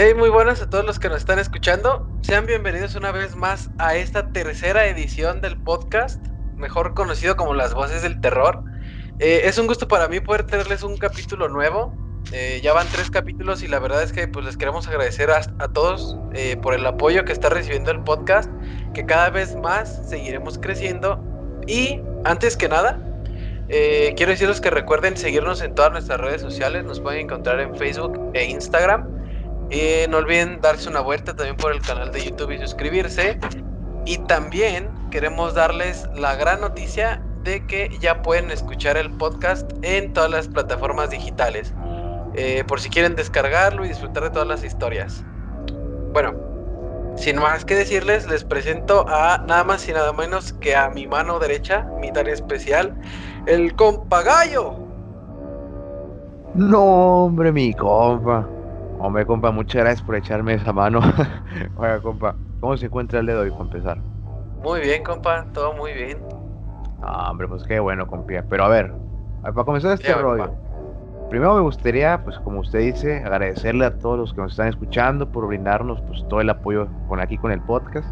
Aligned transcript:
Hey, 0.00 0.14
muy 0.14 0.28
buenas 0.28 0.62
a 0.62 0.70
todos 0.70 0.84
los 0.84 1.00
que 1.00 1.08
nos 1.08 1.18
están 1.18 1.40
escuchando. 1.40 2.08
Sean 2.20 2.46
bienvenidos 2.46 2.94
una 2.94 3.10
vez 3.10 3.34
más 3.34 3.68
a 3.78 3.96
esta 3.96 4.28
tercera 4.28 4.86
edición 4.86 5.40
del 5.40 5.60
podcast, 5.60 6.24
mejor 6.54 6.94
conocido 6.94 7.36
como 7.36 7.52
Las 7.52 7.74
Voces 7.74 8.02
del 8.02 8.20
Terror. 8.20 8.62
Eh, 9.18 9.40
es 9.42 9.58
un 9.58 9.66
gusto 9.66 9.88
para 9.88 10.06
mí 10.06 10.20
poder 10.20 10.44
tenerles 10.44 10.84
un 10.84 10.98
capítulo 10.98 11.48
nuevo. 11.48 11.92
Eh, 12.30 12.60
ya 12.62 12.74
van 12.74 12.86
tres 12.92 13.10
capítulos 13.10 13.64
y 13.64 13.66
la 13.66 13.80
verdad 13.80 14.00
es 14.04 14.12
que 14.12 14.28
pues 14.28 14.46
les 14.46 14.56
queremos 14.56 14.86
agradecer 14.86 15.32
a, 15.32 15.42
todos 15.72 16.16
eh, 16.32 16.56
por 16.62 16.74
el 16.74 16.86
apoyo 16.86 17.24
que 17.24 17.32
está 17.32 17.48
recibiendo 17.48 17.90
el 17.90 17.98
podcast, 18.04 18.48
que 18.94 19.04
cada 19.04 19.30
vez 19.30 19.56
más 19.56 20.08
seguiremos 20.08 20.60
creciendo. 20.60 21.20
Y 21.66 22.00
antes 22.22 22.56
que 22.56 22.68
nada, 22.68 23.00
quiero 23.66 24.30
decirles 24.30 24.60
que 24.60 24.70
recuerden 24.70 25.16
seguirnos 25.16 25.60
en 25.60 25.74
todas 25.74 25.90
nuestras 25.90 26.20
redes 26.20 26.40
sociales. 26.40 26.84
Nos 26.84 27.00
pueden 27.00 27.22
encontrar 27.22 27.58
en 27.58 27.74
Facebook 27.74 28.30
e 28.34 28.44
Instagram. 28.44 29.17
Y 29.70 30.08
no 30.08 30.18
olviden 30.18 30.60
darse 30.60 30.88
una 30.88 31.00
vuelta 31.00 31.34
también 31.34 31.56
por 31.56 31.72
el 31.72 31.80
canal 31.82 32.10
de 32.12 32.24
YouTube 32.24 32.52
y 32.52 32.58
suscribirse. 32.58 33.38
Y 34.06 34.18
también 34.18 34.88
queremos 35.10 35.54
darles 35.54 36.08
la 36.14 36.36
gran 36.36 36.60
noticia 36.60 37.22
de 37.44 37.66
que 37.66 37.90
ya 38.00 38.22
pueden 38.22 38.50
escuchar 38.50 38.96
el 38.96 39.10
podcast 39.10 39.70
en 39.82 40.12
todas 40.12 40.30
las 40.30 40.48
plataformas 40.48 41.10
digitales. 41.10 41.74
Eh, 42.34 42.64
por 42.66 42.80
si 42.80 42.88
quieren 42.88 43.14
descargarlo 43.16 43.84
y 43.84 43.88
disfrutar 43.88 44.24
de 44.24 44.30
todas 44.30 44.48
las 44.48 44.64
historias. 44.64 45.24
Bueno, 46.12 46.34
sin 47.16 47.36
más 47.36 47.64
que 47.64 47.74
decirles, 47.74 48.28
les 48.28 48.44
presento 48.44 49.04
a 49.08 49.38
nada 49.46 49.64
más 49.64 49.88
y 49.88 49.92
nada 49.92 50.12
menos 50.12 50.52
que 50.54 50.76
a 50.76 50.88
mi 50.88 51.06
mano 51.06 51.38
derecha, 51.38 51.86
mi 52.00 52.12
tarea 52.12 52.34
especial, 52.34 52.94
el 53.46 53.74
compagayo. 53.74 54.74
No, 56.54 57.24
hombre, 57.24 57.52
mi 57.52 57.74
compa. 57.74 58.48
Hombre, 59.00 59.24
compa, 59.24 59.52
muchas 59.52 59.82
gracias 59.82 60.02
por 60.02 60.16
echarme 60.16 60.54
esa 60.54 60.72
mano. 60.72 61.00
Oiga, 61.76 62.00
compa, 62.00 62.34
¿cómo 62.60 62.76
se 62.76 62.86
encuentra 62.86 63.20
el 63.20 63.26
dedo 63.26 63.42
hoy 63.42 63.50
para 63.50 63.62
empezar? 63.62 63.98
Muy 64.62 64.80
bien, 64.80 65.04
compa, 65.04 65.46
todo 65.52 65.72
muy 65.74 65.92
bien. 65.92 66.18
Ah, 67.00 67.30
hombre, 67.30 67.46
pues 67.46 67.62
qué 67.62 67.78
bueno, 67.78 68.08
compa. 68.08 68.42
Pero 68.48 68.64
a 68.64 68.68
ver, 68.68 68.92
para 69.42 69.64
comenzar 69.64 69.92
este 69.92 70.12
rollo, 70.12 70.50
primero 71.30 71.54
me 71.54 71.60
gustaría, 71.60 72.24
pues 72.24 72.40
como 72.40 72.58
usted 72.58 72.80
dice, 72.80 73.18
agradecerle 73.18 73.84
a 73.84 73.98
todos 73.98 74.18
los 74.18 74.34
que 74.34 74.40
nos 74.40 74.52
están 74.52 74.66
escuchando 74.66 75.30
por 75.30 75.46
brindarnos 75.46 76.00
pues 76.02 76.26
todo 76.28 76.40
el 76.40 76.50
apoyo 76.50 76.88
con 77.06 77.20
aquí 77.20 77.38
con 77.38 77.52
el 77.52 77.60
podcast. 77.60 78.08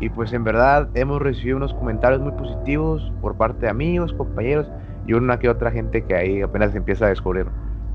Y 0.00 0.08
pues 0.08 0.32
en 0.32 0.42
verdad 0.42 0.88
hemos 0.94 1.20
recibido 1.20 1.58
unos 1.58 1.74
comentarios 1.74 2.22
muy 2.22 2.32
positivos 2.32 3.12
por 3.20 3.36
parte 3.36 3.66
de 3.66 3.68
amigos, 3.68 4.14
compañeros 4.14 4.66
y 5.06 5.12
una 5.12 5.38
que 5.38 5.50
otra 5.50 5.70
gente 5.70 6.02
que 6.02 6.14
ahí 6.14 6.40
apenas 6.40 6.74
empieza 6.74 7.04
a 7.04 7.08
descubrir 7.10 7.46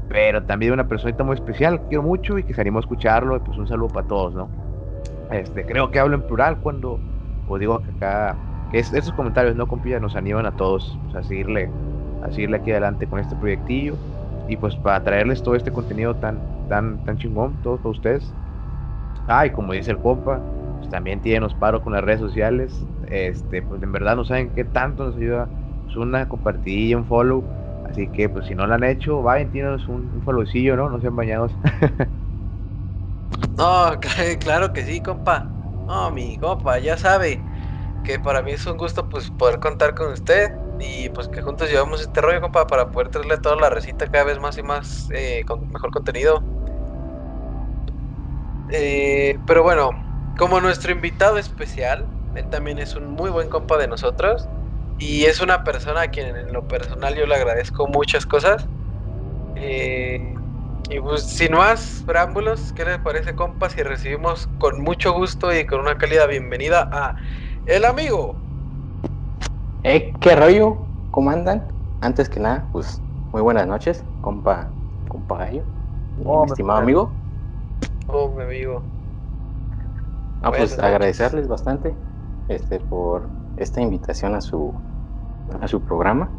pero 0.09 0.43
también 0.43 0.73
una 0.73 0.87
personita 0.87 1.23
muy 1.23 1.35
especial, 1.35 1.79
quiero 1.87 2.03
mucho 2.03 2.37
y 2.39 2.43
que 2.43 2.53
se 2.53 2.61
animó 2.61 2.79
a 2.79 2.81
escucharlo, 2.81 3.37
y 3.37 3.39
pues 3.39 3.57
un 3.57 3.67
saludo 3.67 3.89
para 3.89 4.07
todos, 4.07 4.33
¿no? 4.33 4.49
Este, 5.31 5.63
creo 5.63 5.91
que 5.91 5.99
hablo 5.99 6.15
en 6.15 6.23
plural 6.23 6.57
cuando 6.57 6.99
os 7.47 7.59
digo 7.59 7.79
que 7.83 7.91
acá, 7.91 8.35
que 8.71 8.79
esos 8.79 9.11
comentarios, 9.13 9.55
¿no, 9.55 9.67
compilla? 9.67 9.99
Nos 9.99 10.15
animan 10.15 10.47
a 10.47 10.51
todos 10.51 10.97
pues, 11.05 11.15
a 11.15 11.27
seguirle, 11.27 11.69
a 12.23 12.31
seguirle 12.31 12.57
aquí 12.57 12.71
adelante 12.71 13.05
con 13.05 13.19
este 13.19 13.35
proyectillo, 13.35 13.93
y 14.47 14.57
pues 14.57 14.75
para 14.77 15.03
traerles 15.03 15.43
todo 15.43 15.53
este 15.53 15.71
contenido 15.71 16.15
tan, 16.15 16.39
tan, 16.67 16.97
tan 17.05 17.17
chingón, 17.17 17.53
todos 17.61 17.79
para 17.79 17.91
ustedes. 17.91 18.33
Ah, 19.27 19.45
y 19.45 19.51
como 19.51 19.73
dice 19.73 19.91
el 19.91 19.99
compa, 19.99 20.39
pues 20.79 20.89
también 20.89 21.19
tiene 21.21 21.41
nos 21.41 21.53
paro 21.53 21.83
con 21.83 21.93
las 21.93 22.03
redes 22.03 22.19
sociales, 22.19 22.83
este, 23.09 23.61
pues 23.61 23.83
en 23.83 23.91
verdad 23.91 24.15
no 24.15 24.25
saben 24.25 24.49
qué 24.55 24.63
tanto 24.63 25.05
nos 25.05 25.15
ayuda, 25.17 25.47
pues 25.83 25.95
una 25.97 26.27
compartidilla, 26.27 26.97
un 26.97 27.05
follow, 27.05 27.43
Así 27.91 28.11
que, 28.11 28.29
pues 28.29 28.45
si 28.45 28.55
no 28.55 28.67
lo 28.67 28.75
han 28.75 28.83
hecho, 28.83 29.21
vayan, 29.21 29.49
tírenos 29.51 29.87
un, 29.89 30.09
un 30.13 30.21
followcillo, 30.21 30.75
¿no? 30.75 30.89
No 30.89 30.99
sean 31.01 31.15
bañados. 31.15 31.57
no, 33.57 33.99
claro 34.39 34.73
que 34.73 34.83
sí, 34.85 35.01
compa. 35.01 35.55
No, 35.87 36.11
mi 36.11 36.37
compa, 36.37 36.79
ya 36.79 36.97
sabe 36.97 37.45
que 38.03 38.19
para 38.19 38.41
mí 38.43 38.51
es 38.53 38.67
un 38.67 38.77
gusto 38.77 39.09
pues 39.09 39.31
poder 39.31 39.59
contar 39.59 39.95
con 39.95 40.11
usted 40.13 40.49
y 40.79 41.09
pues 41.09 41.29
que 41.29 41.41
juntos 41.41 41.69
llevamos 41.69 42.01
este 42.01 42.21
rollo, 42.21 42.41
compa, 42.41 42.67
para 42.67 42.91
poder 42.91 43.09
traerle 43.09 43.37
toda 43.39 43.55
la 43.57 43.69
recita 43.69 44.07
cada 44.09 44.25
vez 44.25 44.39
más 44.39 44.57
y 44.57 44.63
más 44.63 45.07
eh, 45.11 45.43
con 45.47 45.69
mejor 45.71 45.91
contenido. 45.91 46.47
Eh, 48.67 49.41
pero 49.45 49.63
bueno, 49.63 49.91
como 50.37 50.61
nuestro 50.61 50.91
invitado 50.91 51.37
especial, 51.37 52.11
él 52.35 52.47
también 52.49 52.77
es 52.79 52.95
un 52.95 53.07
muy 53.07 53.29
buen 53.31 53.49
compa 53.49 53.77
de 53.77 53.87
nosotros. 53.87 54.49
Y 54.99 55.23
es 55.23 55.39
una 55.39 55.63
persona 55.63 56.01
a 56.01 56.07
quien 56.09 56.35
en 56.35 56.51
lo 56.51 56.67
personal 56.67 57.15
yo 57.15 57.25
le 57.25 57.35
agradezco 57.35 57.87
muchas 57.87 58.25
cosas. 58.25 58.67
Eh, 59.55 60.35
y 60.89 60.99
pues 60.99 61.23
sin 61.23 61.53
más 61.53 62.03
preámbulos, 62.05 62.73
¿qué 62.73 62.83
les 62.83 62.99
parece, 62.99 63.33
compas? 63.33 63.71
Si 63.73 63.81
recibimos 63.81 64.47
con 64.57 64.81
mucho 64.81 65.13
gusto 65.13 65.53
y 65.53 65.65
con 65.65 65.79
una 65.79 65.97
cálida 65.97 66.25
bienvenida 66.25 66.89
a 66.91 67.15
El 67.65 67.85
Amigo. 67.85 68.35
Eh, 69.83 70.11
¿Qué 70.19 70.35
rollo? 70.35 70.87
¿Cómo 71.11 71.29
andan? 71.29 71.65
Antes 72.01 72.27
que 72.27 72.39
nada, 72.39 72.67
pues 72.73 73.01
muy 73.31 73.41
buenas 73.41 73.67
noches, 73.67 74.03
compa, 74.21 74.73
compa 75.07 75.37
Gallo. 75.37 75.63
Oh, 76.25 76.45
estimado 76.45 76.79
amigo. 76.79 77.13
Oh, 78.07 78.29
mi 78.35 78.43
amigo. 78.43 78.83
Ah, 80.41 80.51
pues 80.51 80.77
agradecerles 80.77 81.47
bastante 81.47 81.95
este 82.47 82.79
por 82.79 83.29
esta 83.57 83.81
invitación 83.81 84.35
a 84.35 84.41
su 84.41 84.88
a 85.61 85.67
su 85.67 85.81
programa. 85.81 86.29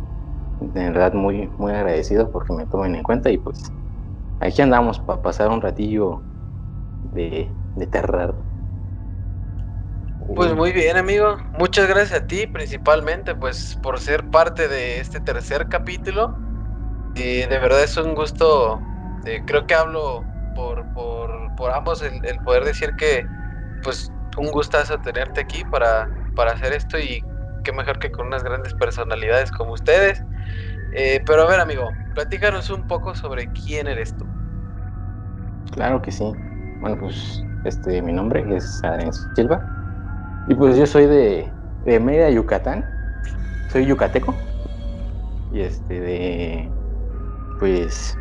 De 0.61 0.91
verdad 0.91 1.15
muy, 1.15 1.49
muy 1.59 1.73
agradecido 1.73 2.31
porque 2.31 2.53
me 2.53 2.67
tomen 2.67 2.95
en 2.95 3.03
cuenta 3.03 3.31
y 3.31 3.39
pues 3.39 3.73
aquí 4.41 4.63
andamos 4.63 4.99
para 5.01 5.23
pasar 5.23 5.49
un 5.49 5.61
ratillo 5.61 6.23
de, 7.13 7.51
de 7.77 7.87
terror. 7.87 8.35
Pues 10.35 10.55
muy 10.55 10.73
bien, 10.73 10.97
amigo. 10.97 11.39
Muchas 11.59 11.89
gracias 11.89 12.23
a 12.23 12.27
ti, 12.27 12.47
principalmente, 12.47 13.35
pues 13.35 13.79
por 13.83 13.99
ser 13.99 14.29
parte 14.31 14.69
de 14.69 15.01
este 15.01 15.21
tercer 15.21 15.69
capítulo. 15.69 16.37
y 17.15 17.41
de 17.47 17.59
verdad 17.59 17.83
es 17.83 17.97
un 17.97 18.15
gusto. 18.15 18.81
Eh, 19.27 19.43
creo 19.47 19.67
que 19.67 19.75
hablo 19.75 20.25
por, 20.55 20.87
por, 20.95 21.31
por 21.57 21.73
ambos 21.73 22.03
el, 22.03 22.25
el, 22.25 22.39
poder 22.41 22.65
decir 22.65 22.95
que, 22.97 23.27
pues, 23.83 24.13
un 24.37 24.51
gustazo 24.51 24.99
tenerte 25.01 25.41
aquí 25.41 25.65
para, 25.65 26.09
para 26.37 26.53
hacer 26.53 26.73
esto 26.73 26.99
y 26.99 27.25
qué 27.71 27.77
mejor 27.77 27.99
que 27.99 28.11
con 28.11 28.27
unas 28.27 28.43
grandes 28.43 28.75
personalidades 28.75 29.51
como 29.51 29.73
ustedes. 29.73 30.23
Eh, 30.93 31.23
pero 31.25 31.43
a 31.43 31.47
ver, 31.47 31.61
amigo, 31.61 31.91
platícanos 32.15 32.71
un 32.71 32.87
poco 32.87 33.15
sobre 33.15 33.49
quién 33.65 33.87
eres 33.87 34.15
tú. 34.17 34.27
Claro 35.73 36.03
que 36.03 36.11
sí. 36.11 36.33
Bueno, 36.81 36.99
pues 36.99 37.43
este, 37.65 38.03
mi 38.03 38.13
nombre 38.13 38.45
es 38.55 38.83
Adrián 38.83 39.13
Silva. 39.35 39.65
Y 40.49 40.55
pues 40.55 40.77
yo 40.77 40.87
soy 40.87 41.07
de, 41.07 41.53
de 41.85 42.01
Mérida, 42.01 42.31
Yucatán. 42.31 42.85
Soy 43.69 43.87
yucateco. 43.87 44.35
Y 45.53 45.61
este, 45.61 46.01
de. 46.01 46.71
Pues. 47.61 48.17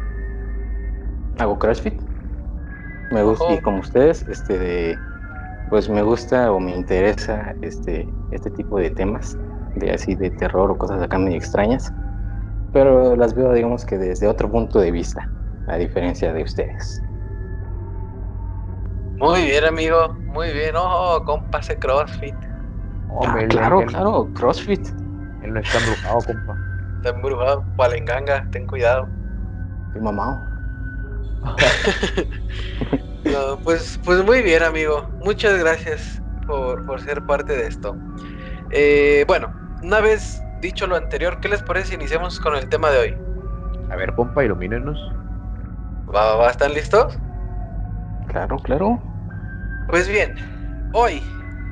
Hago 1.39 1.57
CrossFit. 1.57 1.99
Me 3.11 3.23
gusta, 3.23 3.51
y 3.51 3.61
como 3.61 3.79
ustedes, 3.79 4.23
este, 4.27 4.59
de 4.59 4.99
pues 5.69 5.89
me 5.89 6.01
gusta 6.01 6.51
o 6.51 6.59
me 6.59 6.75
interesa 6.75 7.55
este, 7.61 8.07
este 8.31 8.49
tipo 8.51 8.79
de 8.79 8.89
temas, 8.89 9.37
de 9.75 9.91
así 9.91 10.15
de 10.15 10.31
terror 10.31 10.71
o 10.71 10.77
cosas 10.77 11.01
acá 11.01 11.17
muy 11.17 11.35
extrañas, 11.35 11.93
pero 12.73 13.15
las 13.15 13.33
veo 13.35 13.53
digamos 13.53 13.85
que 13.85 13.97
desde 13.97 14.27
otro 14.27 14.49
punto 14.49 14.79
de 14.79 14.91
vista, 14.91 15.27
a 15.67 15.77
diferencia 15.77 16.33
de 16.33 16.43
ustedes. 16.43 17.01
Muy 19.19 19.43
bien 19.43 19.65
amigo, 19.65 20.15
muy 20.33 20.51
bien, 20.53 20.75
oh, 20.77 21.21
compa 21.25 21.59
ese 21.59 21.77
CrossFit. 21.77 22.35
Ah, 23.21 23.37
claro, 23.49 23.85
claro, 23.85 24.29
CrossFit. 24.33 24.87
Él 25.43 25.53
no 25.53 25.59
está 25.59 25.77
embrujado, 25.79 26.19
compa. 26.25 26.55
Está 26.97 27.09
embrujado, 27.09 27.63
palenganga, 27.75 28.47
ten 28.51 28.65
cuidado. 28.65 29.07
Y 29.95 29.99
mamá. 33.25 33.59
pues, 33.63 33.99
pues 34.03 34.23
muy 34.23 34.41
bien, 34.41 34.63
amigo. 34.63 35.09
Muchas 35.21 35.57
gracias 35.59 36.21
por, 36.47 36.99
ser 37.01 37.25
parte 37.25 37.55
de 37.55 37.67
esto. 37.67 37.95
Eh, 38.71 39.23
bueno, 39.27 39.51
una 39.81 40.01
vez 40.01 40.41
dicho 40.61 40.87
lo 40.87 40.95
anterior, 40.95 41.39
¿qué 41.39 41.49
les 41.49 41.61
parece 41.61 41.89
si 41.89 41.95
iniciamos 41.95 42.39
con 42.39 42.55
el 42.55 42.67
tema 42.69 42.89
de 42.89 42.99
hoy? 42.99 43.17
A 43.89 43.95
ver, 43.95 44.13
compa, 44.13 44.43
ilumínenos. 44.43 44.99
¿Va, 46.13 46.35
va, 46.35 46.49
¿Están 46.49 46.73
listos? 46.73 47.19
Claro, 48.27 48.57
claro. 48.57 48.99
Pues 49.87 50.07
bien, 50.07 50.35
hoy 50.93 51.23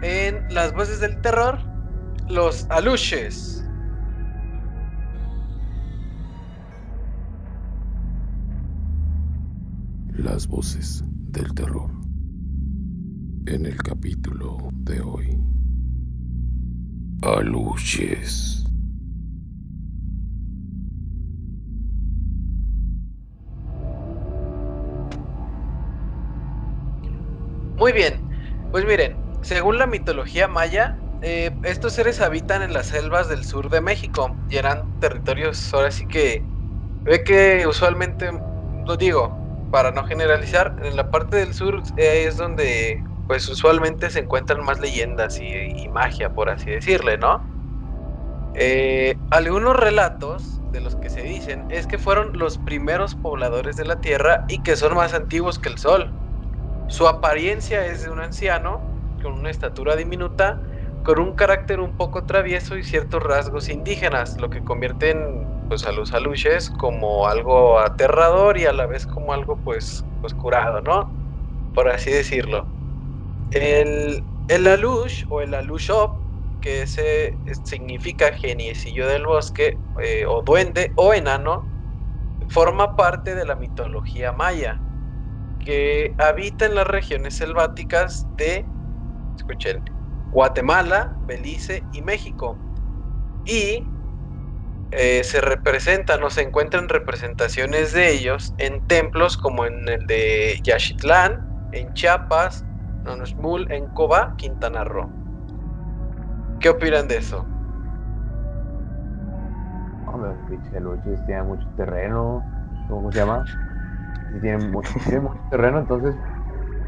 en 0.02 0.44
Las 0.50 0.74
Voces 0.74 1.00
del 1.00 1.19
Terror, 1.22 1.60
los 2.30 2.66
aluches. 2.69 3.67
Las 10.18 10.48
voces 10.48 11.04
del 11.31 11.54
terror. 11.54 11.92
En 13.46 13.68
el 13.68 13.78
capítulo 13.78 14.58
de 14.74 15.00
hoy. 15.00 15.40
Aluches. 17.22 18.66
Muy 27.78 27.92
bien, 27.92 28.16
pues 28.72 28.88
miren, 28.88 29.16
según 29.42 29.78
la 29.78 29.86
mitología 29.86 30.48
maya, 30.48 30.98
eh, 31.22 31.56
estos 31.62 31.94
seres 31.94 32.22
habitan 32.22 32.64
en 32.64 32.74
las 32.74 32.88
selvas 32.88 33.30
del 33.30 33.46
sur 33.46 33.69
de 33.69 33.81
México 33.81 34.36
y 34.50 34.56
eran 34.56 35.00
territorios, 35.00 35.72
ahora 35.75 35.92
sí 35.92 36.08
que, 36.08 36.44
ve 37.04 37.24
que 37.24 37.68
usualmente, 37.68 38.31
lo 38.88 38.98
digo, 38.98 39.47
para 39.72 39.92
no 39.92 40.04
generalizar, 40.06 40.75
en 40.84 40.96
la 40.96 41.10
parte 41.12 41.38
del 41.38 41.54
sur 41.54 41.81
es 41.98 42.38
donde 42.38 43.04
pues 43.28 43.48
usualmente 43.50 44.10
se 44.10 44.19
encuentran 44.19 44.64
más 44.64 44.80
leyendas 44.80 45.40
y, 45.42 45.88
magia, 45.90 46.30
por 46.34 46.50
así 46.50 46.72
decirle, 46.72 47.18
¿no? 47.18 47.42
Eh, 48.56 49.18
algunos 49.30 49.75
relatos 49.75 50.62
de 50.72 50.81
los 50.81 50.96
que 50.96 51.10
se 51.10 51.22
dicen 51.22 51.66
es 51.69 51.88
que 51.88 51.98
fueron 51.98 52.31
los 52.34 52.58
primeros 52.58 53.16
pobladores 53.16 53.75
de 53.75 53.86
la 53.86 54.00
Tierra 54.00 54.46
y 54.48 54.60
que 54.60 54.75
son 54.75 54.96
más 54.96 55.14
antiguos 55.14 55.60
que 55.60 55.69
el 55.69 55.78
Sol. 55.78 56.12
Su 56.88 57.08
apariencia 57.08 57.86
es 57.86 58.04
de 58.04 58.10
un 58.10 58.22
anciano 58.22 58.81
con 59.22 59.34
una 59.34 59.50
estatura 59.50 59.96
diminuta, 59.96 60.62
con 61.07 61.19
un 61.19 61.36
carácter 61.36 61.80
un 61.80 61.95
poco 61.95 62.25
travieso 62.25 62.75
y 62.75 62.83
ciertos 62.83 63.24
rasgos 63.24 63.69
indígenas, 63.69 64.36
lo 64.42 64.50
que 64.50 64.62
convierten 64.62 65.18
pues, 65.69 65.86
a 65.86 65.94
los 65.94 66.13
aluches 66.13 66.69
como 66.69 67.30
algo 67.30 67.80
aterrador 67.80 68.57
y 68.57 68.65
a 68.65 68.74
la 68.74 68.88
vez 68.88 69.07
como 69.07 69.31
algo 69.31 69.57
pues, 69.63 70.04
pues 70.19 70.33
curado, 70.33 70.81
¿no? 70.81 71.09
Por 71.74 71.88
así 71.88 72.12
decirlo. 72.12 72.68
El, 73.51 74.21
el 74.50 74.68
alush 74.68 75.24
o 75.30 75.39
el 75.39 75.54
alushop, 75.54 76.12
que 76.59 76.81
ese 76.81 77.38
significa 77.63 78.33
geniecillo 78.33 79.07
del 79.07 79.25
bosque 79.25 79.77
eh, 80.04 80.25
o 80.27 80.42
duende 80.42 80.92
o 80.98 81.13
enano, 81.13 81.69
forma 82.50 82.98
parte 82.98 83.33
de 83.33 83.45
la 83.45 83.56
mitología 83.56 84.33
maya, 84.33 84.77
que 85.59 86.13
habita 86.18 86.65
en 86.65 86.75
las 86.75 86.88
regiones 86.88 87.36
selváticas 87.36 88.27
de, 88.36 88.65
escuchen, 89.38 89.81
Guatemala, 90.32 91.18
Belice 91.28 91.86
y 91.92 92.02
México. 92.02 92.60
Y 93.46 93.88
eh, 94.92 95.24
se 95.24 95.42
representan 95.42 96.24
o 96.24 96.30
se 96.30 96.42
encuentran 96.42 96.88
representaciones 96.88 97.94
de 97.94 98.12
ellos 98.12 98.54
en 98.58 98.82
templos 98.88 99.38
como 99.38 99.66
en 99.66 99.88
el 99.88 100.08
de 100.08 100.60
Yachitlán, 100.64 101.34
en 101.72 101.92
Chiapas, 101.94 102.66
Nonosmul, 103.04 103.68
en 103.70 103.88
Coba, 103.88 104.34
Quintana 104.38 104.84
Roo. 104.84 105.12
¿Qué 106.60 106.70
opinan 106.70 107.08
de 107.08 107.18
eso? 107.18 107.46
Hombre, 110.06 110.32
Picheluches 110.50 111.26
tiene 111.26 111.44
mucho 111.44 111.68
terreno, 111.76 112.44
¿cómo 112.88 113.12
se 113.12 113.20
llama? 113.20 113.44
Tienen 114.42 114.72
mucho, 114.72 114.90
mucho 115.22 115.42
terreno, 115.50 115.80
entonces, 115.80 116.16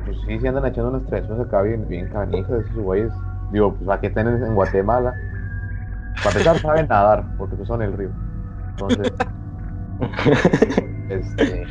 pues 0.06 0.22
sí, 0.22 0.40
se 0.40 0.48
andan 0.48 0.66
echando 0.66 0.90
unas 0.90 1.06
tres 1.06 1.30
acá 1.30 1.62
bien, 1.62 1.88
bien 1.88 2.08
canijas 2.08 2.66
esos 2.66 2.76
güeyes. 2.76 3.14
Digo, 3.52 3.74
pues 3.74 3.90
aquí 3.90 4.10
tienen 4.10 4.44
en 4.44 4.56
Guatemala. 4.56 5.16
Para 6.24 6.32
empezar, 6.32 6.60
saben 6.62 6.88
nadar, 6.88 7.26
porque 7.38 7.56
pues 7.56 7.68
son 7.68 7.82
el 7.82 7.94
río. 7.94 8.10
Entonces, 8.72 9.14
este, 11.10 11.68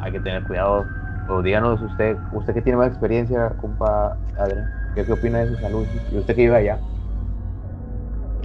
hay 0.00 0.12
que 0.12 0.20
tener 0.20 0.42
cuidado 0.44 0.86
o 1.28 1.42
díganos 1.42 1.82
usted, 1.82 2.16
usted 2.32 2.54
que 2.54 2.62
tiene 2.62 2.78
más 2.78 2.88
experiencia, 2.88 3.50
compa 3.60 4.16
Adrián, 4.38 4.70
¿qué, 4.94 5.04
qué 5.04 5.12
opina 5.12 5.38
de 5.38 5.48
sus 5.48 5.60
salud? 5.60 5.84
¿Y 6.12 6.18
usted 6.18 6.34
que 6.36 6.42
vive 6.42 6.56
allá? 6.56 6.78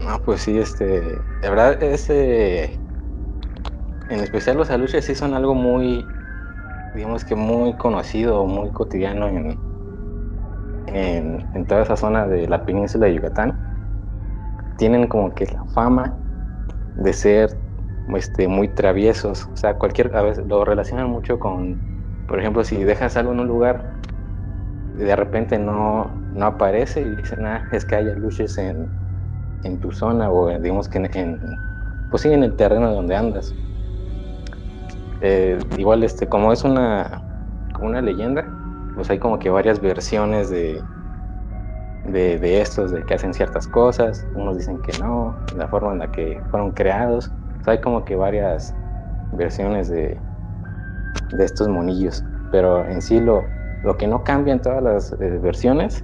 No, 0.04 0.20
pues 0.26 0.42
sí, 0.42 0.58
este, 0.58 0.86
de 0.86 1.50
verdad, 1.50 1.82
ese, 1.84 2.74
en 4.10 4.20
especial 4.20 4.58
los 4.58 4.72
aluches 4.72 5.06
sí 5.06 5.14
son 5.14 5.36
algo 5.36 5.54
muy, 5.54 6.04
digamos 6.96 7.24
que 7.24 7.36
muy 7.36 7.74
conocido, 7.74 8.46
muy 8.46 8.70
cotidiano 8.72 9.28
en, 9.28 9.71
en, 10.88 11.46
en, 11.54 11.66
toda 11.66 11.84
esa 11.84 11.96
zona 11.96 12.28
de 12.28 12.48
la 12.48 12.66
península 12.66 13.08
de 13.08 13.16
Yucatán. 13.16 13.58
Tienen 14.78 15.08
como 15.08 15.34
que 15.34 15.46
la 15.46 15.64
fama 15.74 16.18
de 16.96 17.14
ser 17.14 17.58
este, 18.16 18.48
muy 18.48 18.68
traviesos, 18.70 19.48
o 19.48 19.56
sea, 19.56 19.76
cualquier, 19.76 20.16
a 20.16 20.22
veces 20.22 20.46
lo 20.48 20.66
relacionan 20.66 21.10
mucho 21.10 21.40
con 21.40 21.80
por 22.32 22.40
ejemplo, 22.40 22.64
si 22.64 22.82
dejas 22.82 23.18
algo 23.18 23.34
en 23.34 23.42
un 23.42 23.48
lugar 23.48 23.92
y 24.98 25.04
de 25.04 25.16
repente 25.18 25.60
no, 25.60 26.10
no 26.34 26.46
aparece 26.46 27.02
y 27.02 27.16
dicen, 27.18 27.46
ah, 27.46 27.68
es 27.74 27.84
que 27.84 27.96
haya 27.96 28.14
luces 28.14 28.58
en, 28.58 28.88
en 29.66 29.82
tu 29.82 29.92
zona 29.92 30.32
o 30.32 30.48
digamos 30.58 30.88
que 30.88 31.00
en, 31.00 31.40
pues 32.10 32.24
sí, 32.24 32.32
en 32.32 32.44
el 32.44 32.56
terreno 32.56 32.94
donde 32.94 33.18
andas. 33.18 33.54
Eh, 35.20 35.60
igual, 35.78 36.06
este, 36.06 36.26
como 36.26 36.54
es 36.54 36.64
una, 36.64 37.22
como 37.74 37.90
una 37.90 38.02
leyenda, 38.02 38.46
pues 39.02 39.10
hay 39.10 39.18
como 39.18 39.40
que 39.40 39.50
varias 39.50 39.82
versiones 39.82 40.52
de, 40.52 40.80
de, 42.04 42.38
de, 42.38 42.62
estos, 42.62 42.92
de 42.92 43.02
que 43.02 43.16
hacen 43.16 43.34
ciertas 43.34 43.66
cosas. 43.66 44.28
Unos 44.36 44.60
dicen 44.60 44.80
que 44.84 44.96
no, 45.00 45.36
la 45.58 45.68
forma 45.68 45.94
en 45.94 45.98
la 45.98 46.12
que 46.12 46.40
fueron 46.52 46.70
creados. 46.72 47.32
hay 47.66 47.82
como 47.82 48.06
que 48.06 48.16
varias 48.16 48.76
versiones 49.32 49.90
de, 49.90 50.20
de 51.32 51.44
estos 51.44 51.68
monillos. 51.68 52.24
Pero 52.52 52.86
en 52.86 53.02
sí 53.02 53.20
lo, 53.20 53.44
lo 53.84 53.98
que 53.98 54.06
no 54.06 54.24
cambia 54.24 54.54
en 54.54 54.62
todas 54.62 54.84
las 54.84 55.14
eh, 55.14 55.40
versiones 55.42 56.04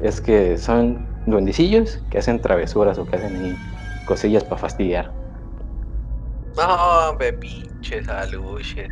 es 0.00 0.22
que 0.22 0.56
son 0.56 1.06
duendecillos 1.26 2.02
que 2.10 2.16
hacen 2.20 2.40
travesuras 2.40 2.98
o 2.98 3.04
que 3.04 3.16
hacen 3.16 3.36
ahí 3.36 3.54
cosillas 4.06 4.44
para 4.44 4.56
fastidiar. 4.56 5.12
No, 6.56 7.10
hombre, 7.10 7.34
pinches 7.34 8.08
aluches. 8.08 8.88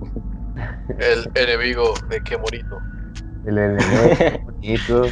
El 0.98 1.30
enemigo 1.34 1.94
de 2.08 2.20
qué 2.22 2.36
bonito. 2.36 2.80
El 3.44 3.58
enemigo 3.58 4.02
de 4.02 4.16
qué 4.18 4.42
bonito. 4.44 5.02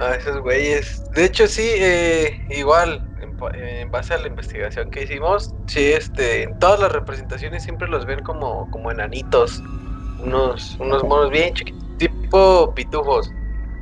Ah, 0.00 0.14
esos 0.14 0.40
güeyes. 0.40 1.02
De 1.14 1.24
hecho, 1.24 1.48
sí, 1.48 1.68
eh, 1.76 2.46
igual, 2.50 3.02
en, 3.54 3.90
base 3.90 4.14
a 4.14 4.18
la 4.18 4.28
investigación 4.28 4.90
que 4.90 5.02
hicimos, 5.02 5.52
sí, 5.66 5.92
este, 5.92 6.44
en 6.44 6.58
todas 6.60 6.78
las 6.78 6.92
representaciones 6.92 7.64
siempre 7.64 7.88
los 7.88 8.06
ven 8.06 8.22
como, 8.22 8.70
como 8.70 8.90
enanitos. 8.92 9.60
Unos, 10.20 10.76
unos 10.80 11.02
monos 11.04 11.30
bien 11.30 11.52
chiquitos, 11.54 11.98
tipo 11.98 12.72
pitujos. 12.74 13.32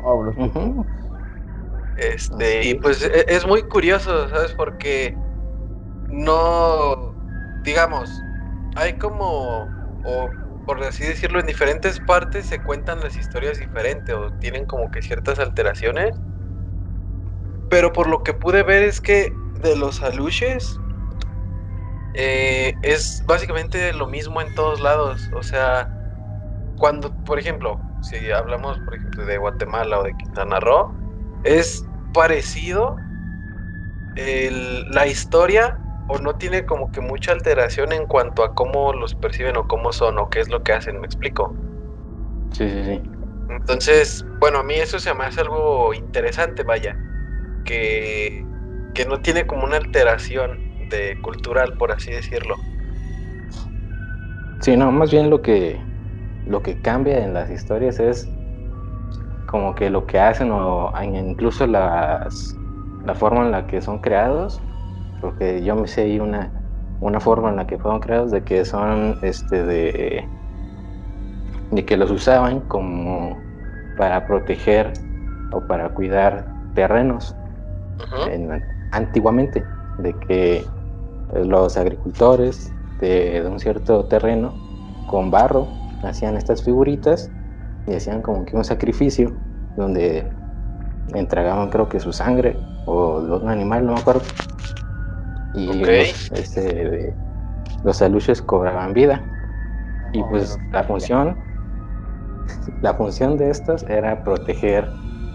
Oh, 0.02 0.22
los 0.22 0.34
pitujos. 0.34 0.86
Este, 1.98 2.64
y 2.66 2.74
pues 2.74 3.02
e, 3.02 3.24
es 3.28 3.46
muy 3.46 3.62
curioso, 3.62 4.28
¿sabes? 4.28 4.52
Porque 4.52 5.14
no, 6.08 7.14
digamos, 7.62 8.10
hay 8.76 8.98
como, 8.98 9.72
o 10.02 10.30
por 10.64 10.82
así 10.84 11.04
decirlo, 11.04 11.40
en 11.40 11.46
diferentes 11.46 11.98
partes 12.00 12.46
se 12.46 12.60
cuentan 12.60 13.00
las 13.00 13.16
historias 13.16 13.58
diferentes 13.58 14.14
o 14.14 14.30
tienen 14.38 14.66
como 14.66 14.90
que 14.90 15.02
ciertas 15.02 15.38
alteraciones. 15.38 16.10
Pero 17.68 17.92
por 17.92 18.08
lo 18.08 18.22
que 18.22 18.34
pude 18.34 18.62
ver 18.62 18.82
es 18.82 19.00
que 19.00 19.32
de 19.60 19.76
los 19.76 20.02
aluches 20.02 20.78
eh, 22.14 22.74
es 22.82 23.22
básicamente 23.26 23.92
lo 23.94 24.06
mismo 24.06 24.40
en 24.40 24.52
todos 24.54 24.80
lados. 24.80 25.30
O 25.32 25.42
sea, 25.42 25.88
cuando, 26.76 27.14
por 27.24 27.38
ejemplo, 27.38 27.80
si 28.00 28.30
hablamos 28.30 28.78
por 28.80 28.94
ejemplo 28.94 29.24
de 29.24 29.38
Guatemala 29.38 30.00
o 30.00 30.02
de 30.04 30.14
Quintana 30.14 30.60
Roo, 30.60 30.92
es 31.42 31.82
parecido 32.12 32.96
la 34.16 35.06
historia 35.06 35.78
o 36.08 36.18
no 36.18 36.36
tiene 36.36 36.64
como 36.64 36.90
que 36.90 37.00
mucha 37.00 37.32
alteración 37.32 37.92
en 37.92 38.06
cuanto 38.06 38.44
a 38.44 38.54
cómo 38.54 38.92
los 38.92 39.14
perciben 39.14 39.56
o 39.56 39.66
cómo 39.66 39.92
son 39.92 40.18
o 40.18 40.28
qué 40.28 40.40
es 40.40 40.50
lo 40.50 40.62
que 40.62 40.72
hacen, 40.72 41.00
¿me 41.00 41.06
explico? 41.06 41.54
Sí, 42.52 42.68
sí, 42.68 42.84
sí. 42.84 43.02
Entonces, 43.48 44.24
bueno, 44.40 44.58
a 44.58 44.62
mí 44.62 44.74
eso 44.74 44.98
se 44.98 45.14
me 45.14 45.24
hace 45.24 45.40
algo 45.40 45.94
interesante, 45.94 46.62
vaya, 46.62 46.96
que, 47.64 48.44
que 48.94 49.04
no 49.06 49.20
tiene 49.20 49.46
como 49.46 49.64
una 49.64 49.76
alteración 49.76 50.58
de 50.90 51.16
cultural, 51.22 51.74
por 51.78 51.92
así 51.92 52.12
decirlo. 52.12 52.56
Sí, 54.60 54.76
no, 54.76 54.90
más 54.90 55.10
bien 55.10 55.30
lo 55.30 55.42
que 55.42 55.80
lo 56.46 56.62
que 56.62 56.80
cambia 56.80 57.18
en 57.24 57.34
las 57.34 57.50
historias 57.50 57.98
es 57.98 58.28
como 59.46 59.74
que 59.74 59.90
lo 59.90 60.06
que 60.06 60.18
hacen 60.18 60.50
o 60.52 60.92
incluso 61.02 61.66
las 61.66 62.56
la 63.04 63.14
forma 63.14 63.44
en 63.44 63.50
la 63.52 63.66
que 63.66 63.80
son 63.80 63.98
creados 63.98 64.60
porque 65.20 65.62
yo 65.62 65.76
me 65.76 65.86
sé 65.86 66.02
ahí 66.02 66.20
una, 66.20 66.50
una 67.00 67.20
forma 67.20 67.50
en 67.50 67.56
la 67.56 67.66
que 67.66 67.78
fueron 67.78 68.00
creados 68.00 68.30
de 68.30 68.42
que 68.42 68.64
son 68.64 69.18
este 69.22 69.64
de, 69.64 70.24
de 71.70 71.84
que 71.84 71.96
los 71.96 72.10
usaban 72.10 72.60
como 72.60 73.38
para 73.96 74.26
proteger 74.26 74.92
o 75.52 75.60
para 75.60 75.88
cuidar 75.90 76.46
terrenos 76.74 77.34
antiguamente 78.92 79.64
de 79.98 80.12
que 80.26 80.64
los 81.44 81.76
agricultores 81.76 82.72
de, 83.00 83.42
de, 83.42 83.48
un 83.48 83.58
cierto 83.58 84.04
terreno 84.04 84.54
con 85.08 85.30
barro 85.30 85.66
hacían 86.02 86.36
estas 86.36 86.62
figuritas 86.62 87.30
y 87.86 87.94
hacían 87.94 88.22
como 88.22 88.44
que 88.44 88.56
un 88.56 88.64
sacrificio 88.64 89.32
donde 89.76 90.28
entregaban 91.14 91.70
creo 91.70 91.88
que 91.88 92.00
su 92.00 92.12
sangre 92.12 92.56
o 92.86 93.20
de 93.20 93.36
un 93.36 93.48
animal 93.48 93.86
no 93.86 93.92
me 93.92 94.00
acuerdo 94.00 94.22
y 95.54 95.66
los, 95.66 96.30
este, 96.32 97.14
los 97.84 98.02
aluches 98.02 98.42
cobraban 98.42 98.92
vida. 98.92 99.22
Y 100.12 100.22
pues 100.24 100.58
la 100.72 100.84
función 100.84 101.36
la 102.82 102.94
función 102.94 103.36
de 103.36 103.50
estos 103.50 103.82
era 103.84 104.22
proteger 104.22 104.88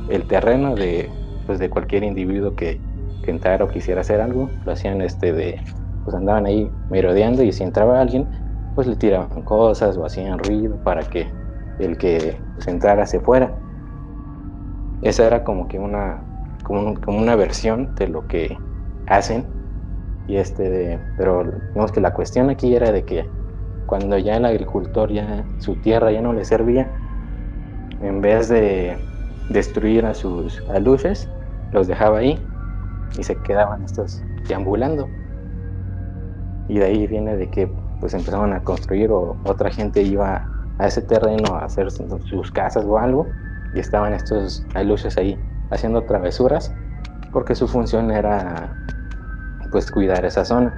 el 0.09 0.27
terreno 0.27 0.75
de, 0.75 1.09
pues, 1.45 1.59
de 1.59 1.69
cualquier 1.69 2.03
individuo 2.03 2.55
que, 2.55 2.79
que 3.23 3.31
entrara 3.31 3.63
o 3.65 3.67
quisiera 3.67 4.01
hacer 4.01 4.21
algo. 4.21 4.49
Lo 4.65 4.71
hacían 4.71 5.01
este 5.01 5.33
de, 5.33 5.59
pues 6.03 6.15
andaban 6.15 6.45
ahí 6.45 6.71
merodeando 6.89 7.43
y 7.43 7.51
si 7.51 7.63
entraba 7.63 7.99
alguien, 7.99 8.27
pues 8.75 8.87
le 8.87 8.95
tiraban 8.95 9.41
cosas 9.43 9.97
o 9.97 10.05
hacían 10.05 10.39
ruido 10.39 10.75
para 10.83 11.01
que 11.01 11.27
el 11.79 11.97
que 11.97 12.37
pues, 12.55 12.67
entrara 12.67 13.05
se 13.05 13.19
fuera. 13.19 13.53
Esa 15.01 15.25
era 15.25 15.43
como 15.43 15.67
que 15.67 15.79
una, 15.79 16.21
como, 16.63 16.99
como 17.01 17.17
una 17.17 17.35
versión 17.35 17.95
de 17.95 18.07
lo 18.07 18.27
que 18.27 18.57
hacen. 19.07 19.45
Y 20.31 20.37
este 20.37 20.69
de, 20.69 20.99
pero 21.17 21.43
digamos 21.43 21.91
que 21.91 21.99
la 21.99 22.13
cuestión 22.13 22.49
aquí 22.49 22.73
era 22.73 22.93
de 22.93 23.03
que 23.03 23.27
cuando 23.85 24.17
ya 24.17 24.37
el 24.37 24.45
agricultor 24.45 25.11
ya 25.11 25.43
su 25.59 25.75
tierra 25.75 26.09
ya 26.09 26.21
no 26.21 26.31
le 26.31 26.45
servía, 26.45 26.89
en 28.01 28.21
vez 28.21 28.47
de 28.47 28.97
destruir 29.49 30.05
a 30.05 30.13
sus 30.13 30.63
aluches, 30.69 31.27
los 31.73 31.87
dejaba 31.87 32.19
ahí 32.19 32.39
y 33.19 33.23
se 33.23 33.35
quedaban 33.43 33.83
estos 33.83 34.23
deambulando. 34.47 35.09
Y 36.69 36.79
de 36.79 36.85
ahí 36.85 37.07
viene 37.07 37.35
de 37.35 37.49
que 37.49 37.69
pues 37.99 38.13
empezaron 38.13 38.53
a 38.53 38.63
construir 38.63 39.11
o 39.11 39.35
otra 39.43 39.69
gente 39.69 40.01
iba 40.01 40.47
a 40.77 40.87
ese 40.87 41.01
terreno 41.01 41.55
a 41.55 41.65
hacer 41.65 41.91
sus 41.91 42.51
casas 42.51 42.85
o 42.85 42.97
algo 42.97 43.27
y 43.75 43.79
estaban 43.79 44.13
estos 44.13 44.65
aluches 44.75 45.17
ahí 45.17 45.37
haciendo 45.71 46.03
travesuras 46.03 46.73
porque 47.33 47.53
su 47.53 47.67
función 47.67 48.11
era 48.11 48.73
pues 49.71 49.89
cuidar 49.89 50.25
esa 50.25 50.45
zona. 50.45 50.73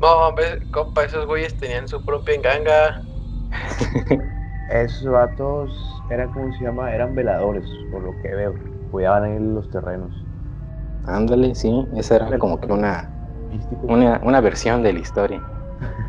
No, 0.00 0.34
compa, 0.70 1.04
esos 1.04 1.26
güeyes 1.26 1.56
tenían 1.56 1.86
su 1.88 2.02
propia 2.02 2.34
enganga. 2.34 3.02
Esos 4.68 5.06
vatos 5.06 6.02
eran, 6.08 6.32
como 6.32 6.52
se 6.54 6.64
llama? 6.64 6.94
Eran 6.94 7.14
veladores, 7.14 7.64
por 7.90 8.02
lo 8.02 8.20
que 8.22 8.34
veo. 8.34 8.54
Cuidaban 8.90 9.24
en 9.26 9.54
los 9.54 9.70
terrenos. 9.70 10.12
Ándale, 11.04 11.54
sí, 11.54 11.86
esa 11.96 12.16
era 12.16 12.38
como 12.38 12.60
que 12.60 12.72
una, 12.72 13.10
una, 13.82 14.20
una 14.24 14.40
versión 14.40 14.82
de 14.82 14.92
la 14.92 14.98
historia. 15.00 15.42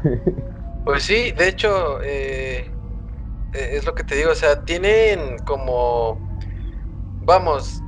Pues 0.85 1.03
sí, 1.03 1.31
de 1.38 1.47
hecho, 1.47 2.01
eh, 2.03 2.69
eh, 3.53 3.69
es 3.71 3.85
lo 3.85 3.95
que 3.95 4.03
te 4.03 4.15
digo, 4.15 4.31
o 4.31 4.35
sea, 4.35 4.65
tienen 4.65 5.38
como, 5.45 6.19
vamos, 7.21 7.81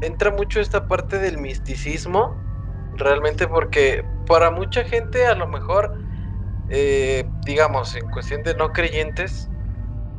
entra 0.00 0.30
mucho 0.30 0.60
esta 0.60 0.86
parte 0.88 1.18
del 1.18 1.38
misticismo, 1.38 2.34
realmente 2.96 3.46
porque 3.48 4.04
para 4.26 4.50
mucha 4.50 4.84
gente 4.84 5.26
a 5.26 5.34
lo 5.34 5.46
mejor, 5.48 5.92
eh, 6.68 7.24
digamos, 7.44 7.94
en 7.96 8.08
cuestión 8.10 8.42
de 8.42 8.54
no 8.54 8.72
creyentes, 8.72 9.50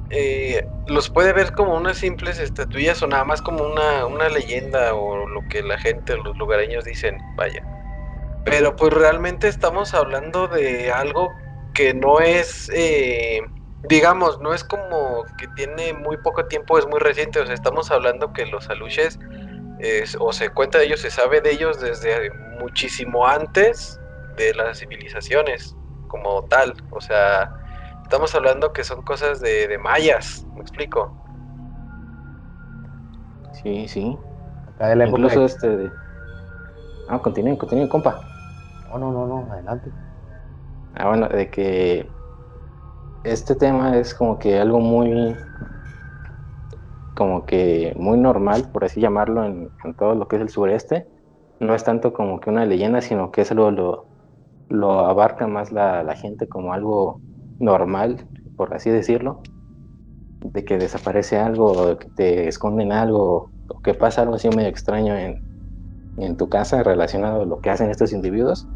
eh, 0.10 0.66
los 0.88 1.10
puede 1.10 1.34
ver 1.34 1.54
como 1.54 1.76
unas 1.76 1.98
simples 1.98 2.40
estatuillas 2.40 3.02
o 3.02 3.08
nada 3.08 3.24
más 3.24 3.42
como 3.42 3.64
una, 3.64 4.06
una 4.06 4.30
leyenda 4.30 4.94
o 4.94 5.28
lo 5.28 5.48
que 5.50 5.64
la 5.64 5.78
gente, 5.78 6.18
los 6.18 6.38
lugareños 6.38 6.84
dicen, 6.84 7.18
vaya. 7.38 7.66
Pero 8.44 8.76
pues 8.76 8.94
realmente 8.94 9.48
estamos 9.48 9.94
hablando 9.94 10.48
de 10.48 10.92
algo 10.92 11.34
que 11.74 11.94
no 11.94 12.20
es, 12.20 12.70
eh, 12.74 13.40
digamos, 13.84 14.40
no 14.42 14.54
es 14.54 14.64
como 14.64 15.26
que 15.38 15.48
tiene 15.50 15.94
muy 15.94 16.18
poco 16.18 16.46
tiempo, 16.48 16.78
es 16.78 16.88
muy 16.88 17.00
reciente, 17.00 17.40
o 17.40 17.46
sea, 17.46 17.56
estamos 17.56 17.92
hablando 17.92 18.34
que 18.34 18.46
los 18.48 18.70
aluches, 18.70 19.20
o 20.20 20.32
se 20.32 20.50
cuenta 20.50 20.78
de 20.78 20.86
ellos, 20.86 21.02
se 21.02 21.10
sabe 21.10 21.42
de 21.42 21.52
ellos 21.52 21.80
desde 21.80 22.32
muchísimo 22.60 23.26
antes 23.26 24.00
de 24.38 24.54
las 24.54 24.80
civilizaciones 24.80 25.76
como 26.08 26.44
tal, 26.44 26.74
o 26.92 27.00
sea, 27.00 27.50
estamos 28.04 28.36
hablando 28.36 28.74
que 28.74 28.84
son 28.84 29.02
cosas 29.02 29.40
de, 29.40 29.78
mayas, 29.78 30.46
¿me 30.56 30.62
explico? 30.62 31.16
Sí, 33.54 33.88
sí. 33.88 34.18
Incluso 35.08 35.46
este 35.46 35.70
de... 35.70 35.92
Ah, 37.08 37.20
continúen, 37.20 37.56
continúen, 37.56 37.88
compa. 37.88 38.20
No, 38.90 38.98
no, 38.98 39.12
no, 39.12 39.28
no, 39.28 39.52
adelante. 39.52 39.92
Ah, 40.96 41.08
bueno, 41.08 41.30
de 41.30 41.50
que 41.50 42.10
este 43.24 43.56
tema 43.56 43.98
es 43.98 44.14
como 44.14 44.38
que 44.40 44.60
algo 44.60 44.80
muy 44.80 45.38
como 47.22 47.46
que 47.46 47.94
muy 48.00 48.18
normal, 48.18 48.72
por 48.74 48.84
así 48.84 49.00
llamarlo, 49.00 49.46
en, 49.46 49.70
todo 49.96 50.16
lo 50.16 50.28
que 50.28 50.38
es 50.38 50.42
el 50.42 50.50
sureste. 50.50 51.06
No 51.60 51.76
es 51.76 51.84
tanto 51.84 52.14
como 52.14 52.40
que 52.40 52.50
una 52.50 52.66
leyenda, 52.66 53.00
sino 53.00 53.32
que 53.32 53.42
es 53.42 53.52
algo 53.52 53.70
lo, 53.70 54.08
lo 54.70 55.02
abarca 55.02 55.46
más 55.46 55.72
la, 55.72 56.16
gente 56.16 56.48
como 56.48 56.74
algo 56.74 57.22
normal, 57.60 58.26
por 58.58 58.74
así 58.74 58.90
decirlo, 58.90 59.44
de 60.44 60.66
que 60.66 60.80
desaparece 60.80 61.38
algo, 61.38 62.00
que 62.00 62.10
te 62.10 62.48
esconden 62.48 62.92
algo, 62.92 63.52
o 63.68 63.82
que 63.82 63.94
pasa 63.94 64.24
algo 64.24 64.34
así 64.34 64.50
medio 64.50 64.70
extraño 64.70 65.16
en, 65.16 65.44
en 66.18 66.38
tu 66.38 66.50
casa 66.50 66.82
relacionado 66.82 67.44
a 67.44 67.46
lo 67.46 67.60
que 67.60 67.70
hacen 67.70 67.92
estos 67.92 68.14
individuos, 68.14 68.68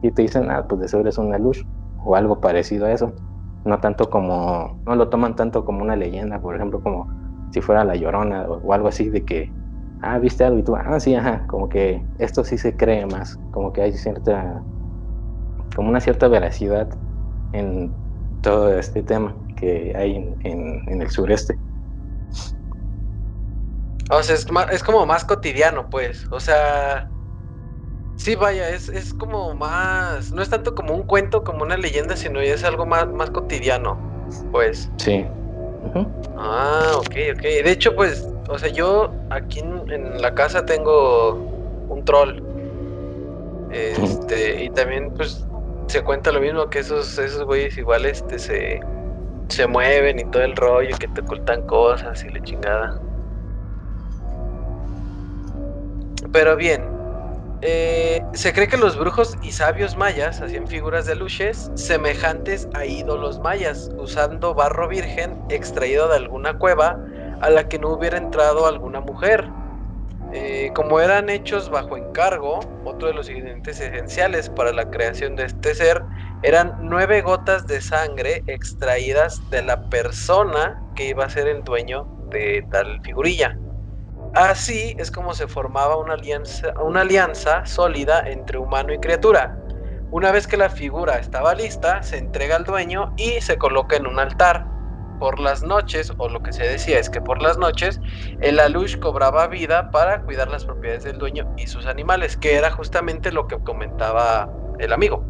y 0.00 0.10
te 0.12 0.22
dicen, 0.22 0.50
ah, 0.50 0.64
pues 0.66 0.80
de 0.80 0.88
seguro 0.88 1.10
es 1.10 1.18
una 1.18 1.36
luz, 1.36 1.62
o 2.02 2.16
algo 2.16 2.40
parecido 2.40 2.86
a 2.86 2.92
eso. 2.92 3.12
No 3.66 3.80
tanto 3.80 4.08
como, 4.08 4.80
no 4.86 4.96
lo 4.96 5.10
toman 5.10 5.36
tanto 5.36 5.66
como 5.66 5.82
una 5.82 5.94
leyenda, 5.94 6.40
por 6.40 6.56
ejemplo, 6.56 6.82
como 6.82 7.21
si 7.52 7.60
fuera 7.60 7.84
la 7.84 7.94
llorona 7.94 8.42
o, 8.42 8.72
algo 8.72 8.88
así 8.88 9.10
de 9.10 9.24
que, 9.24 9.52
ah, 10.00 10.18
viste 10.18 10.44
algo 10.44 10.58
y 10.58 10.62
tú, 10.62 10.74
ah, 10.74 10.98
sí, 10.98 11.14
ajá, 11.14 11.46
como 11.46 11.68
que 11.68 12.02
esto 12.18 12.44
sí 12.44 12.58
se 12.58 12.76
cree 12.76 13.06
más, 13.06 13.38
como 13.52 13.72
que 13.72 13.82
hay 13.82 13.92
cierta, 13.92 14.62
como 15.76 15.90
una 15.90 16.00
cierta 16.00 16.28
veracidad 16.28 16.88
en 17.52 17.92
todo 18.40 18.76
este 18.76 19.02
tema 19.02 19.36
que 19.56 19.92
hay 19.94 20.16
en, 20.44 21.00
el 21.00 21.10
sureste. 21.10 21.56
O 24.10 24.22
sea, 24.22 24.34
es, 24.34 24.46
es, 24.72 24.82
como 24.82 25.06
más 25.06 25.24
cotidiano, 25.24 25.88
pues. 25.88 26.26
O 26.30 26.40
sea, 26.40 27.08
sí, 28.16 28.34
vaya, 28.34 28.68
es, 28.70 28.88
es, 28.88 29.14
como 29.14 29.54
más. 29.54 30.32
No 30.32 30.42
es 30.42 30.50
tanto 30.50 30.74
como 30.74 30.94
un 30.94 31.04
cuento, 31.04 31.44
como 31.44 31.62
una 31.62 31.76
leyenda, 31.76 32.16
sino 32.16 32.40
es 32.40 32.64
algo 32.64 32.84
más, 32.84 33.08
más 33.08 33.30
cotidiano, 33.30 33.96
pues. 34.50 34.90
Sí. 34.96 35.26
Ah, 36.36 36.94
ok, 36.96 37.14
ok. 37.34 37.42
De 37.42 37.70
hecho, 37.70 37.94
pues, 37.94 38.28
o 38.48 38.58
sea, 38.58 38.68
yo 38.68 39.12
aquí 39.30 39.60
en, 39.60 40.20
la 40.20 40.34
casa 40.34 40.64
tengo 40.64 41.34
un 41.88 42.04
troll. 42.04 42.40
Este, 43.70 44.64
y 44.64 44.70
también, 44.70 45.12
pues, 45.14 45.46
se 45.88 46.02
cuenta 46.02 46.32
lo 46.32 46.40
mismo 46.40 46.68
que 46.68 46.80
esos, 46.80 47.18
esos 47.18 47.44
güeyes 47.44 47.76
igual 47.78 48.06
este 48.06 48.38
se, 48.38 48.80
se 49.48 49.66
mueven 49.66 50.18
y 50.18 50.24
todo 50.24 50.42
el 50.42 50.56
rollo, 50.56 50.96
que 50.98 51.08
te 51.08 51.20
ocultan 51.20 51.62
cosas 51.66 52.24
y 52.24 52.30
la 52.30 52.42
chingada. 52.42 53.00
Pero 56.32 56.56
bien, 56.56 56.91
eh, 57.62 58.20
se 58.34 58.52
cree 58.52 58.66
que 58.66 58.76
los 58.76 58.98
brujos 58.98 59.38
y 59.40 59.52
sabios 59.52 59.96
mayas 59.96 60.40
hacían 60.42 60.66
figuras 60.66 61.06
de 61.06 61.14
luches 61.14 61.70
semejantes 61.76 62.68
a 62.74 62.84
ídolos 62.84 63.38
mayas, 63.38 63.88
usando 63.96 64.54
barro 64.54 64.88
virgen 64.88 65.38
extraído 65.48 66.08
de 66.08 66.16
alguna 66.16 66.58
cueva 66.58 66.98
a 67.40 67.50
la 67.50 67.68
que 67.68 67.78
no 67.78 67.90
hubiera 67.90 68.18
entrado 68.18 68.66
alguna 68.66 69.00
mujer. 69.00 69.48
Eh, 70.32 70.70
como 70.74 70.98
eran 70.98 71.28
hechos 71.28 71.70
bajo 71.70 71.96
encargo, 71.96 72.60
otro 72.84 73.08
de 73.08 73.14
los 73.14 73.28
ingredientes 73.28 73.80
esenciales 73.80 74.48
para 74.48 74.72
la 74.72 74.90
creación 74.90 75.36
de 75.36 75.44
este 75.44 75.74
ser 75.74 76.02
eran 76.42 76.74
nueve 76.80 77.20
gotas 77.20 77.66
de 77.66 77.80
sangre 77.80 78.42
extraídas 78.46 79.42
de 79.50 79.62
la 79.62 79.88
persona 79.88 80.82
que 80.96 81.04
iba 81.04 81.24
a 81.24 81.28
ser 81.28 81.48
el 81.48 81.62
dueño 81.62 82.08
de 82.30 82.66
tal 82.70 83.00
figurilla. 83.02 83.56
Así 84.34 84.96
es 84.98 85.10
como 85.10 85.34
se 85.34 85.46
formaba 85.46 85.96
una 85.96 86.14
alianza, 86.14 86.72
una 86.82 87.02
alianza 87.02 87.66
sólida 87.66 88.22
entre 88.26 88.58
humano 88.58 88.92
y 88.92 88.98
criatura. 88.98 89.58
Una 90.10 90.32
vez 90.32 90.46
que 90.46 90.56
la 90.56 90.70
figura 90.70 91.18
estaba 91.18 91.54
lista, 91.54 92.02
se 92.02 92.18
entrega 92.18 92.56
al 92.56 92.64
dueño 92.64 93.12
y 93.16 93.40
se 93.42 93.58
coloca 93.58 93.96
en 93.96 94.06
un 94.06 94.18
altar 94.18 94.66
por 95.18 95.38
las 95.38 95.62
noches, 95.62 96.12
o 96.16 96.28
lo 96.28 96.42
que 96.42 96.52
se 96.52 96.64
decía 96.64 96.98
es 96.98 97.08
que 97.08 97.20
por 97.20 97.40
las 97.40 97.56
noches, 97.56 98.00
el 98.40 98.58
alush 98.58 98.98
cobraba 98.98 99.46
vida 99.46 99.90
para 99.90 100.22
cuidar 100.22 100.48
las 100.48 100.64
propiedades 100.64 101.04
del 101.04 101.18
dueño 101.18 101.54
y 101.56 101.66
sus 101.66 101.86
animales, 101.86 102.36
que 102.36 102.56
era 102.56 102.70
justamente 102.70 103.30
lo 103.30 103.46
que 103.46 103.58
comentaba 103.60 104.50
el 104.78 104.92
amigo. 104.92 105.24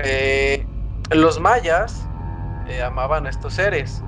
Eh, 0.00 0.66
los 1.10 1.38
mayas 1.38 2.08
eh, 2.66 2.82
amaban 2.82 3.26
a 3.26 3.30
estos 3.30 3.54
seres. 3.54 4.02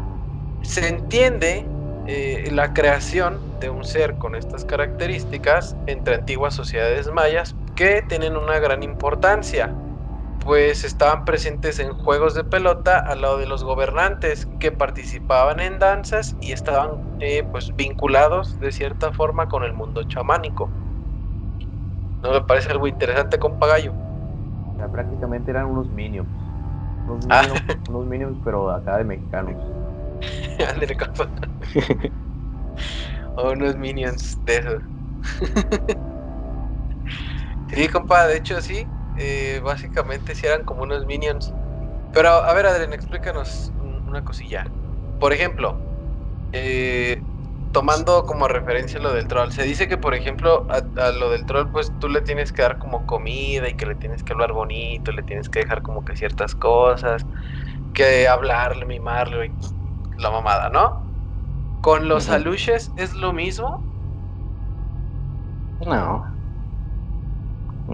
Se 0.62 0.88
entiende 0.88 1.66
eh, 2.06 2.48
la 2.52 2.72
creación 2.72 3.40
de 3.60 3.70
un 3.70 3.84
ser 3.84 4.18
con 4.18 4.34
estas 4.34 4.64
características 4.64 5.76
entre 5.86 6.14
antiguas 6.14 6.54
sociedades 6.54 7.08
mayas 7.12 7.56
que 7.74 8.02
tienen 8.02 8.36
una 8.36 8.58
gran 8.58 8.82
importancia 8.82 9.74
pues 10.38 10.84
estaban 10.84 11.24
presentes 11.24 11.80
en 11.80 11.92
juegos 11.92 12.34
de 12.34 12.44
pelota 12.44 12.98
al 12.98 13.22
lado 13.22 13.38
de 13.38 13.46
los 13.46 13.64
gobernantes 13.64 14.46
que 14.60 14.70
participaban 14.72 15.60
en 15.60 15.78
danzas 15.78 16.36
y 16.40 16.52
estaban 16.52 16.90
eh, 17.20 17.42
pues 17.50 17.72
vinculados 17.76 18.58
de 18.60 18.70
cierta 18.70 19.12
forma 19.12 19.46
con 19.46 19.64
el 19.64 19.72
mundo 19.74 20.04
chamánico. 20.04 20.70
¿No 22.22 22.32
me 22.32 22.40
parece 22.42 22.70
algo 22.70 22.86
interesante 22.86 23.38
con 23.38 23.58
Pagallo? 23.58 23.92
prácticamente 24.92 25.50
eran 25.50 25.66
unos 25.66 25.90
minions. 25.90 26.28
Unos 27.06 27.26
Ah. 27.28 27.42
minions, 27.42 27.88
unos 27.88 28.06
minions, 28.06 28.38
pero 28.44 28.70
acá 28.70 28.98
de 28.98 29.04
mexicanos. 29.04 29.75
Ándale, 30.68 30.96
compa. 30.96 31.30
o 33.34 33.50
unos 33.52 33.76
minions 33.76 34.40
de 34.46 34.56
esos. 34.58 34.82
sí, 37.68 37.88
compa, 37.88 38.26
de 38.26 38.36
hecho 38.36 38.60
sí. 38.60 38.92
eh, 39.14 39.60
básicamente 39.64 40.34
sí 40.34 40.46
eran 40.46 40.64
como 40.64 40.82
unos 40.82 41.06
minions. 41.06 41.54
Pero 42.12 42.30
a 42.30 42.54
ver, 42.54 42.66
Adrián, 42.66 42.92
explícanos 42.94 43.72
un- 43.76 44.02
una 44.06 44.22
cosilla. 44.24 44.64
Por 45.18 45.32
ejemplo, 45.34 45.84
eh, 46.52 47.24
tomando 47.72 48.24
como 48.24 48.48
referencia 48.48 49.00
lo 49.00 49.12
del 49.14 49.28
troll, 49.28 49.50
se 49.52 49.64
dice 49.64 49.88
que, 49.88 49.98
por 49.98 50.14
ejemplo, 50.14 50.66
a, 50.70 50.84
a 51.08 51.12
lo 51.12 51.30
del 51.30 51.46
troll, 51.46 51.70
pues 51.72 51.94
tú 51.98 52.08
le 52.10 52.22
tienes 52.22 52.52
que 52.52 52.62
dar 52.62 52.78
como 52.78 53.06
comida 53.06 53.68
y 53.68 53.74
que 53.76 53.86
le 53.86 53.96
tienes 53.96 54.24
que 54.24 54.32
hablar 54.34 54.52
bonito, 54.52 55.12
le 55.12 55.22
tienes 55.24 55.48
que 55.50 55.60
dejar 55.60 55.82
como 55.82 56.04
que 56.04 56.16
ciertas 56.16 56.54
cosas, 56.56 57.26
que 57.92 58.28
hablarle, 58.28 58.86
mimarle, 58.86 59.46
y 59.48 59.56
la 60.16 60.30
mamada, 60.30 60.70
¿no? 60.70 60.92
Con 61.80 62.08
los 62.08 62.28
Ujú. 62.28 62.30
aluches 62.30 62.92
es 62.96 63.14
lo 63.14 63.32
mismo. 63.32 63.86
No. 65.80 66.26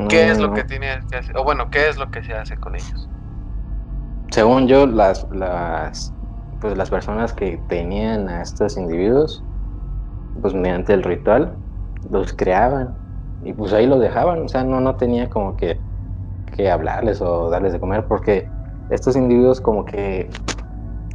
¿Qué 0.06 0.30
es 0.30 0.38
lo 0.40 0.52
que 0.52 0.64
tiene 0.64 1.02
que 1.10 1.16
hacer? 1.16 1.36
O 1.36 1.44
bueno, 1.44 1.68
¿qué 1.70 1.88
es 1.88 1.96
lo 1.96 2.10
que 2.10 2.22
se 2.22 2.34
hace 2.34 2.56
con 2.56 2.76
ellos? 2.76 3.10
Según 4.30 4.66
yo, 4.68 4.86
las, 4.86 5.26
las, 5.30 6.14
pues 6.60 6.76
las 6.76 6.90
personas 6.90 7.32
que 7.34 7.58
tenían 7.58 8.28
a 8.28 8.42
estos 8.42 8.76
individuos, 8.76 9.44
pues 10.40 10.54
mediante 10.54 10.94
el 10.94 11.02
ritual, 11.04 11.60
los 12.10 12.34
creaban 12.34 12.98
y 13.40 13.52
pues 13.54 13.72
ahí 13.72 13.86
los 13.86 14.00
dejaban. 14.00 14.42
O 14.44 14.48
sea, 14.48 14.64
no, 14.64 14.80
no 14.80 14.96
tenía 14.96 15.30
como 15.30 15.56
que, 15.56 15.84
que 16.46 16.70
hablarles 16.70 17.20
o 17.22 17.50
darles 17.50 17.72
de 17.74 17.80
comer 17.80 18.06
porque 18.08 18.52
estos 18.88 19.16
individuos 19.16 19.60
como 19.60 19.84
que 19.86 20.30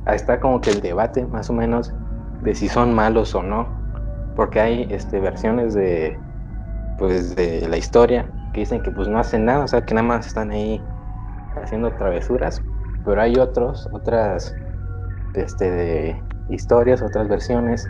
ahí 0.08 0.16
está 0.16 0.40
como 0.40 0.62
que 0.62 0.72
el 0.72 0.82
debate 0.82 1.26
más 1.26 1.50
o 1.50 1.54
menos 1.54 1.94
de 2.42 2.56
si 2.56 2.68
son 2.68 2.94
malos 2.94 3.36
o 3.36 3.44
no. 3.44 3.78
Porque 4.36 4.60
hay 4.60 4.88
este, 4.92 5.20
versiones 5.20 5.74
de, 5.74 6.20
pues, 6.98 7.36
de 7.36 7.68
la 7.68 7.78
historia 7.78 8.32
que 8.54 8.62
dicen 8.62 8.82
que 8.82 8.92
pues 8.92 9.08
no 9.08 9.20
hacen 9.20 9.46
nada, 9.46 9.64
o 9.64 9.68
sea, 9.68 9.82
que 9.82 9.94
nada 9.94 10.08
más 10.08 10.28
están 10.28 10.52
ahí 10.52 10.82
haciendo 11.56 11.92
travesuras 11.92 12.62
pero 13.08 13.22
hay 13.22 13.36
otros, 13.40 13.88
otras 13.94 14.54
este, 15.34 15.72
de 15.72 16.24
historias, 16.50 17.02
otras 17.02 17.30
versiones 17.30 17.88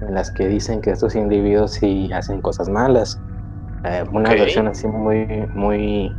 en 0.00 0.12
las 0.12 0.32
que 0.32 0.48
dicen 0.48 0.80
que 0.80 0.90
estos 0.90 1.14
individuos 1.14 1.72
sí 1.74 2.10
hacen 2.12 2.40
cosas 2.40 2.68
malas. 2.68 3.20
Eh, 3.84 4.04
una 4.12 4.30
versión 4.30 4.66
así 4.66 4.88
muy, 4.88 5.48
muy, 5.54 6.12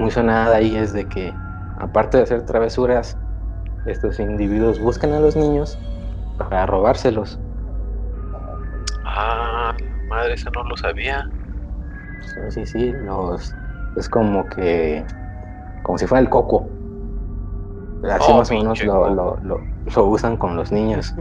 muy 0.00 0.10
sonada 0.10 0.56
ahí 0.56 0.74
es 0.74 0.92
de 0.92 1.06
que 1.06 1.32
aparte 1.78 2.16
de 2.16 2.24
hacer 2.24 2.44
travesuras, 2.44 3.16
estos 3.88 4.20
individuos 4.20 4.78
buscan 4.80 5.12
a 5.12 5.20
los 5.20 5.36
niños 5.36 5.80
para 6.36 6.66
robárselos. 6.66 7.40
Ah, 9.04 9.74
madre, 10.08 10.34
eso 10.34 10.50
no 10.54 10.62
lo 10.64 10.76
sabía. 10.76 11.24
Sí, 12.20 12.40
sí, 12.50 12.66
sí, 12.66 12.92
los, 12.92 13.52
es 13.96 14.08
como 14.08 14.48
que, 14.48 15.06
como 15.82 15.98
si 15.98 16.06
fuera 16.06 16.20
el 16.22 16.30
coco. 16.30 16.70
Así 18.02 18.32
Oh, 18.32 18.38
más 18.38 18.50
o 18.50 18.54
menos 18.54 18.82
lo, 18.82 19.08
lo, 19.10 19.36
lo, 19.42 19.60
lo 19.94 20.04
usan 20.06 20.36
con 20.36 20.56
los 20.56 20.72
niños. 20.72 21.14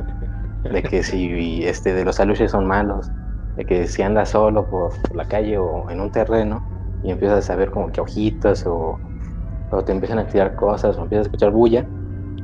De 0.63 0.83
que 0.83 1.03
si 1.03 1.65
este, 1.65 1.93
de 1.93 2.05
los 2.05 2.19
aluches 2.19 2.51
son 2.51 2.67
malos, 2.67 3.11
de 3.55 3.65
que 3.65 3.87
si 3.87 4.01
andas 4.03 4.29
solo 4.29 4.69
por, 4.69 4.93
por 5.01 5.15
la 5.17 5.25
calle 5.25 5.57
o 5.57 5.89
en 5.89 6.01
un 6.01 6.11
terreno 6.11 6.65
y 7.01 7.11
empiezas 7.11 7.49
a 7.49 7.55
ver 7.55 7.71
como 7.71 7.91
que 7.91 8.01
ojitos 8.01 8.65
o, 8.67 9.01
o 9.69 9.83
te 9.85 9.93
empiezan 9.93 10.19
a 10.19 10.27
tirar 10.27 10.55
cosas 10.55 10.97
o 10.97 11.03
empiezas 11.03 11.25
a 11.25 11.29
escuchar 11.29 11.51
bulla, 11.51 11.87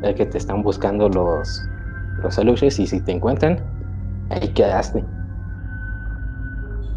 es 0.03 0.15
que 0.15 0.25
te 0.25 0.37
están 0.37 0.61
buscando 0.63 1.09
los, 1.09 1.67
los 2.21 2.37
aluches 2.37 2.79
y 2.79 2.87
si 2.87 2.99
te 3.01 3.11
encuentran, 3.11 3.63
ahí 4.29 4.49
quedaste. 4.49 5.03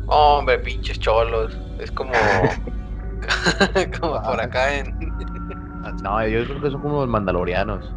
Hombre, 0.07 0.59
pinches 0.59 0.99
cholos. 0.99 1.57
Es 1.79 1.91
como. 1.91 2.13
como 4.01 4.23
por 4.23 4.41
acá 4.41 4.79
en. 4.79 4.95
No, 6.03 6.27
yo 6.27 6.45
creo 6.45 6.61
que 6.61 6.71
son 6.73 6.81
como 6.81 7.03
los 7.03 7.09
mandalorianos. 7.09 7.95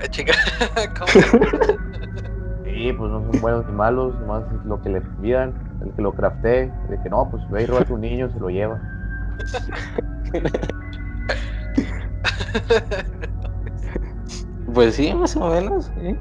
Ay, 0.00 0.08
Chica, 0.08 0.32
¿cómo? 0.98 1.10
Sí, 2.64 2.90
pues 2.94 3.10
no 3.10 3.30
son 3.30 3.40
buenos 3.42 3.66
ni 3.66 3.72
malos, 3.74 4.18
nomás 4.18 4.44
es 4.44 4.64
lo 4.64 4.80
que 4.80 4.88
le 4.88 5.02
pidan, 5.20 5.54
el 5.82 5.92
que 5.92 6.00
lo 6.00 6.14
craftee, 6.14 6.72
de 6.88 7.02
que 7.02 7.10
no, 7.10 7.28
pues 7.30 7.42
ve 7.50 7.64
y 7.64 7.66
roba 7.66 7.82
a 7.82 7.84
tu 7.84 7.98
niño, 7.98 8.30
se 8.30 8.40
lo 8.40 8.48
lleva. 8.48 8.80
Pues 14.74 14.96
sí, 14.96 15.14
más 15.14 15.36
o 15.36 15.48
menos. 15.48 15.90
¿sí? 15.94 16.18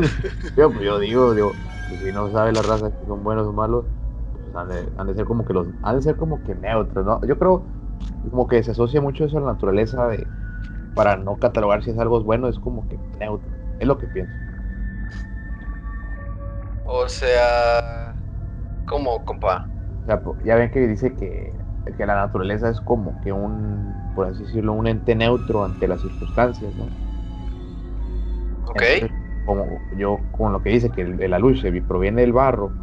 Yo, 0.56 0.70
pues 0.70 0.82
yo 0.82 0.98
digo, 0.98 1.34
digo, 1.34 1.52
pues 1.88 2.00
si 2.02 2.12
no 2.12 2.30
sabe 2.32 2.52
la 2.52 2.62
raza 2.62 2.90
si 2.90 3.06
son 3.06 3.22
buenos 3.22 3.46
o 3.46 3.52
malos, 3.52 3.84
pues 4.32 4.56
han 4.56 4.68
de, 4.68 4.88
han 4.96 5.06
de 5.06 5.14
ser 5.14 5.24
como 5.24 5.44
que 5.44 5.52
los, 5.52 5.66
han 5.82 5.96
de 5.96 6.02
ser 6.02 6.16
como 6.16 6.42
que 6.42 6.54
neutros, 6.54 7.04
¿no? 7.04 7.20
Yo 7.26 7.38
creo 7.38 7.64
como 8.30 8.48
que 8.48 8.62
se 8.62 8.70
asocia 8.70 9.00
mucho 9.00 9.24
eso 9.24 9.38
a 9.38 9.40
la 9.40 9.52
naturaleza 9.52 10.06
de, 10.08 10.26
para 10.94 11.16
no 11.16 11.36
catalogar 11.36 11.82
si 11.82 11.90
es 11.90 11.98
algo 11.98 12.22
bueno, 12.22 12.48
es 12.48 12.58
como 12.58 12.88
que 12.88 12.98
neutro, 13.18 13.50
es 13.78 13.86
lo 13.86 13.98
que 13.98 14.06
pienso. 14.06 14.34
O 16.86 17.08
sea. 17.08 18.14
¿Cómo, 18.86 19.24
compa? 19.24 19.68
O 20.02 20.06
sea, 20.06 20.22
ya 20.44 20.56
ven 20.56 20.70
que 20.70 20.80
dice 20.80 21.14
que, 21.14 21.52
que 21.96 22.06
la 22.06 22.14
naturaleza 22.14 22.70
es 22.70 22.80
como 22.80 23.20
que 23.20 23.32
un, 23.32 23.94
por 24.14 24.26
así 24.26 24.42
decirlo, 24.42 24.72
un 24.72 24.86
ente 24.86 25.14
neutro 25.14 25.64
ante 25.64 25.86
las 25.86 26.00
circunstancias, 26.00 26.74
¿no? 26.76 27.09
¿Ok? 28.70 28.82
Entonces, 28.82 29.10
como 29.44 29.86
yo 29.90 30.26
con 30.30 30.52
lo 30.52 30.62
que 30.62 30.70
dice 30.70 30.92
que 30.92 31.02
el, 31.02 31.20
el 31.22 31.34
aluche 31.34 31.70
vi- 31.70 31.80
proviene 31.80 32.22
del 32.22 32.32
barro 32.32 32.76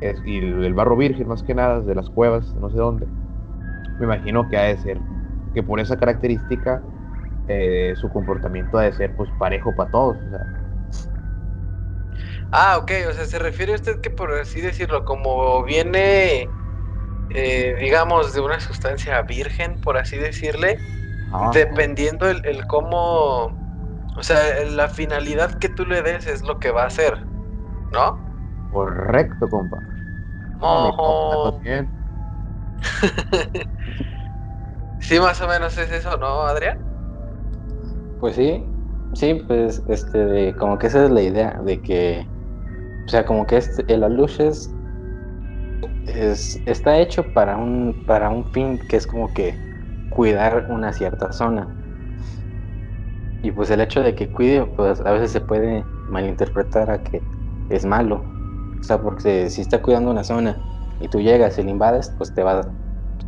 es, 0.00 0.20
y 0.24 0.38
el, 0.38 0.64
el 0.64 0.74
barro 0.74 0.96
virgen 0.96 1.28
más 1.28 1.42
que 1.44 1.54
nada 1.54 1.82
de 1.82 1.94
las 1.94 2.10
cuevas 2.10 2.54
no 2.56 2.70
sé 2.70 2.78
dónde 2.78 3.08
me 3.98 4.06
imagino 4.06 4.48
que 4.48 4.56
ha 4.58 4.64
de 4.64 4.78
ser 4.78 5.04
que 5.54 5.62
por 5.64 5.80
esa 5.80 5.98
característica 5.98 6.88
eh, 7.46 7.94
su 7.96 8.10
comportamiento 8.10 8.78
ha 8.78 8.84
de 8.84 8.92
ser 8.94 9.14
pues 9.16 9.32
parejo 9.32 9.74
para 9.76 9.90
todos 9.90 10.24
o 10.26 10.30
sea, 10.30 10.48
Ah, 12.50 12.78
ok, 12.78 12.90
o 13.08 13.12
sea, 13.12 13.26
se 13.26 13.38
refiere 13.38 13.74
usted 13.74 14.00
que 14.00 14.10
por 14.10 14.32
así 14.32 14.60
decirlo, 14.60 15.04
como 15.04 15.62
viene, 15.64 16.54
eh, 17.30 17.76
digamos, 17.80 18.34
de 18.34 18.40
una 18.40 18.60
sustancia 18.60 19.22
virgen, 19.22 19.78
por 19.80 19.98
así 19.98 20.18
decirle, 20.18 20.84
ah, 21.30 21.52
dependiendo 21.52 22.28
el, 22.30 22.42
el 22.46 22.66
cómo, 22.66 23.60
o 24.16 24.22
sea, 24.22 24.64
la 24.70 24.88
finalidad 24.88 25.52
que 25.58 25.68
tú 25.68 25.84
le 25.86 26.02
des 26.02 26.26
es 26.26 26.42
lo 26.42 26.58
que 26.58 26.70
va 26.70 26.84
a 26.84 26.86
hacer, 26.86 27.26
¿no? 27.92 28.18
correcto 28.70 29.48
compa 29.48 29.82
No, 30.60 31.60
bien. 31.62 31.90
Sí, 34.98 35.20
más 35.20 35.40
o 35.40 35.48
menos 35.48 35.76
es 35.78 35.90
eso, 35.90 36.16
¿no, 36.18 36.42
Adrián? 36.42 36.76
Pues 38.18 38.36
sí, 38.36 38.64
sí, 39.14 39.34
pues 39.46 39.82
este, 39.88 40.18
de- 40.18 40.54
como 40.56 40.78
que 40.78 40.86
esa 40.88 41.04
es 41.04 41.10
la 41.10 41.22
idea, 41.22 41.60
de 41.64 41.80
que, 41.82 42.26
o 43.06 43.10
sea, 43.10 43.26
como 43.26 43.46
que 43.46 43.58
este, 43.58 43.84
el 43.92 44.04
aluche 44.04 44.48
es, 44.48 44.70
es- 46.06 46.62
está 46.66 46.98
hecho 46.98 47.32
para 47.32 47.56
un, 47.56 48.04
para 48.06 48.30
un 48.30 48.50
fin 48.52 48.78
que 48.78 48.96
es 48.96 49.06
como 49.06 49.32
que 49.32 49.58
cuidar 50.10 50.66
una 50.68 50.92
cierta 50.92 51.32
zona. 51.32 51.75
Y 53.42 53.52
pues 53.52 53.70
el 53.70 53.80
hecho 53.80 54.02
de 54.02 54.14
que 54.14 54.30
cuide, 54.30 54.66
pues 54.66 55.00
a 55.00 55.12
veces 55.12 55.30
se 55.32 55.40
puede 55.40 55.88
malinterpretar 56.06 56.90
a 56.90 57.02
que 57.02 57.24
es 57.68 57.84
malo. 57.84 58.16
O 58.80 58.82
sea, 58.82 59.00
porque 59.00 59.50
si 59.50 59.60
está 59.62 59.82
cuidando 59.82 60.10
una 60.10 60.24
zona 60.24 60.62
y 60.98 61.08
tú 61.08 61.20
llegas 61.20 61.58
y 61.58 61.62
la 61.64 61.70
invades, 61.70 62.14
pues 62.18 62.32
te 62.34 62.42
va, 62.42 62.74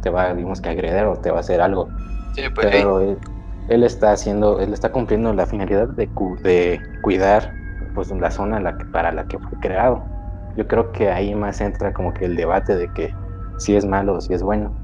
te 0.01 0.11
va, 0.11 0.35
digamos 0.35 0.61
que 0.61 0.71
agredir 0.71 1.05
o 1.05 1.21
te 1.21 1.31
va 1.31 1.39
a 1.39 1.41
hacer 1.41 1.61
algo 1.61 1.95
Sí, 2.33 2.43
pues 2.55 2.69
pero 2.69 3.01
él, 3.01 3.21
él 3.67 3.85
está 3.85 4.13
haciendo, 4.13 4.61
él 4.61 4.73
está 4.73 4.91
cumpliendo 4.93 5.33
la 5.33 5.47
finalidad 5.47 5.89
de, 5.89 6.09
cu- 6.11 6.39
de 6.43 6.83
cuidar 7.01 7.57
pues 7.95 8.11
la 8.11 8.31
zona 8.31 8.61
la 8.61 8.77
que- 8.77 8.87
para 8.91 9.13
la 9.13 9.25
que 9.27 9.39
fue 9.39 9.59
creado. 9.59 10.11
Yo 10.55 10.67
creo 10.67 10.93
que 10.93 11.11
ahí 11.11 11.35
más 11.35 11.61
entra 11.61 11.93
como 11.93 12.13
que 12.13 12.25
el 12.27 12.37
debate 12.37 12.75
de 12.77 12.91
que 12.91 13.15
si 13.57 13.77
es 13.77 13.85
malo 13.87 14.15
o 14.17 14.21
si 14.21 14.35
es 14.35 14.43
bueno. 14.43 14.77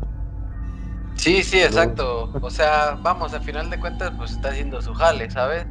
Sí, 1.16 1.42
sí, 1.42 1.60
exacto. 1.60 2.30
O 2.40 2.50
sea, 2.50 2.98
vamos, 3.02 3.32
al 3.34 3.42
final 3.42 3.70
de 3.70 3.78
cuentas, 3.78 4.12
pues 4.16 4.32
está 4.32 4.50
haciendo 4.50 4.80
su 4.82 4.92
jale, 4.94 5.30
¿sabes? 5.30 5.66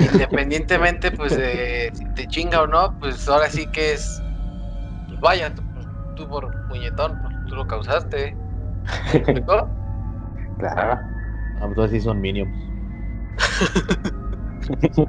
Independientemente, 0.00 1.10
pues, 1.10 1.36
de 1.36 1.90
si 1.94 2.04
te 2.14 2.26
chinga 2.26 2.62
o 2.62 2.66
no, 2.66 2.96
pues 2.98 3.28
ahora 3.28 3.48
sí 3.48 3.66
que 3.66 3.94
es. 3.94 4.20
Pues 5.08 5.20
vaya, 5.20 5.54
tú, 5.54 5.62
tú 6.14 6.28
por 6.28 6.50
puñetón, 6.68 7.18
pues, 7.20 7.34
tú 7.48 7.56
lo 7.56 7.66
causaste. 7.66 8.36
¿Me 9.12 9.18
explicó? 9.18 9.68
Claro. 10.58 10.98
Pues 11.52 11.70
entonces 11.70 12.00
sí 12.00 12.04
son 12.04 12.20
minions 12.20 12.50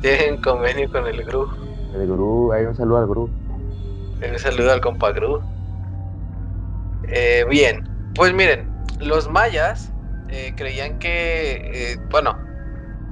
Tienen 0.00 0.40
convenio 0.40 0.90
con 0.90 1.06
el 1.06 1.22
Gru. 1.24 1.50
el 1.94 2.06
gurú 2.06 2.52
hay 2.52 2.64
un 2.64 2.74
saludo 2.74 2.98
al 2.98 3.06
gurú 3.06 3.30
Un 4.22 4.38
saludo 4.38 4.72
al 4.72 4.80
compa 4.80 5.12
Gru. 5.12 5.42
Eh, 7.12 7.44
bien, 7.50 7.82
pues 8.14 8.32
miren, 8.34 8.68
los 9.00 9.28
mayas 9.28 9.92
eh, 10.28 10.54
creían 10.56 10.98
que, 10.98 11.62
eh, 11.72 11.96
bueno, 12.10 12.36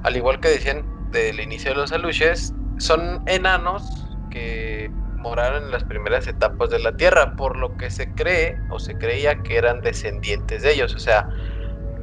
al 0.03 0.15
igual 0.15 0.39
que 0.39 0.49
decían 0.49 0.85
del 1.11 1.39
inicio 1.39 1.71
de 1.71 1.77
los 1.77 1.91
aluches, 1.91 2.53
son 2.77 3.21
enanos 3.25 3.83
que 4.29 4.89
moraron 5.17 5.63
en 5.63 5.71
las 5.71 5.83
primeras 5.83 6.27
etapas 6.27 6.69
de 6.69 6.79
la 6.79 6.95
Tierra, 6.95 7.35
por 7.35 7.57
lo 7.57 7.75
que 7.77 7.89
se 7.89 8.13
cree 8.13 8.57
o 8.69 8.79
se 8.79 8.97
creía 8.97 9.41
que 9.43 9.57
eran 9.57 9.81
descendientes 9.81 10.63
de 10.63 10.71
ellos, 10.73 10.95
o 10.95 10.99
sea, 10.99 11.27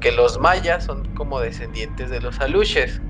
que 0.01 0.13
los 0.13 0.39
mayas 0.39 0.85
son 0.85 1.03
como 1.15 1.41
descendientes 1.41 2.11
de 2.11 2.21
los 2.21 2.41
aluches. 2.41 3.01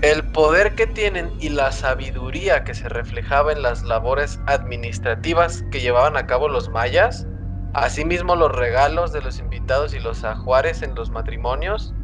El 0.00 0.24
poder 0.32 0.74
que 0.74 0.86
tienen 0.86 1.30
y 1.38 1.50
la 1.50 1.70
sabiduría 1.70 2.64
que 2.64 2.74
se 2.74 2.88
reflejaba 2.88 3.52
en 3.52 3.62
las 3.62 3.84
labores 3.84 4.40
administrativas 4.46 5.62
que 5.70 5.80
llevaban 5.80 6.16
a 6.16 6.26
cabo 6.26 6.48
los 6.48 6.70
mayas, 6.70 7.26
asimismo 7.74 8.36
los 8.36 8.52
regalos 8.52 9.12
de 9.12 9.22
los 9.22 9.38
invitados 9.38 9.94
y 9.94 10.00
los 10.00 10.24
ajuares 10.24 10.82
en 10.82 10.94
los 10.94 11.10
matrimonios, 11.10 11.94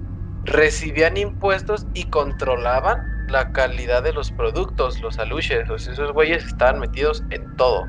recibían 0.44 1.16
impuestos 1.16 1.86
y 1.94 2.04
controlaban 2.04 2.98
la 3.28 3.52
calidad 3.52 4.02
de 4.02 4.12
los 4.12 4.32
productos, 4.32 5.02
los 5.02 5.18
aluches, 5.18 5.68
esos 5.68 6.12
güeyes 6.12 6.46
estaban 6.46 6.80
metidos 6.80 7.24
en 7.30 7.44
todo. 7.56 7.86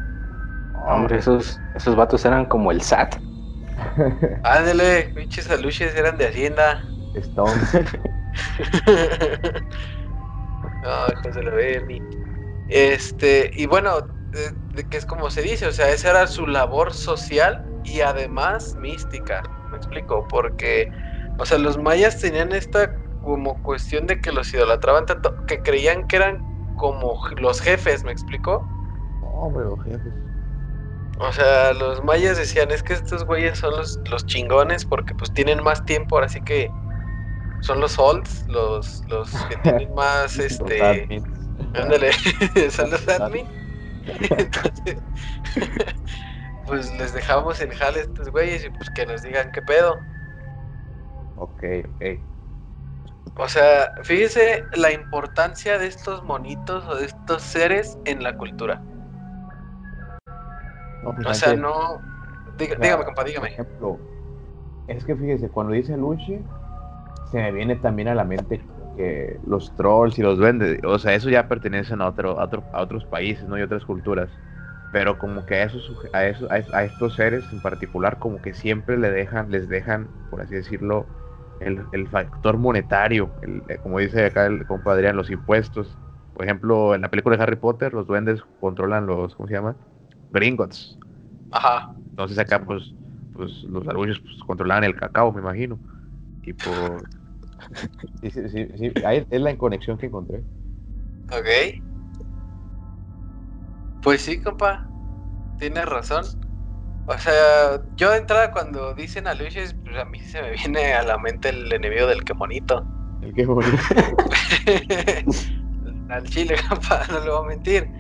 Hombre, 0.87 1.17
esos, 1.17 1.59
esos 1.75 1.95
vatos 1.95 2.25
eran 2.25 2.45
como 2.45 2.71
el 2.71 2.81
SAT. 2.81 3.15
Ándele, 4.43 5.11
pinches 5.15 5.49
aluches 5.49 5.95
eran 5.95 6.17
de 6.17 6.27
Hacienda. 6.27 6.81
Stone. 7.15 7.51
no, 10.83 11.21
José 11.23 11.43
la 11.43 11.51
Berni. 11.51 12.01
Este, 12.67 13.51
y 13.55 13.65
bueno, 13.65 14.01
de, 14.31 14.51
de, 14.75 14.87
que 14.87 14.97
es 14.97 15.05
como 15.05 15.29
se 15.29 15.41
dice, 15.41 15.67
o 15.67 15.71
sea, 15.71 15.89
esa 15.89 16.11
era 16.11 16.27
su 16.27 16.45
labor 16.45 16.93
social 16.93 17.68
y 17.83 18.01
además 18.01 18.75
mística. 18.77 19.41
Me 19.71 19.77
explico, 19.77 20.25
porque, 20.27 20.89
o 21.37 21.45
sea, 21.45 21.57
los 21.57 21.77
mayas 21.77 22.19
tenían 22.19 22.51
esta 22.53 22.91
como 23.21 23.61
cuestión 23.61 24.07
de 24.07 24.19
que 24.19 24.31
los 24.31 24.53
idolatraban 24.53 25.05
tanto 25.05 25.33
que 25.47 25.61
creían 25.61 26.05
que 26.07 26.15
eran 26.15 26.41
como 26.75 27.19
los 27.37 27.61
jefes, 27.61 28.03
¿me 28.03 28.11
explico? 28.11 28.67
No, 29.21 29.51
pero 29.55 29.77
jefes. 29.77 30.13
O 31.19 31.31
sea, 31.33 31.73
los 31.73 32.01
mayas 32.03 32.37
decían, 32.37 32.71
es 32.71 32.81
que 32.81 32.93
estos 32.93 33.25
güeyes 33.25 33.59
son 33.59 33.75
los, 33.75 33.99
los 34.09 34.25
chingones 34.25 34.85
porque 34.85 35.13
pues 35.15 35.33
tienen 35.33 35.61
más 35.61 35.83
tiempo, 35.83 36.15
ahora 36.15 36.29
sí 36.29 36.39
que 36.41 36.71
son 37.59 37.81
los 37.81 37.99
olds, 37.99 38.45
los, 38.47 39.01
los 39.09 39.29
que 39.49 39.57
tienen 39.63 39.93
más, 39.93 40.37
este... 40.37 41.07
Ándale, 41.73 42.11
son 42.71 42.89
los 42.89 43.07
admin. 43.07 43.45
Entonces, 44.05 44.97
pues 46.69 46.97
les 46.97 47.13
dejamos 47.13 47.59
en 47.61 47.71
jale 47.71 47.99
a 47.99 48.03
estos 48.03 48.29
güeyes 48.29 48.63
y 48.63 48.69
pues 48.69 48.89
que 48.91 49.05
nos 49.05 49.21
digan 49.23 49.51
qué 49.51 49.61
pedo. 49.61 49.99
Ok, 51.35 51.63
ok. 51.95 52.05
O 53.37 53.47
sea, 53.47 53.91
fíjese 54.03 54.65
la 54.75 54.91
importancia 54.91 55.77
de 55.77 55.87
estos 55.87 56.23
monitos 56.23 56.85
o 56.87 56.95
de 56.95 57.05
estos 57.05 57.41
seres 57.41 57.97
en 58.05 58.23
la 58.23 58.37
cultura. 58.37 58.81
No, 61.03 61.15
pues 61.15 61.27
o 61.27 61.33
sea, 61.33 61.53
no. 61.55 62.01
Diga, 62.57 62.73
o 62.73 62.77
sea, 62.77 62.83
dígame, 62.83 63.05
compa, 63.05 63.23
dígame. 63.23 63.47
Por 63.47 63.65
ejemplo, 63.65 63.99
es 64.87 65.05
que 65.05 65.15
fíjese, 65.15 65.49
cuando 65.49 65.73
dice 65.73 65.95
Luchi, 65.97 66.39
se 67.31 67.37
me 67.37 67.51
viene 67.51 67.77
también 67.77 68.09
a 68.09 68.15
la 68.15 68.25
mente 68.25 68.61
que 68.97 69.39
los 69.47 69.73
trolls 69.77 70.19
y 70.19 70.21
los 70.21 70.37
duendes, 70.37 70.79
o 70.83 70.99
sea, 70.99 71.13
eso 71.13 71.29
ya 71.29 71.47
pertenecen 71.47 72.01
a, 72.01 72.09
otro, 72.09 72.39
a, 72.39 72.43
otro, 72.43 72.63
a 72.73 72.81
otros 72.81 73.05
países, 73.05 73.47
¿no? 73.47 73.57
Y 73.57 73.61
otras 73.61 73.85
culturas. 73.85 74.29
Pero 74.91 75.17
como 75.19 75.45
que 75.45 75.55
a 75.55 75.63
esos, 75.63 75.91
a 76.13 76.27
esos, 76.27 76.49
a 76.51 76.83
estos 76.85 77.15
seres 77.15 77.51
en 77.53 77.61
particular, 77.61 78.17
como 78.19 78.41
que 78.41 78.53
siempre 78.53 78.97
le 78.97 79.11
dejan, 79.11 79.51
les 79.51 79.67
dejan, 79.69 80.15
por 80.29 80.41
así 80.41 80.55
decirlo, 80.55 81.11
el, 81.59 81.87
el 81.91 82.09
factor 82.09 82.57
monetario, 82.57 83.35
el, 83.41 83.63
eh, 83.69 83.79
como 83.79 83.99
dice 83.99 84.25
acá 84.25 84.45
el 84.47 84.65
compadre, 84.65 85.13
los 85.13 85.29
impuestos. 85.29 85.99
Por 86.33 86.45
ejemplo, 86.45 86.95
en 86.95 87.01
la 87.01 87.09
película 87.11 87.37
de 87.37 87.43
Harry 87.43 87.57
Potter, 87.57 87.93
los 87.93 88.07
duendes 88.07 88.41
controlan 88.59 89.05
los, 89.05 89.35
¿cómo 89.35 89.47
se 89.47 89.53
llama? 89.55 89.77
Gringotts. 90.31 90.97
Ajá. 91.51 91.95
Entonces 92.11 92.37
acá, 92.39 92.65
pues, 92.65 92.95
pues 93.31 93.63
los 93.63 93.87
aluches 93.87 94.19
pues, 94.19 94.37
controlaban 94.45 94.83
el 94.83 94.95
cacao, 94.95 95.31
me 95.33 95.41
imagino. 95.41 95.81
Y 96.43 96.53
por... 96.53 97.09
sí, 98.21 98.31
sí, 98.31 98.49
sí, 98.49 98.67
sí, 98.77 98.93
ahí 99.05 99.25
es 99.29 99.41
la 99.41 99.57
conexión 99.57 99.97
que 99.97 100.07
encontré. 100.07 100.45
Ok. 101.31 101.81
Pues 104.01 104.21
sí, 104.21 104.41
compa. 104.41 104.89
Tienes 105.57 105.85
razón. 105.85 106.25
O 107.05 107.17
sea, 107.17 107.81
yo 107.95 108.11
de 108.11 108.17
entrada 108.17 108.51
cuando 108.51 108.93
dicen 108.93 109.27
a 109.27 109.33
Luis, 109.33 109.53
pues 109.83 109.97
a 109.97 110.05
mí 110.05 110.19
se 110.19 110.41
me 110.41 110.51
viene 110.51 110.93
a 110.93 111.03
la 111.03 111.17
mente 111.17 111.49
el 111.49 111.71
enemigo 111.73 112.07
del 112.07 112.23
quemonito. 112.23 112.85
El 113.21 113.33
quemonito. 113.33 113.71
Al 116.09 116.23
chile, 116.25 116.55
capaz, 116.69 117.09
no 117.09 117.19
le 117.19 117.29
voy 117.29 117.45
a 117.45 117.47
mentir. 117.47 117.91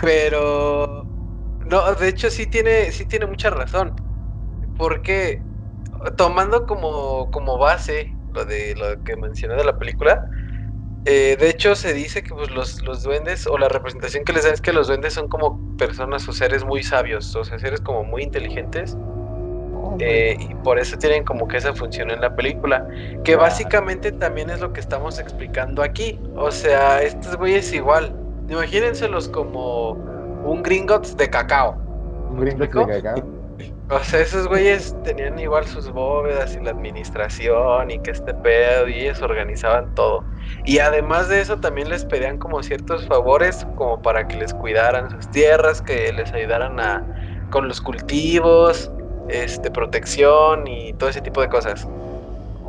Pero 0.00 1.06
no, 1.66 1.94
de 1.94 2.08
hecho 2.08 2.30
sí 2.30 2.46
tiene, 2.46 2.92
sí 2.92 3.06
tiene 3.06 3.26
mucha 3.26 3.50
razón. 3.50 3.92
Porque 4.76 5.42
tomando 6.16 6.66
como, 6.66 7.30
como 7.30 7.58
base 7.58 8.16
lo 8.32 8.44
de 8.44 8.74
lo 8.76 9.02
que 9.02 9.16
mencioné 9.16 9.56
de 9.56 9.64
la 9.64 9.78
película, 9.78 10.20
eh, 11.06 11.36
de 11.38 11.50
hecho, 11.50 11.74
se 11.74 11.92
dice 11.92 12.22
que 12.22 12.34
pues, 12.34 12.50
los, 12.50 12.82
los, 12.82 13.02
duendes, 13.02 13.46
o 13.46 13.58
la 13.58 13.68
representación 13.68 14.24
que 14.24 14.32
les 14.32 14.44
dan 14.44 14.54
es 14.54 14.60
que 14.60 14.72
los 14.72 14.86
duendes 14.86 15.14
son 15.14 15.28
como 15.28 15.60
personas 15.76 16.26
o 16.28 16.32
seres 16.32 16.64
muy 16.64 16.82
sabios, 16.82 17.34
o 17.36 17.44
sea, 17.44 17.58
seres 17.58 17.80
como 17.80 18.04
muy 18.04 18.22
inteligentes. 18.22 18.96
Eh, 20.00 20.36
y 20.40 20.54
por 20.56 20.78
eso 20.78 20.96
tienen 20.96 21.24
como 21.24 21.46
que 21.46 21.58
esa 21.58 21.74
función 21.74 22.10
en 22.10 22.20
la 22.20 22.34
película. 22.34 22.86
Que 23.22 23.36
básicamente 23.36 24.12
también 24.12 24.50
es 24.50 24.60
lo 24.60 24.72
que 24.72 24.80
estamos 24.80 25.18
explicando 25.18 25.82
aquí. 25.82 26.18
O 26.36 26.50
sea, 26.50 27.02
estos 27.02 27.36
güeyes 27.36 27.72
igual. 27.72 28.14
Imagínenselos 28.48 29.28
como 29.28 29.90
un 30.44 30.62
Gringotts 30.62 31.16
de 31.16 31.30
cacao. 31.30 31.76
Un 32.30 32.40
Gringotts 32.40 32.86
de 32.88 33.02
cacao. 33.02 33.33
O 33.90 33.98
sea, 33.98 34.20
esos 34.20 34.48
güeyes 34.48 34.96
tenían 35.04 35.38
igual 35.38 35.66
sus 35.66 35.90
bóvedas 35.90 36.56
y 36.56 36.64
la 36.64 36.70
administración 36.70 37.90
y 37.90 37.98
que 37.98 38.12
este 38.12 38.32
pedo 38.32 38.88
y 38.88 39.00
ellos 39.00 39.20
organizaban 39.20 39.94
todo. 39.94 40.24
Y 40.64 40.78
además 40.78 41.28
de 41.28 41.42
eso 41.42 41.58
también 41.58 41.90
les 41.90 42.06
pedían 42.06 42.38
como 42.38 42.62
ciertos 42.62 43.06
favores 43.06 43.66
como 43.76 44.00
para 44.00 44.26
que 44.26 44.38
les 44.38 44.54
cuidaran 44.54 45.10
sus 45.10 45.30
tierras, 45.30 45.82
que 45.82 46.10
les 46.14 46.32
ayudaran 46.32 46.80
a 46.80 47.04
con 47.50 47.68
los 47.68 47.78
cultivos, 47.80 48.90
este 49.28 49.70
protección 49.70 50.66
y 50.66 50.94
todo 50.94 51.10
ese 51.10 51.20
tipo 51.20 51.42
de 51.42 51.50
cosas. 51.50 51.86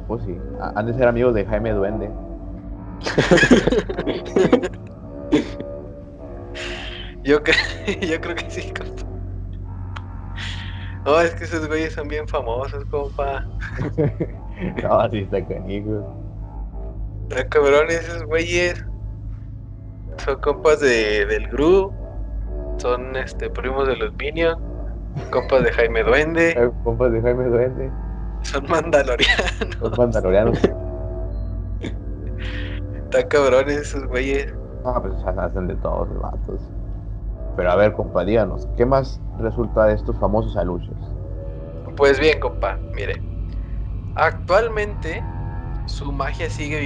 pues 0.07 0.21
sí, 0.25 0.37
han 0.75 0.85
de 0.85 0.93
ser 0.93 1.07
amigos 1.07 1.33
de 1.33 1.45
Jaime 1.45 1.71
Duende. 1.71 2.09
yo, 7.23 7.39
yo 8.01 8.21
creo 8.21 8.35
que 8.35 8.49
sí, 8.49 8.73
no, 11.05 11.21
es 11.21 11.35
que 11.35 11.43
esos 11.43 11.67
güeyes 11.67 11.93
son 11.93 12.07
bien 12.07 12.27
famosos, 12.27 12.83
compa. 12.85 13.45
no, 14.83 14.99
así 14.99 15.19
está 15.19 15.45
canijo. 15.45 16.03
Está 17.29 17.47
cabrón, 17.47 17.87
esos 17.89 18.23
güeyes. 18.25 18.83
Son 20.17 20.39
compas 20.41 20.79
de, 20.79 21.25
del 21.25 21.47
Gru. 21.49 21.93
Son 22.77 23.15
este 23.15 23.49
primos 23.49 23.87
de 23.87 23.95
los 23.97 24.13
Minions. 24.15 24.57
Compas 25.31 25.63
de 25.63 25.71
Jaime 25.71 26.03
Duende. 26.03 26.51
Eh, 26.57 26.71
compas 26.83 27.11
de 27.11 27.21
Jaime 27.21 27.45
Duende. 27.45 27.91
Son 28.41 28.65
mandalorianos. 28.67 29.77
Son 29.79 29.93
mandalorianos. 29.97 30.59
Está 32.95 33.27
cabrón 33.27 33.69
esos 33.69 34.05
güeyes. 34.07 34.53
Ah, 34.83 35.01
pues 35.01 35.13
hacen 35.25 35.67
de 35.67 35.75
todos 35.75 36.09
los 36.09 36.21
vatos. 36.21 36.61
Pero 37.55 37.71
a 37.71 37.75
ver, 37.75 37.93
compa, 37.93 38.25
díganos, 38.25 38.67
¿qué 38.77 38.85
más 38.85 39.21
resulta 39.39 39.85
de 39.85 39.95
estos 39.95 40.17
famosos 40.19 40.57
aluches? 40.57 40.95
Pues 41.95 42.19
bien, 42.19 42.39
compa, 42.39 42.77
mire. 42.93 43.21
Actualmente 44.15 45.23
su 45.85 46.11
magia 46.11 46.49
sigue, 46.49 46.79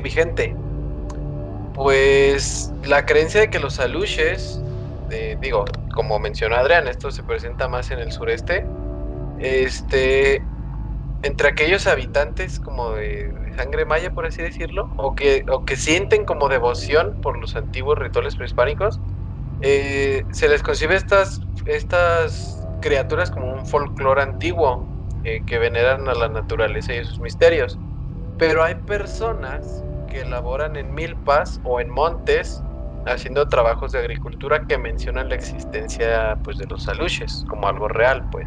vigente. 0.00 0.54
Pues 1.74 2.72
la 2.84 3.04
creencia 3.04 3.42
de 3.42 3.50
que 3.50 3.58
los 3.58 3.78
aluches, 3.80 4.60
digo, 5.40 5.64
como 5.94 6.18
mencionó 6.18 6.56
Adrián, 6.56 6.88
esto 6.88 7.10
se 7.10 7.22
presenta 7.22 7.68
más 7.68 7.90
en 7.90 7.98
el 7.98 8.12
sureste, 8.12 8.66
este, 9.38 10.42
entre 11.22 11.48
aquellos 11.48 11.86
habitantes 11.86 12.58
como 12.58 12.92
de, 12.92 13.32
sangre 13.56 13.84
maya, 13.84 14.12
por 14.14 14.26
así 14.26 14.42
decirlo, 14.42 14.90
o 14.96 15.14
que, 15.14 15.44
o 15.50 15.64
que 15.64 15.76
sienten 15.76 16.24
como 16.24 16.48
devoción 16.48 17.16
por 17.22 17.38
los 17.38 17.56
antiguos 17.56 17.98
rituales 17.98 18.36
prehispánicos, 18.36 19.00
eh, 19.62 20.24
se 20.32 20.48
les 20.48 20.62
concibe 20.62 20.96
estas, 20.96 21.40
estas 21.66 22.66
criaturas 22.80 23.30
como 23.30 23.52
un 23.52 23.64
folclore 23.64 24.22
antiguo 24.22 24.86
eh, 25.24 25.42
que 25.46 25.58
veneran 25.58 26.08
a 26.08 26.14
la 26.14 26.28
naturaleza 26.28 26.94
y 26.94 27.04
sus 27.04 27.20
misterios. 27.20 27.78
Pero 28.38 28.64
hay 28.64 28.74
personas 28.74 29.84
que 30.10 30.24
laboran 30.24 30.76
en 30.76 30.92
milpas 30.92 31.60
o 31.64 31.80
en 31.80 31.90
montes 31.90 32.62
haciendo 33.06 33.48
trabajos 33.48 33.92
de 33.92 33.98
agricultura 33.98 34.64
que 34.66 34.78
mencionan 34.78 35.28
la 35.28 35.34
existencia 35.34 36.38
pues 36.44 36.58
de 36.58 36.66
los 36.66 36.88
aluches 36.88 37.44
como 37.48 37.66
algo 37.66 37.88
real 37.88 38.28
pues 38.30 38.46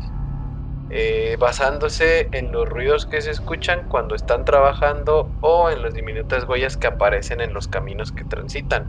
eh, 0.90 1.36
basándose 1.40 2.30
en 2.32 2.52
los 2.52 2.70
ruidos 2.70 3.06
que 3.06 3.22
se 3.22 3.32
escuchan 3.32 3.88
cuando 3.90 4.16
están 4.16 4.46
trabajando 4.46 5.30
o 5.42 5.70
en 5.70 5.82
las 5.82 5.94
diminutas 5.94 6.48
huellas 6.48 6.78
que 6.78 6.88
aparecen 6.88 7.42
en 7.42 7.54
los 7.54 7.68
caminos 7.68 8.12
que 8.12 8.24
transitan. 8.24 8.86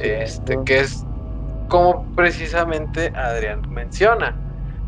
este, 0.00 0.58
que 0.64 0.80
es 0.80 1.04
como 1.68 2.12
precisamente 2.14 3.12
Adrián 3.14 3.62
menciona. 3.70 4.40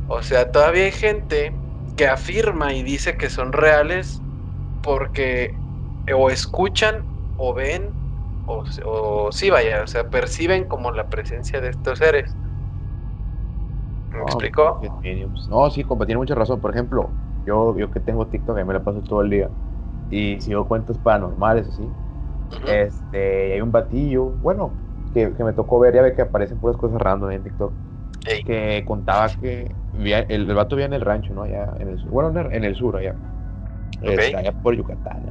O 0.07 0.23
sea, 0.23 0.51
todavía 0.51 0.85
hay 0.85 0.93
gente 0.93 1.61
que 1.97 2.07
afirma 2.07 2.73
y 2.75 2.83
dice 2.83 3.17
que 3.17 3.31
son 3.31 3.53
reales 3.53 4.23
porque 4.81 5.61
o 6.15 6.31
escuchan 6.31 7.05
o 7.37 7.55
ven 7.55 7.95
o, 8.47 8.65
o 8.87 9.33
sí 9.33 9.51
vaya, 9.51 9.83
o 9.83 9.87
sea, 9.87 10.09
perciben 10.09 10.65
como 10.65 10.91
la 10.91 11.09
presencia 11.09 11.61
de 11.61 11.69
estos 11.71 11.99
seres. 11.99 12.37
¿Me 14.11 14.23
explicó? 14.23 14.81
No, 15.49 15.71
sí, 15.71 15.85
compa, 15.85 16.07
tiene 16.07 16.19
mucha 16.19 16.35
razón. 16.35 16.61
Por 16.61 16.71
ejemplo, 16.71 17.13
yo, 17.45 17.77
yo 17.79 17.91
que 17.91 18.01
tengo 18.01 18.27
TikTok, 18.27 18.59
y 18.59 18.65
me 18.65 18.73
la 18.75 18.83
paso 18.83 19.03
todo 19.03 19.23
el 19.23 19.31
día 19.31 19.51
y 20.11 20.41
sigo 20.41 20.67
cuentos 20.67 20.99
paranormales, 20.99 21.69
así. 21.69 21.87
Este, 22.67 23.53
hay 23.55 23.61
un 23.61 23.71
batillo, 23.71 24.25
bueno, 24.25 24.79
que, 25.37 25.45
me 25.45 25.53
tocó 25.53 25.79
ver, 25.79 25.95
ya 25.95 26.03
ve 26.03 26.15
que 26.15 26.23
aparecen 26.23 26.59
puras 26.59 26.77
cosas 26.77 27.01
random 27.01 27.31
en 27.31 27.43
TikTok. 27.43 27.73
Que 28.45 28.85
contaba 28.87 29.29
que 29.41 29.71
el, 29.99 30.25
el, 30.29 30.55
vato 30.55 30.77
vivía 30.77 30.87
en 30.87 30.93
el 30.93 31.01
rancho, 31.01 31.33
¿no? 31.33 31.43
Allá 31.43 31.73
en 31.79 31.89
el 31.89 31.99
sur. 31.99 32.11
Bueno, 32.11 32.41
en 32.51 32.65
el 32.65 32.75
sur, 32.75 32.97
allá. 32.97 33.15
Este, 34.03 34.37
allá 34.37 34.53
por 34.53 34.75
Yucatán. 34.75 35.23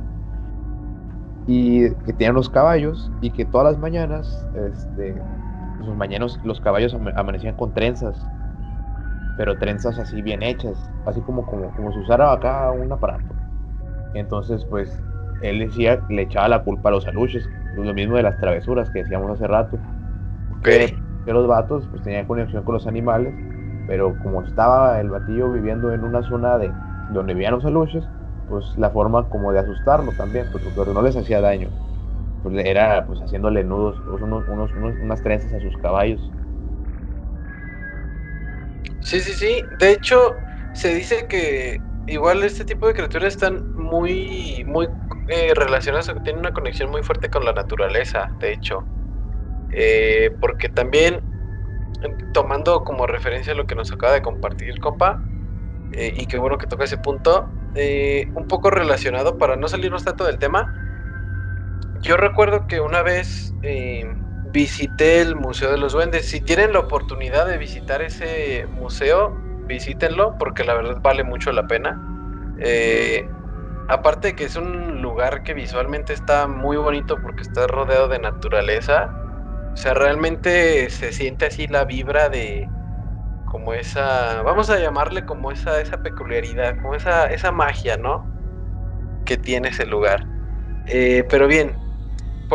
Y 1.46 1.90
que 2.06 2.14
tenían 2.14 2.34
los 2.34 2.50
caballos 2.50 3.12
y 3.22 3.30
que 3.30 3.46
todas 3.46 3.72
las 3.72 3.78
mañanas, 3.78 4.48
este, 4.56 5.16
sus 5.86 5.96
mañanos, 5.96 6.40
los 6.44 6.60
caballos 6.60 6.96
amanecían 7.16 7.56
con 7.56 7.74
trenzas 7.74 8.26
pero 9.38 9.58
trenzas 9.58 10.00
así 10.00 10.22
bien 10.22 10.42
hechas, 10.42 10.90
así 11.06 11.22
como, 11.22 11.46
como, 11.46 11.72
como 11.76 11.94
si 11.94 12.00
usara 12.00 12.34
acá 12.34 12.72
un 12.72 12.92
aparato. 12.92 13.34
Entonces, 14.16 14.66
pues, 14.66 15.02
él 15.42 15.60
decía, 15.60 16.02
le 16.10 16.24
echaba 16.24 16.48
la 16.48 16.64
culpa 16.64 16.90
a 16.90 16.94
los 16.94 17.08
aluches, 17.08 17.48
lo 17.76 17.94
mismo 17.94 18.16
de 18.16 18.24
las 18.24 18.38
travesuras 18.38 18.90
que 18.90 19.04
decíamos 19.04 19.32
hace 19.32 19.48
rato. 19.48 19.80
Que, 20.64 20.98
los 21.26 21.48
vatos, 21.48 21.86
pues, 21.92 22.04
tenían 22.04 22.26
conexión 22.26 22.64
con 22.64 22.74
los 22.74 22.88
animales, 22.88 23.34
pero 23.86 24.18
como 24.20 24.44
estaba 24.44 25.00
el 25.02 25.10
batillo 25.10 25.52
viviendo 25.52 25.94
en 25.94 26.04
una 26.04 26.24
zona 26.24 26.58
de 26.58 26.72
donde 27.12 27.34
vivían 27.34 27.54
los 27.54 27.66
aluches, 27.66 28.08
pues 28.50 28.78
la 28.78 28.90
forma 28.90 29.28
como 29.30 29.52
de 29.52 29.60
asustarlo 29.60 30.14
también, 30.14 30.48
pues, 30.52 30.64
porque 30.64 30.92
no 30.94 31.02
les 31.02 31.18
hacía 31.18 31.42
daño. 31.42 31.70
Pues 32.44 32.56
era 32.66 33.06
pues 33.06 33.20
haciéndole 33.22 33.64
nudos, 33.64 34.00
unos, 34.22 34.48
unos, 34.48 34.72
unas 35.02 35.22
trenzas 35.22 35.52
a 35.54 35.60
sus 35.60 35.76
caballos 35.78 36.22
Sí, 39.08 39.22
sí, 39.22 39.34
sí. 39.34 39.64
De 39.80 39.94
hecho, 39.94 40.36
se 40.74 40.94
dice 40.94 41.28
que 41.30 41.80
igual 42.08 42.44
este 42.44 42.66
tipo 42.66 42.88
de 42.88 42.94
criaturas 42.94 43.34
están 43.34 43.64
muy, 43.76 44.64
muy 44.66 44.88
eh, 45.28 45.54
relacionadas, 45.54 46.12
tienen 46.24 46.40
una 46.40 46.54
conexión 46.54 46.90
muy 46.90 47.04
fuerte 47.04 47.30
con 47.30 47.46
la 47.46 47.54
naturaleza, 47.54 48.30
de 48.40 48.54
hecho. 48.54 48.84
Eh, 49.72 50.32
porque 50.40 50.70
también, 50.70 51.22
tomando 52.34 52.84
como 52.84 53.06
referencia 53.06 53.54
lo 53.54 53.68
que 53.68 53.76
nos 53.76 53.92
acaba 53.92 54.14
de 54.14 54.22
compartir 54.22 54.80
Copa, 54.80 55.22
eh, 55.94 56.14
y 56.18 56.26
qué 56.26 56.38
bueno 56.38 56.58
que 56.58 56.68
toca 56.68 56.86
ese 56.86 56.98
punto, 56.98 57.50
un 58.34 58.48
poco 58.48 58.72
relacionado 58.72 59.38
para 59.38 59.56
no 59.56 59.68
salirnos 59.68 60.04
tanto 60.04 60.24
del 60.24 60.40
tema, 60.40 60.74
yo 62.02 62.18
recuerdo 62.18 62.66
que 62.66 62.80
una 62.80 63.04
vez 63.04 63.54
visité 64.52 65.22
el 65.22 65.36
Museo 65.36 65.72
de 65.72 65.78
los 65.78 65.94
Duendes. 65.94 66.28
Si 66.28 66.42
tienen 66.42 66.74
la 66.74 66.80
oportunidad 66.80 67.46
de 67.46 67.58
visitar 67.58 68.02
ese 68.02 68.66
museo, 68.72 69.47
visítenlo 69.68 70.38
porque 70.38 70.64
la 70.64 70.74
verdad 70.74 70.98
vale 71.02 71.24
mucho 71.24 71.52
la 71.52 71.68
pena. 71.68 72.00
Eh, 72.60 73.30
aparte 73.88 74.30
de 74.30 74.36
que 74.36 74.46
es 74.46 74.56
un 74.56 75.02
lugar 75.02 75.44
que 75.44 75.54
visualmente 75.54 76.14
está 76.14 76.48
muy 76.48 76.78
bonito 76.78 77.18
porque 77.22 77.42
está 77.42 77.68
rodeado 77.68 78.08
de 78.08 78.20
naturaleza. 78.20 79.10
O 79.74 79.78
sea, 79.78 79.94
realmente 79.94 80.90
se 80.90 81.12
siente 81.12 81.46
así 81.46 81.68
la 81.68 81.86
vibra 81.86 82.30
de 82.30 82.68
como 83.46 83.74
esa, 83.74 84.42
vamos 84.42 84.70
a 84.70 84.78
llamarle 84.78 85.26
como 85.26 85.52
esa, 85.52 85.80
esa 85.80 85.98
peculiaridad, 86.02 86.76
como 86.82 86.96
esa, 86.96 87.28
esa 87.28 87.52
magia, 87.52 87.96
¿no? 87.98 88.26
Que 89.26 89.38
tiene 89.38 89.70
ese 89.70 89.86
lugar. 89.86 90.26
Eh, 90.88 91.24
pero 91.30 91.48
bien, 91.48 91.76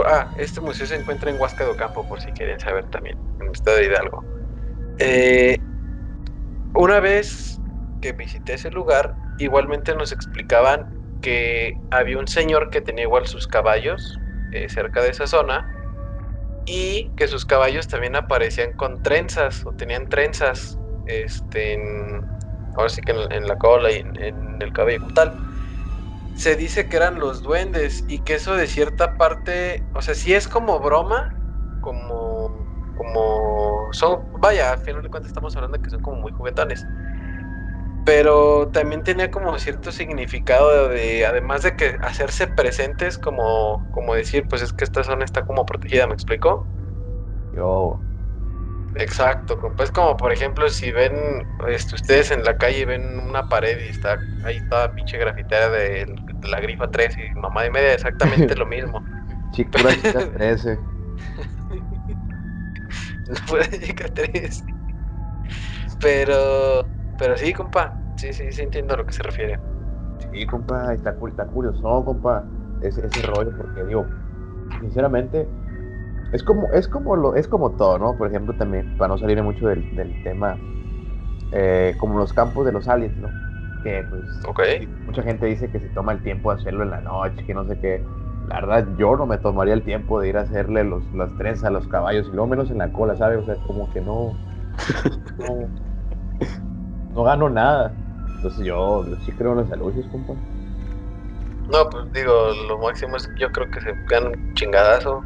ah, 0.07 0.29
este 0.37 0.61
museo 0.61 0.87
se 0.87 0.97
encuentra 0.97 1.31
en 1.31 1.41
Huasca 1.41 1.65
de 1.65 1.71
Ocampo, 1.71 2.07
por 2.09 2.21
si 2.21 2.31
quieren 2.33 2.61
saber 2.61 2.85
también, 2.91 3.19
en 3.41 3.47
el 3.47 3.53
estado 3.53 3.79
de 3.79 3.85
Hidalgo. 3.87 4.25
Eh, 4.99 5.59
una 6.75 7.01
vez 7.01 7.61
que 8.01 8.13
visité 8.13 8.55
ese 8.55 8.71
lugar, 8.71 9.15
igualmente 9.39 9.95
nos 9.95 10.13
explicaban 10.13 10.87
que 11.21 11.75
había 11.91 12.19
un 12.19 12.27
señor 12.27 12.71
que 12.71 12.81
tenía 12.81 13.05
igual 13.05 13.27
sus 13.27 13.47
caballos 13.47 14.19
eh, 14.51 14.69
cerca 14.69 15.01
de 15.01 15.11
esa 15.11 15.27
zona 15.27 15.67
y 16.67 17.11
que 17.17 17.29
sus 17.29 17.45
caballos 17.45 17.89
también 17.89 18.17
aparecían 18.17 18.73
con 18.73 19.01
trenzas 19.03 19.65
o 19.67 19.73
tenían 19.73 20.09
trenzas 20.09 20.79
este, 21.07 21.79
ahora 22.75 22.89
sí 22.89 23.03
que 23.03 23.13
en, 23.13 23.47
la 23.47 23.57
cola 23.57 23.91
y 23.91 23.97
en, 23.97 24.23
en 24.23 24.63
el 24.63 24.73
cabello 24.73 25.07
tal. 25.15 25.33
Se 26.35 26.57
dice 26.57 26.89
que 26.89 26.97
eran 26.97 27.19
los 27.19 27.43
duendes 27.43 28.05
y 28.09 28.21
que 28.21 28.35
eso 28.35 28.57
de 28.57 28.67
cierta 28.67 29.17
parte, 29.17 29.83
o 29.95 30.01
sea, 30.01 30.15
si 30.15 30.35
es 30.35 30.49
como 30.49 30.81
broma, 30.81 31.29
como, 31.81 32.67
como 32.97 33.72
son, 33.93 34.21
vaya, 34.41 34.73
al 34.73 34.79
final 34.79 35.03
de 35.03 35.09
cuentas 35.09 35.29
estamos 35.29 35.55
hablando 35.57 35.77
de 35.77 35.83
que 35.83 35.91
son 35.91 36.01
como 36.01 36.21
muy 36.21 36.33
juguetones, 36.33 36.87
pero 38.05 38.69
también 38.69 39.03
tenía 39.03 39.31
como 39.31 39.57
cierto 39.59 39.93
significado 39.93 40.89
de, 40.89 41.25
además 41.25 41.63
de 41.63 41.77
que 41.77 41.97
hacerse 42.03 42.47
presentes, 42.47 43.19
como, 43.19 43.83
como 43.93 44.15
decir, 44.15 44.47
pues 44.49 44.63
es 44.63 44.73
que 44.73 44.85
esta 44.85 45.05
zona 45.05 45.25
está 45.25 45.45
como 45.45 45.65
protegida, 45.65 46.07
¿me 46.07 46.15
explico? 46.15 46.67
Yo, 47.53 48.01
Exacto, 48.95 49.59
pues 49.75 49.91
como 49.91 50.17
por 50.19 50.33
ejemplo 50.33 50.69
si 50.69 50.93
ven 50.93 51.47
este, 51.67 51.95
ustedes 51.95 52.31
en 52.31 52.45
la 52.45 52.59
calle 52.59 52.85
ven 52.85 53.21
una 53.21 53.49
pared 53.49 53.79
y 53.87 53.89
está 53.89 54.21
ahí 54.45 54.61
toda 54.69 54.95
pinche 54.95 55.17
grafitera 55.17 55.71
de, 55.71 56.15
la 56.43 56.61
grifa 56.61 56.91
3 56.91 57.17
y 57.19 57.39
mamá 57.41 57.63
de 57.63 57.71
media, 57.71 57.95
exactamente 57.95 58.55
lo 58.57 58.67
mismo. 58.67 59.03
Chica 59.53 59.79
13. 60.35 60.79
chica 63.87 64.09
13. 64.09 64.65
Pero, 66.01 66.89
pero 67.19 67.37
sí, 67.37 67.53
compa, 67.53 67.99
sí, 68.17 68.33
sí, 68.33 68.51
sí 68.51 68.63
entiendo 68.63 68.95
a 68.95 68.97
lo 68.99 69.07
que 69.07 69.13
se 69.13 69.23
refiere. 69.23 69.59
Sí, 70.31 70.47
compa, 70.47 70.95
está, 70.95 71.17
está 71.29 71.47
curioso, 71.47 72.05
compa, 72.05 72.45
ese, 72.81 73.07
ese 73.07 73.23
rollo, 73.23 73.53
porque 73.57 73.85
digo, 73.85 74.07
sinceramente, 74.81 75.49
es 76.33 76.43
como, 76.43 76.73
es 76.73 76.89
como 76.89 77.15
lo, 77.15 77.35
es 77.35 77.47
como 77.47 77.73
todo, 77.73 77.99
¿no? 77.99 78.17
Por 78.17 78.29
ejemplo, 78.29 78.55
también, 78.55 78.97
para 78.97 79.09
no 79.09 79.19
salir 79.19 79.43
mucho 79.43 79.67
del, 79.67 79.85
tema, 80.23 80.59
eh, 81.53 81.95
como 81.99 82.19
los 82.19 82.33
campos 82.33 82.65
de 82.65 82.73
los 82.73 82.89
aliens, 82.89 83.17
¿no? 83.19 83.29
Que 83.83 84.07
pues 84.09 84.25
mucha 85.07 85.23
gente 85.23 85.47
dice 85.47 85.69
que 85.69 85.81
se 85.81 85.89
toma 85.89 86.13
el 86.13 86.23
tiempo 86.23 86.51
de 86.51 86.61
hacerlo 86.61 86.85
en 86.85 86.91
la 86.91 87.01
noche, 87.01 87.45
que 87.45 87.53
no 87.53 87.67
sé 87.67 87.79
qué. 87.81 88.03
La 88.49 88.61
verdad, 88.61 88.87
yo 88.99 89.17
no 89.17 89.27
me 89.27 89.39
tomaría 89.39 89.75
el 89.75 89.83
tiempo 89.83 90.21
de 90.21 90.29
ir 90.29 90.37
a 90.37 90.43
hacerle 90.43 90.85
los, 90.85 91.03
las 91.15 91.35
trenzas 91.37 91.65
a 91.65 91.71
los 91.71 91.87
caballos, 91.89 92.27
y 92.27 92.31
luego 92.31 92.49
menos 92.49 92.71
en 92.71 92.79
la 92.79 92.93
cola, 92.93 93.17
¿sabes? 93.17 93.39
O 93.39 93.45
sea, 93.45 93.57
como 93.67 93.91
que 93.93 94.01
no, 94.01 94.37
no, 97.15 97.23
gano 97.23 97.49
nada. 97.49 97.93
Entonces 98.37 98.65
yo, 98.65 99.05
sí 99.25 99.31
creo 99.33 99.53
en 99.53 99.59
los 99.59 99.73
alucios, 99.73 100.07
compa. 100.07 100.35
No, 101.71 101.89
pues 101.89 102.13
digo, 102.13 102.33
lo 102.69 102.79
máximo 102.79 103.17
es 103.17 103.31
yo 103.39 103.51
creo 103.53 103.71
que 103.71 103.81
se 103.81 103.95
gana 104.09 104.31
un 104.31 104.55
chingadazo. 104.55 105.23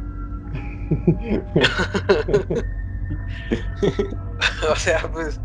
o 4.71 4.75
sea, 4.75 4.99
pues, 5.11 5.41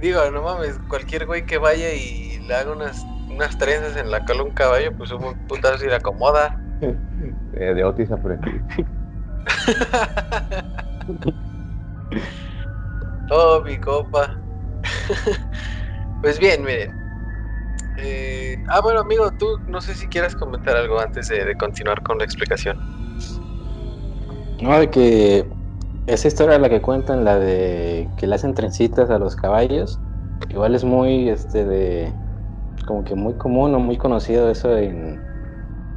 digo, 0.00 0.20
no 0.32 0.42
mames, 0.42 0.80
cualquier 0.88 1.26
güey 1.26 1.44
que 1.44 1.58
vaya 1.58 1.92
y 1.92 2.38
le 2.40 2.54
haga 2.54 2.72
unas, 2.72 3.04
unas 3.30 3.58
trenzas 3.58 3.96
en 3.96 4.10
la 4.10 4.24
cola 4.24 4.40
a 4.40 4.44
un 4.44 4.52
caballo, 4.52 4.96
pues 4.96 5.12
un 5.12 5.34
putazo 5.46 5.84
y 5.84 5.88
le 5.88 5.96
acomoda. 5.96 6.58
Eh, 7.56 7.72
de 7.72 7.84
Otis 7.84 8.10
aprendí. 8.10 8.50
oh, 13.30 13.62
mi 13.64 13.76
copa. 13.78 14.38
pues 16.22 16.38
bien, 16.40 16.64
miren. 16.64 16.90
Eh, 17.98 18.56
ah, 18.68 18.80
bueno, 18.82 19.00
amigo, 19.00 19.30
tú 19.38 19.46
no 19.68 19.80
sé 19.80 19.94
si 19.94 20.08
quieras 20.08 20.34
comentar 20.34 20.76
algo 20.76 20.98
antes 20.98 21.28
de 21.28 21.54
continuar 21.54 22.02
con 22.02 22.18
la 22.18 22.24
explicación. 22.24 22.76
No, 24.60 24.78
de 24.78 24.90
que 24.90 25.46
esa 26.06 26.28
historia 26.28 26.58
la 26.58 26.68
que 26.68 26.82
cuentan, 26.82 27.24
la 27.24 27.38
de 27.38 28.08
que 28.16 28.26
le 28.26 28.34
hacen 28.34 28.54
trencitas 28.54 29.10
a 29.10 29.18
los 29.18 29.36
caballos, 29.36 29.98
igual 30.50 30.74
es 30.74 30.84
muy, 30.84 31.28
este, 31.28 31.64
de, 31.64 32.12
como 32.86 33.04
que 33.04 33.14
muy 33.14 33.34
común 33.34 33.74
o 33.74 33.78
muy 33.78 33.96
conocido 33.96 34.50
eso 34.50 34.76
en, 34.76 35.20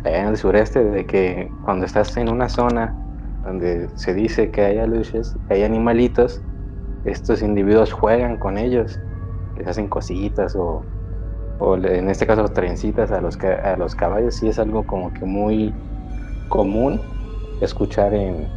en 0.08 0.28
el 0.28 0.38
sureste, 0.38 0.84
de 0.84 1.06
que 1.06 1.50
cuando 1.66 1.86
estás 1.86 2.16
en 2.18 2.30
una 2.30 2.50
zona 2.50 2.96
donde 3.44 3.90
se 3.96 4.14
dice 4.14 4.52
que 4.52 4.62
hay 4.62 4.88
luces, 4.88 5.34
hay 5.50 5.64
animalitos, 5.64 6.42
estos 7.06 7.42
individuos 7.42 7.94
juegan 7.94 8.38
con 8.38 8.58
ellos, 8.58 9.00
les 9.58 9.68
hacen 9.68 9.88
cositas 9.88 10.56
o 10.56 10.84
o 11.60 11.76
en 11.76 12.10
este 12.10 12.28
caso 12.28 12.48
trencitas 12.50 13.12
a 13.12 13.22
los, 13.22 13.38
a 13.38 13.76
los 13.78 13.96
caballos, 13.96 14.36
sí 14.36 14.48
es 14.48 14.60
algo 14.60 14.86
como 14.86 15.12
que 15.14 15.26
muy 15.26 15.74
común 16.50 17.02
escuchar 17.62 18.14
en, 18.14 18.48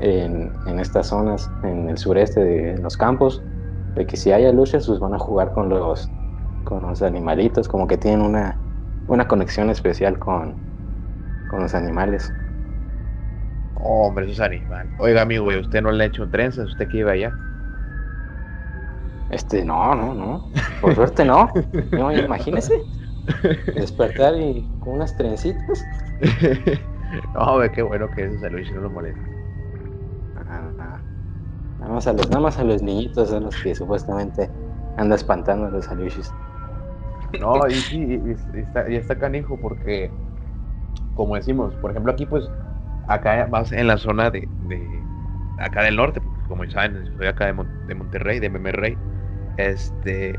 en, 0.00 0.78
estas 0.80 1.08
zonas, 1.08 1.50
en 1.62 1.88
el 1.90 1.98
sureste 1.98 2.40
de 2.42 2.78
los 2.78 2.96
campos, 2.96 3.42
de 3.94 4.06
que 4.06 4.16
si 4.16 4.32
hay 4.32 4.46
aluches, 4.46 4.86
pues 4.86 4.98
van 4.98 5.14
a 5.14 5.18
jugar 5.18 5.52
con 5.52 5.68
los, 5.68 6.10
con 6.64 6.82
los 6.82 7.02
animalitos, 7.02 7.68
como 7.68 7.86
que 7.86 7.98
tienen 7.98 8.22
una, 8.22 8.58
una 9.06 9.26
conexión 9.28 9.70
especial 9.70 10.18
con, 10.18 10.60
con 11.46 11.60
los 11.62 11.74
animales. 11.74 12.34
hombre, 13.74 14.24
esos 14.26 14.40
animales. 14.40 14.92
Oiga, 14.98 15.22
amigo, 15.22 15.46
¿usted 15.46 15.82
no 15.82 15.92
le 15.92 16.04
ha 16.04 16.06
hecho 16.08 16.28
trenzas? 16.28 16.66
¿Usted 16.68 16.88
que 16.88 16.98
iba 16.98 17.12
allá? 17.12 17.38
Este, 19.28 19.64
no, 19.64 19.94
no, 19.94 20.14
no. 20.14 20.50
Por 20.80 20.94
suerte 20.94 21.24
no. 21.24 21.50
No, 21.94 22.12
imagínese. 22.12 22.74
Despertar 23.74 24.34
y 24.36 24.72
con 24.80 24.94
unas 24.94 25.16
trencitas. 25.16 25.88
no, 27.34 27.58
ve 27.58 27.70
qué 27.72 27.82
bueno 27.82 28.08
que 28.10 28.24
eso 28.26 28.48
Luis 28.50 28.70
no 28.72 28.80
lo 28.80 28.90
molesta. 28.90 29.30
Nada 31.78 31.92
más 31.94 32.06
a 32.08 32.12
los, 32.12 32.28
nada 32.30 32.40
más 32.42 32.58
a 32.58 32.64
los 32.64 32.82
niñitos 32.82 33.28
son 33.30 33.44
los 33.44 33.56
que 33.58 33.74
supuestamente 33.74 34.50
anda 34.96 35.14
espantando 35.16 35.66
a 35.66 35.70
los 35.70 35.88
aluches. 35.88 36.34
No, 37.40 37.66
y 37.68 37.74
sí, 37.74 38.20
y, 38.24 38.58
está, 38.58 38.88
y 38.88 38.96
está 38.96 39.18
canijo 39.18 39.58
porque, 39.60 40.10
como 41.14 41.36
decimos, 41.36 41.74
por 41.76 41.90
ejemplo, 41.90 42.12
aquí 42.12 42.26
pues, 42.26 42.48
acá 43.08 43.46
más 43.50 43.72
en 43.72 43.86
la 43.86 43.98
zona 43.98 44.30
de, 44.30 44.48
de 44.68 45.02
acá 45.58 45.82
del 45.82 45.96
norte, 45.96 46.20
como 46.48 46.68
saben, 46.70 47.12
soy 47.16 47.26
acá 47.26 47.46
de, 47.46 47.64
de 47.86 47.94
Monterrey, 47.94 48.40
de 48.40 48.50
Memerrey, 48.50 48.96
este, 49.56 50.38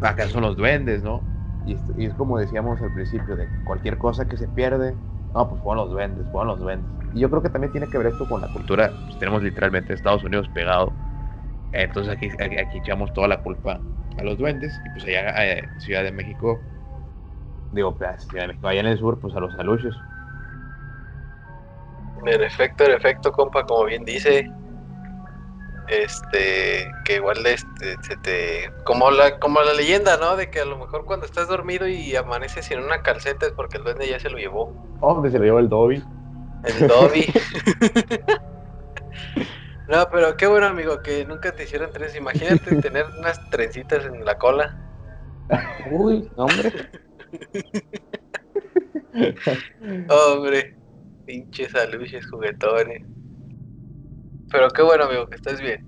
acá 0.00 0.28
son 0.28 0.42
los 0.42 0.56
duendes, 0.56 1.02
¿no? 1.02 1.22
Y, 1.66 1.76
y, 1.98 2.06
es 2.06 2.14
como 2.14 2.38
decíamos 2.38 2.80
al 2.80 2.92
principio, 2.94 3.36
de 3.36 3.48
cualquier 3.64 3.98
cosa 3.98 4.26
que 4.26 4.36
se 4.36 4.48
pierde, 4.48 4.94
no, 5.34 5.48
pues 5.48 5.62
fueron 5.62 5.84
los 5.84 5.90
duendes, 5.90 6.26
fueron 6.32 6.48
los 6.48 6.60
duendes. 6.60 6.90
Y 7.14 7.20
yo 7.20 7.30
creo 7.30 7.42
que 7.42 7.50
también 7.50 7.72
tiene 7.72 7.88
que 7.88 7.98
ver 7.98 8.08
esto 8.08 8.28
con 8.28 8.40
la 8.40 8.48
cultura, 8.48 8.92
pues 9.06 9.18
tenemos 9.18 9.42
literalmente 9.42 9.92
Estados 9.92 10.24
Unidos 10.24 10.48
pegado, 10.54 10.92
entonces 11.72 12.12
aquí, 12.12 12.28
aquí, 12.40 12.78
echamos 12.78 13.12
toda 13.12 13.28
la 13.28 13.42
culpa 13.42 13.80
a 14.18 14.22
los 14.22 14.38
duendes, 14.38 14.78
y 14.84 14.90
pues 14.90 15.04
allá 15.04 15.44
en 15.44 15.58
eh, 15.58 15.68
Ciudad 15.78 16.02
de 16.02 16.12
México, 16.12 16.60
digo, 17.72 17.96
pues, 17.96 18.26
Ciudad 18.26 18.44
de 18.44 18.48
México, 18.48 18.68
allá 18.68 18.80
en 18.80 18.86
el 18.86 18.98
sur, 18.98 19.18
pues 19.20 19.34
a 19.34 19.40
los 19.40 19.54
aluchos. 19.58 19.96
En 22.26 22.42
efecto, 22.42 22.84
en 22.84 22.92
efecto, 22.92 23.32
compa, 23.32 23.64
como 23.64 23.86
bien 23.86 24.04
dice, 24.04 24.50
este 25.90 26.90
que 27.04 27.16
igual 27.16 27.44
este 27.46 27.96
se 28.02 28.16
te 28.18 28.70
como 28.84 29.10
la 29.10 29.40
como 29.40 29.60
la 29.60 29.74
leyenda 29.74 30.16
no 30.18 30.36
de 30.36 30.48
que 30.48 30.60
a 30.60 30.64
lo 30.64 30.78
mejor 30.78 31.04
cuando 31.04 31.26
estás 31.26 31.48
dormido 31.48 31.88
y 31.88 32.14
amaneces 32.14 32.66
sin 32.66 32.78
una 32.78 33.02
calceta 33.02 33.46
es 33.46 33.52
porque 33.52 33.78
el 33.78 33.84
duende 33.84 34.08
ya 34.08 34.20
se 34.20 34.30
lo 34.30 34.38
llevó. 34.38 34.72
Que 35.22 35.30
se 35.30 35.38
lo 35.38 35.44
llevó 35.44 35.58
el 35.58 35.68
Dobby 35.68 36.02
el 36.64 36.88
Dobby 36.88 37.26
no 39.90 40.08
pero 40.10 40.36
qué 40.36 40.46
bueno 40.46 40.66
amigo 40.66 41.02
que 41.02 41.24
nunca 41.24 41.52
te 41.52 41.64
hicieron 41.64 41.90
tres 41.92 42.14
imagínate 42.16 42.76
tener 42.82 43.06
unas 43.18 43.50
trencitas 43.50 44.04
en 44.06 44.24
la 44.24 44.38
cola. 44.38 44.78
Uy 45.90 46.30
hombre. 46.36 46.90
Hombre 50.08 50.80
pinches 51.30 51.72
aluches 51.76 52.26
juguetones. 52.28 53.02
Pero 54.50 54.68
qué 54.70 54.82
bueno, 54.82 55.04
amigo, 55.04 55.28
que 55.28 55.36
estés 55.36 55.60
bien. 55.60 55.86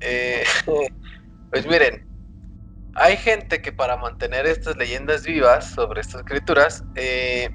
Eh, 0.00 0.44
pues 1.50 1.66
miren, 1.66 2.06
hay 2.94 3.16
gente 3.16 3.62
que 3.62 3.72
para 3.72 3.96
mantener 3.96 4.44
estas 4.44 4.76
leyendas 4.76 5.24
vivas 5.24 5.70
sobre 5.70 6.02
estas 6.02 6.22
criaturas, 6.24 6.84
eh, 6.96 7.48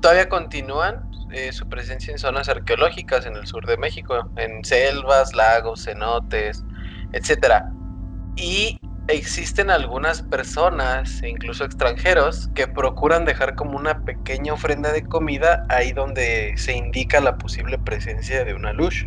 todavía 0.00 0.28
continúan 0.28 1.11
eh, 1.32 1.52
su 1.52 1.68
presencia 1.68 2.12
en 2.12 2.18
zonas 2.18 2.48
arqueológicas 2.48 3.26
en 3.26 3.36
el 3.36 3.46
sur 3.46 3.66
de 3.66 3.76
México, 3.76 4.30
en 4.36 4.64
selvas, 4.64 5.34
lagos, 5.34 5.84
cenotes, 5.84 6.64
etc. 7.12 7.64
Y 8.36 8.80
existen 9.08 9.70
algunas 9.70 10.22
personas, 10.22 11.22
incluso 11.22 11.64
extranjeros, 11.64 12.48
que 12.54 12.66
procuran 12.66 13.24
dejar 13.24 13.54
como 13.54 13.76
una 13.76 14.00
pequeña 14.00 14.52
ofrenda 14.52 14.92
de 14.92 15.02
comida 15.02 15.64
ahí 15.68 15.92
donde 15.92 16.54
se 16.56 16.76
indica 16.76 17.20
la 17.20 17.36
posible 17.36 17.78
presencia 17.78 18.44
de 18.44 18.54
una 18.54 18.72
luz. 18.72 19.06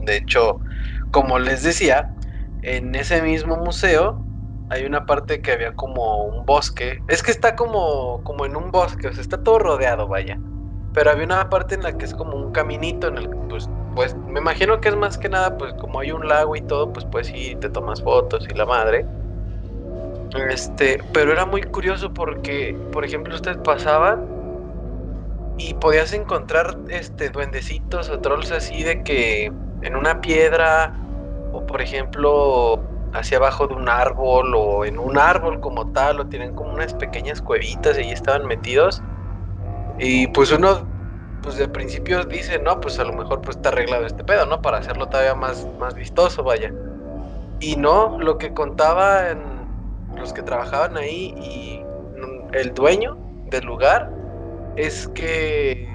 De 0.00 0.16
hecho, 0.16 0.60
como 1.10 1.38
les 1.38 1.62
decía, 1.62 2.14
en 2.62 2.94
ese 2.94 3.22
mismo 3.22 3.56
museo 3.56 4.24
hay 4.70 4.84
una 4.84 5.06
parte 5.06 5.40
que 5.40 5.52
había 5.52 5.72
como 5.72 6.24
un 6.24 6.44
bosque. 6.44 6.98
Es 7.08 7.22
que 7.22 7.30
está 7.30 7.56
como, 7.56 8.22
como 8.24 8.44
en 8.44 8.56
un 8.56 8.70
bosque, 8.70 9.08
o 9.08 9.12
sea, 9.12 9.22
está 9.22 9.42
todo 9.42 9.58
rodeado, 9.58 10.08
vaya. 10.08 10.38
Pero 10.92 11.10
había 11.10 11.24
una 11.24 11.48
parte 11.50 11.74
en 11.74 11.82
la 11.82 11.92
que 11.96 12.04
es 12.06 12.14
como 12.14 12.36
un 12.36 12.52
caminito 12.52 13.08
en 13.08 13.18
el 13.18 13.30
que, 13.30 13.36
pues, 13.48 13.68
pues, 13.94 14.16
me 14.26 14.40
imagino 14.40 14.80
que 14.80 14.88
es 14.88 14.96
más 14.96 15.18
que 15.18 15.28
nada, 15.28 15.56
pues, 15.58 15.74
como 15.74 16.00
hay 16.00 16.12
un 16.12 16.26
lago 16.28 16.56
y 16.56 16.62
todo, 16.62 16.92
pues, 16.92 17.04
pues 17.06 17.26
sí, 17.28 17.56
te 17.60 17.68
tomas 17.68 18.02
fotos 18.02 18.46
y 18.48 18.54
la 18.54 18.66
madre. 18.66 19.06
Este, 20.50 20.98
pero 21.12 21.32
era 21.32 21.46
muy 21.46 21.62
curioso 21.62 22.12
porque, 22.12 22.76
por 22.92 23.04
ejemplo, 23.04 23.34
usted 23.34 23.58
pasaba 23.62 24.18
y 25.58 25.74
podías 25.74 26.12
encontrar, 26.12 26.76
este, 26.88 27.30
duendecitos 27.30 28.08
o 28.10 28.20
trolls 28.20 28.52
así 28.52 28.82
de 28.84 29.02
que 29.02 29.52
en 29.82 29.96
una 29.96 30.20
piedra 30.20 30.92
o 31.52 31.66
por 31.66 31.82
ejemplo 31.82 32.80
hacia 33.12 33.38
abajo 33.38 33.66
de 33.66 33.74
un 33.74 33.88
árbol 33.88 34.54
o 34.54 34.84
en 34.84 34.98
un 34.98 35.18
árbol 35.18 35.60
como 35.60 35.92
tal 35.92 36.20
o 36.20 36.26
tienen 36.26 36.54
como 36.54 36.72
unas 36.72 36.94
pequeñas 36.94 37.42
cuevitas 37.42 37.98
y 37.98 38.02
ahí 38.02 38.10
estaban 38.12 38.46
metidos 38.46 39.02
y 39.98 40.26
pues 40.28 40.52
uno 40.52 40.88
pues 41.42 41.56
de 41.56 41.68
principio 41.68 42.24
dice 42.24 42.58
no 42.58 42.80
pues 42.80 42.98
a 42.98 43.04
lo 43.04 43.12
mejor 43.12 43.40
pues 43.40 43.56
está 43.56 43.70
arreglado 43.70 44.06
este 44.06 44.24
pedo 44.24 44.46
no 44.46 44.60
para 44.62 44.78
hacerlo 44.78 45.06
todavía 45.08 45.34
más 45.34 45.66
más 45.78 45.94
vistoso 45.94 46.42
vaya 46.42 46.72
y 47.60 47.76
no 47.76 48.18
lo 48.20 48.38
que 48.38 48.52
contaban 48.54 49.68
los 50.16 50.32
que 50.32 50.42
trabajaban 50.42 50.96
ahí 50.96 51.34
y 51.36 51.82
el 52.52 52.74
dueño 52.74 53.16
del 53.50 53.64
lugar 53.64 54.10
es 54.76 55.08
que 55.08 55.88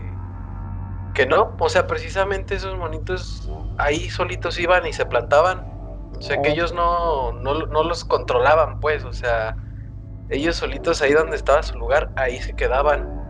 que 1.14 1.26
no 1.26 1.56
o 1.60 1.70
sea 1.70 1.88
precisamente 1.88 2.56
esos 2.56 2.78
monitos 2.78 3.50
ahí 3.78 4.10
solitos 4.10 4.60
iban 4.60 4.86
y 4.86 4.94
se 4.94 5.06
plantaban. 5.06 5.66
O 6.18 6.22
sea 6.22 6.42
que 6.42 6.52
ellos 6.52 6.74
no, 6.74 7.34
no, 7.34 7.84
los 7.84 8.06
controlaban, 8.06 8.80
pues, 8.80 9.04
o 9.04 9.14
sea, 9.14 9.58
ellos 10.30 10.56
solitos 10.56 11.02
ahí 11.02 11.12
donde 11.14 11.36
estaba 11.36 11.64
su 11.64 11.78
lugar, 11.78 12.12
ahí 12.16 12.40
se 12.40 12.56
quedaban. 12.56 13.23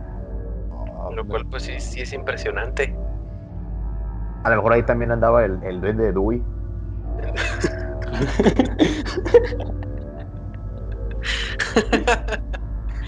Lo 1.12 1.26
cual 1.26 1.46
pues 1.50 1.64
sí, 1.64 1.78
sí 1.78 2.00
es 2.00 2.12
impresionante. 2.12 2.94
A 4.44 4.50
lo 4.50 4.56
mejor 4.56 4.72
ahí 4.74 4.82
también 4.82 5.10
andaba 5.10 5.44
el, 5.44 5.58
el 5.64 5.80
duende 5.80 6.04
de 6.04 6.12
Dewey. 6.12 6.42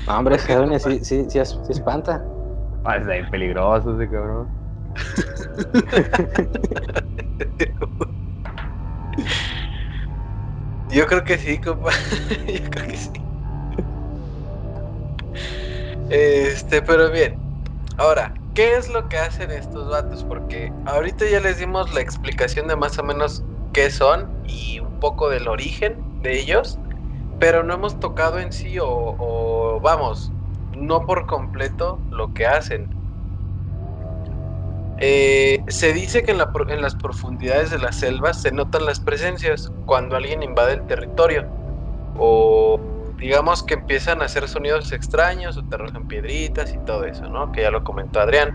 no, 0.07 0.19
hombre, 0.19 0.37
ese 0.37 0.79
sí, 1.05 1.05
sí, 1.05 1.29
sí, 1.31 1.39
espanta. 1.69 2.25
Ah, 2.85 2.97
es 2.97 3.07
ahí 3.09 3.23
peligroso 3.31 4.01
ese 4.01 4.11
cabrón. 4.11 4.49
Yo 10.89 11.07
creo 11.07 11.25
que 11.25 11.37
sí, 11.37 11.59
compa. 11.59 11.91
Yo 12.47 12.71
creo 12.71 12.87
que 12.87 12.97
sí. 12.97 13.11
Este, 16.09 16.81
pero 16.83 17.11
bien. 17.11 17.46
Ahora, 17.99 18.35
¿qué 18.55 18.77
es 18.77 18.91
lo 18.91 19.09
que 19.09 19.17
hacen 19.17 19.51
estos 19.51 19.89
vatos? 19.89 20.23
Porque 20.25 20.71
ahorita 20.85 21.25
ya 21.31 21.41
les 21.41 21.59
dimos 21.59 21.95
la 21.95 22.01
explicación 22.01 22.69
de 22.69 22.77
más 22.77 22.99
o 22.99 23.03
menos 23.03 23.43
qué 23.73 23.89
son 23.91 24.31
y 24.47 24.81
un 24.81 25.01
poco 25.01 25.31
del 25.31 25.49
origen 25.49 25.97
de 26.23 26.39
ellos, 26.39 26.79
pero 27.41 27.63
no 27.63 27.75
hemos 27.75 27.99
tocado 27.99 28.39
en 28.39 28.53
sí 28.53 28.77
o, 28.81 29.81
vamos, 29.83 30.31
no 30.77 31.07
por 31.07 31.27
completo 31.27 31.99
lo 32.11 32.35
que 32.35 32.47
hacen. 32.47 32.87
Eh, 34.99 35.63
se 35.69 35.93
dice 35.95 36.23
que 36.23 36.33
en, 36.33 36.39
las 36.83 36.95
profundidades 36.97 37.71
de 37.71 37.79
las 37.79 37.97
selvas 37.97 38.41
se 38.41 38.53
notan 38.53 38.85
las 38.85 39.01
presencias 39.01 39.71
cuando 39.87 40.17
alguien 40.17 40.43
invade 40.43 40.75
el 40.75 40.87
territorio 40.87 41.47
o 42.19 42.96
digamos 43.19 43.63
que 43.63 43.75
empiezan 43.75 44.23
a 44.23 44.27
hacer 44.27 44.49
sonidos 44.49 44.93
extraños 44.93 45.57
o 45.57 45.63
te 45.65 45.75
arrojan 45.75 46.07
piedritas 46.07 46.75
y 46.75 46.79
todo 46.85 47.05
eso, 47.05 47.29
¿no? 47.29 47.53
Que 47.53 47.63
ya 47.63 47.71
lo 47.71 47.83
comentó 47.85 48.21
Adrián. 48.21 48.55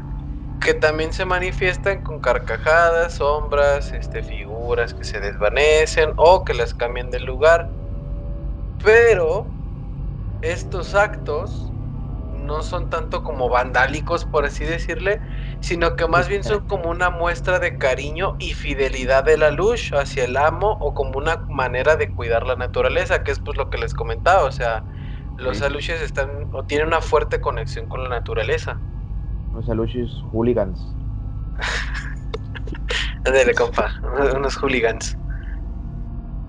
Que 0.59 0.73
también 0.75 1.11
se 1.11 1.25
manifiestan 1.25 2.01
con 2.01 2.19
carcajadas, 2.19 3.15
sombras, 3.15 3.93
este, 3.93 4.21
figuras 4.21 4.93
que 4.93 5.03
se 5.03 5.19
desvanecen 5.19 6.13
o 6.17 6.43
que 6.45 6.53
las 6.53 6.73
cambian 6.75 7.09
de 7.09 7.19
lugar. 7.19 7.67
Pero 8.83 9.47
estos 10.41 10.95
actos 10.95 11.71
no 12.31 12.63
son 12.63 12.89
tanto 12.89 13.23
como 13.23 13.49
vandálicos, 13.49 14.25
por 14.25 14.45
así 14.45 14.65
decirle, 14.65 15.21
sino 15.61 15.95
que 15.95 16.07
más 16.07 16.27
bien 16.27 16.43
son 16.43 16.61
como 16.61 16.89
una 16.89 17.09
muestra 17.11 17.59
de 17.59 17.77
cariño 17.77 18.35
y 18.39 18.53
fidelidad 18.53 19.23
de 19.23 19.37
la 19.37 19.51
luz 19.51 19.91
hacia 19.93 20.25
el 20.25 20.37
amo 20.37 20.77
o 20.81 20.93
como 20.93 21.17
una 21.17 21.41
manera 21.49 21.95
de 21.95 22.11
cuidar 22.11 22.45
la 22.47 22.55
naturaleza, 22.55 23.23
que 23.23 23.31
es 23.31 23.39
pues 23.39 23.57
lo 23.57 23.69
que 23.69 23.77
les 23.77 23.93
comentaba, 23.93 24.43
o 24.43 24.51
sea, 24.51 24.85
los 25.37 25.57
Sí. 25.57 25.63
aluches 25.63 26.01
están 26.01 26.47
o 26.51 26.63
tienen 26.65 26.87
una 26.87 27.01
fuerte 27.01 27.39
conexión 27.39 27.87
con 27.87 28.03
la 28.03 28.09
naturaleza. 28.09 28.81
Los 29.51 29.69
aluches 29.69 30.19
hooligans. 30.31 30.97
Ándale, 33.23 33.53
compa, 33.53 33.93
unos 34.35 34.55
hooligans. 34.57 35.17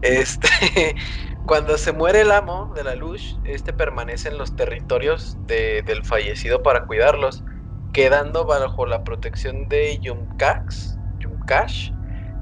Este, 0.00 0.48
cuando 1.44 1.76
se 1.78 1.92
muere 1.92 2.22
el 2.22 2.32
amo 2.32 2.72
de 2.74 2.84
la 2.84 2.94
luz, 2.94 3.40
este 3.44 3.72
permanece 3.72 4.28
en 4.30 4.38
los 4.38 4.54
territorios 4.56 5.36
de- 5.46 5.82
del 5.86 6.02
fallecido 6.04 6.62
para 6.62 6.86
cuidarlos, 6.86 7.44
quedando 7.92 8.46
bajo 8.46 8.86
la 8.86 9.04
protección 9.04 9.68
de 9.68 9.98
Yumkax, 10.00 11.00
Yumkash, 11.20 11.90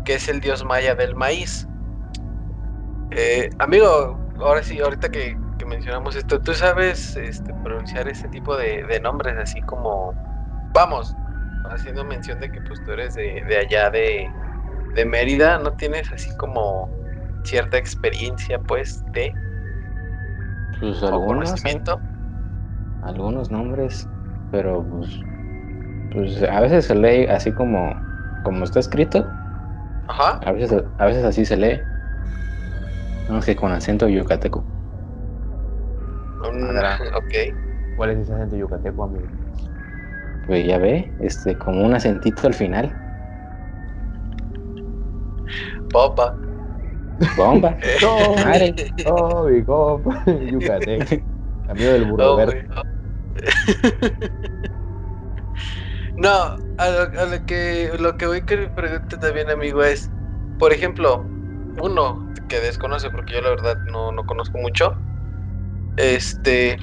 que 0.04 0.14
es 0.14 0.28
el 0.28 0.40
dios 0.40 0.64
maya 0.64 0.94
del 0.94 1.14
maíz. 1.16 1.68
Eh, 3.10 3.50
amigo, 3.58 4.20
ahora 4.38 4.62
sí, 4.62 4.78
ahorita 4.80 5.10
que, 5.10 5.36
que 5.58 5.66
mencionamos 5.66 6.16
esto, 6.16 6.40
¿tú 6.40 6.54
sabes 6.54 7.16
este, 7.16 7.52
pronunciar 7.54 8.08
ese 8.08 8.28
tipo 8.28 8.56
de, 8.56 8.84
de 8.84 9.00
nombres 9.00 9.36
así 9.38 9.60
como, 9.62 10.14
vamos, 10.72 11.16
haciendo 11.64 12.04
mención 12.04 12.38
de 12.40 12.50
que 12.50 12.60
pues 12.62 12.82
tú 12.84 12.92
eres 12.92 13.14
de, 13.14 13.42
de 13.48 13.56
allá 13.58 13.90
de, 13.90 14.28
de 14.94 15.04
Mérida, 15.04 15.58
¿no 15.58 15.72
tienes 15.74 16.12
así 16.12 16.30
como 16.36 16.88
cierta 17.44 17.78
experiencia 17.78 18.58
pues 18.60 19.02
de 19.12 19.34
Pues 20.78 21.02
algunos, 21.02 21.50
conocimiento? 21.50 22.00
algunos 23.02 23.50
nombres, 23.50 24.08
pero 24.50 24.84
pues, 24.88 25.20
pues 26.12 26.42
a 26.42 26.60
veces 26.60 26.86
se 26.86 26.94
lee 26.94 27.26
así 27.26 27.52
como, 27.52 27.94
como 28.44 28.64
está 28.64 28.80
escrito, 28.80 29.26
Ajá. 30.08 30.40
a 30.44 30.52
veces, 30.52 30.82
a 30.98 31.06
veces 31.06 31.24
así 31.24 31.44
se 31.44 31.56
lee. 31.56 31.80
No 33.28 33.40
que 33.40 33.54
con 33.56 33.72
acento 33.72 34.08
yucateco. 34.08 34.64
Mm, 36.52 36.78
ok. 37.16 37.34
¿Cuál 37.96 38.10
es 38.10 38.18
ese 38.18 38.34
acento 38.34 38.56
yucateco, 38.56 39.04
amigo? 39.04 39.26
Pues 40.46 40.66
ya 40.66 40.78
ve, 40.78 41.12
este, 41.20 41.56
como 41.56 41.84
un 41.84 41.94
acentito 41.94 42.46
al 42.46 42.54
final. 42.54 42.92
Popa. 45.92 46.34
Bomba. 47.36 47.76
No, 48.02 48.34
Madre. 48.36 48.74
oh, 49.06 49.44
mi 49.48 49.62
compa, 49.64 50.22
yucateco. 50.50 51.16
Amigo 51.68 51.92
del 51.92 52.04
burro 52.04 52.32
Oh, 52.32 52.36
verde. 52.36 52.66
No, 56.24 56.30
a 56.76 56.88
lo, 56.90 57.02
a 57.20 57.24
lo 57.26 57.44
que 57.46 57.92
lo 57.98 58.16
que 58.16 58.26
voy 58.26 58.42
que 58.44 58.56
me 58.56 58.68
pregunte 58.70 59.16
también, 59.18 59.50
amigo, 59.50 59.82
es, 59.84 60.12
por 60.58 60.72
ejemplo, 60.72 61.32
uno 61.76 62.30
que 62.48 62.60
desconoce, 62.60 63.10
porque 63.10 63.34
yo 63.36 63.40
la 63.42 63.50
verdad 63.50 63.78
no, 63.86 64.12
no 64.12 64.24
conozco 64.24 64.58
mucho, 64.58 64.92
este, 65.96 66.78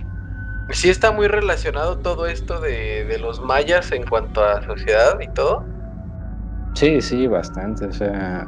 sí 0.69 0.89
está 0.89 1.11
muy 1.11 1.27
relacionado 1.27 1.99
todo 1.99 2.27
esto 2.27 2.61
de, 2.61 3.05
de 3.05 3.19
los 3.19 3.41
mayas 3.41 3.91
en 3.93 4.05
cuanto 4.05 4.43
a 4.43 4.61
sociedad 4.63 5.19
y 5.21 5.29
todo. 5.29 5.71
Sí, 6.75 7.01
sí, 7.01 7.27
bastante. 7.27 7.85
O 7.87 7.91
sea, 7.91 8.47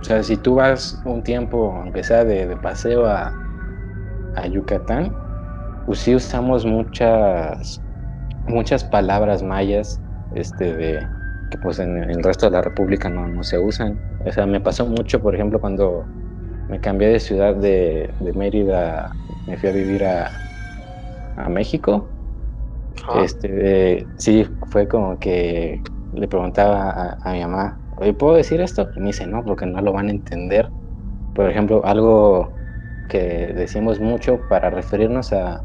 o 0.00 0.04
sea, 0.04 0.22
si 0.22 0.36
tú 0.36 0.56
vas 0.56 1.00
un 1.04 1.22
tiempo, 1.22 1.72
aunque 1.76 2.04
sea 2.04 2.24
de, 2.24 2.46
de 2.46 2.56
paseo 2.56 3.06
a, 3.06 3.38
a 4.34 4.46
Yucatán, 4.48 5.16
pues 5.86 6.00
sí 6.00 6.14
usamos 6.14 6.66
muchas, 6.66 7.82
muchas 8.46 8.84
palabras 8.84 9.42
mayas, 9.42 10.03
este, 10.34 10.74
de 10.74 11.06
que 11.50 11.58
pues 11.58 11.78
en, 11.78 11.96
el 11.98 12.22
resto 12.22 12.46
de 12.46 12.52
la 12.52 12.62
República 12.62 13.08
no, 13.08 13.26
no 13.26 13.42
se 13.42 13.58
usan. 13.58 13.98
O 14.24 14.32
sea, 14.32 14.46
me 14.46 14.60
pasó 14.60 14.86
mucho, 14.86 15.20
por 15.20 15.34
ejemplo, 15.34 15.60
cuando 15.60 16.04
me 16.68 16.80
cambié 16.80 17.08
de 17.08 17.20
ciudad 17.20 17.54
de, 17.54 18.14
de 18.18 18.32
Mérida, 18.32 19.10
me 19.46 19.56
fui 19.56 19.68
a 19.68 19.72
vivir 19.72 20.04
a, 20.04 20.32
a 21.36 21.48
México. 21.48 22.08
Este, 23.16 24.06
sí, 24.16 24.46
fue 24.70 24.88
como 24.88 25.18
que 25.18 25.82
le 26.12 26.28
preguntaba 26.28 26.90
a, 26.90 27.18
a 27.22 27.32
mi 27.32 27.40
mamá, 27.40 27.78
oye, 27.96 28.14
¿puedo 28.14 28.36
decir 28.36 28.60
esto? 28.60 28.88
Y 28.96 29.00
me 29.00 29.06
dice, 29.08 29.26
no, 29.26 29.44
porque 29.44 29.66
no 29.66 29.80
lo 29.82 29.92
van 29.92 30.08
a 30.08 30.12
entender. 30.12 30.70
Por 31.34 31.50
ejemplo, 31.50 31.84
algo 31.84 32.54
que 33.08 33.52
decimos 33.54 34.00
mucho 34.00 34.40
para 34.48 34.70
referirnos 34.70 35.32
a 35.32 35.62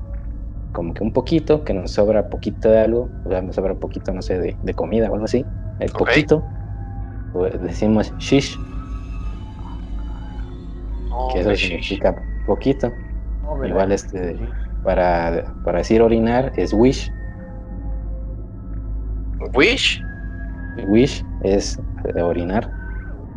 como 0.71 0.93
que 0.93 1.03
un 1.03 1.11
poquito, 1.11 1.63
que 1.63 1.73
nos 1.73 1.91
sobra 1.91 2.29
poquito 2.29 2.69
de 2.69 2.79
algo, 2.79 3.09
o 3.25 3.29
sea, 3.29 3.41
nos 3.41 3.55
sobra 3.55 3.75
poquito, 3.75 4.13
no 4.13 4.21
sé, 4.21 4.39
de, 4.39 4.57
de 4.61 4.73
comida 4.73 5.09
o 5.09 5.13
algo 5.13 5.25
así, 5.25 5.45
el 5.79 5.91
poquito, 5.91 6.43
pues 7.33 7.61
decimos 7.61 8.13
shish, 8.17 8.57
Oh, 11.11 11.33
que 11.33 11.39
eso 11.39 11.55
significa 11.55 12.15
poquito. 12.45 12.91
Igual 13.65 13.91
este, 13.91 14.37
para, 14.83 15.53
para 15.63 15.79
decir 15.79 16.01
orinar 16.01 16.51
es 16.55 16.73
wish. 16.73 17.11
Wish. 19.55 20.01
Wish 20.87 21.23
es 21.43 21.79
de 22.13 22.21
orinar. 22.21 22.71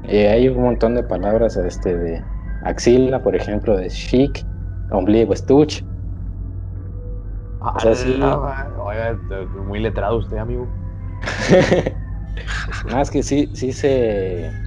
Eh, 0.04 0.28
hay 0.28 0.48
un 0.48 0.62
montón 0.62 0.94
de 0.94 1.02
palabras 1.02 1.56
este, 1.56 1.96
de 1.96 2.22
axila, 2.64 3.22
por 3.22 3.34
ejemplo, 3.34 3.76
de 3.76 3.88
chic, 3.88 4.44
ombligo, 4.90 5.32
estuch. 5.32 5.82
Ah, 7.64 7.72
o 7.76 7.80
sea, 7.80 7.94
sí. 7.94 8.20
Oiga, 8.78 9.18
muy 9.54 9.80
letrado 9.80 10.18
usted, 10.18 10.36
amigo. 10.38 10.72
Más 12.84 13.10
que 13.10 13.22
sí, 13.22 13.50
sí 13.54 13.72
se. 13.72 14.62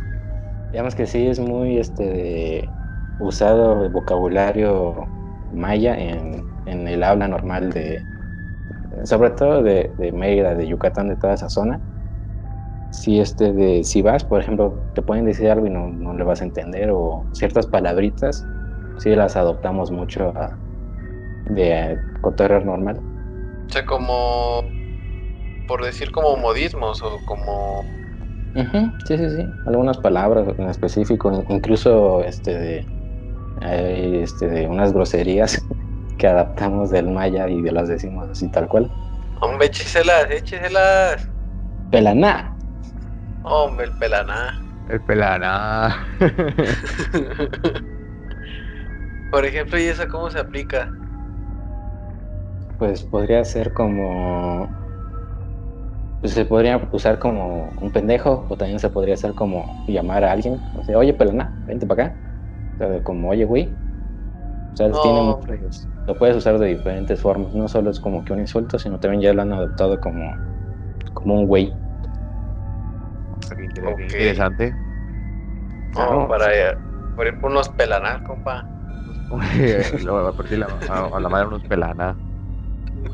Digamos 0.72 0.96
que 0.96 1.08
sí 1.08 1.28
es 1.28 1.40
muy 1.40 1.80
este 1.80 2.04
de- 2.06 2.74
usado 3.18 3.84
el 3.86 3.90
vocabulario 3.92 5.12
maya 5.52 5.96
en, 5.98 6.48
en 6.66 6.88
el 6.88 7.04
habla 7.04 7.28
normal 7.28 7.72
de. 7.72 8.08
Sobre 9.06 9.32
todo 9.32 9.64
de, 9.64 9.94
de 9.98 10.12
Mérida, 10.12 10.56
de 10.56 10.68
Yucatán, 10.68 11.08
de 11.10 11.18
toda 11.18 11.34
esa 11.36 11.50
zona. 11.50 11.82
Si 12.90 13.20
este 13.20 13.52
de 13.54 13.84
si 13.84 14.02
vas, 14.02 14.24
por 14.26 14.42
ejemplo, 14.42 14.88
te 14.94 15.02
pueden 15.02 15.26
decir 15.26 15.50
algo 15.52 15.68
y 15.68 15.70
no, 15.70 15.88
no 15.90 16.14
le 16.14 16.24
vas 16.24 16.42
a 16.42 16.46
entender, 16.46 16.90
o 16.92 17.28
ciertas 17.34 17.68
palabritas, 17.68 18.50
sí 18.98 19.16
las 19.16 19.36
adoptamos 19.36 19.92
mucho 19.92 20.30
a- 20.38 20.60
de 21.46 21.72
eh, 21.94 22.00
cotorreo 22.22 22.62
normal. 22.62 22.98
O 23.00 23.72
sea, 23.72 23.86
como 23.86 24.64
por 25.68 25.84
decir 25.84 26.12
como 26.12 26.38
modismos 26.38 27.02
o 27.02 27.20
como 27.26 27.86
Ujú, 28.56 28.94
Sí, 29.06 29.18
sí, 29.18 29.30
sí. 29.36 29.54
Algunas 29.66 29.98
palabras 29.98 30.48
en 30.58 30.70
específico, 30.70 31.32
in- 31.34 31.46
incluso 31.50 32.24
este 32.24 32.58
de, 32.58 32.86
hay, 33.62 34.22
este 34.22 34.48
de 34.48 34.68
unas 34.68 34.94
groserías 34.94 35.66
que 36.18 36.28
adaptamos 36.28 36.90
del 36.90 37.10
maya 37.10 37.50
y 37.50 37.62
de 37.62 37.72
las 37.74 37.90
decimos 37.90 38.30
así 38.30 38.50
tal 38.50 38.68
cual. 38.70 38.90
Hombre, 39.42 39.68
écheselas, 39.68 40.32
écheselas. 40.32 41.30
Pelaná. 41.90 42.54
Hombre, 43.44 43.86
el 43.88 43.92
pelaná. 44.00 44.54
El 44.88 45.02
pelana. 45.02 45.98
Por 49.32 49.46
ejemplo, 49.46 49.78
¿y 49.80 49.84
eso 49.86 50.08
cómo 50.08 50.30
se 50.30 50.40
aplica? 50.40 50.90
Pues 52.80 53.04
podría 53.04 53.44
ser 53.46 53.74
como. 53.74 54.68
Pues 56.22 56.34
se 56.34 56.46
podría 56.46 56.82
usar 56.92 57.20
como 57.20 57.70
un 57.82 57.92
pendejo, 57.92 58.46
o 58.50 58.58
también 58.58 58.80
se 58.80 58.90
podría 58.90 59.14
hacer 59.14 59.34
como 59.34 59.66
llamar 59.88 60.24
a 60.24 60.32
alguien. 60.32 60.60
O 60.80 60.84
sea, 60.84 60.98
oye, 60.98 61.14
pelaná, 61.14 61.54
vente 61.68 61.86
para 61.86 62.06
acá. 62.06 62.16
O 62.76 62.78
sea, 62.78 63.04
como, 63.04 63.30
oye, 63.30 63.46
güey. 63.46 63.72
O 64.74 64.76
sea, 64.78 64.92
tiene 64.92 65.20
No. 65.24 65.38
muchos- 65.38 65.88
Lo 66.08 66.16
puedes 66.18 66.36
usar 66.36 66.58
de 66.60 66.68
diferentes 66.68 67.20
formas. 67.22 67.54
No 67.54 67.68
solo 67.68 67.90
es 67.92 68.00
como 68.00 68.24
que 68.26 68.34
un 68.34 68.40
insulto, 68.40 68.78
sino 68.78 69.00
también 69.00 69.22
ya 69.22 69.34
lo 69.34 69.42
han 69.44 69.54
adoptado 69.54 70.00
como, 70.00 70.34
como 71.14 71.36
un 71.36 71.48
güey. 71.48 71.74
Interesante. 74.02 74.72
No, 74.72 75.92
Claro. 75.94 76.28
para 76.28 76.54
eh, 76.54 76.78
por 77.16 77.26
ejemplo, 77.28 77.50
unos 77.50 77.70
pelaná, 77.70 78.22
compa. 78.24 78.66
Luego, 80.04 80.28
a 80.28 80.34
partir 80.34 80.64
a, 80.64 81.06
a 81.16 81.20
la 81.20 81.30
madre 81.30 81.48
unos 81.48 81.64
pelana. 81.64 82.16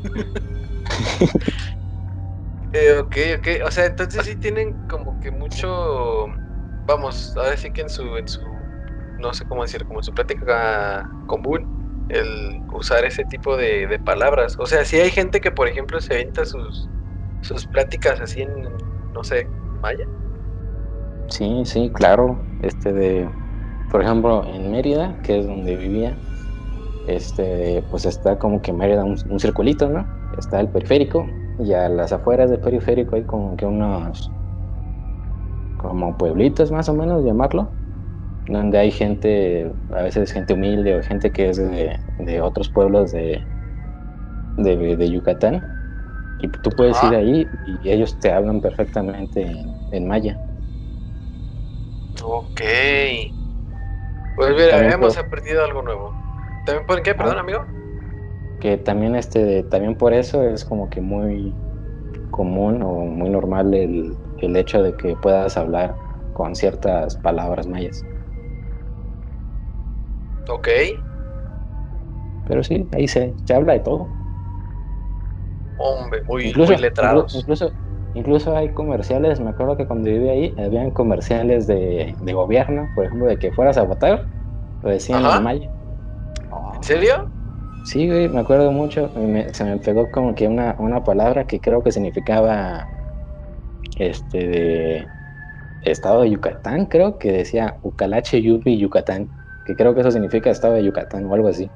Eh, 2.72 2.98
ok, 2.98 3.16
ok. 3.38 3.48
O 3.66 3.70
sea, 3.70 3.86
entonces 3.86 4.24
sí 4.24 4.36
tienen 4.36 4.74
como 4.88 5.18
que 5.20 5.30
mucho. 5.30 6.26
Vamos, 6.86 7.36
ahora 7.36 7.56
sí 7.56 7.70
que 7.70 7.82
en 7.82 7.90
su, 7.90 8.16
en 8.16 8.26
su. 8.26 8.40
No 9.18 9.32
sé 9.34 9.44
cómo 9.44 9.62
decir, 9.62 9.84
como 9.84 10.00
en 10.00 10.04
su 10.04 10.12
plática 10.12 11.06
común, 11.26 11.68
el 12.08 12.62
usar 12.72 13.04
ese 13.04 13.24
tipo 13.24 13.56
de, 13.56 13.86
de 13.86 13.98
palabras. 13.98 14.56
O 14.58 14.66
sea, 14.66 14.84
sí 14.84 14.98
hay 14.98 15.10
gente 15.10 15.40
que, 15.40 15.50
por 15.50 15.68
ejemplo, 15.68 16.00
se 16.00 16.14
avienta 16.14 16.44
sus, 16.46 16.88
sus 17.42 17.66
pláticas 17.66 18.20
así 18.20 18.40
en, 18.42 18.62
no 19.14 19.22
sé, 19.22 19.48
maya. 19.82 20.04
Sí, 21.28 21.62
sí, 21.66 21.90
claro. 21.94 22.46
Este 22.62 22.92
de, 22.92 23.28
por 23.90 24.02
ejemplo, 24.02 24.44
en 24.46 24.70
Mérida, 24.70 25.20
que 25.22 25.38
es 25.38 25.46
donde 25.46 25.76
vivía, 25.76 26.18
este, 27.06 27.82
pues 27.90 28.04
está 28.06 28.38
como 28.38 28.62
que 28.62 28.72
Mérida 28.72 29.04
un, 29.04 29.16
un 29.28 29.40
circulito, 29.40 29.88
¿no? 29.88 30.06
Está 30.38 30.60
el 30.60 30.68
periférico, 30.68 31.26
y 31.58 31.72
a 31.72 31.88
las 31.88 32.12
afueras 32.12 32.50
del 32.50 32.60
periférico 32.60 33.16
hay 33.16 33.24
como 33.24 33.56
que 33.56 33.66
unos 33.66 34.30
como 35.78 36.16
pueblitos 36.16 36.70
más 36.70 36.88
o 36.88 36.94
menos 36.94 37.24
llamarlo 37.24 37.68
donde 38.48 38.78
hay 38.78 38.90
gente 38.90 39.70
a 39.90 40.02
veces 40.02 40.32
gente 40.32 40.54
humilde 40.54 40.96
o 40.96 41.02
gente 41.02 41.30
que 41.30 41.50
es 41.50 41.56
de, 41.56 42.40
otros 42.40 42.68
pueblos 42.68 43.12
de, 43.12 43.40
de, 44.56 45.10
Yucatán. 45.10 45.62
Y 46.40 46.48
tú 46.48 46.70
puedes 46.70 47.00
ir 47.04 47.14
ahí 47.14 47.46
y 47.84 47.88
ellos 47.88 48.18
te 48.18 48.32
hablan 48.32 48.60
perfectamente 48.60 49.46
en, 49.92 50.08
maya. 50.08 50.36
Ok. 52.24 52.60
Pues 54.34 54.50
mira 54.56 54.92
hemos 54.92 55.16
aprendido 55.16 55.64
algo 55.64 55.82
nuevo 55.82 56.21
también 56.64 56.86
por 56.86 57.02
qué 57.02 57.14
perdón 57.14 57.38
amigo 57.38 57.64
que 58.58 58.78
también 58.78 59.16
este 59.16 59.64
también 59.64 59.96
por 59.96 60.12
eso 60.14 60.42
es 60.44 60.64
como 60.64 60.88
que 60.90 61.00
muy 61.00 61.58
común 62.30 62.82
o 62.82 62.92
muy 63.06 63.30
normal 63.30 63.74
el, 63.74 64.20
el 64.36 64.56
hecho 64.56 64.82
de 64.82 64.96
que 64.96 65.16
puedas 65.16 65.56
hablar 65.58 66.00
con 66.32 66.56
ciertas 66.56 67.16
palabras 67.18 67.66
mayas. 67.68 68.06
Ok. 70.48 70.68
Pero 72.44 72.62
sí, 72.62 72.88
ahí 72.92 73.08
se, 73.08 73.36
se 73.44 73.54
habla 73.54 73.72
de 73.74 73.80
todo. 73.80 74.14
Hombre, 75.76 76.22
muy, 76.26 76.56
incluso, 76.56 76.74
letrados. 76.78 77.32
Incluso, 77.32 77.74
incluso 78.12 78.56
hay 78.56 78.72
comerciales, 78.74 79.40
me 79.40 79.50
acuerdo 79.50 79.76
que 79.76 79.86
cuando 79.86 80.10
viví 80.10 80.28
ahí, 80.28 80.54
habían 80.58 80.90
comerciales 80.90 81.66
de, 81.66 82.16
de 82.18 82.32
gobierno, 82.32 82.90
por 82.94 83.06
ejemplo, 83.06 83.26
de 83.28 83.38
que 83.38 83.52
fueras 83.52 83.76
a 83.78 83.82
votar, 83.84 84.30
lo 84.80 84.90
decían 84.90 85.26
en 85.26 85.40
maya. 85.42 85.70
¿En 86.82 86.86
serio? 86.86 87.30
Sí, 87.84 88.08
güey, 88.08 88.28
me 88.28 88.40
acuerdo 88.40 88.72
mucho. 88.72 89.08
se 89.52 89.62
me 89.64 89.76
pegó 89.78 90.10
como 90.10 90.34
que 90.34 90.48
una, 90.48 90.74
una 90.80 91.04
palabra 91.04 91.44
que 91.44 91.60
creo 91.60 91.80
que 91.80 91.92
significaba 91.92 92.88
este 93.98 94.48
de 94.48 95.08
estado 95.82 96.22
de 96.22 96.30
Yucatán, 96.30 96.86
creo 96.86 97.18
que 97.18 97.30
decía 97.30 97.78
Ucalache 97.82 98.42
Yupi 98.42 98.78
Yucatán, 98.78 99.30
que 99.64 99.76
creo 99.76 99.94
que 99.94 100.00
eso 100.00 100.10
significa 100.10 100.50
estado 100.50 100.74
de 100.74 100.82
Yucatán 100.82 101.24
o 101.26 101.34
algo 101.34 101.46
así. 101.46 101.70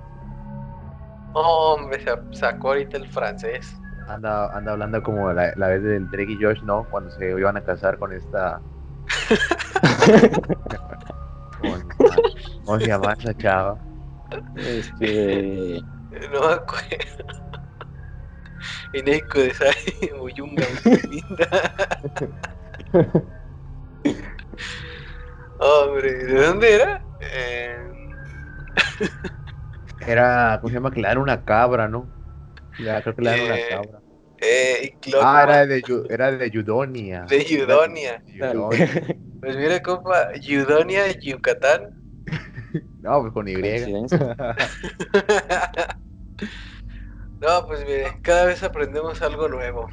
Hombre, 1.35 2.01
se 2.01 2.11
sacó 2.33 2.71
ahorita 2.71 2.97
el 2.97 3.07
francés. 3.07 3.81
Anda, 4.09 4.49
anda 4.57 4.73
hablando 4.73 5.05
como 5.05 5.33
la, 5.33 5.53
la 5.55 5.69
vez 5.69 5.85
del 5.85 6.11
Drake 6.11 6.33
y 6.33 6.43
Josh, 6.43 6.65
¿no? 6.65 6.85
Cuando 6.91 7.11
se 7.13 7.31
iban 7.31 7.57
a 7.57 7.63
casar 7.63 7.97
con 7.97 8.13
esta. 8.13 8.61
¿Cómo 12.65 12.81
se 12.81 12.87
llama 12.89 13.15
esa 13.17 13.33
chava? 13.35 13.79
Este. 14.57 15.81
No 16.33 16.41
me 16.41 16.55
acuerdo. 16.55 17.47
Ineco 18.93 19.39
de 19.41 19.55
Sai, 19.55 19.75
Muyunga, 20.19 20.65
Hombre, 25.59 26.13
¿de 26.13 26.47
dónde 26.47 26.75
era? 26.75 27.05
Eh... 27.21 27.77
era, 30.07 30.59
¿cómo 30.61 30.69
se 30.69 30.75
llama? 30.75 30.91
Que 30.91 31.01
le 31.01 31.09
dan 31.09 31.19
una 31.19 31.45
cabra, 31.45 31.89
¿no? 31.89 32.09
Ya, 32.79 33.03
creo 33.03 33.17
que 33.17 33.23
le 33.23 33.31
dan 33.31 33.41
una 33.41 33.57
eh, 33.59 33.67
cabra. 33.69 34.01
Eh, 34.39 34.97
ah, 35.21 35.43
era 35.45 35.67
de, 35.67 35.83
era 36.11 36.33
de 36.33 36.51
Yudonia. 36.51 37.23
De 37.23 37.45
Yudonia. 37.45 38.23
Pues 39.41 39.57
mira, 39.57 39.83
compa, 39.83 40.35
Yudonia, 40.35 41.11
Yucatán. 41.19 42.06
no, 43.03 43.21
pues 43.21 43.33
con 43.33 43.49
Y. 43.49 43.55
No, 47.39 47.67
pues 47.67 47.81
mire, 47.85 48.19
cada 48.23 48.47
vez 48.47 48.63
aprendemos 48.63 49.21
algo 49.21 49.47
nuevo. 49.47 49.87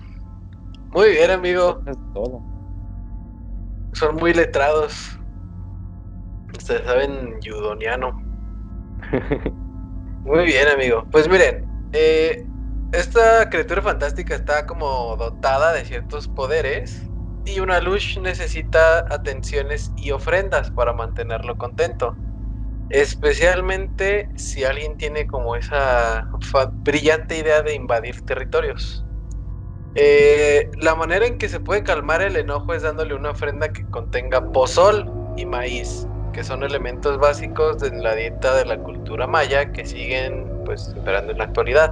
Muy 0.92 1.10
bien, 1.10 1.30
amigo. 1.30 1.84
todo. 2.14 2.42
Son 3.94 4.16
muy 4.16 4.34
letrados. 4.34 5.20
Ustedes 6.58 6.84
saben 6.86 7.40
yudoniano. 7.42 8.12
muy 10.24 10.46
bien, 10.46 10.70
amigo. 10.70 11.06
Pues 11.12 11.28
miren, 11.28 11.66
eh, 11.92 12.48
esta 12.94 13.50
criatura 13.50 13.82
fantástica 13.82 14.36
está 14.36 14.66
como 14.66 15.18
dotada 15.18 15.74
de 15.74 15.84
ciertos 15.84 16.30
poderes 16.30 17.10
y 17.46 17.60
una 17.60 17.82
luz 17.82 18.18
necesita 18.22 19.00
atenciones 19.10 19.92
y 19.98 20.12
ofrendas 20.12 20.72
para 20.72 20.94
mantenerlo 20.94 21.58
contento. 21.58 22.16
Especialmente 22.90 24.30
si 24.36 24.64
alguien 24.64 24.98
tiene 24.98 25.26
como 25.26 25.56
esa 25.56 26.28
brillante 26.84 27.38
idea 27.38 27.62
de 27.62 27.74
invadir 27.74 28.22
territorios. 28.22 29.04
Eh, 29.96 30.70
la 30.78 30.96
manera 30.96 31.26
en 31.28 31.38
que 31.38 31.50
se 31.50 31.60
puede 31.60 31.84
calmar 31.84 32.22
el 32.22 32.36
enojo 32.36 32.74
es 32.74 32.82
dándole 32.82 33.14
una 33.14 33.32
ofrenda 33.32 33.70
que 33.70 33.84
contenga 33.86 34.52
pozol 34.52 35.12
y 35.38 35.46
maíz, 35.46 36.08
que 36.34 36.44
son 36.44 36.64
elementos 36.64 37.20
básicos 37.20 37.78
de 37.80 37.92
la 37.92 38.16
dieta 38.16 38.56
de 38.56 38.66
la 38.66 38.78
cultura 38.78 39.28
maya 39.28 39.72
que 39.72 39.86
siguen 39.86 40.48
pues 40.66 40.88
esperando 40.88 41.32
en 41.32 41.38
la 41.38 41.44
actualidad. 41.46 41.92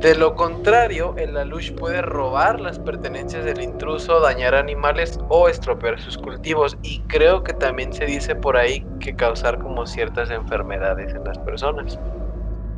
De 0.00 0.14
lo 0.14 0.34
contrario, 0.34 1.14
el 1.18 1.36
alush 1.36 1.74
puede 1.74 2.00
robar 2.00 2.58
las 2.58 2.78
pertenencias 2.78 3.44
del 3.44 3.60
intruso, 3.60 4.18
dañar 4.20 4.54
animales 4.54 5.20
o 5.28 5.46
estropear 5.46 6.00
sus 6.00 6.16
cultivos. 6.16 6.78
Y 6.82 7.00
creo 7.00 7.44
que 7.44 7.52
también 7.52 7.92
se 7.92 8.06
dice 8.06 8.34
por 8.34 8.56
ahí 8.56 8.86
que 8.98 9.14
causar 9.14 9.58
como 9.58 9.84
ciertas 9.84 10.30
enfermedades 10.30 11.14
en 11.14 11.22
las 11.24 11.38
personas. 11.40 11.98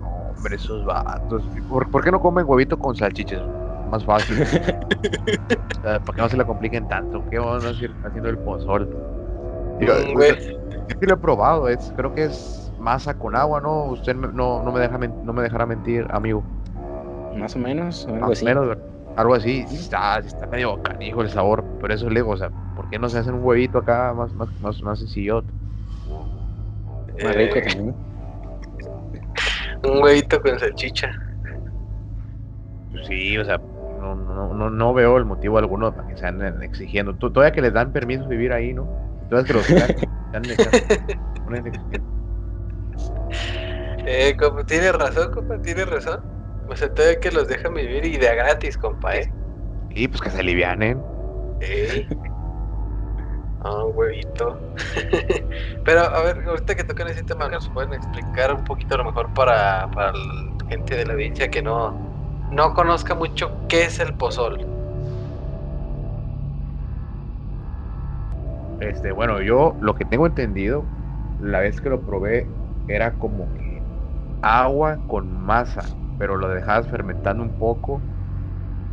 Hombre, 0.03 0.57
esos 0.57 0.85
vatos. 0.85 1.45
¿Por, 1.68 2.03
qué 2.03 2.11
no 2.11 2.20
comen 2.20 2.45
huevito 2.45 2.77
con 2.77 2.97
salchichas? 2.97 3.43
Más 3.89 4.05
fácil. 4.05 4.45
¿Para 5.83 6.01
qué 6.01 6.23
no 6.23 6.29
se 6.29 6.37
le 6.37 6.45
compliquen 6.45 6.89
tanto? 6.89 7.23
¿Qué 7.31 7.39
vamos 7.39 7.64
a 7.64 7.70
ir 7.70 7.95
haciendo 8.05 8.31
el 8.31 8.39
pozol? 8.39 8.89
Yo, 9.79 9.95
sí 9.95 11.07
lo 11.07 11.14
he 11.14 11.16
probado, 11.16 11.68
es, 11.68 11.93
creo 11.97 12.12
que 12.14 12.25
es 12.25 12.73
masa 12.81 13.14
con 13.14 13.37
agua, 13.37 13.61
¿no? 13.61 13.85
Usted 13.85 14.16
no, 14.16 14.61
no, 14.61 14.73
me, 14.73 14.81
deja, 14.81 14.99
no 14.99 15.33
me 15.33 15.43
dejará 15.43 15.66
mentir, 15.66 16.05
amigo. 16.11 16.43
Más 17.35 17.57
o 17.57 17.59
menos, 17.59 18.07
algo 18.07 18.33
así. 18.33 18.45
Menos, 18.45 18.78
algo 19.16 19.35
así, 19.35 19.64
está, 19.70 20.18
está 20.18 20.47
medio 20.47 20.83
canijo 20.83 21.22
el 21.22 21.30
sabor, 21.30 21.64
pero 21.80 21.93
eso 21.93 22.07
es 22.07 22.12
lejos, 22.12 22.41
o 22.41 22.45
sea, 22.45 22.53
¿por 22.74 22.89
qué 22.89 22.99
no 22.99 23.09
se 23.09 23.18
hacen 23.18 23.35
un 23.35 23.45
huevito 23.45 23.78
acá 23.78 24.14
más, 24.14 24.35
más, 24.35 24.49
más, 24.61 24.83
más 24.83 24.99
sencillo? 24.99 25.45
Más 27.22 27.35
rico 27.35 27.57
eh, 27.57 27.62
también. 27.62 27.95
Un 29.85 30.03
huevito 30.03 30.41
con 30.41 30.59
salchicha. 30.59 31.12
Sí, 33.07 33.37
o 33.37 33.45
sea, 33.45 33.59
no, 33.59 34.14
no, 34.14 34.55
no, 34.55 34.70
no 34.70 34.95
veo 34.95 35.16
el 35.16 35.24
motivo 35.24 35.59
alguno 35.59 35.95
para 35.95 36.09
que 36.09 36.16
se 36.16 36.26
anden 36.26 36.62
exigiendo. 36.62 37.16
Todavía 37.16 37.53
que 37.53 37.62
les 37.62 37.72
dan 37.72 37.93
permiso 37.93 38.24
de 38.24 38.37
vivir 38.37 38.53
ahí, 38.53 38.72
¿no? 38.72 38.85
Todavía 39.28 39.47
que 39.47 39.55
los 39.55 39.68
están, 39.68 39.97
eh, 44.07 44.37
como, 44.39 44.64
tiene 44.64 44.93
razón, 44.93 45.33
compa, 45.33 45.61
tiene 45.61 45.85
razón. 45.85 46.32
O 46.73 46.77
sea, 46.77 46.93
todavía 46.93 47.20
que 47.20 47.31
los 47.31 47.49
dejan 47.49 47.75
vivir 47.75 48.05
y 48.07 48.16
de 48.16 48.35
gratis, 48.35 48.79
compa, 48.79 49.14
¿eh? 49.16 49.31
Y 49.91 50.09
pues 50.09 50.23
que 50.23 50.31
se 50.31 50.41
alivianen. 50.41 51.03
¿Eh? 51.61 52.07
Ah, 53.64 53.85
un 53.85 53.93
huevito. 53.97 54.61
Pero, 55.85 56.01
a 56.01 56.23
ver, 56.25 56.43
ahorita 56.49 56.75
que 56.75 56.83
tocan 56.83 57.07
ese 57.07 57.23
tema, 57.23 57.49
¿nos 57.49 57.68
pueden 57.68 57.95
explicar 57.95 58.53
un 58.53 58.64
poquito 58.64 58.97
a 58.97 58.99
lo 58.99 59.05
mejor 59.05 59.33
para, 59.33 59.89
para 59.93 60.11
la 60.11 60.66
gente 60.68 60.97
de 60.97 61.07
la 61.07 61.12
audiencia 61.12 61.49
que 61.49 61.62
no, 61.62 61.97
no 62.51 62.75
conozca 62.75 63.14
mucho 63.14 63.64
qué 63.68 63.85
es 63.85 64.01
el 64.01 64.16
pozol? 64.16 64.66
Este, 68.81 69.12
bueno, 69.12 69.41
yo 69.43 69.77
lo 69.81 69.95
que 69.95 70.05
tengo 70.05 70.27
entendido, 70.27 70.91
la 71.39 71.61
vez 71.61 71.81
que 71.81 71.89
lo 71.89 72.05
probé, 72.05 72.49
era 72.89 73.16
como 73.16 73.53
que 73.55 73.87
agua 74.41 74.99
con 75.07 75.31
masa 75.33 75.95
pero 76.23 76.37
lo 76.37 76.49
dejabas 76.49 76.87
fermentando 76.87 77.43
un 77.43 77.51
poco. 77.51 78.05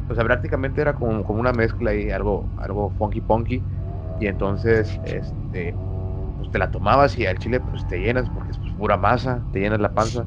O 0.08 0.16
sea, 0.16 0.24
prácticamente 0.24 0.82
era 0.82 0.96
como, 0.96 1.24
como 1.24 1.40
una 1.40 1.54
mezcla 1.54 1.94
y 1.94 2.10
algo, 2.10 2.50
algo 2.56 2.90
funky 2.98 3.22
punky. 3.22 3.64
Y 4.18 4.26
entonces, 4.26 4.98
este, 5.04 5.78
pues 6.38 6.50
te 6.50 6.58
la 6.58 6.72
tomabas 6.72 7.16
y 7.20 7.28
al 7.28 7.38
chile 7.38 7.60
pues 7.60 7.86
te 7.86 8.00
llenas 8.00 8.32
porque 8.32 8.54
es 8.54 8.58
pues, 8.58 8.74
pura 8.74 8.98
masa, 8.98 9.46
te 9.52 9.60
llenas 9.60 9.80
la 9.80 9.94
panza. 9.94 10.26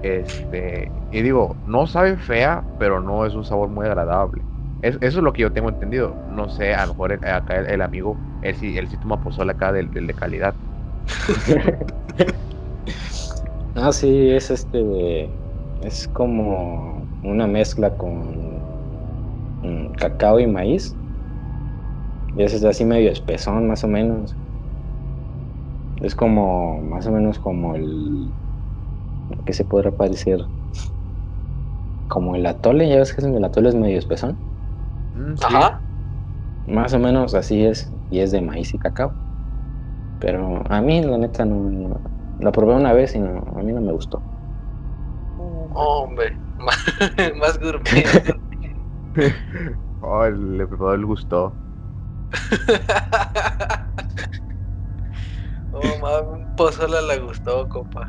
Este, 0.00 0.90
y 1.10 1.20
digo, 1.20 1.58
no 1.66 1.86
sabe 1.86 2.16
fea, 2.16 2.64
pero 2.78 3.02
no 3.02 3.26
es 3.26 3.34
un 3.34 3.44
sabor 3.44 3.68
muy 3.68 3.84
agradable. 3.84 4.46
eso 4.80 4.98
es 5.02 5.14
lo 5.16 5.34
que 5.34 5.42
yo 5.42 5.52
tengo 5.52 5.68
entendido. 5.68 6.16
No 6.30 6.48
sé, 6.48 6.72
a 6.72 6.86
lo 6.86 6.94
mejor 6.94 7.12
acá 7.26 7.58
el, 7.58 7.82
amigo, 7.82 8.22
él 8.40 8.54
sí, 8.54 8.78
él 8.78 8.88
sí 8.88 8.96
toma 8.96 9.20
pozole 9.20 9.52
acá 9.52 9.70
del, 9.70 9.90
de 9.90 10.14
calidad. 10.14 10.56
ah, 13.74 13.92
sí, 13.92 14.30
es 14.30 14.50
este 14.50 15.41
es 15.82 16.08
como 16.08 17.10
una 17.22 17.46
mezcla 17.46 17.96
con 17.96 18.66
cacao 19.98 20.40
y 20.40 20.46
maíz. 20.46 20.98
Y 22.34 22.42
es 22.42 22.62
así 22.64 22.84
medio 22.84 23.10
espesón, 23.10 23.66
más 23.68 23.84
o 23.84 23.88
menos. 23.88 24.36
Es 25.96 26.14
como, 26.14 26.82
más 26.82 27.06
o 27.06 27.12
menos 27.12 27.38
como 27.38 27.74
el. 27.76 28.34
¿Qué 29.44 29.52
se 29.52 29.64
podrá 29.64 29.92
parecer? 29.92 30.40
como 32.06 32.36
el 32.36 32.46
atole, 32.46 32.88
ya 32.88 32.98
ves 32.98 33.12
que 33.12 33.22
el 33.26 33.44
atole 33.44 33.70
es 33.70 33.74
medio 33.74 33.98
espesón. 33.98 34.40
Mm, 35.14 35.36
sí. 35.36 35.46
Ajá. 35.46 35.82
Más 36.66 36.92
o 36.94 36.98
menos 36.98 37.34
así 37.34 37.64
es, 37.64 37.94
y 38.10 38.20
es 38.20 38.32
de 38.32 38.40
maíz 38.42 38.74
y 38.74 38.78
cacao. 38.78 39.16
Pero 40.18 40.62
a 40.70 40.80
mí, 40.80 41.02
la 41.02 41.18
neta, 41.18 41.44
no, 41.44 41.68
no- 41.70 42.02
lo 42.38 42.52
probé 42.52 42.74
una 42.74 42.92
vez 42.94 43.14
y 43.14 43.20
no, 43.20 43.40
a 43.56 43.62
mí 43.62 43.72
no 43.72 43.80
me 43.82 43.92
gustó. 43.92 44.24
Hombre, 45.74 46.38
más 47.36 47.58
gourmet. 47.58 48.06
Oh, 50.00 50.24
el, 50.24 50.60
el 50.60 50.68
preparador 50.68 50.98
le 51.00 51.04
gustó. 51.06 51.60
oh, 55.70 55.98
mami, 56.02 56.28
un 56.36 56.48
pozole 56.56 57.00
le 57.08 57.18
gustó, 57.20 57.68
compa. 57.68 58.06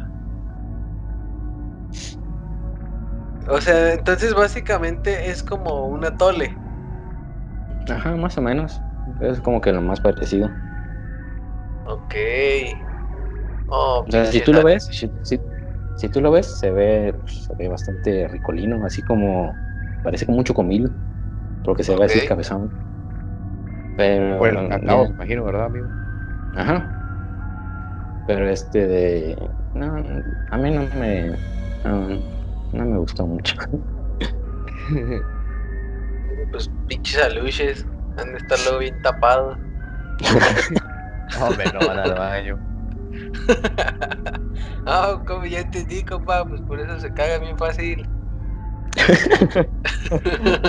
O 3.48 3.62
sea, 3.62 3.94
entonces 3.94 4.34
básicamente 4.34 5.30
es 5.30 5.44
como 5.44 5.88
un 5.88 6.04
atole. 6.06 6.60
Ajá, 7.88 8.16
más 8.18 8.38
o 8.38 8.42
menos. 8.42 8.84
Es 9.20 9.42
como 9.42 9.62
que 9.62 9.72
lo 9.72 9.82
más 9.82 10.02
parecido. 10.02 10.60
Ok. 11.86 12.16
Oh, 13.68 14.08
O 14.08 14.12
sea, 14.12 14.32
si 14.32 14.42
tú 14.42 14.54
lo 14.54 14.64
ves, 14.64 14.86
si, 14.92 15.14
si- 15.22 15.42
si 15.96 16.10
tú 16.10 16.22
lo 16.22 16.32
ves, 16.32 16.58
se 16.60 16.72
ve, 16.72 17.16
se 17.28 17.56
ve 17.56 17.68
bastante 17.68 18.28
ricolino, 18.28 18.86
así 18.86 19.04
como, 19.04 19.58
parece 20.02 20.26
como 20.26 20.40
un 20.40 20.44
chocomil, 20.44 20.92
porque 21.64 21.84
se 21.84 21.96
ve 21.96 22.06
así 22.06 22.22
cabezón. 22.28 22.74
Pero, 23.96 24.38
Por 24.40 24.50
el 24.50 24.70
cacao, 24.70 25.08
me 25.08 25.14
imagino, 25.16 25.44
¿verdad, 25.46 25.66
amigo? 25.66 25.88
ajá. 26.56 26.90
Pero 28.26 28.50
este 28.50 28.88
de, 28.88 29.36
no, 29.74 29.96
a 30.52 30.58
mí 30.58 30.72
no 30.72 30.88
me, 30.98 31.30
no, 31.84 32.08
no 32.72 32.86
me 32.86 32.98
gustó 32.98 33.28
mucho. 33.28 33.56
Pues 36.52 36.70
pinches 36.88 37.22
aluches. 37.22 37.86
Han 38.18 38.32
de 38.32 38.38
estar 38.38 38.60
luego 38.62 38.80
bien 38.80 39.02
tapados. 39.02 39.58
Hombre, 41.42 41.72
no 41.74 41.80
van 41.88 42.00
al 42.00 42.14
baño. 42.14 42.73
Ah, 44.86 45.24
como 45.26 45.46
ya 45.46 45.60
entendí, 45.62 46.04
compa, 46.06 46.46
pues 46.48 46.62
por 46.62 46.80
eso 46.80 47.00
se 47.00 47.12
caga 47.14 47.40
bien 47.40 47.58
fácil. 47.58 48.10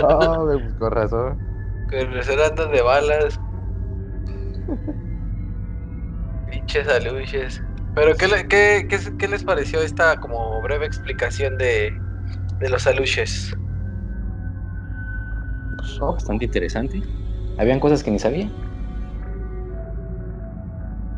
Hombre, 0.01 0.59
pues 0.61 0.75
con 0.77 0.91
razón. 0.93 1.43
Con 1.89 2.13
razón 2.13 2.41
andan 2.41 2.71
de 2.73 2.83
balas. 2.83 3.41
Pinches 6.47 6.89
aluches. 6.89 7.61
Pero, 7.93 8.17
¿qué, 8.17 8.29
le- 8.29 8.47
qué, 8.49 8.87
qué, 8.89 8.99
qué 9.19 9.29
les 9.29 9.45
pareció 9.45 9.83
esta 9.83 10.17
como 10.17 10.61
breve 10.63 10.87
explicación 10.87 11.57
de, 11.59 11.93
de 12.61 12.71
los 12.71 12.87
aluches? 12.87 13.51
Pues, 15.77 15.97
bastante 16.01 16.45
interesante. 16.47 17.03
Habían 17.57 17.81
cosas 17.81 18.03
que 18.03 18.11
ni 18.11 18.19
sabía. 18.19 18.55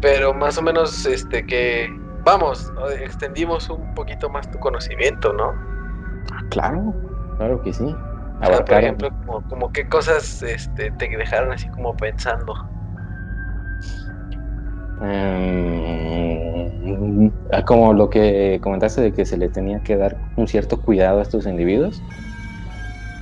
Pero 0.01 0.35
más 0.35 0.59
o 0.59 0.63
menos, 0.63 1.07
este, 1.07 1.47
que, 1.47 1.89
vamos, 2.25 2.73
extendimos 3.01 3.71
un 3.71 3.95
poquito 3.95 4.29
más 4.29 4.51
tu 4.51 4.59
conocimiento, 4.59 5.33
¿no? 5.33 5.55
Claro, 6.51 6.93
claro 7.39 7.63
que 7.63 7.73
sí. 7.73 7.95
O 8.43 8.47
sea, 8.47 8.65
por 8.65 8.75
ejemplo, 8.75 9.09
como, 9.25 9.49
como 9.49 9.73
qué 9.73 9.89
cosas 9.89 10.43
este, 10.43 10.91
te 10.93 11.09
dejaron 11.09 11.53
así 11.53 11.69
como 11.69 11.97
pensando. 11.97 12.55
Mm, 15.01 17.29
ah, 17.53 17.65
como 17.65 17.93
lo 17.93 18.11
que 18.11 18.59
comentaste 18.63 19.01
de 19.01 19.13
que 19.13 19.25
se 19.25 19.37
le 19.37 19.49
tenía 19.49 19.81
que 19.81 19.97
dar 19.97 20.17
un 20.37 20.49
cierto 20.49 20.81
cuidado 20.81 21.21
a 21.21 21.23
estos 21.23 21.47
individuos, 21.47 22.03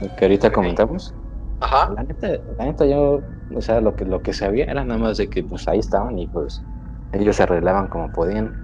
lo 0.00 0.14
que 0.16 0.24
ahorita 0.24 0.52
comentamos. 0.52 1.14
Ajá. 1.60 1.90
La 1.94 2.02
neta, 2.02 2.28
la 2.58 2.64
neta 2.66 2.86
yo, 2.86 3.24
o 3.50 3.60
sea, 3.60 3.80
lo 3.80 3.96
que, 3.96 4.04
lo 4.04 4.22
que 4.22 4.32
sabía 4.32 4.64
era 4.64 4.84
nada 4.84 4.98
más 4.98 5.16
de 5.16 5.28
que 5.28 5.42
pues 5.44 5.66
ahí 5.68 5.78
estaban 5.78 6.18
y 6.18 6.28
pues 6.28 6.64
ellos 7.12 7.36
se 7.36 7.42
arreglaban 7.44 7.88
como 7.88 8.10
podían. 8.12 8.56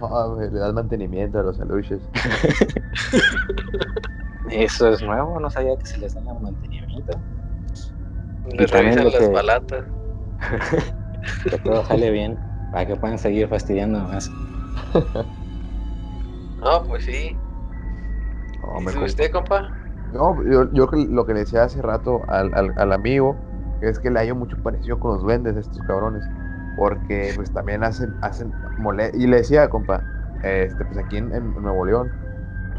Hombre, 0.00 0.50
le 0.50 0.58
das 0.58 0.74
mantenimiento 0.74 1.38
a 1.38 1.42
los 1.42 1.60
aluches. 1.60 2.08
Eso 4.50 4.88
es 4.88 5.02
nuevo, 5.02 5.38
no 5.40 5.50
sabía 5.50 5.76
que 5.76 5.86
se 5.86 5.98
les 5.98 6.14
daba 6.14 6.38
mantenimiento. 6.40 7.20
También 8.42 8.68
revisan 8.68 9.04
las 9.04 9.16
que- 9.18 9.28
balatas. 9.28 9.84
Que 11.50 11.58
todo 11.58 11.84
sale 11.84 12.10
bien, 12.10 12.38
para 12.70 12.86
que 12.86 12.96
puedan 12.96 13.18
seguir 13.18 13.48
fastidiando 13.48 13.98
más. 14.00 14.30
No, 16.60 16.82
pues 16.88 17.04
sí. 17.04 17.36
Hombre, 18.62 18.92
¿Y 19.00 19.04
usted, 19.04 19.30
compa? 19.30 19.70
No, 20.10 20.42
yo, 20.44 20.70
yo 20.72 20.88
lo 21.10 21.26
que 21.26 21.34
le 21.34 21.40
decía 21.40 21.64
hace 21.64 21.82
rato 21.82 22.22
al, 22.28 22.50
al, 22.54 22.72
al 22.76 22.92
amigo 22.92 23.42
es 23.80 23.98
que 24.00 24.10
le 24.10 24.20
hallo 24.20 24.34
mucho 24.36 24.56
parecido 24.62 24.98
con 24.98 25.12
los 25.12 25.22
duendes 25.22 25.56
estos 25.56 25.82
cabrones. 25.82 26.30
Porque 26.74 27.32
pues 27.34 27.52
también 27.52 27.82
hacen, 27.84 28.16
hacen 28.20 28.56
mole 28.76 29.10
Y 29.14 29.26
le 29.26 29.38
decía, 29.38 29.68
compa, 29.68 30.06
este, 30.42 30.84
pues 30.84 30.98
aquí 30.98 31.16
en, 31.16 31.32
en 31.34 31.52
Nuevo 31.54 31.84
León, 31.84 32.14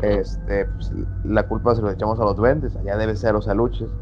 este, 0.01 0.67
pues, 0.67 0.91
la 1.23 1.47
culpa 1.47 1.75
se 1.75 1.81
lo 1.83 1.91
echamos 1.91 2.19
a 2.19 2.25
los 2.25 2.37
duendes, 2.37 2.75
allá 2.77 2.97
debe 2.97 3.15
ser 3.17 3.31
a 3.31 3.33
los 3.33 3.47
aluches. 3.49 3.95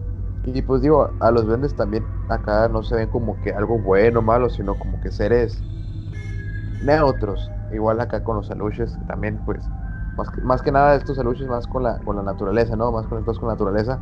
Y 0.44 0.62
pues 0.64 0.82
digo, 0.82 1.16
a 1.20 1.32
los 1.32 1.46
duendes 1.48 1.76
también 1.76 2.10
acá 2.28 2.70
no 2.70 2.84
se 2.84 2.96
ven 2.96 3.10
como 3.10 3.40
que 3.42 3.52
algo 3.52 3.80
bueno 3.82 4.20
o 4.22 4.24
malo, 4.24 4.50
sino 4.50 4.78
como 4.80 5.00
que 5.00 5.12
seres 5.12 5.66
neutros. 6.80 7.54
Igual 7.70 8.00
acá 8.02 8.24
con 8.24 8.38
los 8.38 8.50
aluches 8.52 8.98
también, 9.06 9.42
pues, 9.44 9.70
más 10.18 10.30
que, 10.32 10.41
más 10.41 10.61
que 10.61 10.72
nada 10.72 10.95
estos 10.95 11.20
aluches 11.20 11.47
más 11.47 11.68
con 11.68 11.84
la, 11.84 11.99
con 11.99 12.15
la 12.15 12.24
naturaleza, 12.24 12.76
¿no? 12.76 12.91
Más 12.91 13.07
conectados 13.07 13.39
con 13.39 13.47
la 13.49 13.53
naturaleza. 13.53 14.01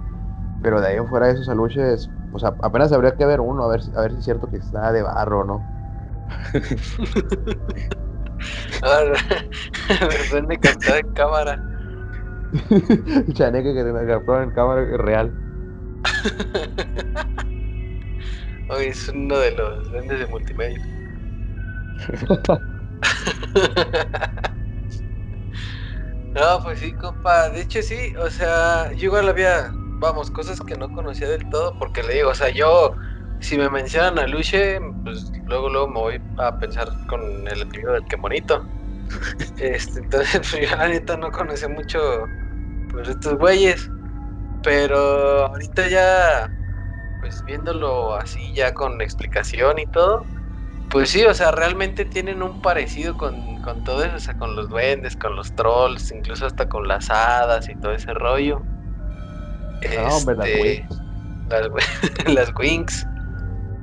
Pero 0.61 0.81
de 0.81 0.87
ahí 0.87 0.95
en 0.97 1.07
fuera 1.07 1.27
de 1.27 1.33
esos 1.33 1.49
aluches, 1.49 2.09
pues 2.31 2.43
a- 2.43 2.55
apenas 2.63 2.91
habría 2.91 3.15
que 3.15 3.25
ver 3.25 3.41
uno, 3.41 3.63
a 3.63 3.67
ver, 3.67 3.81
si- 3.83 3.91
a 3.95 4.01
ver 4.01 4.11
si 4.11 4.19
es 4.19 4.23
cierto 4.25 4.49
que 4.49 4.57
está 4.57 4.91
de 4.91 5.01
barro 5.03 5.43
no. 5.45 5.63
Versión 10.01 10.47
de 10.47 10.57
captada 10.57 10.99
en 10.99 11.13
cámara. 11.13 11.59
Chaneque 13.33 13.73
que 13.73 13.83
te 13.83 13.91
me 13.91 14.05
captó 14.07 14.41
en 14.41 14.51
cámara 14.51 14.85
real. 14.97 15.33
Hoy 18.69 18.85
es 18.85 19.09
uno 19.09 19.37
de 19.37 19.51
los 19.51 19.91
duendes 19.91 20.19
de 20.19 20.27
multimedia. 20.27 20.79
No, 26.35 26.61
pues 26.63 26.79
sí, 26.79 26.93
compa. 26.95 27.49
De 27.49 27.61
hecho, 27.61 27.81
sí. 27.81 28.13
O 28.19 28.29
sea, 28.29 28.91
yo 28.93 29.05
igual 29.05 29.29
había, 29.29 29.77
vamos, 29.99 30.29
cosas 30.31 30.61
que 30.61 30.75
no 30.75 30.91
conocía 30.91 31.29
del 31.29 31.47
todo. 31.47 31.77
Porque 31.77 32.03
le 32.03 32.15
digo, 32.15 32.29
o 32.31 32.35
sea, 32.35 32.49
yo, 32.49 32.95
si 33.39 33.57
me 33.57 33.69
mencionan 33.69 34.19
a 34.19 34.27
Luche, 34.27 34.79
pues 35.03 35.31
luego, 35.45 35.69
luego 35.69 35.87
me 35.87 35.99
voy 35.99 36.19
a 36.37 36.57
pensar 36.57 36.87
con 37.07 37.21
el 37.47 37.61
amigo 37.63 37.93
del 37.93 38.05
que 38.05 38.17
bonito. 38.17 38.69
Este, 39.57 39.99
entonces, 40.01 40.41
pues 40.51 40.69
yo 40.71 40.77
la 40.77 40.87
neta 40.89 41.17
no 41.17 41.31
conocí 41.31 41.67
mucho, 41.69 41.99
pues, 42.89 43.09
estos 43.09 43.35
güeyes. 43.37 43.91
Pero 44.63 45.47
ahorita 45.47 45.87
ya, 45.89 46.53
pues 47.19 47.43
viéndolo 47.45 48.15
así, 48.15 48.53
ya 48.55 48.73
con 48.73 49.01
explicación 49.01 49.79
y 49.79 49.87
todo, 49.87 50.29
pues 50.89 51.09
sí, 51.09 51.23
o 51.25 51.33
sea, 51.33 51.51
realmente 51.51 52.05
tienen 52.05 52.41
un 52.43 52.61
parecido 52.61 53.17
con, 53.17 53.57
con 53.59 53.83
todo 53.83 54.03
eso, 54.03 54.15
o 54.15 54.19
sea, 54.19 54.35
con 54.35 54.55
los 54.55 54.69
duendes, 54.69 55.17
con 55.17 55.35
los 55.35 55.53
trolls, 55.55 56.11
incluso 56.11 56.45
hasta 56.45 56.67
con 56.67 56.87
las 56.87 57.09
hadas 57.11 57.69
y 57.69 57.75
todo 57.75 57.93
ese 57.93 58.13
rollo. 58.13 58.67
No, 59.83 60.17
hombre, 60.17 60.35
las 60.35 60.51
Este, 60.51 60.53
wings. 60.53 61.03
las, 61.45 61.69
las. 62.25 62.51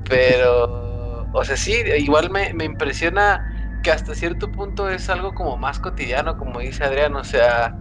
Pero, 0.07 1.29
o 1.31 1.43
sea, 1.45 1.57
sí, 1.57 1.73
igual 1.97 2.29
me, 2.29 2.53
me 2.53 2.65
impresiona 2.65 3.41
que 3.81 3.91
hasta 3.91 4.15
cierto 4.15 4.51
punto 4.51 4.89
es 4.89 5.09
algo 5.09 5.33
como 5.33 5.57
más 5.57 5.79
cotidiano, 5.79 6.37
como 6.37 6.59
dice 6.59 6.83
Adrián, 6.85 7.15
o 7.15 7.23
sea, 7.23 7.77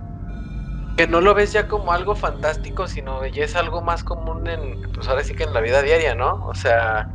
que 0.97 1.07
no 1.09 1.21
lo 1.21 1.35
ves 1.35 1.53
ya 1.53 1.69
como 1.69 1.93
algo 1.93 2.15
fantástico, 2.17 2.87
sino 2.89 3.27
ya 3.27 3.45
es 3.45 3.57
algo 3.57 3.83
más 3.83 4.05
común 4.05 4.47
en, 4.49 4.81
pues 4.93 5.09
ahora 5.09 5.25
sí 5.25 5.35
que 5.35 5.45
en 5.45 5.55
la 5.55 5.61
vida 5.61 5.83
diaria, 5.83 6.15
¿no? 6.15 6.35
O 6.47 6.55
sea, 6.55 7.09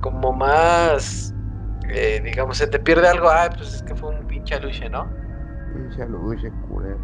como 0.00 0.34
más, 0.34 1.35
eh, 1.90 2.20
digamos, 2.24 2.56
se 2.56 2.66
te 2.66 2.78
pierde 2.78 3.08
algo, 3.08 3.28
ah, 3.28 3.50
pues 3.56 3.74
es 3.74 3.82
que 3.82 3.94
fue 3.94 4.10
un 4.10 4.26
pinche 4.26 4.54
aluche, 4.54 4.88
¿no? 4.88 5.10
Pinche 5.74 6.02
aluche, 6.02 6.50
culero. 6.66 6.98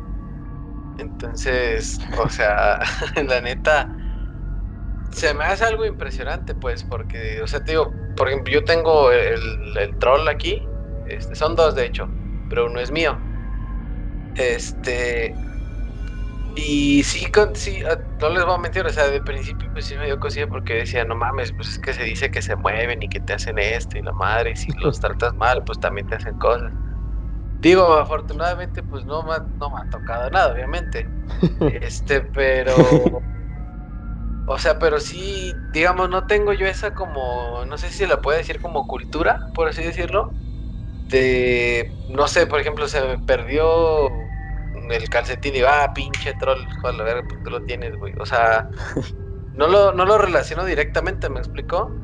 Entonces, 0.99 1.99
o 2.19 2.29
sea, 2.29 2.79
la 3.27 3.41
neta, 3.41 3.89
se 5.11 5.35
me 5.35 5.45
hace 5.45 5.65
algo 5.65 5.85
impresionante, 5.85 6.55
pues, 6.55 6.85
porque, 6.85 7.41
o 7.43 7.47
sea, 7.47 7.61
te 7.61 7.73
digo, 7.73 7.93
por 8.17 8.29
ejemplo, 8.29 8.53
yo 8.53 8.65
tengo 8.65 9.11
el, 9.13 9.77
el 9.79 9.99
troll 9.99 10.29
aquí, 10.29 10.63
este, 11.09 11.35
son 11.35 11.55
dos 11.55 11.75
de 11.75 11.87
hecho, 11.87 12.09
pero 12.49 12.67
uno 12.67 12.81
es 12.81 12.91
mío. 12.91 13.19
Este, 14.35 15.35
y 16.55 17.03
sí, 17.05 17.31
con, 17.31 17.55
sí, 17.57 17.83
ah, 17.89 17.99
no 18.21 18.29
les 18.31 18.45
voy 18.45 18.55
a 18.55 18.59
mentir, 18.59 18.85
o 18.87 18.91
sea, 18.91 19.09
de 19.09 19.23
principio 19.23 19.71
pues 19.73 19.87
sí 19.87 19.97
me 19.97 20.07
dio 20.07 20.19
cosilla 20.19 20.47
porque 20.49 20.75
decía, 20.75 21.05
no 21.05 21.17
mames, 21.17 21.53
pues 21.53 21.69
es 21.71 21.79
que 21.79 21.95
se 21.95 22.05
dice 22.05 22.31
que 22.31 22.43
se 22.43 22.57
mueven 22.57 23.03
y 23.03 23.09
que 23.09 23.21
te 23.21 23.33
hacen 23.35 23.59
esto 23.59 23.99
y 23.99 24.03
la 24.03 24.13
madre, 24.13 24.53
y 24.53 24.57
si 24.57 24.73
los 24.83 25.01
tratas 25.01 25.35
mal, 25.37 25.65
pues 25.65 25.79
también 25.81 26.07
te 26.07 26.17
hacen 26.17 26.37
cosas. 26.37 26.73
Digo, 27.63 27.95
afortunadamente, 27.95 28.83
pues 28.83 29.05
no 29.07 29.23
me, 29.25 29.37
no 29.61 29.71
me 29.71 29.81
ha 29.81 29.87
tocado 29.91 30.31
nada, 30.31 30.53
obviamente. 30.53 31.13
este, 31.83 32.23
pero. 32.23 33.25
O 34.45 34.59
sea, 34.59 34.79
pero 34.79 34.99
sí, 35.01 35.63
digamos, 35.73 36.09
no 36.11 36.27
tengo 36.27 36.53
yo 36.53 36.67
esa 36.67 36.93
como. 36.93 37.65
No 37.67 37.79
sé 37.79 37.89
si 37.91 37.99
se 37.99 38.07
la 38.07 38.21
puede 38.21 38.39
decir 38.39 38.61
como 38.61 38.87
cultura, 38.87 39.39
por 39.55 39.69
así 39.69 39.83
decirlo. 39.83 40.37
De. 41.11 41.99
No 42.07 42.29
sé, 42.29 42.47
por 42.47 42.61
ejemplo, 42.61 42.89
se 42.89 43.03
me 43.03 43.19
perdió 43.21 44.32
el 44.91 45.09
calcetín 45.09 45.55
y 45.57 45.61
va, 45.63 45.85
ah, 45.85 45.93
pinche 45.95 46.35
troll, 46.35 46.65
joder, 46.81 47.01
a 47.01 47.05
ver, 47.05 47.25
tú 47.43 47.51
lo 47.51 47.63
tienes, 47.63 47.95
güey. 47.97 48.13
O 48.19 48.27
sea, 48.27 48.67
no 49.55 49.69
lo, 49.69 49.93
no 49.93 50.05
lo 50.07 50.19
relaciono 50.19 50.65
directamente, 50.65 51.31
¿me 51.31 51.41
explico? 51.41 51.99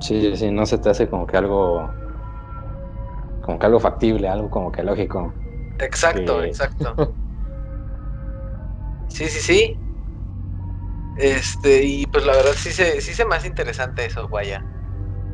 Sí, 0.00 0.36
sí, 0.36 0.50
no 0.50 0.64
se 0.66 0.78
te 0.78 0.90
hace 0.90 1.08
como 1.08 1.26
que 1.26 1.36
algo 1.36 1.94
como 3.40 3.58
que 3.58 3.66
algo 3.66 3.80
factible, 3.80 4.28
algo 4.28 4.50
como 4.50 4.70
que 4.72 4.82
lógico. 4.82 5.34
Exacto, 5.78 6.42
exacto. 6.44 6.94
Sí, 9.08 9.28
sí, 9.28 9.40
sí. 9.40 9.80
Este, 11.14 11.82
y 11.84 12.06
pues 12.06 12.24
la 12.24 12.32
verdad 12.36 12.54
sí 12.56 12.72
se, 12.72 13.00
sí 13.00 13.12
se 13.14 13.24
más 13.24 13.44
interesante 13.44 14.04
eso, 14.06 14.28
vaya. 14.28 14.64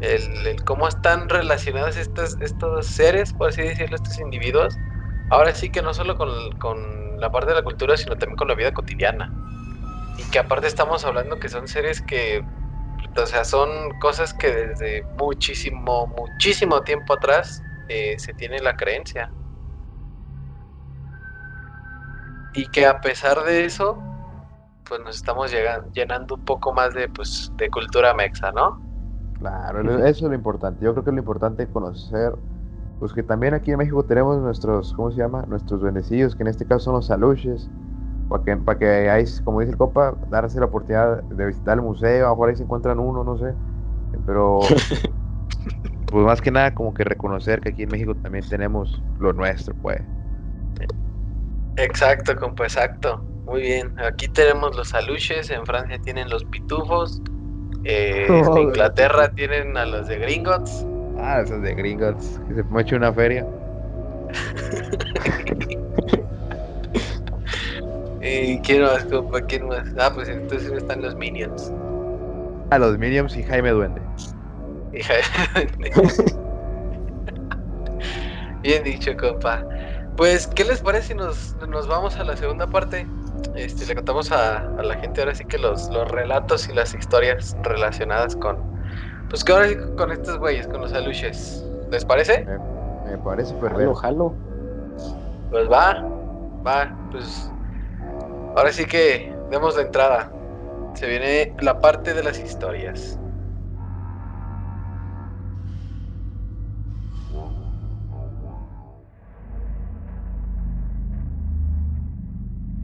El, 0.00 0.56
cómo 0.64 0.88
están 0.88 1.28
relacionados 1.28 1.96
estos, 1.98 2.36
estos 2.40 2.86
seres, 2.88 3.32
por 3.34 3.50
así 3.50 3.62
decirlo, 3.62 3.96
estos 3.96 4.18
individuos. 4.18 4.80
Ahora 5.30 5.54
sí 5.54 5.70
que 5.70 5.82
no 5.82 5.94
solo 5.94 6.16
con, 6.16 6.28
con 6.58 7.20
la 7.20 7.30
parte 7.30 7.50
de 7.50 7.56
la 7.56 7.62
cultura, 7.62 7.96
sino 7.96 8.16
también 8.16 8.36
con 8.36 8.48
la 8.48 8.54
vida 8.54 8.72
cotidiana. 8.72 9.32
Y 10.18 10.22
que 10.30 10.38
aparte 10.38 10.66
estamos 10.66 11.04
hablando 11.04 11.38
que 11.38 11.48
son 11.48 11.66
seres 11.66 12.00
que, 12.00 12.44
o 13.16 13.26
sea, 13.26 13.44
son 13.44 13.68
cosas 14.00 14.32
que 14.34 14.52
desde 14.52 15.04
muchísimo, 15.18 16.06
muchísimo 16.06 16.82
tiempo 16.82 17.14
atrás 17.14 17.62
eh, 17.88 18.16
se 18.18 18.34
tiene 18.34 18.60
la 18.60 18.76
creencia. 18.76 19.30
Y 22.54 22.66
que 22.66 22.86
a 22.86 23.00
pesar 23.00 23.42
de 23.42 23.64
eso, 23.64 23.98
pues 24.88 25.00
nos 25.00 25.16
estamos 25.16 25.52
llenando 25.92 26.36
un 26.36 26.44
poco 26.44 26.72
más 26.72 26.94
de, 26.94 27.08
pues, 27.08 27.50
de 27.56 27.68
cultura 27.70 28.14
mexa, 28.14 28.52
¿no? 28.52 28.80
Claro, 29.38 29.80
eso 30.06 30.06
es 30.06 30.22
lo 30.22 30.34
importante. 30.34 30.84
Yo 30.84 30.92
creo 30.92 31.02
que 31.02 31.10
es 31.10 31.14
lo 31.14 31.20
importante 31.20 31.66
conocer, 31.66 32.32
pues 32.98 33.12
que 33.12 33.22
también 33.22 33.54
aquí 33.54 33.72
en 33.72 33.78
México 33.78 34.04
tenemos 34.04 34.40
nuestros, 34.40 34.92
¿cómo 34.94 35.10
se 35.10 35.18
llama? 35.18 35.44
Nuestros 35.48 35.80
duendecillos, 35.80 36.34
que 36.34 36.42
en 36.42 36.48
este 36.48 36.64
caso 36.64 36.86
son 36.86 36.94
los 36.94 37.06
saluches, 37.06 37.68
para 38.28 38.44
que, 38.44 38.56
para 38.56 38.78
que 38.78 39.10
ahí, 39.10 39.24
como 39.44 39.60
dice 39.60 39.72
el 39.72 39.78
copa, 39.78 40.16
darse 40.30 40.58
la 40.58 40.66
oportunidad 40.66 41.22
de 41.22 41.46
visitar 41.46 41.76
el 41.76 41.82
museo, 41.82 42.28
a 42.28 42.48
ahí 42.48 42.56
se 42.56 42.62
encuentran 42.62 42.98
uno, 42.98 43.24
no 43.24 43.38
sé. 43.38 43.54
Pero 44.26 44.60
pues 46.06 46.24
más 46.24 46.40
que 46.40 46.50
nada 46.50 46.74
como 46.74 46.94
que 46.94 47.04
reconocer 47.04 47.60
que 47.60 47.70
aquí 47.70 47.82
en 47.82 47.90
México 47.90 48.14
también 48.14 48.44
tenemos 48.48 49.02
lo 49.18 49.32
nuestro, 49.32 49.74
pues. 49.82 50.00
Exacto, 51.76 52.36
compa, 52.36 52.64
exacto. 52.64 53.22
Muy 53.46 53.62
bien. 53.62 53.92
Aquí 53.98 54.28
tenemos 54.28 54.76
los 54.76 54.94
aluches, 54.94 55.50
en 55.50 55.66
Francia 55.66 55.98
tienen 55.98 56.30
los 56.30 56.44
pitufos, 56.44 57.20
eh, 57.84 58.26
en 58.28 58.58
Inglaterra 58.58 59.30
tienen 59.32 59.76
a 59.76 59.84
los 59.84 60.06
de 60.06 60.18
Gringotts. 60.18 60.86
Ah, 61.26 61.40
esos 61.40 61.62
de 61.62 61.74
Gringotts, 61.74 62.38
que 62.46 62.54
se 62.54 62.62
me 62.64 62.82
hecho 62.82 62.96
una 62.96 63.10
feria. 63.10 63.46
¿Y 68.22 68.58
quién 68.58 68.82
más, 68.82 69.06
compa? 69.06 69.40
¿Quién 69.40 69.66
más? 69.66 69.88
Ah, 69.98 70.12
pues 70.14 70.28
entonces 70.28 70.70
están 70.70 71.00
los 71.00 71.16
Minions. 71.16 71.72
A 72.68 72.78
los 72.78 72.98
Minions 72.98 73.34
y 73.38 73.42
Jaime 73.42 73.70
Duende. 73.70 74.02
Bien 78.62 78.84
dicho, 78.84 79.16
compa. 79.16 79.64
Pues, 80.18 80.46
¿qué 80.46 80.64
les 80.64 80.82
parece 80.82 81.08
si 81.08 81.14
nos, 81.14 81.56
vamos 81.88 82.16
a 82.16 82.24
la 82.24 82.36
segunda 82.36 82.66
parte? 82.66 83.06
Este, 83.56 83.86
le 83.86 83.94
contamos 83.94 84.30
a, 84.30 84.68
la 84.82 84.94
gente 84.96 85.22
ahora 85.22 85.34
sí 85.34 85.46
que 85.46 85.56
los, 85.56 85.88
los 85.88 86.10
relatos 86.10 86.68
y 86.68 86.74
las 86.74 86.94
historias 86.94 87.56
relacionadas 87.62 88.36
con. 88.36 88.73
Pues 89.34 89.42
que 89.42 89.52
ahora 89.52 89.68
sí 89.68 89.74
con 89.96 90.12
estos 90.12 90.38
güeyes, 90.38 90.68
con 90.68 90.80
los 90.80 90.92
aluches. 90.92 91.66
¿Les 91.90 92.04
parece? 92.04 92.46
Me, 93.04 93.18
parece 93.18 93.52
perfecto. 93.54 93.92
Jalo, 93.92 94.32
Pues 95.50 95.68
va, 95.68 96.08
va, 96.64 96.96
pues. 97.10 97.50
Ahora 98.54 98.70
sí 98.70 98.84
que 98.84 99.36
demos 99.50 99.74
la 99.74 99.82
entrada. 99.82 100.30
Se 100.94 101.08
viene 101.08 101.52
la 101.60 101.80
parte 101.80 102.14
de 102.14 102.22
las 102.22 102.38
historias. 102.38 103.18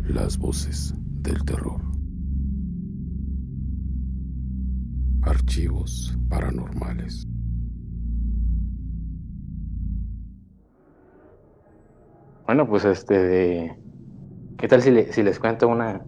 Las 0.09 0.37
voces 0.37 0.95
del 1.23 1.45
terror. 1.45 1.81
Archivos 5.23 6.17
paranormales. 6.31 7.27
Bueno, 12.47 12.67
pues 12.67 12.85
este, 12.85 13.79
¿qué 14.57 14.67
tal 14.67 14.83
si, 14.83 14.91
les 14.91 15.39
cuento 15.39 15.69
una, 15.69 16.03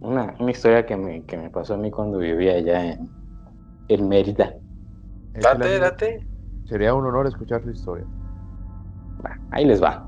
una, 0.00 0.34
historia 0.48 0.86
que 0.86 0.96
me, 0.96 1.24
que 1.24 1.36
me, 1.36 1.50
pasó 1.50 1.74
a 1.74 1.76
mí 1.76 1.90
cuando 1.90 2.18
vivía 2.18 2.54
allá 2.54 2.96
en, 3.88 4.08
Mérida? 4.08 4.54
Date, 5.32 5.78
date. 5.80 6.26
Sería 6.66 6.94
un 6.94 7.04
honor 7.04 7.26
escuchar 7.26 7.60
tu 7.62 7.70
historia. 7.70 8.06
ahí 9.50 9.64
les 9.64 9.82
va. 9.82 10.06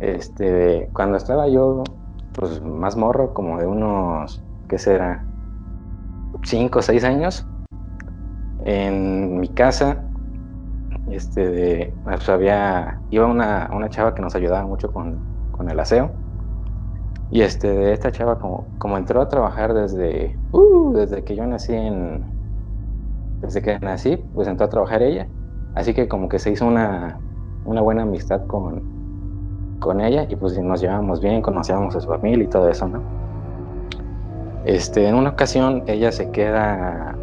Este, 0.00 0.90
cuando 0.92 1.16
estaba 1.16 1.48
yo, 1.48 1.82
pues 2.34 2.60
más 2.62 2.96
morro, 2.96 3.32
como 3.32 3.58
de 3.58 3.66
unos, 3.66 4.42
¿qué 4.68 4.78
será? 4.78 5.25
Cinco 6.44 6.78
o 6.80 6.82
seis 6.82 7.04
años, 7.04 7.48
en 8.64 9.38
mi 9.38 9.48
casa, 9.54 10.08
este, 11.06 11.48
de, 11.48 11.98
pues 12.02 12.28
había, 12.28 13.02
iba 13.10 13.26
una, 13.26 13.70
una 13.72 13.88
chava 13.88 14.14
que 14.14 14.22
nos 14.22 14.34
ayudaba 14.34 14.66
mucho 14.66 14.92
con, 14.92 15.26
con 15.50 15.70
el 15.70 15.78
aseo. 15.80 16.20
Y 17.28 17.42
este, 17.42 17.68
de 17.68 17.92
esta 17.92 18.12
chava, 18.12 18.38
como, 18.38 18.72
como 18.78 18.98
entró 18.98 19.20
a 19.20 19.28
trabajar 19.28 19.74
desde, 19.74 20.40
uh, 20.52 20.92
desde 20.94 21.24
que 21.24 21.34
yo 21.36 21.46
nací 21.46 21.74
en, 21.74 22.24
desde 23.40 23.62
que 23.62 23.78
nací, 23.80 24.16
pues 24.32 24.48
entró 24.48 24.66
a 24.66 24.68
trabajar 24.68 25.02
ella. 25.02 25.28
Así 25.74 25.94
que 25.94 26.08
como 26.08 26.28
que 26.28 26.38
se 26.38 26.50
hizo 26.50 26.66
una, 26.66 27.20
una 27.64 27.80
buena 27.82 28.02
amistad 28.02 28.46
con, 28.46 28.88
con 29.80 30.00
ella 30.00 30.26
y 30.28 30.36
pues 30.36 30.58
nos 30.58 30.80
llevábamos 30.80 31.20
bien, 31.20 31.42
conocíamos 31.42 31.96
a 31.96 32.00
su 32.00 32.08
familia 32.08 32.44
y 32.44 32.48
todo 32.48 32.68
eso, 32.70 32.88
¿no? 32.88 33.25
Este, 34.66 35.06
en 35.06 35.14
una 35.14 35.30
ocasión 35.30 35.84
ella 35.86 36.10
se 36.10 36.30
queda 36.30 37.14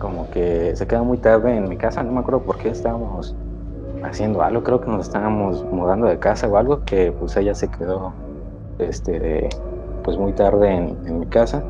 como 0.00 0.28
que 0.30 0.74
se 0.74 0.86
queda 0.88 1.04
muy 1.04 1.18
tarde 1.18 1.56
en 1.56 1.68
mi 1.68 1.76
casa, 1.76 2.02
no 2.02 2.10
me 2.10 2.18
acuerdo 2.18 2.42
por 2.42 2.58
qué 2.58 2.68
estábamos 2.68 3.34
haciendo 4.02 4.42
algo, 4.42 4.64
creo 4.64 4.80
que 4.80 4.90
nos 4.90 5.06
estábamos 5.06 5.64
mudando 5.70 6.08
de 6.08 6.18
casa 6.18 6.48
o 6.48 6.56
algo, 6.56 6.84
que 6.84 7.12
pues 7.12 7.36
ella 7.36 7.54
se 7.54 7.68
quedó 7.68 8.12
este, 8.80 9.48
pues 10.02 10.18
muy 10.18 10.32
tarde 10.32 10.74
en, 10.74 11.20
mi 11.20 11.26
casa. 11.26 11.62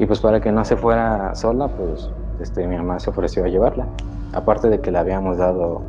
Y 0.00 0.06
pues 0.06 0.18
para 0.20 0.40
que 0.40 0.50
no 0.50 0.64
se 0.64 0.76
fuera 0.76 1.34
sola, 1.34 1.68
pues 1.68 2.10
este, 2.40 2.66
mi 2.66 2.76
mamá 2.76 2.98
se 2.98 3.10
ofreció 3.10 3.44
a 3.44 3.48
llevarla, 3.48 3.86
aparte 4.32 4.68
de 4.68 4.80
que 4.80 4.90
le 4.90 4.98
habíamos 4.98 5.38
dado 5.38 5.80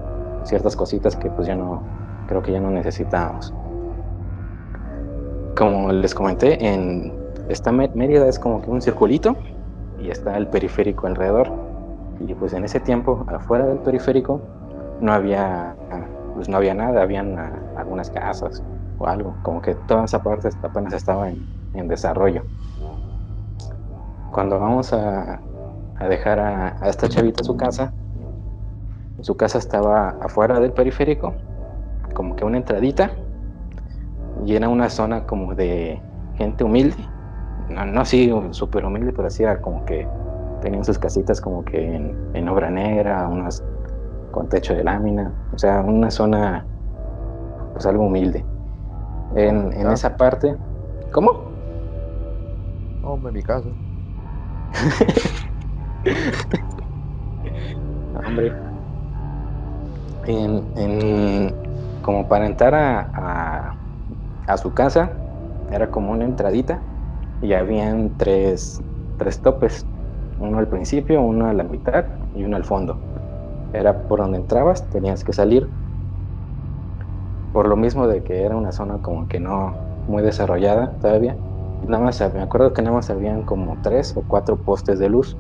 ciertas 0.44 0.76
cositas 0.76 1.16
que 1.16 1.30
pues 1.30 1.48
ya 1.48 1.56
no, 1.56 1.82
creo 2.28 2.44
que 2.44 2.52
ya 2.52 2.60
no 2.60 2.70
necesitábamos. 2.70 3.54
Como 5.58 5.92
les 5.92 6.14
comenté, 6.14 6.64
en 6.66 7.21
esta 7.52 7.72
Mérida 7.72 8.28
es 8.28 8.40
como 8.40 8.62
que 8.62 8.70
un 8.70 8.82
circulito 8.82 9.36
y 10.00 10.10
está 10.10 10.38
el 10.38 10.48
periférico 10.48 11.08
alrededor. 11.08 11.52
Y 12.20 12.34
pues 12.34 12.54
en 12.54 12.64
ese 12.64 12.80
tiempo, 12.80 13.26
afuera 13.28 13.66
del 13.66 13.80
periférico, 13.80 14.42
no 15.00 15.12
había, 15.12 15.76
pues 16.36 16.48
no 16.48 16.58
había 16.58 16.74
nada, 16.74 17.02
habían 17.02 17.38
ah, 17.38 17.52
algunas 17.78 18.10
casas 18.10 18.64
o 19.00 19.08
algo, 19.08 19.36
como 19.42 19.62
que 19.62 19.74
toda 19.74 20.06
esa 20.06 20.22
parte 20.22 20.50
apenas 20.62 20.94
estaba 20.94 21.30
en, 21.30 21.88
desarrollo. 21.88 22.44
Cuando 24.32 24.60
vamos 24.60 24.94
a, 24.94 25.40
dejar 26.08 26.40
a, 26.40 26.78
a, 26.80 26.90
esta 26.90 27.10
chavita 27.10 27.44
su 27.44 27.58
casa, 27.58 27.92
su 29.22 29.36
casa 29.36 29.58
estaba 29.58 30.10
afuera 30.22 30.60
del 30.60 30.72
periférico, 30.74 31.34
como 32.14 32.36
que 32.36 32.46
una 32.46 32.58
entradita, 32.58 33.12
y 34.46 34.56
era 34.56 34.70
una 34.70 34.90
zona 34.90 35.26
como 35.26 35.56
de 35.56 36.00
gente 36.36 36.64
humilde, 36.64 37.04
no, 37.74 37.86
no 37.86 38.02
así 38.02 38.32
súper 38.52 38.86
humilde, 38.86 39.14
pero 39.14 39.28
así 39.28 39.44
era 39.44 39.62
como 39.62 39.86
que 39.86 40.08
tenían 40.62 40.86
sus 40.86 40.98
casitas 40.98 41.42
como 41.42 41.66
que 41.66 41.96
en, 42.34 42.50
obra 42.50 42.70
negra, 42.70 43.28
unas 43.28 43.64
con 44.32 44.48
techo 44.48 44.74
de 44.74 44.84
lámina, 44.84 45.34
o 45.54 45.58
sea, 45.58 45.82
una 45.82 46.10
zona 46.10 46.66
pues 47.74 47.86
algo 47.86 48.06
humilde. 48.06 48.46
En, 49.36 49.74
en 49.74 49.90
esa 49.92 50.16
parte, 50.18 50.56
¿cómo? 51.12 51.52
Hombre, 53.04 53.32
mi 53.32 53.42
casa. 53.42 53.70
Hombre. 58.26 58.54
En, 60.28 60.64
en, 60.78 61.56
como 62.02 62.28
para 62.28 62.46
entrar 62.46 62.76
a, 62.76 63.76
a, 64.48 64.58
su 64.58 64.74
casa, 64.74 65.12
era 65.72 65.90
como 65.90 66.12
una 66.12 66.26
entradita 66.26 66.80
y 67.42 67.54
habían 67.54 68.16
tres, 68.18 68.82
tres 69.18 69.42
topes, 69.42 69.86
uno 70.38 70.60
al 70.60 70.68
principio, 70.68 71.22
uno 71.22 71.48
a 71.48 71.54
la 71.54 71.64
mitad 71.64 72.06
y 72.34 72.44
uno 72.44 72.56
al 72.58 72.64
fondo. 72.64 73.00
Era 73.74 74.08
por 74.08 74.20
donde 74.20 74.38
entrabas, 74.38 74.90
tenías 74.90 75.24
que 75.24 75.34
salir. 75.34 75.70
Por 77.52 77.68
lo 77.68 77.76
mismo 77.76 78.08
de 78.08 78.24
que 78.24 78.44
era 78.44 78.56
una 78.56 78.72
zona 78.72 79.00
como 79.00 79.28
que 79.28 79.40
no 79.40 79.76
muy 80.08 80.24
desarrollada 80.24 80.98
todavía. 81.02 81.38
Nada 81.88 82.04
más, 82.04 82.22
me 82.34 82.42
acuerdo 82.42 82.74
que 82.74 82.82
nada 82.82 82.96
más 82.96 83.10
habían 83.10 83.44
como 83.44 83.78
tres 83.82 84.16
o 84.16 84.22
cuatro 84.22 84.56
postes 84.58 85.00
de 85.00 85.10
luz 85.10 85.36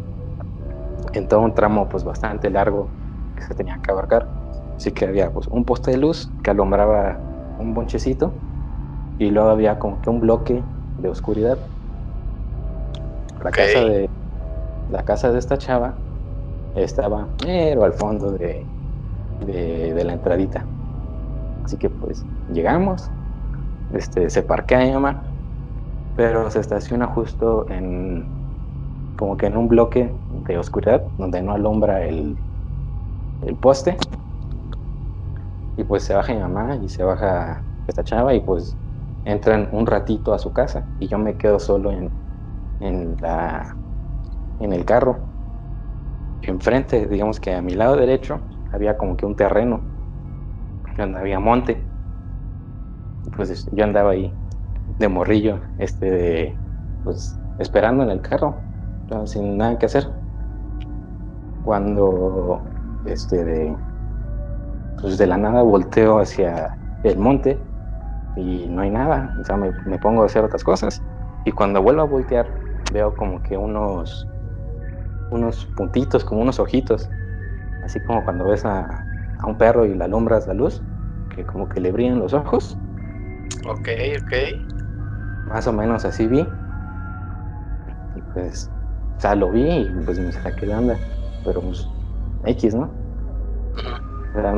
en 1.13 1.27
todo 1.27 1.41
un 1.41 1.53
tramo 1.53 1.87
pues 1.89 2.03
bastante 2.03 2.49
largo 2.49 2.89
que 3.35 3.43
se 3.43 3.53
tenía 3.55 3.79
que 3.83 3.91
abarcar. 3.91 4.27
Así 4.75 4.91
que 4.91 5.05
había 5.05 5.31
pues, 5.31 5.47
un 5.47 5.65
poste 5.65 5.91
de 5.91 5.97
luz 5.97 6.31
que 6.43 6.51
alumbraba 6.51 7.19
un 7.59 7.73
bonchecito 7.73 8.33
y 9.17 9.29
luego 9.29 9.49
había 9.49 9.77
como 9.77 10.01
que 10.01 10.09
un 10.09 10.19
bloque 10.19 10.63
de 10.97 11.09
oscuridad. 11.09 11.59
La 13.43 13.51
casa 13.51 13.79
de 13.85 14.09
la 14.91 15.03
casa 15.03 15.31
de 15.31 15.39
esta 15.39 15.57
chava 15.57 15.93
estaba 16.75 17.27
pero 17.39 17.83
al 17.83 17.93
fondo 17.93 18.31
de, 18.31 18.65
de, 19.45 20.03
la 20.03 20.13
entradita. 20.13 20.65
Así 21.63 21.77
que 21.77 21.89
pues 21.89 22.23
llegamos, 22.53 23.09
este, 23.93 24.29
se 24.29 24.43
parquea 24.43 24.79
mi 24.79 24.91
mamá, 24.91 25.23
pero 26.15 26.49
se 26.51 26.59
estaciona 26.59 27.07
justo 27.07 27.65
en 27.69 28.25
como 29.17 29.37
que 29.37 29.45
en 29.45 29.55
un 29.55 29.67
bloque 29.67 30.11
de 30.47 30.57
oscuridad 30.57 31.03
donde 31.17 31.41
no 31.41 31.53
alumbra 31.53 32.03
el, 32.03 32.35
el 33.45 33.55
poste. 33.55 33.95
Y 35.77 35.83
pues 35.83 36.03
se 36.03 36.13
baja 36.13 36.33
mi 36.33 36.39
mamá 36.39 36.75
y 36.75 36.89
se 36.89 37.03
baja 37.03 37.63
esta 37.87 38.03
chava 38.03 38.33
y 38.33 38.41
pues 38.41 38.75
entran 39.25 39.69
un 39.71 39.85
ratito 39.85 40.33
a 40.33 40.39
su 40.39 40.51
casa 40.51 40.83
y 40.99 41.07
yo 41.07 41.17
me 41.17 41.35
quedo 41.37 41.59
solo 41.59 41.91
en, 41.91 42.09
en, 42.81 43.15
la, 43.21 43.75
en 44.59 44.73
el 44.73 44.85
carro. 44.85 45.17
Enfrente, 46.41 47.07
digamos 47.07 47.39
que 47.39 47.53
a 47.53 47.61
mi 47.61 47.73
lado 47.73 47.95
derecho, 47.95 48.39
había 48.73 48.97
como 48.97 49.15
que 49.15 49.25
un 49.25 49.35
terreno 49.35 49.79
donde 50.97 51.19
había 51.19 51.39
monte. 51.39 51.81
Pues 53.35 53.69
yo 53.71 53.83
andaba 53.83 54.11
ahí 54.11 54.33
de 54.99 55.07
morrillo, 55.07 55.59
este, 55.77 56.11
de, 56.11 56.57
pues 57.03 57.39
esperando 57.59 58.03
en 58.03 58.09
el 58.09 58.21
carro 58.21 58.55
sin 59.25 59.57
nada 59.57 59.77
que 59.77 59.85
hacer. 59.85 60.09
Cuando 61.63 62.61
este 63.05 63.43
de, 63.43 63.75
pues 65.01 65.17
de 65.17 65.27
la 65.27 65.37
nada 65.37 65.61
volteo 65.61 66.19
hacia 66.19 66.75
el 67.03 67.17
monte 67.17 67.59
y 68.35 68.67
no 68.69 68.81
hay 68.81 68.89
nada, 68.89 69.35
o 69.39 69.43
sea, 69.43 69.57
me, 69.57 69.99
pongo 69.99 70.23
a 70.23 70.25
hacer 70.25 70.43
otras 70.43 70.63
cosas 70.63 71.01
y 71.45 71.51
cuando 71.51 71.81
vuelvo 71.81 72.01
a 72.01 72.05
voltear 72.05 72.47
veo 72.91 73.15
como 73.15 73.41
que 73.41 73.57
unos 73.57 74.27
unos 75.31 75.65
puntitos, 75.75 76.23
como 76.25 76.41
unos 76.41 76.59
ojitos, 76.59 77.09
así 77.83 77.99
como 78.01 78.23
cuando 78.23 78.45
ves 78.45 78.65
a, 78.65 79.05
a 79.39 79.47
un 79.47 79.57
perro 79.57 79.85
y 79.85 79.95
le 79.95 80.03
alumbras 80.03 80.45
la 80.47 80.53
luz, 80.53 80.81
que 81.33 81.45
como 81.45 81.69
que 81.69 81.79
le 81.79 81.91
brillan 81.91 82.19
los 82.19 82.33
ojos. 82.33 82.77
Ok, 83.65 83.89
ok. 84.21 84.33
Más 85.47 85.65
o 85.67 85.73
menos 85.73 86.05
así 86.05 86.27
vi. 86.27 86.47
Y 88.15 88.21
pues 88.33 88.69
o 89.17 89.21
sea, 89.21 89.35
lo 89.35 89.51
vi 89.51 89.69
y 89.69 89.93
pues 90.03 90.19
me 90.19 90.31
saqué 90.31 90.65
de 90.65 90.73
onda, 90.73 90.97
pero 91.45 91.61
pues 91.61 91.87
X, 92.43 92.73
¿no? 92.73 92.91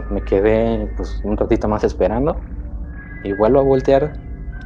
me 0.10 0.22
quedé 0.22 0.88
pues 0.96 1.20
un 1.24 1.36
ratito 1.36 1.68
más 1.68 1.84
esperando 1.84 2.40
y 3.24 3.34
vuelvo 3.34 3.60
a 3.60 3.64
voltear 3.64 4.14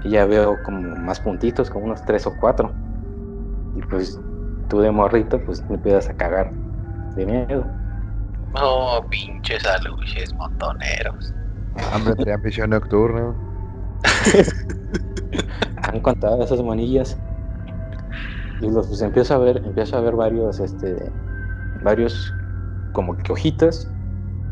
y 0.03 0.11
ya 0.11 0.25
veo 0.25 0.61
como 0.63 0.95
más 0.97 1.19
puntitos, 1.19 1.69
como 1.69 1.85
unos 1.85 2.03
tres 2.05 2.27
o 2.27 2.35
cuatro. 2.37 2.86
Y 3.77 3.81
pues 3.83 4.19
tú 4.69 4.79
de 4.79 4.91
morrito 4.91 5.39
pues 5.45 5.63
me 5.69 5.75
empiezas 5.75 6.09
a 6.09 6.13
cagar 6.13 6.51
de 7.15 7.25
miedo. 7.25 7.65
Oh, 8.55 9.05
pinches 9.09 9.63
aluches 9.65 10.33
montoneros. 10.33 11.33
Hambre, 11.93 12.15
tenía 12.15 12.37
visión 12.37 12.71
nocturna. 12.71 13.35
Han 15.83 15.99
contado 16.01 16.43
esas 16.43 16.61
monillas 16.61 17.17
y 18.61 18.69
los 18.69 18.87
pues 18.87 19.01
empiezo 19.01 19.35
a 19.35 19.37
ver, 19.37 19.61
empiezo 19.63 19.97
a 19.97 20.01
ver 20.01 20.15
varios, 20.15 20.59
este, 20.59 21.11
varios 21.83 22.33
como 22.93 23.15
que 23.15 23.31
hojitas 23.31 23.91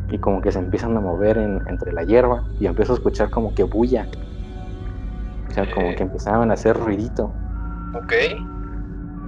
y 0.10 0.20
como 0.20 0.42
que 0.42 0.52
se 0.52 0.60
empiezan 0.60 0.96
a 0.96 1.02
mover 1.02 1.38
entre 1.40 1.92
la 1.92 2.04
hierba 2.04 2.44
y 2.60 2.68
empiezo 2.68 2.94
a 2.94 2.96
escuchar 2.98 3.32
como 3.32 3.56
que 3.56 3.64
bulla. 3.64 4.08
O 5.50 5.54
sea, 5.54 5.72
como 5.74 5.96
que 5.96 6.04
empezaban 6.04 6.52
a 6.52 6.54
hacer 6.54 6.78
ruidito. 6.78 7.34
Ok. 7.96 8.14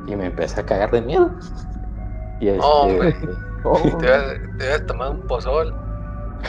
Y 0.08 0.16
me 0.16 0.28
empecé 0.28 0.62
a 0.62 0.66
cagar 0.66 0.91
de 0.91 1.01
miedo. 1.01 1.32
Y 2.39 2.47
este, 2.49 2.62
oh, 3.64 3.97
te, 3.99 4.14
habías, 4.14 4.86
tomado 4.88 5.12
un 5.12 5.28
pozol. 5.28 5.76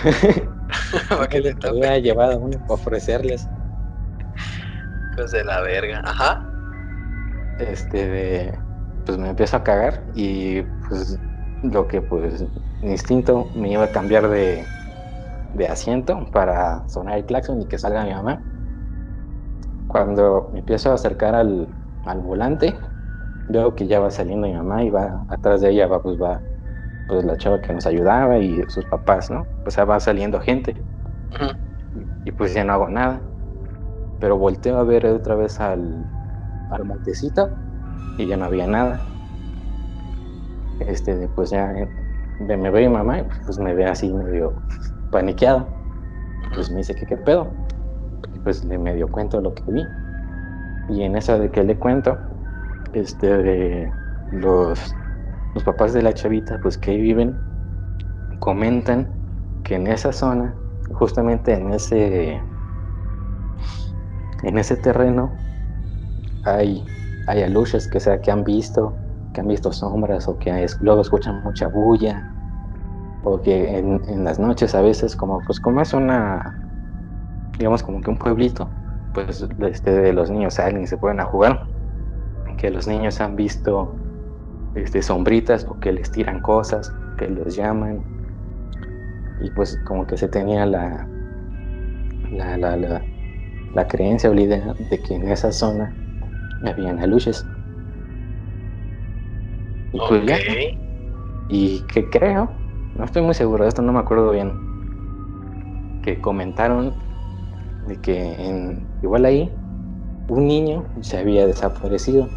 ¿Para 1.09 1.27
que 1.29 1.41
le 1.41 1.57
había 1.67 1.99
llevado 1.99 2.39
uno 2.39 2.59
para 2.61 2.75
ofrecerles. 2.75 3.49
Pues 5.17 5.33
de 5.33 5.45
la 5.45 5.61
verga. 5.61 6.03
Ajá 6.05 6.49
este, 7.59 8.53
pues 9.05 9.19
me 9.19 9.31
empiezo 9.31 9.57
a 9.57 9.65
cagar 9.65 10.03
y 10.15 10.63
pues 10.89 11.19
lo 11.63 11.89
que 11.89 12.01
pues 12.01 12.45
mi 12.83 12.93
instinto 12.93 13.47
me 13.55 13.73
iba 13.73 13.85
a 13.85 13.91
cambiar 13.91 14.29
de, 14.29 14.65
de 15.55 15.69
asiento 15.69 16.27
para 16.33 16.89
sonar 16.89 17.19
el 17.19 17.25
claxon 17.25 17.61
y 17.63 17.67
que 17.67 17.79
salga 17.79 18.05
mi 18.05 18.13
mamá. 18.13 18.41
Cuando 19.89 20.51
me 20.53 20.61
empiezo 20.61 20.91
a 20.91 20.95
acercar 20.95 21.35
al, 21.35 21.67
al 22.05 22.21
volante, 22.21 22.77
veo 23.49 23.75
que 23.75 23.87
ya 23.87 24.01
va 24.01 24.11
saliendo 24.11 24.47
mi 24.47 24.55
mamá 24.55 24.83
y 24.85 24.91
va 24.91 25.25
atrás 25.29 25.61
de 25.61 25.71
ella 25.71 25.87
va 25.87 26.03
pues 26.03 26.21
va 26.21 26.41
pues 27.09 27.25
la 27.25 27.37
chava 27.37 27.61
que 27.61 27.73
nos 27.73 27.87
ayudaba 27.87 28.39
y 28.39 28.63
sus 28.69 28.85
papás, 28.85 29.31
¿no? 29.31 29.47
O 29.67 29.71
sea, 29.71 29.85
va 29.85 29.99
saliendo 29.99 30.39
gente. 30.41 30.77
y, 32.25 32.29
y, 32.29 32.33
pues 32.33 32.53
ya 32.53 32.65
no 32.65 32.75
hago 32.75 32.89
nada. 32.89 33.21
Pero 34.21 34.37
volteo 34.37 34.77
a 34.79 34.85
ver 34.85 35.07
otra 35.07 35.35
vez 35.35 35.59
al, 35.59 36.05
al 36.71 36.85
montecito 36.85 37.49
y 38.19 38.27
ya 38.27 38.37
no 38.37 38.45
había 38.45 38.67
nada. 38.67 39.01
Este, 40.81 41.29
pues 41.35 41.51
ya 41.51 41.73
me 42.41 42.71
ve 42.71 42.89
mi 42.89 42.95
mamá 42.95 43.21
y 43.21 43.25
pues 43.45 43.59
me 43.59 43.75
ve 43.75 43.87
así 43.87 44.13
medio 44.13 44.53
paniqueado. 45.11 45.67
Pues 46.55 46.71
me 46.71 46.79
dice 46.79 46.95
que 46.95 47.07
qué 47.07 47.17
pedo. 47.17 47.49
Y 48.35 48.39
pues 48.41 48.65
le 48.65 48.79
medio 48.79 49.09
cuento 49.09 49.41
lo 49.41 49.55
que 49.55 49.63
vi. 49.69 49.87
Y 50.91 51.03
en 51.03 51.17
esa 51.17 51.39
de 51.39 51.51
que 51.51 51.63
le 51.65 51.77
cuento, 51.79 52.19
este, 52.93 53.93
los, 54.33 54.95
los 55.55 55.65
papás 55.65 55.93
de 55.93 56.03
la 56.03 56.13
chavita, 56.13 56.59
pues 56.63 56.79
que 56.79 56.97
viven, 56.97 57.37
comentan 58.41 59.09
que 59.65 59.77
en 59.77 59.87
esa 59.87 60.13
zona, 60.13 60.55
justamente 60.93 61.55
en 61.55 61.73
ese, 61.73 62.41
en 64.43 64.59
ese 64.59 64.77
terreno, 64.77 65.33
hay, 66.45 66.85
hay 67.27 67.43
aluches 67.43 67.89
que, 67.89 68.01
sea, 68.01 68.21
que 68.21 68.31
han 68.31 68.45
visto, 68.45 68.95
que 69.33 69.41
han 69.41 69.49
visto 69.49 69.73
sombras 69.73 70.29
o 70.29 70.39
que 70.39 70.67
luego 70.81 71.03
escuchan 71.03 71.43
mucha 71.43 71.69
bulla 71.69 72.35
o 73.25 73.41
que 73.41 73.79
en, 73.79 74.25
las 74.25 74.39
noches 74.39 74.75
a 74.75 74.81
veces 74.81 75.17
como 75.17 75.41
pues 75.41 75.61
como 75.61 75.81
es 75.81 75.93
una 75.93 76.57
digamos 77.59 77.83
como 77.83 78.01
que 78.01 78.11
un 78.11 78.17
pueblito 78.17 78.71
pues 79.13 79.47
este, 79.61 80.13
los 80.13 80.31
niños 80.31 80.55
salen 80.55 80.83
y 80.83 80.87
se 80.87 80.97
pueden 80.97 81.21
a 81.21 81.25
jugar 81.25 81.67
que 82.59 82.71
los 82.71 82.87
niños 82.87 83.21
han 83.21 83.37
visto 83.37 83.95
este, 84.75 85.03
sombritas 85.03 85.67
o 85.69 85.79
que 85.81 85.93
les 85.93 86.11
tiran 86.11 86.41
cosas 86.41 86.93
que 87.17 87.29
les 87.29 87.57
llaman. 87.57 88.03
Y 89.41 89.51
pues 89.51 89.79
como 89.87 90.07
que 90.07 90.17
se 90.17 90.29
tenía 90.29 90.67
la 90.67 91.07
la, 92.31 92.57
la, 92.57 92.77
la, 92.77 93.03
la 93.75 93.87
creencia 93.87 94.31
o 94.31 94.35
la 94.35 94.43
idea 94.43 94.75
de 94.91 94.99
que 95.01 95.15
en 95.15 95.29
esa 95.29 95.53
zona 95.53 95.95
habían 96.67 96.99
aluches. 96.99 97.47
Y 99.93 99.99
pues 99.99 100.23
Y 101.49 101.81
que 101.93 102.09
creo, 102.11 102.51
no 102.97 103.05
estoy 103.05 103.23
muy 103.23 103.35
seguro 103.35 103.65
de 103.65 103.69
esto, 103.69 103.83
no 103.83 103.93
me 103.93 104.01
acuerdo 104.01 104.31
bien, 104.31 104.53
que 106.03 106.21
comentaron 106.21 106.93
de 107.87 107.97
que 107.97 108.35
en, 108.35 108.87
igual 109.03 109.25
ahí 109.25 109.51
un 110.29 110.47
niño 110.47 110.85
se 111.01 111.19
había 111.19 111.47
desaparecido 111.47 112.29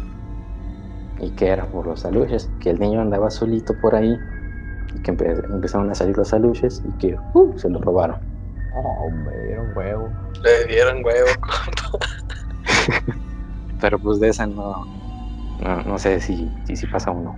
y 1.22 1.30
que 1.30 1.48
era 1.48 1.64
por 1.66 1.86
los 1.86 2.04
aluches, 2.04 2.50
que 2.60 2.70
el 2.70 2.78
niño 2.78 3.00
andaba 3.00 3.30
solito 3.30 3.74
por 3.80 3.94
ahí 3.94 4.18
y 4.94 5.02
que 5.02 5.12
empezaron 5.12 5.88
a 5.90 5.94
salir 5.94 6.18
los 6.18 6.34
aluches 6.34 6.82
y 6.86 6.98
que 6.98 7.16
uh, 7.34 7.58
se 7.58 7.70
lo 7.70 7.80
robaron. 7.80 8.20
Oh, 8.74 9.06
hombre, 9.06 9.46
dieron 9.46 9.76
huevo. 9.76 10.10
Le 10.42 10.66
dieron 10.66 11.04
huevo. 11.04 11.28
pero 13.80 13.98
pues 13.98 14.20
de 14.20 14.28
esa 14.28 14.46
no, 14.46 14.84
no, 15.86 15.98
sé 15.98 16.20
si, 16.20 16.50
si, 16.74 16.86
pasa 16.86 17.12
o 17.12 17.20
no. 17.20 17.36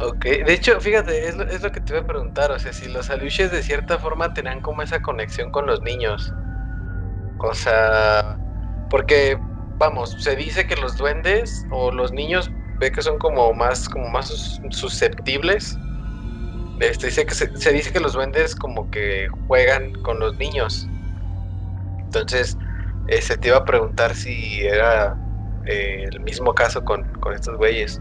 Ok, 0.00 0.24
de 0.24 0.52
hecho, 0.52 0.78
fíjate, 0.78 1.28
es 1.28 1.36
lo, 1.36 1.44
es 1.44 1.62
lo 1.62 1.72
que 1.72 1.80
te 1.80 1.94
iba 1.94 2.02
a 2.02 2.06
preguntar, 2.06 2.50
o 2.50 2.58
sea, 2.58 2.72
si 2.72 2.90
los 2.92 3.08
aluches 3.08 3.50
de 3.50 3.62
cierta 3.62 3.98
forma 3.98 4.34
tenían 4.34 4.60
como 4.60 4.82
esa 4.82 5.00
conexión 5.00 5.50
con 5.50 5.66
los 5.66 5.80
niños. 5.82 6.34
O 7.38 7.54
sea, 7.54 8.38
porque, 8.90 9.38
vamos, 9.78 10.16
se 10.18 10.36
dice 10.36 10.66
que 10.66 10.76
los 10.76 10.96
duendes 10.96 11.66
o 11.70 11.90
los 11.90 12.12
niños 12.12 12.50
ve 12.78 12.90
que 12.90 13.02
son 13.02 13.18
como 13.18 13.52
más, 13.52 13.88
como 13.88 14.08
más 14.08 14.60
susceptibles. 14.70 15.78
Este, 16.80 17.06
dice 17.06 17.24
que 17.24 17.34
se, 17.34 17.72
dice 17.72 17.92
que 17.92 18.00
los 18.00 18.12
duendes 18.12 18.54
como 18.54 18.90
que 18.90 19.28
juegan 19.46 19.92
con 20.02 20.18
los 20.20 20.36
niños. 20.36 20.86
Entonces, 21.98 22.56
se 23.20 23.36
te 23.36 23.48
iba 23.48 23.58
a 23.58 23.64
preguntar 23.64 24.14
si 24.14 24.60
era 24.62 25.16
eh, 25.64 26.04
el 26.10 26.20
mismo 26.20 26.52
caso 26.54 26.84
con, 26.84 27.04
con 27.20 27.34
estos 27.34 27.56
güeyes. 27.56 28.00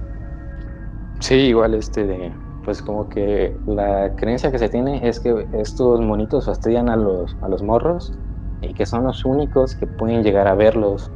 Sí, 1.20 1.36
igual 1.36 1.74
este 1.74 2.32
pues 2.66 2.82
como 2.82 3.08
que 3.08 3.56
la 3.68 4.12
creencia 4.16 4.52
que 4.52 4.58
se 4.58 4.68
tiene 4.68 5.08
es 5.08 5.20
que 5.20 5.48
estos 5.54 6.02
monitos 6.02 6.48
fastidian 6.48 6.90
a 6.90 6.98
los, 6.98 7.38
a 7.42 7.48
los 7.48 7.62
morros 7.62 8.12
y 8.62 8.74
que 8.74 8.88
son 8.88 9.04
los 9.04 9.24
únicos 9.24 9.76
que 9.76 9.86
pueden 9.86 10.24
llegar 10.24 10.48
a 10.48 10.56
verlos. 10.56 11.12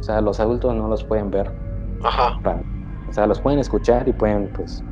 O 0.00 0.02
sea, 0.02 0.20
los 0.20 0.40
adultos 0.40 0.74
no 0.74 0.88
los 0.88 1.04
pueden 1.04 1.30
ver. 1.30 1.52
Ajá. 2.02 2.38
O 3.08 3.12
sea, 3.12 3.26
los 3.26 3.40
pueden 3.40 3.58
escuchar 3.58 4.08
y 4.08 4.12
pueden 4.12 4.48
pues 4.48 4.82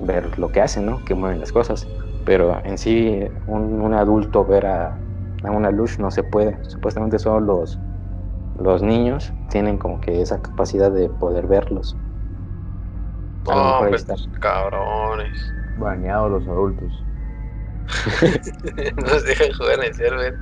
ver 0.00 0.38
lo 0.38 0.50
que 0.50 0.60
hacen, 0.60 0.86
¿no? 0.86 1.04
Que 1.04 1.14
mueven 1.14 1.40
las 1.40 1.52
cosas. 1.52 1.86
Pero 2.24 2.60
en 2.64 2.76
sí, 2.76 3.22
un, 3.46 3.80
un 3.80 3.94
adulto 3.94 4.44
ver 4.44 4.66
a, 4.66 4.98
a 5.44 5.50
una 5.50 5.70
luz 5.70 5.98
no 5.98 6.10
se 6.10 6.22
puede. 6.22 6.58
Supuestamente 6.64 7.18
solo 7.18 7.40
los, 7.40 7.78
los 8.58 8.82
niños 8.82 9.32
tienen 9.50 9.78
como 9.78 10.00
que 10.00 10.20
esa 10.20 10.40
capacidad 10.42 10.90
de 10.90 11.08
poder 11.08 11.46
verlos. 11.46 11.96
A 13.48 13.56
lo 13.56 13.64
mejor 13.64 13.86
ahí 13.86 13.90
pues, 13.90 14.02
está. 14.08 14.14
cabrones. 14.40 15.52
Bañados 15.78 16.30
los 16.30 16.48
adultos. 16.48 17.04
Nos 18.96 19.24
dejan 19.24 19.52
jugar 19.52 19.78
en 19.78 19.84
el 19.84 19.94
server. 19.94 20.34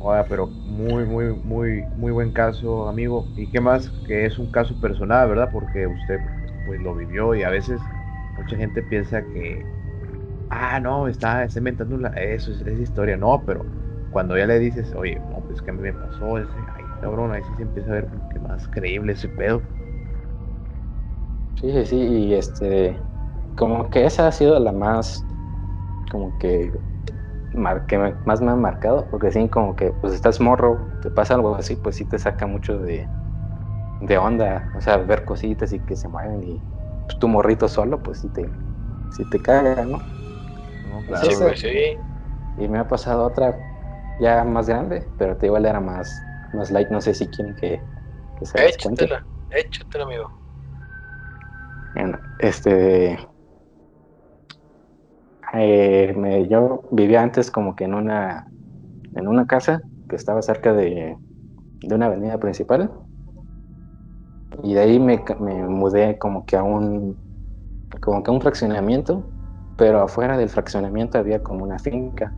Oiga, 0.00 0.28
pero 0.28 0.56
muy, 0.64 1.06
muy, 1.06 1.26
muy, 1.34 1.88
muy 1.94 2.12
buen 2.12 2.32
caso, 2.32 2.88
amigo. 2.88 3.32
Y 3.36 3.48
qué 3.50 3.60
más 3.60 3.92
que 4.04 4.26
es 4.26 4.38
un 4.38 4.48
caso 4.50 4.78
personal, 4.78 5.28
¿verdad? 5.30 5.50
Porque 5.52 5.86
usted 5.88 6.22
pues 6.64 6.80
lo 6.80 6.94
vivió 6.96 7.34
y 7.36 7.44
a 7.44 7.50
veces 7.50 7.92
mucha 8.36 8.56
gente 8.56 8.82
piensa 8.84 9.26
que, 9.28 9.68
ah, 10.48 10.80
no, 10.80 11.08
está, 11.08 11.44
está 11.44 11.58
inventando 11.60 11.98
la- 11.98 12.08
eso, 12.10 12.52
es, 12.52 12.62
historia. 12.80 13.16
No, 13.16 13.44
pero 13.46 13.70
cuando 14.10 14.36
ya 14.38 14.46
le 14.46 14.58
dices, 14.60 14.94
oye, 14.94 15.20
no, 15.28 15.42
pues 15.46 15.62
que 15.62 15.70
a 15.70 15.74
mí 15.74 15.80
me 15.82 15.94
pasó 15.94 16.38
ese, 16.38 16.66
ay, 16.74 16.90
cabrón, 17.00 17.32
ahí 17.32 17.44
sí 17.44 17.56
se 17.56 17.62
empieza 17.62 17.90
a 17.92 17.94
ver 17.94 18.08
como 18.08 18.26
que 18.28 18.40
más 18.40 18.68
creíble 18.68 19.14
ese 19.14 19.28
pedo. 19.30 19.66
Sí, 21.56 21.70
sí, 21.72 21.84
sí, 21.86 21.96
y 21.96 22.34
este, 22.34 23.04
como 23.54 23.90
que 23.90 24.06
esa 24.06 24.26
ha 24.26 24.32
sido 24.32 24.58
la 24.58 24.72
más, 24.72 25.26
como 26.10 26.36
que, 26.38 26.72
que 27.86 27.98
me- 27.98 28.16
más 28.24 28.40
me 28.40 28.50
ha 28.52 28.56
marcado, 28.56 29.08
porque 29.10 29.30
sí, 29.32 29.48
como 29.48 29.76
que, 29.76 29.92
pues 29.92 30.12
estás 30.14 30.40
morro, 30.40 30.98
te 31.02 31.10
pasa 31.10 31.34
algo 31.34 31.54
así, 31.56 31.76
pues 31.76 31.96
sí 31.96 32.04
te 32.06 32.18
saca 32.18 32.46
mucho 32.46 32.78
de, 32.80 33.10
de 34.00 34.18
onda, 34.18 34.70
o 34.74 34.80
sea, 34.82 34.98
ver 34.98 35.24
cositas 35.24 35.72
y 35.72 35.80
que 35.80 35.96
se 35.96 36.08
mueven 36.08 36.42
y 36.44 36.64
pues, 37.06 37.18
tu 37.18 37.28
morrito 37.28 37.68
solo, 37.68 38.02
pues 38.02 38.20
sí 38.20 38.30
te, 38.30 38.52
sí 39.10 39.26
te 39.26 39.40
caga, 39.42 39.84
¿no? 39.86 39.98
¿no? 40.82 41.04
Claro, 41.04 41.32
Sí, 41.32 41.34
güey, 41.36 41.56
sí. 41.56 41.68
Y 42.56 42.68
me 42.68 42.78
ha 42.78 42.86
pasado 42.88 43.24
otra 43.24 43.60
ya 44.18 44.44
más 44.44 44.68
grande, 44.68 45.12
pero 45.16 45.36
te 45.36 45.46
igual 45.46 45.66
era 45.66 45.80
más, 45.80 46.26
más 46.52 46.70
light, 46.70 46.90
no 46.90 47.00
sé 47.00 47.14
si 47.14 47.28
quieren 47.30 47.54
que, 47.54 47.88
que 48.36 48.46
se. 48.46 48.60
Échatela, 48.66 49.18
échatela, 49.50 50.04
amigo. 50.04 50.30
Bueno, 51.92 52.20
este. 52.38 53.18
Eh, 55.54 56.14
me- 56.16 56.48
yo 56.48 56.82
vivía 56.90 57.22
antes 57.22 57.50
como 57.50 57.74
que 57.76 57.84
en 57.84 57.94
una, 57.94 58.52
en 59.12 59.28
una 59.28 59.46
casa 59.46 59.82
que 60.08 60.16
estaba 60.16 60.42
cerca 60.42 60.72
de, 60.74 61.18
de 61.82 61.94
una 61.96 62.06
avenida 62.06 62.38
principal. 62.40 62.92
Y 64.62 64.74
de 64.74 64.80
ahí 64.80 64.98
me, 65.00 65.24
me 65.40 65.54
mudé 65.66 66.18
como 66.18 66.44
que 66.46 66.56
a 66.56 66.62
un, 66.62 67.20
como 68.02 68.22
que 68.22 68.30
a 68.30 68.34
un 68.34 68.42
fraccionamiento, 68.42 69.32
pero 69.76 70.02
afuera 70.02 70.38
del 70.38 70.50
fraccionamiento 70.50 71.18
había 71.18 71.42
como 71.42 71.64
una 71.64 71.78
finca. 71.80 72.36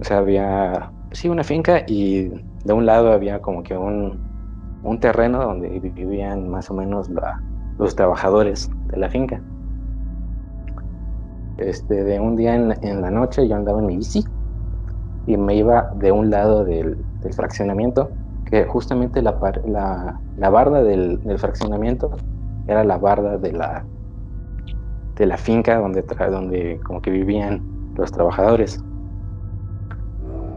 O 0.00 0.04
sea, 0.04 0.18
había, 0.18 0.94
sí, 1.10 1.28
una 1.28 1.44
finca 1.44 1.84
y 1.86 2.28
de 2.64 2.72
un 2.72 2.86
lado 2.86 3.12
había 3.12 3.40
como 3.40 3.62
que 3.62 3.76
un, 3.76 4.24
un 4.82 5.00
terreno 5.00 5.42
donde 5.44 5.80
vivían 5.80 6.48
más 6.50 6.70
o 6.70 6.74
menos 6.74 7.08
los 7.78 7.96
trabajadores 7.96 8.70
de 8.84 8.98
la 8.98 9.10
finca. 9.10 9.44
Este, 11.60 12.04
de 12.04 12.18
un 12.18 12.36
día 12.36 12.54
en, 12.54 13.00
la 13.02 13.10
noche 13.10 13.46
yo 13.46 13.54
andaba 13.54 13.80
en 13.80 13.86
mi 13.86 13.96
bici 13.96 14.24
y 15.26 15.36
me 15.36 15.54
iba 15.54 15.90
de 15.96 16.10
un 16.10 16.30
lado 16.30 16.64
del, 16.64 16.96
fraccionamiento, 17.36 18.10
que 18.46 18.64
justamente 18.64 19.20
la, 19.20 19.36
la, 20.38 20.50
barda 20.50 20.82
del, 20.82 21.20
fraccionamiento 21.38 22.10
era 22.66 22.82
la 22.82 22.96
barda 22.96 23.36
de 23.36 23.52
la, 23.52 23.84
finca 25.36 25.78
donde, 25.78 26.02
donde 26.02 26.80
como 26.84 27.02
que 27.02 27.10
vivían 27.10 27.60
los 27.94 28.10
trabajadores. 28.10 28.82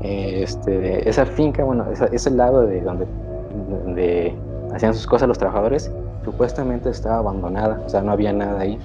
Este, 0.02 1.08
esa 1.08 1.26
finca, 1.26 1.64
bueno, 1.64 1.86
ese 1.92 2.32
lado 2.32 2.62
de 2.66 2.82
donde 2.82 4.36
hacían 4.74 4.94
sus 4.94 5.06
cosas 5.06 5.28
los 5.28 5.38
trabajadores, 5.38 5.92
supuestamente 6.24 6.90
estaba 6.90 7.18
abandonada, 7.18 7.82
o 7.86 7.90
sea, 7.90 8.02
no 8.02 8.12
había 8.12 8.34
nada 8.34 8.62
ahí. 8.62 8.80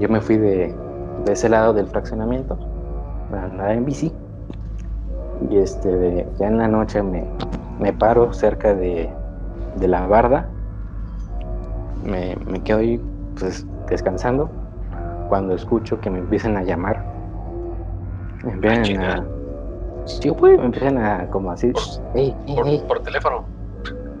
Yo 0.00 0.08
me 0.08 0.20
fui 0.22 0.38
de, 0.38 0.74
de 1.26 1.32
ese 1.32 1.48
lado 1.50 1.74
del 1.74 1.86
fraccionamiento, 1.86 2.58
para 3.28 3.44
andar 3.44 3.72
en 3.72 3.84
bici, 3.84 4.10
y 5.50 5.58
este, 5.58 5.88
de- 5.94 6.26
ya 6.38 6.46
en 6.46 6.56
la 6.58 6.68
noche 6.68 7.02
me, 7.02 7.28
me 7.78 7.92
paro 7.92 8.32
cerca 8.32 8.74
de, 8.74 9.12
de 9.76 9.88
la 9.88 10.06
barda, 10.06 10.48
me, 12.02 12.34
me 12.46 12.62
quedo 12.62 12.78
ahí 12.78 12.98
pues, 13.38 13.66
descansando, 13.88 14.50
cuando 15.28 15.54
escucho 15.54 16.00
que 16.00 16.08
me 16.08 16.20
empiezan 16.20 16.56
a 16.56 16.62
llamar. 16.64 17.04
Me 18.42 18.52
empiezan 18.52 18.84
chinga. 18.84 19.12
a... 19.16 19.26
Sí, 20.06 20.30
pues, 20.32 20.58
me 20.58 20.64
empiezan 20.64 20.96
a 20.98 21.28
como 21.28 21.50
así, 21.50 21.72
hey, 22.14 22.34
hey, 22.46 22.54
Por, 22.56 22.66
hey, 22.66 22.84
por 22.88 23.00
teléfono. 23.00 23.44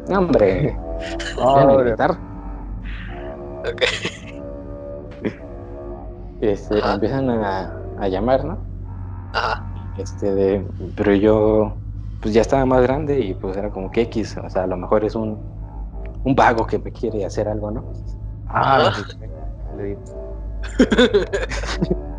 no, 0.08 0.18
hombre, 0.18 0.76
Ah, 1.40 1.62
empiezan 1.62 1.70
a 1.70 1.76
gritar. 1.76 2.18
Ok. 3.64 4.09
Este, 6.40 6.78
Ajá. 6.78 6.94
empiezan 6.94 7.30
a, 7.30 7.72
a 7.98 8.08
llamar, 8.08 8.44
¿no? 8.44 8.58
Ajá. 9.32 9.66
Este, 9.96 10.34
de, 10.34 10.66
pero 10.96 11.14
yo, 11.14 11.72
pues 12.20 12.34
ya 12.34 12.40
estaba 12.40 12.64
más 12.64 12.82
grande 12.82 13.20
y 13.20 13.34
pues 13.34 13.56
era 13.56 13.70
como 13.70 13.90
que 13.90 14.02
X, 14.02 14.36
o 14.42 14.48
sea, 14.48 14.64
a 14.64 14.66
lo 14.66 14.76
mejor 14.76 15.04
es 15.04 15.14
un, 15.14 15.38
un 16.24 16.34
vago 16.34 16.66
que 16.66 16.78
me 16.78 16.92
quiere 16.92 17.24
hacer 17.24 17.48
algo, 17.48 17.70
¿no? 17.70 17.84
Ah, 18.48 18.92
le 19.76 19.84
digo. 19.84 20.00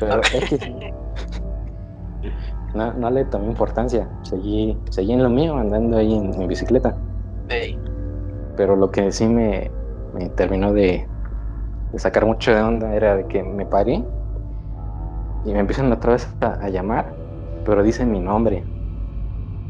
Pero. 0.00 0.20
X, 0.32 0.60
no, 2.74 2.92
no 2.94 3.10
le 3.10 3.24
tomé 3.26 3.46
importancia, 3.46 4.08
seguí, 4.22 4.76
seguí 4.90 5.12
en 5.12 5.22
lo 5.22 5.30
mío, 5.30 5.56
andando 5.56 5.96
ahí 5.96 6.12
en, 6.14 6.34
en 6.34 6.48
bicicleta, 6.48 6.96
pero 8.56 8.76
lo 8.76 8.90
que 8.90 9.12
sí 9.12 9.26
me, 9.26 9.70
me 10.12 10.28
terminó 10.30 10.72
de, 10.72 11.06
de 11.94 12.00
sacar 12.00 12.26
mucho 12.26 12.52
de 12.52 12.60
onda 12.60 12.94
era 12.94 13.16
de 13.16 13.26
que 13.28 13.42
me 13.42 13.66
paré 13.66 14.04
y 15.44 15.52
me 15.52 15.60
empiezan 15.60 15.92
otra 15.92 16.12
vez 16.14 16.36
a, 16.40 16.68
llamar, 16.68 17.16
pero 17.62 17.82
dicen 17.84 18.10
mi 18.10 18.18
nombre. 18.20 18.66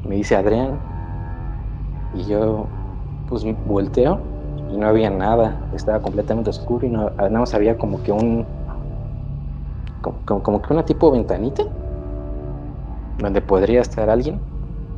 Me 0.04 0.14
dice 0.16 0.36
Adrián. 0.36 0.80
Y 2.12 2.24
yo, 2.26 2.78
pues 3.26 3.44
volteo 3.64 4.32
y 4.66 4.78
no 4.78 4.86
había 4.88 5.10
nada. 5.10 5.68
Estaba 5.72 6.00
completamente 6.00 6.50
oscuro 6.50 6.86
y 6.86 6.90
no, 6.90 7.10
nada 7.18 7.30
más 7.40 7.54
había 7.54 7.76
como 7.78 8.02
que 8.02 8.12
un. 8.12 8.48
Como, 10.00 10.22
como- 10.44 10.62
que 10.62 10.72
una 10.72 10.84
tipo 10.84 11.10
ventanita 11.10 11.64
donde 13.16 13.42
podría 13.42 13.80
estar 13.80 14.10
alguien, 14.10 14.44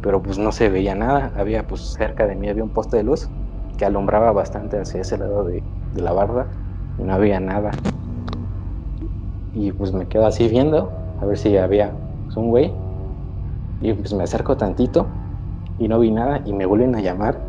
pero 0.00 0.22
pues 0.22 0.38
no 0.38 0.52
se 0.52 0.68
veía 0.68 0.94
nada. 0.94 1.32
Había, 1.36 1.66
pues 1.66 1.92
cerca 1.92 2.26
de 2.26 2.36
mí 2.36 2.48
había 2.48 2.64
un 2.64 2.70
poste 2.72 2.96
de 2.98 3.04
luz 3.04 3.30
que 3.76 3.84
alumbraba 3.84 4.32
bastante 4.32 4.78
hacia 4.78 5.02
ese 5.02 5.18
lado 5.18 5.44
de 5.44 5.64
la 5.92 6.12
barda 6.12 6.50
y 6.98 7.02
no 7.02 7.14
había 7.14 7.40
nada. 7.40 7.70
Y 9.52 9.72
pues 9.72 9.92
me 9.92 10.06
quedo 10.06 10.26
así 10.26 10.48
viendo, 10.48 10.92
a 11.20 11.24
ver 11.24 11.38
si 11.38 11.56
había 11.56 11.92
pues, 12.24 12.36
un 12.36 12.50
güey. 12.50 12.74
Y 13.80 13.92
pues 13.92 14.12
me 14.14 14.24
acerco 14.24 14.56
tantito 14.56 15.06
y 15.78 15.88
no 15.88 15.98
vi 15.98 16.10
nada 16.10 16.42
y 16.44 16.52
me 16.52 16.66
vuelven 16.66 16.94
a 16.94 17.00
llamar. 17.00 17.40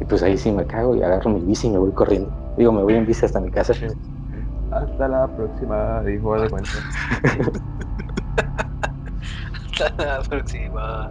Y 0.00 0.04
pues 0.04 0.22
ahí 0.22 0.36
sí 0.36 0.50
me 0.50 0.66
cago 0.66 0.94
y 0.96 1.02
agarro 1.02 1.30
mi 1.30 1.40
bici 1.40 1.68
y 1.68 1.70
me 1.70 1.78
voy 1.78 1.92
corriendo. 1.92 2.32
Digo, 2.56 2.72
me 2.72 2.82
voy 2.82 2.94
en 2.94 3.06
bici 3.06 3.24
hasta 3.24 3.40
mi 3.40 3.50
casa. 3.50 3.74
Hasta 4.70 5.08
la 5.08 5.28
próxima, 5.28 6.02
dijo 6.02 6.40
de 6.40 6.50
cuenta. 6.50 6.70
Hasta 9.78 10.04
la 10.04 10.20
próxima. 10.22 11.10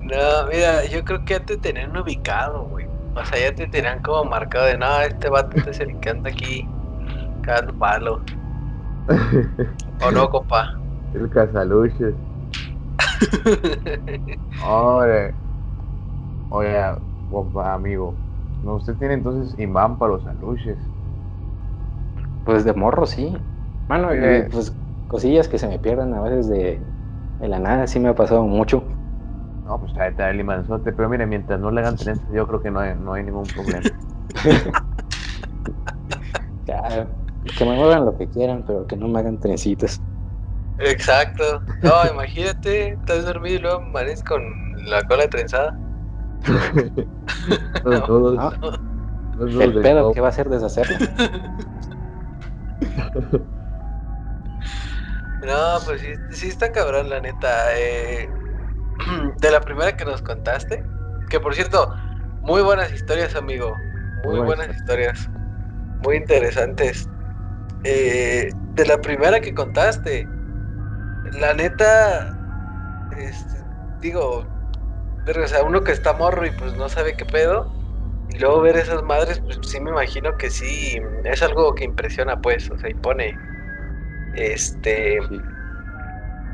No, 0.00 0.46
mira, 0.50 0.84
yo 0.86 1.04
creo 1.04 1.24
que 1.24 1.34
antes 1.34 1.56
de 1.56 1.60
tener 1.60 1.88
un 1.88 1.98
ubicado, 1.98 2.64
güey. 2.68 2.87
O 3.20 3.24
sea, 3.24 3.38
ya 3.40 3.54
te 3.54 3.66
tiran 3.68 4.00
como 4.00 4.24
marcado 4.30 4.66
de, 4.66 4.78
no, 4.78 5.00
este 5.02 5.28
vato 5.28 5.56
es 5.70 5.80
el 5.80 5.98
que 6.00 6.10
anda 6.10 6.30
aquí 6.30 6.72
cagando 7.42 7.76
palo. 7.78 8.22
¿O 10.00 10.10
no, 10.10 10.28
compa? 10.28 10.62
El 11.12 11.28
cazaluches. 11.28 12.16
Oye, 14.58 15.34
oye, 16.48 16.96
compa, 17.28 17.74
amigo. 17.74 18.22
¿no 18.60 18.76
usted 18.76 18.96
tiene 18.96 19.14
entonces 19.14 19.58
imán 19.58 19.98
para 19.98 20.12
los 20.12 20.26
aluches? 20.26 20.92
Pues 22.44 22.64
de 22.64 22.72
morro, 22.74 23.06
sí. 23.06 23.36
Mano, 23.88 24.12
Eh. 24.12 24.48
pues 24.50 24.78
cosillas 25.06 25.48
que 25.48 25.58
se 25.58 25.68
me 25.68 25.78
pierden 25.78 26.14
a 26.14 26.20
veces 26.22 26.48
de, 26.48 26.94
de 27.38 27.48
la 27.48 27.58
nada, 27.58 27.86
sí 27.86 28.00
me 28.00 28.08
ha 28.08 28.14
pasado 28.14 28.42
mucho. 28.44 28.97
No, 29.68 29.78
pues 29.78 29.94
ahí 29.98 30.08
está 30.08 30.30
el 30.30 30.40
imanzote, 30.40 30.92
pero 30.92 31.10
mire, 31.10 31.26
mientras 31.26 31.60
no 31.60 31.70
le 31.70 31.82
hagan 31.82 31.96
trenzas, 31.96 32.26
yo 32.32 32.46
creo 32.46 32.62
que 32.62 32.70
no 32.70 32.80
hay, 32.80 32.94
no 32.94 33.12
hay 33.12 33.22
ningún 33.22 33.44
problema. 33.44 33.82
Ya, 36.66 37.08
que 37.56 37.64
me 37.64 37.76
muevan 37.76 38.04
lo 38.04 38.16
que 38.16 38.28
quieran, 38.28 38.62
pero 38.66 38.86
que 38.86 38.96
no 38.96 39.08
me 39.08 39.20
hagan 39.20 39.38
trencitas. 39.38 40.02
Exacto. 40.78 41.62
No, 41.82 41.92
imagínate, 42.12 42.92
estás 42.92 43.24
dormido 43.24 43.56
y 43.56 43.58
luego 43.58 43.82
amaneces 43.82 44.22
con 44.22 44.42
la 44.86 45.02
cola 45.04 45.28
trenzada. 45.28 45.74
¿no? 47.84 47.92
los 47.94 48.08
nudos 48.08 48.54
El 49.60 49.82
pedo 49.82 50.12
que 50.12 50.20
va 50.20 50.28
a 50.28 50.32
ser 50.32 50.48
deshacerlo. 50.48 50.96
No, 55.42 55.78
pues 55.86 56.00
sí, 56.00 56.14
sí 56.30 56.48
está 56.48 56.70
cabrón, 56.70 57.08
la 57.08 57.20
neta. 57.20 57.78
eh, 57.78 58.28
de 59.40 59.50
la 59.50 59.60
primera 59.60 59.96
que 59.96 60.04
nos 60.04 60.22
contaste, 60.22 60.84
que 61.28 61.40
por 61.40 61.54
cierto, 61.54 61.94
muy 62.42 62.62
buenas 62.62 62.92
historias, 62.92 63.34
amigo. 63.36 63.76
Muy 64.24 64.36
Muy 64.36 64.46
buenas 64.46 64.56
buenas 64.56 64.76
historias. 64.76 65.30
Muy 66.04 66.16
interesantes. 66.16 67.08
Eh, 67.84 68.50
de 68.74 68.86
la 68.86 68.98
primera 68.98 69.40
que 69.40 69.54
contaste, 69.54 70.26
la 71.32 71.54
neta, 71.54 72.36
este, 73.16 73.58
digo, 74.00 74.44
verga, 75.24 75.44
o 75.44 75.48
sea, 75.48 75.62
uno 75.62 75.82
que 75.82 75.92
está 75.92 76.12
morro 76.14 76.46
y 76.46 76.50
pues 76.52 76.74
no 76.76 76.88
sabe 76.88 77.16
qué 77.16 77.24
pedo, 77.24 77.70
y 78.30 78.38
luego 78.38 78.60
ver 78.60 78.76
esas 78.76 79.02
madres, 79.02 79.40
pues 79.40 79.58
sí 79.62 79.80
me 79.80 79.90
imagino 79.90 80.36
que 80.36 80.50
sí, 80.50 81.00
es 81.24 81.42
algo 81.42 81.74
que 81.74 81.84
impresiona, 81.84 82.40
pues, 82.40 82.70
o 82.70 82.78
sea, 82.78 82.90
y 82.90 82.94
pone, 82.94 83.36
este, 84.34 85.18
Sí. 85.28 85.40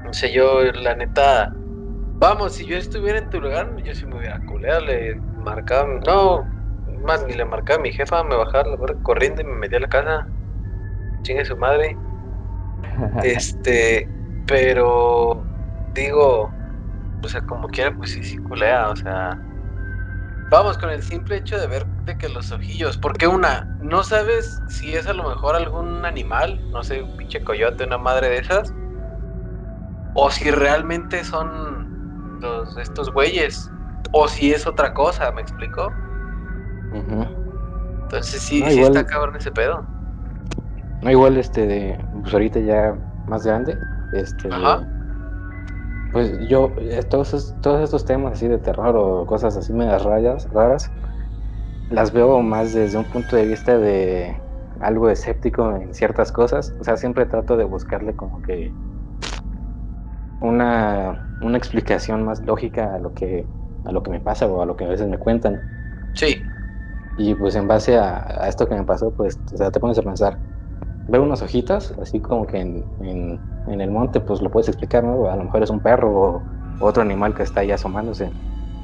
no 0.05 0.13
sé, 0.13 0.33
yo, 0.33 0.63
la 0.73 0.95
neta, 0.95 1.53
vamos, 2.19 2.55
si 2.55 2.67
yo 2.67 2.77
estuviera 2.77 3.19
en 3.19 3.29
tu 3.31 3.41
lugar, 3.41 3.69
yo 3.83 3.95
sí 3.95 4.07
me 4.07 4.17
hubiera 4.19 4.41
culeado, 4.41 4.81
le 4.83 5.23
marcaba, 5.37 5.89
no, 6.07 6.53
más 7.03 7.25
ni 7.27 7.35
le 7.35 7.45
marcaba 7.45 7.79
a 7.79 7.83
mi 7.83 7.93
jefa, 7.93 8.23
me 8.25 8.37
bajaba 8.37 8.65
la 8.71 8.77
corriendo 9.03 9.43
y 9.43 9.45
me 9.45 9.55
metía 9.57 9.79
a 9.79 9.83
la 9.83 9.89
casa, 9.89 10.33
chingue 11.23 11.45
su 11.45 11.57
madre, 11.59 12.01
este, 13.21 14.13
pero, 14.45 15.49
digo, 15.95 16.59
o 17.23 17.29
sea, 17.29 17.43
como 17.43 17.69
quiera, 17.69 17.97
pues 17.97 18.11
sí, 18.13 18.23
sí 18.23 18.39
culea, 18.39 18.91
o 18.91 18.97
sea, 18.97 19.43
vamos, 20.51 20.79
con 20.79 20.91
el 20.91 21.03
simple 21.03 21.37
hecho 21.37 21.59
de 21.59 21.67
ver 21.67 21.91
de 22.07 22.17
que 22.17 22.29
los 22.29 22.53
ojillos, 22.53 22.97
porque 22.99 23.27
una, 23.27 23.71
no 23.79 24.05
sabes 24.05 24.63
si 24.67 24.95
es 24.95 25.07
a 25.07 25.13
lo 25.15 25.29
mejor 25.29 25.57
algún 25.57 26.05
animal, 26.05 26.65
no 26.73 26.83
sé, 26.83 27.03
un 27.03 27.15
pinche 27.15 27.43
coyote, 27.43 27.85
una 27.85 27.99
madre 27.99 28.29
de 28.31 28.39
esas, 28.39 28.75
o 30.13 30.31
si 30.31 30.51
realmente 30.51 31.25
son 31.25 31.64
los, 32.45 32.77
estos 32.79 33.13
güeyes, 33.13 33.71
o 34.13 34.29
si 34.29 34.53
es 34.53 34.67
otra 34.67 34.93
cosa, 34.95 35.33
¿me 35.33 35.41
explico? 35.41 35.93
Entonces 36.93 38.43
sí, 38.43 38.61
No, 38.61 38.67
sí 38.69 38.75
igual- 38.75 38.97
está 38.97 39.07
cabrón 39.07 39.37
ese 39.37 39.51
pedo. 39.51 39.85
No, 41.03 41.11
igual 41.11 41.37
este 41.37 41.67
de, 41.67 41.99
pues 42.23 42.33
ahorita 42.33 42.61
ya 42.61 42.97
más 43.27 43.45
grande, 43.45 43.77
este 44.13 44.49
de- 44.49 44.55
Ajá. 44.55 44.85
pues 46.13 46.39
yo, 46.49 46.75
eh, 46.79 47.03
todos, 47.03 47.55
todos 47.61 47.83
estos 47.83 48.05
temas 48.05 48.35
así 48.35 48.47
de 48.49 48.59
terror 48.59 48.95
o 48.97 49.27
cosas 49.27 49.57
así 49.57 49.73
medias 49.73 50.05
rayas, 50.05 50.49
raras, 50.53 50.91
las 51.91 52.13
veo 52.13 52.41
más 52.41 52.73
desde 52.73 52.97
un 52.99 53.05
punto 53.05 53.37
de 53.37 53.47
vista 53.47 53.77
de 53.79 54.41
algo 54.81 55.11
escéptico 55.11 55.71
en 55.75 55.93
ciertas 55.95 56.33
cosas. 56.33 56.75
O 56.81 56.85
sea, 56.85 56.97
siempre 56.97 57.27
trato 57.27 57.57
de 57.57 57.65
buscarle 57.65 58.15
como 58.15 58.41
que 58.43 58.73
una, 60.45 61.29
una 61.41 61.59
explicación 61.59 62.25
más 62.25 62.41
lógica 62.43 62.95
a 62.95 62.99
lo 62.99 63.15
que 63.15 63.51
a 63.85 63.93
lo 63.93 64.03
que 64.03 64.11
me 64.11 64.21
pasa 64.21 64.47
o 64.47 64.63
a 64.63 64.67
lo 64.67 64.77
que 64.77 64.85
a 64.85 64.89
veces 64.89 65.09
me 65.09 65.19
cuentan. 65.19 65.65
Sí, 66.15 66.49
Y 67.17 67.35
pues 67.35 67.55
en 67.57 67.69
base 67.69 67.97
a, 67.97 68.19
a 68.45 68.49
esto 68.49 68.67
que 68.69 68.75
me 68.75 68.85
pasó, 68.85 69.15
pues, 69.15 69.41
o 69.53 69.57
sea, 69.57 69.71
te 69.71 69.79
pones 69.81 69.99
a 69.99 70.03
pensar, 70.03 70.43
ver 71.07 71.21
unos 71.21 71.43
ojitos, 71.43 71.93
así 71.99 72.21
como 72.23 72.47
que 72.47 72.59
en, 72.61 72.91
en- 73.01 73.45
en 73.67 73.81
el 73.83 73.91
monte, 73.91 74.21
pues 74.21 74.43
lo 74.43 74.51
puedes 74.51 74.69
explicar, 74.69 75.05
¿no? 75.05 75.27
A 75.31 75.37
lo 75.37 75.45
mejor 75.45 75.63
es 75.65 75.71
un 75.71 75.81
perro 75.83 76.13
o 76.13 76.49
otro 76.79 77.03
animal 77.03 77.35
que 77.35 77.43
está 77.45 77.61
ahí 77.63 77.73
asomándose. 77.73 78.35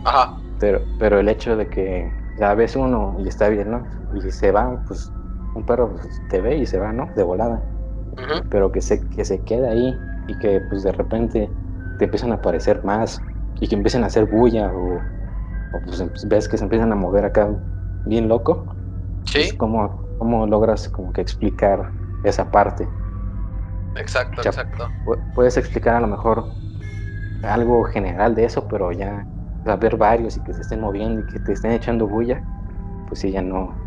ajá, 0.04 0.42
Pero, 0.58 0.82
pero 0.98 1.18
el 1.20 1.28
hecho 1.28 1.56
de 1.56 1.68
que 1.70 2.14
ya 2.36 2.54
ves 2.54 2.76
uno 2.76 3.16
y 3.18 3.28
está 3.28 3.48
bien, 3.48 3.70
¿no? 3.70 3.88
Y 4.10 4.30
se 4.30 4.52
va, 4.52 4.82
pues 4.86 5.14
un 5.54 5.64
perro 5.64 5.96
pues, 6.00 6.22
te 6.26 6.40
ve 6.40 6.56
y 6.58 6.66
se 6.66 6.78
va, 6.78 6.92
¿no? 6.92 7.12
De 7.14 7.22
volada. 7.22 7.66
Pero 8.48 8.72
que 8.72 8.80
se, 8.82 9.08
que 9.08 9.24
se 9.24 9.44
queda 9.44 9.70
ahí 9.70 10.04
y 10.30 10.38
que 10.38 10.60
pues 10.60 10.82
de 10.82 10.92
repente 10.92 11.56
te 11.96 12.04
empiezan 12.06 12.32
a 12.32 12.36
aparecer 12.36 12.84
más 12.84 13.26
y 13.60 13.68
que 13.68 13.74
empiecen 13.76 14.04
a 14.04 14.06
hacer 14.08 14.26
bulla 14.26 14.72
o, 14.74 15.10
o, 15.70 15.82
pues 15.82 16.00
em- 16.00 16.12
ves 16.26 16.48
que 16.48 16.58
se 16.58 16.64
empiezan 16.64 16.92
a 16.92 16.96
mover 16.96 17.24
acá 17.26 17.50
bien 18.04 18.28
loco. 18.28 18.76
sí, 19.24 19.40
pues, 19.42 19.54
¿cómo, 19.54 20.08
¿Cómo 20.18 20.46
logras 20.46 20.88
como 20.90 21.12
que 21.12 21.22
explicar 21.22 21.94
esa 22.22 22.50
parte? 22.50 22.90
exacto, 23.94 24.42
Ya. 24.44 24.52
exacto. 24.52 24.96
Pu- 25.04 25.24
Puedes 25.32 25.56
explicar 25.56 25.94
a 25.96 26.00
lo 26.00 26.06
mejor 26.06 26.58
algo 27.42 27.84
general 27.84 28.34
de 28.36 28.44
eso, 28.46 28.68
pero 28.68 28.92
ya 28.92 29.28
a 29.64 29.76
ver 29.76 29.96
varios 29.96 30.36
y 30.38 30.42
que 30.42 30.54
se 30.54 30.62
estén 30.62 30.80
moviendo 30.80 31.22
y 31.22 31.26
que 31.26 31.40
te 31.40 31.52
estén 31.52 31.72
echando 31.72 32.08
bulla, 32.08 32.44
pues 33.06 33.20
sí, 33.20 33.32
ya 33.32 33.42
no, 33.42 33.82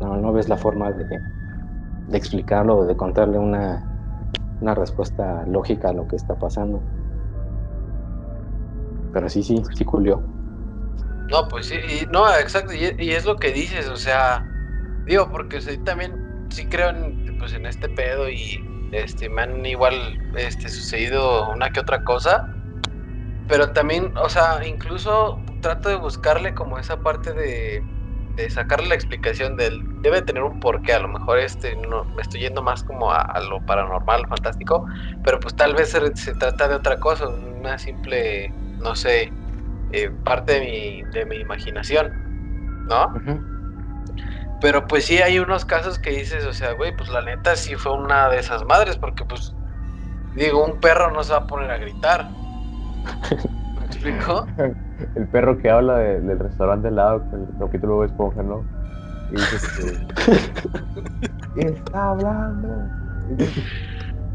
no, 0.00 0.16
no 0.16 0.32
ves 0.32 0.48
la 0.48 0.56
forma 0.56 0.92
de, 0.92 1.24
de 2.06 2.18
explicarlo 2.18 2.78
o 2.78 2.86
de 2.86 2.96
contarle 2.96 3.38
una, 3.38 3.88
una 4.60 4.74
respuesta 4.74 5.44
lógica 5.46 5.90
a 5.90 5.92
lo 5.92 6.06
que 6.08 6.16
está 6.16 6.34
pasando. 6.34 6.82
Pero 9.12 9.28
sí, 9.28 9.42
sí, 9.42 9.62
sí 9.74 9.84
culió. 9.84 10.22
No, 11.30 11.48
pues 11.48 11.66
sí, 11.66 11.78
no, 12.10 12.28
exacto, 12.36 12.72
y, 12.74 13.10
es 13.10 13.24
lo 13.24 13.36
que 13.36 13.50
dices, 13.50 13.88
o 13.88 13.96
sea, 13.96 14.46
digo, 15.06 15.30
porque 15.30 15.58
también 15.84 16.46
sí 16.50 16.66
creo 16.66 16.90
en, 16.90 17.38
pues, 17.38 17.54
en 17.54 17.66
este 17.66 17.88
pedo 17.88 18.28
y 18.28 18.62
este, 18.92 19.28
me 19.28 19.42
han 19.42 19.64
igual 19.64 19.94
este, 20.36 20.68
sucedido 20.68 21.50
una 21.50 21.70
que 21.70 21.80
otra 21.80 22.04
cosa, 22.04 22.46
pero 23.48 23.72
también, 23.72 24.12
o 24.22 24.28
sea, 24.28 24.66
incluso 24.66 25.40
trato 25.60 25.88
de 25.88 25.96
buscarle 25.96 26.54
como 26.54 26.78
esa 26.78 26.98
parte 26.98 27.32
de, 27.32 27.82
de 28.36 28.50
sacarle 28.50 28.88
la 28.88 28.94
explicación 28.94 29.56
del, 29.56 29.82
debe 30.02 30.22
tener 30.22 30.42
un 30.42 30.60
porqué, 30.60 30.92
a 30.92 30.98
lo 30.98 31.08
mejor 31.08 31.38
este, 31.38 31.76
no, 31.76 32.04
me 32.16 32.22
estoy 32.22 32.40
yendo 32.40 32.62
más 32.62 32.82
como 32.82 33.10
a, 33.10 33.20
a 33.20 33.40
lo 33.40 33.60
paranormal, 33.64 34.26
fantástico, 34.28 34.86
pero 35.22 35.40
pues 35.40 35.54
tal 35.54 35.74
vez 35.74 35.90
se, 35.90 36.14
se 36.16 36.34
trata 36.34 36.68
de 36.68 36.74
otra 36.74 36.98
cosa, 36.98 37.28
una 37.28 37.78
simple, 37.78 38.52
no 38.80 38.94
sé, 38.94 39.32
eh, 39.92 40.10
parte 40.24 40.54
de 40.54 40.60
mi, 40.60 41.02
de 41.12 41.24
mi 41.24 41.36
imaginación, 41.36 42.12
¿no? 42.88 43.12
Pero 44.60 44.86
pues 44.86 45.04
sí 45.04 45.18
hay 45.18 45.38
unos 45.38 45.64
casos 45.64 45.98
que 45.98 46.10
dices, 46.10 46.44
o 46.46 46.52
sea, 46.52 46.72
güey, 46.72 46.96
pues 46.96 47.10
la 47.10 47.22
neta 47.22 47.54
sí 47.56 47.76
fue 47.76 47.92
una 47.92 48.28
de 48.28 48.38
esas 48.38 48.64
madres, 48.64 48.96
porque 48.96 49.24
pues, 49.24 49.54
digo, 50.34 50.64
un 50.64 50.80
perro 50.80 51.12
no 51.12 51.22
se 51.22 51.32
va 51.32 51.38
a 51.40 51.46
poner 51.46 51.70
a 51.70 51.78
gritar. 51.78 52.28
¿Me 53.84 53.94
explico? 53.94 54.46
El 55.14 55.26
perro 55.28 55.58
que 55.58 55.68
habla 55.70 55.98
de- 55.98 56.20
del 56.20 56.38
restaurante 56.38 56.88
al 56.88 56.96
lado, 56.96 57.26
el 57.32 57.46
capítulo 57.58 58.00
de 58.00 58.06
Esponja, 58.06 58.42
¿no? 58.42 58.64
Y 59.30 59.34
dice 59.34 59.56
que... 59.76 59.84
¡Está 61.60 62.10
hablando! 62.10 62.88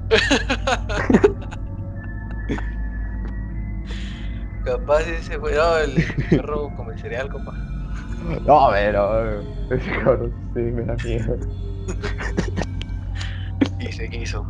Capaz 4.66 5.08
ese 5.08 5.38
güey, 5.38 5.56
no, 5.56 5.78
el 5.78 5.96
perro 6.30 6.70
come 6.76 6.98
cereal, 6.98 7.30
compa. 7.30 7.54
No, 8.46 8.70
pero... 8.72 9.42
Ese 9.70 9.92
cabrón 10.04 10.34
sí 10.54 10.60
me 10.60 10.84
da 10.84 10.96
miedo. 11.04 11.38
Y 13.80 13.92
se 13.92 14.10
quiso. 14.10 14.46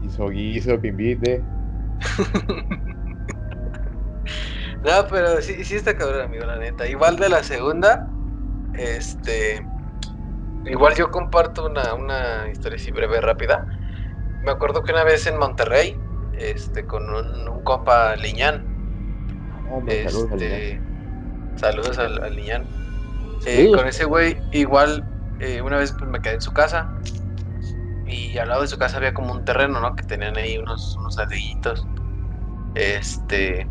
Hizo 0.00 0.28
guiso 0.30 0.80
que 0.80 0.88
invite. 0.88 1.44
No, 4.84 5.06
pero 5.08 5.40
sí, 5.40 5.64
sí 5.64 5.76
está 5.76 5.96
cabrón, 5.96 6.22
amigo, 6.22 6.44
la 6.44 6.56
neta. 6.56 6.86
Igual 6.88 7.16
de 7.16 7.28
la 7.28 7.42
segunda, 7.42 8.08
este. 8.74 9.64
Igual 10.64 10.94
yo 10.94 11.10
comparto 11.10 11.66
una, 11.66 11.94
una 11.94 12.48
historia 12.50 12.76
así 12.76 12.90
breve, 12.90 13.20
rápida. 13.20 13.66
Me 14.44 14.50
acuerdo 14.50 14.82
que 14.82 14.92
una 14.92 15.04
vez 15.04 15.26
en 15.26 15.38
Monterrey, 15.38 15.96
este, 16.38 16.84
con 16.84 17.08
un, 17.08 17.48
un 17.48 17.62
compa 17.62 18.16
Liñán, 18.16 18.64
saludos 19.88 20.32
al 20.32 20.42
este, 20.42 20.80
saludos 21.56 21.98
al, 21.98 22.22
al 22.22 22.36
Liñán. 22.36 22.66
Eh, 23.44 23.70
con 23.74 23.86
ese 23.86 24.04
güey, 24.04 24.36
igual, 24.52 25.04
eh, 25.40 25.60
una 25.62 25.78
vez 25.78 25.92
pues, 25.98 26.10
me 26.10 26.20
quedé 26.20 26.34
en 26.34 26.40
su 26.40 26.52
casa 26.52 26.92
y 28.06 28.36
al 28.38 28.48
lado 28.48 28.62
de 28.62 28.68
su 28.68 28.78
casa 28.78 28.98
había 28.98 29.14
como 29.14 29.32
un 29.32 29.44
terreno, 29.44 29.80
¿no? 29.80 29.96
Que 29.96 30.04
tenían 30.04 30.36
ahí 30.36 30.58
unos, 30.58 30.96
unos 30.96 31.16
ladrillitos. 31.16 31.86
Este, 32.74 33.66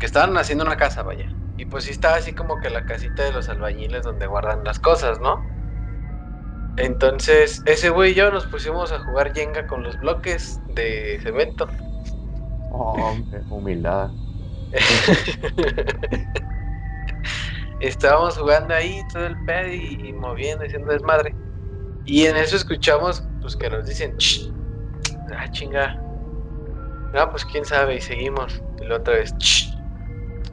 que 0.00 0.06
estaban 0.06 0.36
haciendo 0.36 0.64
una 0.64 0.76
casa, 0.76 1.04
vaya. 1.04 1.28
Y 1.56 1.66
pues 1.66 1.84
sí 1.84 1.92
estaba 1.92 2.16
así 2.16 2.32
como 2.32 2.58
que 2.58 2.70
la 2.70 2.84
casita 2.86 3.22
de 3.22 3.32
los 3.32 3.48
albañiles 3.48 4.02
donde 4.02 4.26
guardan 4.26 4.64
las 4.64 4.80
cosas, 4.80 5.20
¿no? 5.20 5.44
Entonces, 6.76 7.62
ese 7.66 7.90
güey 7.90 8.12
y 8.12 8.14
yo 8.14 8.30
nos 8.30 8.46
pusimos 8.46 8.90
a 8.92 8.98
jugar 9.00 9.34
Jenga 9.34 9.66
con 9.66 9.82
los 9.82 10.00
bloques 10.00 10.58
de 10.74 11.20
cemento. 11.22 11.68
Oh, 12.72 12.92
hombre, 12.92 13.42
humildad. 13.50 14.08
Estábamos 17.80 18.38
jugando 18.38 18.74
ahí 18.74 19.02
todo 19.12 19.26
el 19.26 19.36
pedo 19.44 19.72
y, 19.72 20.12
moviendo, 20.14 20.64
haciendo 20.64 20.92
desmadre. 20.92 21.34
Y 22.06 22.24
en 22.24 22.36
eso 22.36 22.56
escuchamos, 22.56 23.22
pues 23.42 23.56
que 23.56 23.68
nos 23.68 23.86
dicen, 23.86 24.14
ah, 25.36 25.50
chinga. 25.50 25.94
No, 27.12 27.30
pues 27.30 27.44
quién 27.44 27.64
sabe, 27.64 27.96
y 27.96 28.00
seguimos. 28.00 28.62
Y 28.80 28.86
la 28.86 28.96
otra 28.96 29.14
vez, 29.14 29.34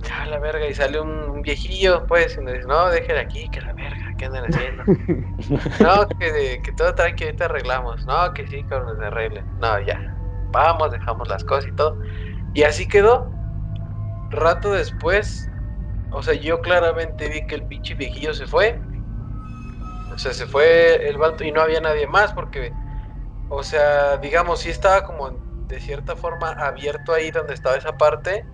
ah, 0.12 0.26
la 0.26 0.40
verga, 0.40 0.68
y 0.68 0.74
sale 0.74 1.00
un, 1.00 1.42
viejillo, 1.42 2.06
pues, 2.08 2.38
y 2.38 2.42
nos 2.42 2.54
dice, 2.54 2.68
no, 2.68 2.90
dejen 2.90 3.18
aquí, 3.18 3.50
que 3.50 3.62
la 3.62 3.74
verga, 3.74 4.14
¿qué 4.18 4.26
andan 4.26 4.46
haciendo? 4.46 4.84
no, 5.80 6.08
que, 6.20 6.62
que 6.64 6.72
todo 6.74 6.94
tranqui, 6.96 7.26
ahorita 7.26 7.46
arreglamos. 7.46 8.06
No, 8.06 8.34
que 8.34 8.48
sí, 8.48 8.64
que 8.64 8.76
nos 8.76 9.00
arreglen. 9.00 9.46
No, 9.60 9.80
ya, 9.80 10.16
vamos, 10.52 10.92
dejamos 10.92 11.28
las 11.28 11.44
cosas 11.44 11.70
y 11.70 11.76
todo. 11.76 12.00
Y 12.54 12.64
así 12.64 12.88
quedó. 12.88 13.32
Rato 14.30 14.74
después, 14.74 15.50
o 16.12 16.22
sea, 16.22 16.34
yo 16.34 16.62
claramente 16.62 17.30
vi 17.30 17.46
que 17.48 17.56
el 17.56 17.64
pinche 17.64 17.94
viejillo 17.94 18.34
se 18.34 18.46
fue. 18.46 18.80
O 20.14 20.18
sea, 20.18 20.34
se 20.34 20.48
fue 20.48 21.08
el 21.08 21.18
vato 21.18 21.44
y 21.44 21.52
no 21.52 21.62
había 21.62 21.80
nadie 21.80 22.08
más 22.08 22.34
porque, 22.34 22.74
o 23.50 23.62
sea, 23.62 24.18
digamos, 24.18 24.62
sí 24.62 24.70
estaba 24.70 25.04
como 25.04 25.30
de 25.68 25.80
cierta 25.80 26.16
forma 26.16 26.52
abierto 26.52 27.14
ahí 27.14 27.30
donde 27.30 27.54
estaba 27.54 27.76
esa 27.76 27.98
parte. 27.98 28.46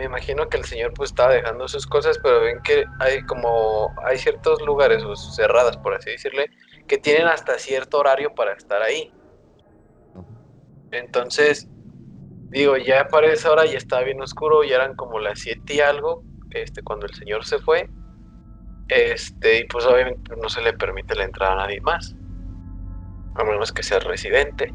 Me 0.00 0.06
imagino 0.06 0.48
que 0.48 0.56
el 0.56 0.64
señor 0.64 0.94
pues 0.94 1.10
estaba 1.10 1.34
dejando 1.34 1.68
sus 1.68 1.86
cosas, 1.86 2.18
pero 2.22 2.40
ven 2.40 2.62
que 2.62 2.86
hay 3.00 3.20
como, 3.24 3.94
hay 4.02 4.16
ciertos 4.16 4.62
lugares 4.62 5.04
o 5.04 5.14
cerradas, 5.14 5.76
por 5.76 5.92
así 5.92 6.08
decirle, 6.08 6.46
que 6.88 6.96
tienen 6.96 7.26
hasta 7.26 7.58
cierto 7.58 7.98
horario 7.98 8.34
para 8.34 8.54
estar 8.54 8.80
ahí. 8.80 9.12
Entonces, 10.90 11.68
digo, 12.48 12.78
ya 12.78 13.08
para 13.08 13.26
esa 13.26 13.52
hora 13.52 13.66
ya 13.66 13.76
estaba 13.76 14.00
bien 14.00 14.22
oscuro, 14.22 14.64
ya 14.64 14.76
eran 14.76 14.96
como 14.96 15.18
las 15.18 15.40
7 15.40 15.74
y 15.74 15.80
algo, 15.80 16.24
este, 16.48 16.82
cuando 16.82 17.04
el 17.04 17.12
señor 17.12 17.44
se 17.44 17.58
fue, 17.58 17.86
este, 18.88 19.58
y 19.58 19.64
pues 19.64 19.84
obviamente 19.84 20.34
no 20.34 20.48
se 20.48 20.62
le 20.62 20.72
permite 20.72 21.14
la 21.14 21.24
entrada 21.24 21.52
a 21.52 21.56
nadie 21.56 21.82
más, 21.82 22.16
a 23.34 23.44
menos 23.44 23.70
que 23.70 23.82
sea 23.82 23.98
residente. 23.98 24.72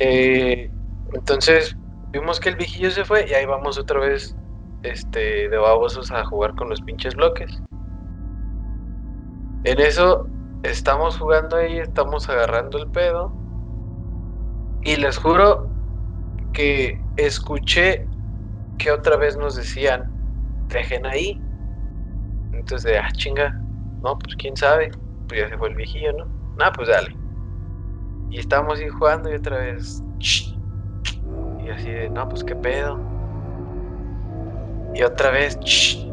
Eh, 0.00 0.68
entonces 1.14 1.76
vimos 2.18 2.40
que 2.40 2.48
el 2.48 2.56
viejillo 2.56 2.90
se 2.90 3.04
fue 3.04 3.26
y 3.28 3.34
ahí 3.34 3.46
vamos 3.46 3.78
otra 3.78 4.00
vez 4.00 4.34
este, 4.82 5.48
de 5.48 5.56
babosos 5.56 6.10
a 6.12 6.24
jugar 6.24 6.54
con 6.54 6.68
los 6.68 6.80
pinches 6.80 7.14
bloques. 7.14 7.62
En 9.64 9.80
eso 9.80 10.26
estamos 10.62 11.18
jugando 11.18 11.56
ahí, 11.56 11.78
estamos 11.78 12.28
agarrando 12.28 12.78
el 12.78 12.88
pedo. 12.88 13.32
Y 14.82 14.96
les 14.96 15.18
juro 15.18 15.68
que 16.52 17.00
escuché 17.16 18.06
que 18.78 18.92
otra 18.92 19.16
vez 19.16 19.36
nos 19.36 19.56
decían, 19.56 20.06
dejen 20.68 21.04
ahí. 21.06 21.40
Entonces, 22.52 22.84
de, 22.84 22.98
ah, 22.98 23.08
chinga, 23.16 23.60
no, 24.02 24.16
pues 24.18 24.36
quién 24.36 24.56
sabe, 24.56 24.90
pues 25.28 25.40
ya 25.40 25.48
se 25.48 25.58
fue 25.58 25.68
el 25.68 25.74
viejillo, 25.74 26.12
¿no? 26.12 26.26
Nah, 26.56 26.70
pues 26.70 26.88
dale. 26.88 27.14
Y 28.30 28.38
estábamos 28.38 28.78
ahí 28.78 28.88
jugando 28.88 29.30
y 29.30 29.34
otra 29.34 29.58
vez, 29.58 30.02
y 31.66 31.70
así 31.70 31.90
de, 31.90 32.08
no, 32.10 32.28
pues 32.28 32.44
qué 32.44 32.54
pedo. 32.54 33.00
Y 34.94 35.02
otra 35.02 35.30
vez, 35.30 35.58
y 35.62 36.12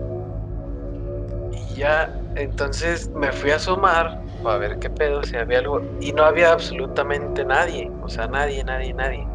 ya, 1.76 2.12
entonces 2.36 3.12
me 3.16 3.32
fui 3.32 3.52
a 3.52 3.58
asomar 3.58 4.20
para 4.44 4.58
ver 4.58 4.80
qué 4.80 4.90
pedo, 4.90 5.24
si 5.24 5.38
había 5.38 5.60
algo, 5.60 5.80
y 6.02 6.12
no 6.12 6.24
había 6.24 6.52
absolutamente 6.52 7.46
nadie, 7.46 7.92
o 8.02 8.10
sea, 8.10 8.28
nadie, 8.28 8.64
nadie, 8.64 8.94
nadie. 8.94 9.28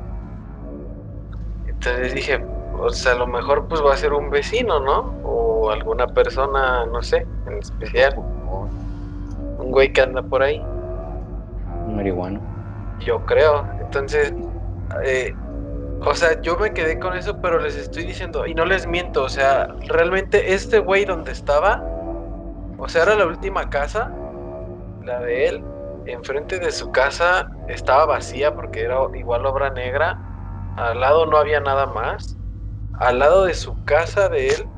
Entonces 1.67 2.15
dije, 2.15 2.45
o 2.81 2.91
sea, 2.91 3.13
a 3.13 3.17
lo 3.17 3.27
mejor 3.27 3.69
pues 3.69 3.83
va 3.83 3.95
a 3.95 3.97
ser 3.97 4.13
un 4.13 4.31
vecino, 4.31 4.81
¿no? 4.81 5.15
O 5.25 5.71
alguna 5.71 6.07
persona, 6.09 6.85
no 6.87 7.03
sé, 7.03 7.27
en 7.47 7.59
especial. 7.59 8.15
Un 8.17 9.71
güey 9.71 9.93
que 9.93 10.01
anda 10.01 10.23
por 10.23 10.43
ahí. 10.43 10.61
Un 11.87 11.97
marihuano. 11.97 12.41
Yo 13.01 13.25
creo. 13.25 13.67
Entonces, 13.81 14.33
eh, 15.05 15.35
o 16.01 16.15
sea, 16.15 16.41
yo 16.43 16.57
me 16.57 16.73
quedé 16.73 16.99
con 16.99 17.17
eso, 17.17 17.41
pero 17.41 17.59
les 17.59 17.77
estoy 17.77 18.05
diciendo, 18.05 18.47
y 18.47 18.55
no 18.55 18.65
les 18.65 18.87
miento, 18.87 19.25
o 19.25 19.29
sea, 19.29 19.69
realmente 19.89 20.55
este 20.55 20.79
güey 20.79 21.05
donde 21.05 21.33
estaba, 21.33 21.83
o 22.79 22.89
sea, 22.89 23.03
era 23.03 23.15
la 23.17 23.27
última 23.27 23.69
casa, 23.71 24.11
la 25.05 25.21
de 25.21 25.49
él, 25.49 25.65
enfrente 26.07 26.59
de 26.59 26.71
su 26.71 26.91
casa 26.91 27.47
estaba 27.69 28.07
vacía 28.07 28.55
porque 28.55 28.83
era 28.83 28.99
igual 29.15 29.45
obra 29.47 29.71
negra, 29.71 30.19
al 30.77 31.01
lado 31.01 31.27
no 31.27 31.37
había 31.37 31.61
nada 31.61 31.87
más 31.87 32.39
al 32.99 33.19
lado 33.21 33.45
de 33.45 33.55
su 33.55 33.85
casa 33.85 34.29
de 34.29 34.49
él 34.49 34.69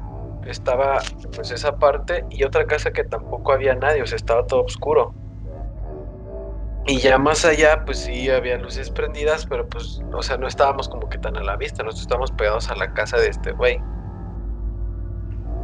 estaba 0.44 0.98
pues 1.34 1.51
esa 1.51 1.78
parte 1.78 2.24
y 2.30 2.44
otra 2.44 2.66
casa 2.66 2.90
que 2.90 3.05
tampoco 3.05 3.52
había 3.52 3.74
nadie, 3.74 4.02
o 4.02 4.06
sea, 4.06 4.16
estaba 4.16 4.47
todo 4.47 4.62
oscuro. 4.64 5.14
Y 6.91 6.99
ya 6.99 7.19
más 7.19 7.45
allá, 7.45 7.85
pues 7.85 8.01
sí 8.01 8.29
había 8.31 8.59
luces 8.59 8.91
prendidas, 8.91 9.47
pero 9.47 9.65
pues, 9.69 10.03
o 10.12 10.23
sea, 10.25 10.37
no 10.37 10.49
estábamos 10.49 10.89
como 10.89 11.09
que 11.09 11.19
tan 11.19 11.37
a 11.37 11.41
la 11.41 11.55
vista, 11.55 11.85
nosotros 11.85 12.03
estábamos 12.03 12.33
pegados 12.33 12.69
a 12.69 12.75
la 12.75 12.93
casa 12.93 13.17
de 13.17 13.29
este 13.29 13.53
güey. 13.53 13.81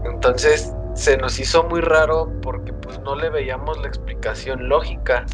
Entonces 0.04 0.72
se 0.94 1.16
nos 1.16 1.40
hizo 1.40 1.64
muy 1.64 1.80
raro 1.80 2.30
porque 2.42 2.72
pues 2.72 3.00
no 3.00 3.16
le 3.16 3.28
veíamos 3.28 3.76
la 3.78 3.88
explicación 3.88 4.68
lógica. 4.68 5.26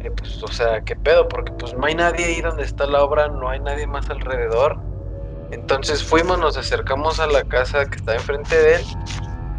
Eh, 0.00 0.10
pues, 0.10 0.42
o 0.42 0.48
sea, 0.48 0.80
¿qué 0.80 0.96
pedo? 0.96 1.28
Porque 1.28 1.52
pues 1.52 1.74
no 1.74 1.84
hay 1.84 1.94
nadie 1.94 2.24
ahí 2.24 2.40
donde 2.40 2.62
está 2.62 2.86
la 2.86 3.04
obra, 3.04 3.28
no 3.28 3.50
hay 3.50 3.60
nadie 3.60 3.86
más 3.86 4.08
alrededor. 4.08 4.78
Entonces 5.50 6.02
fuimos, 6.02 6.38
nos 6.38 6.56
acercamos 6.56 7.20
a 7.20 7.26
la 7.26 7.44
casa 7.44 7.84
que 7.84 7.96
está 7.96 8.14
enfrente 8.14 8.56
de 8.56 8.76
él 8.76 8.82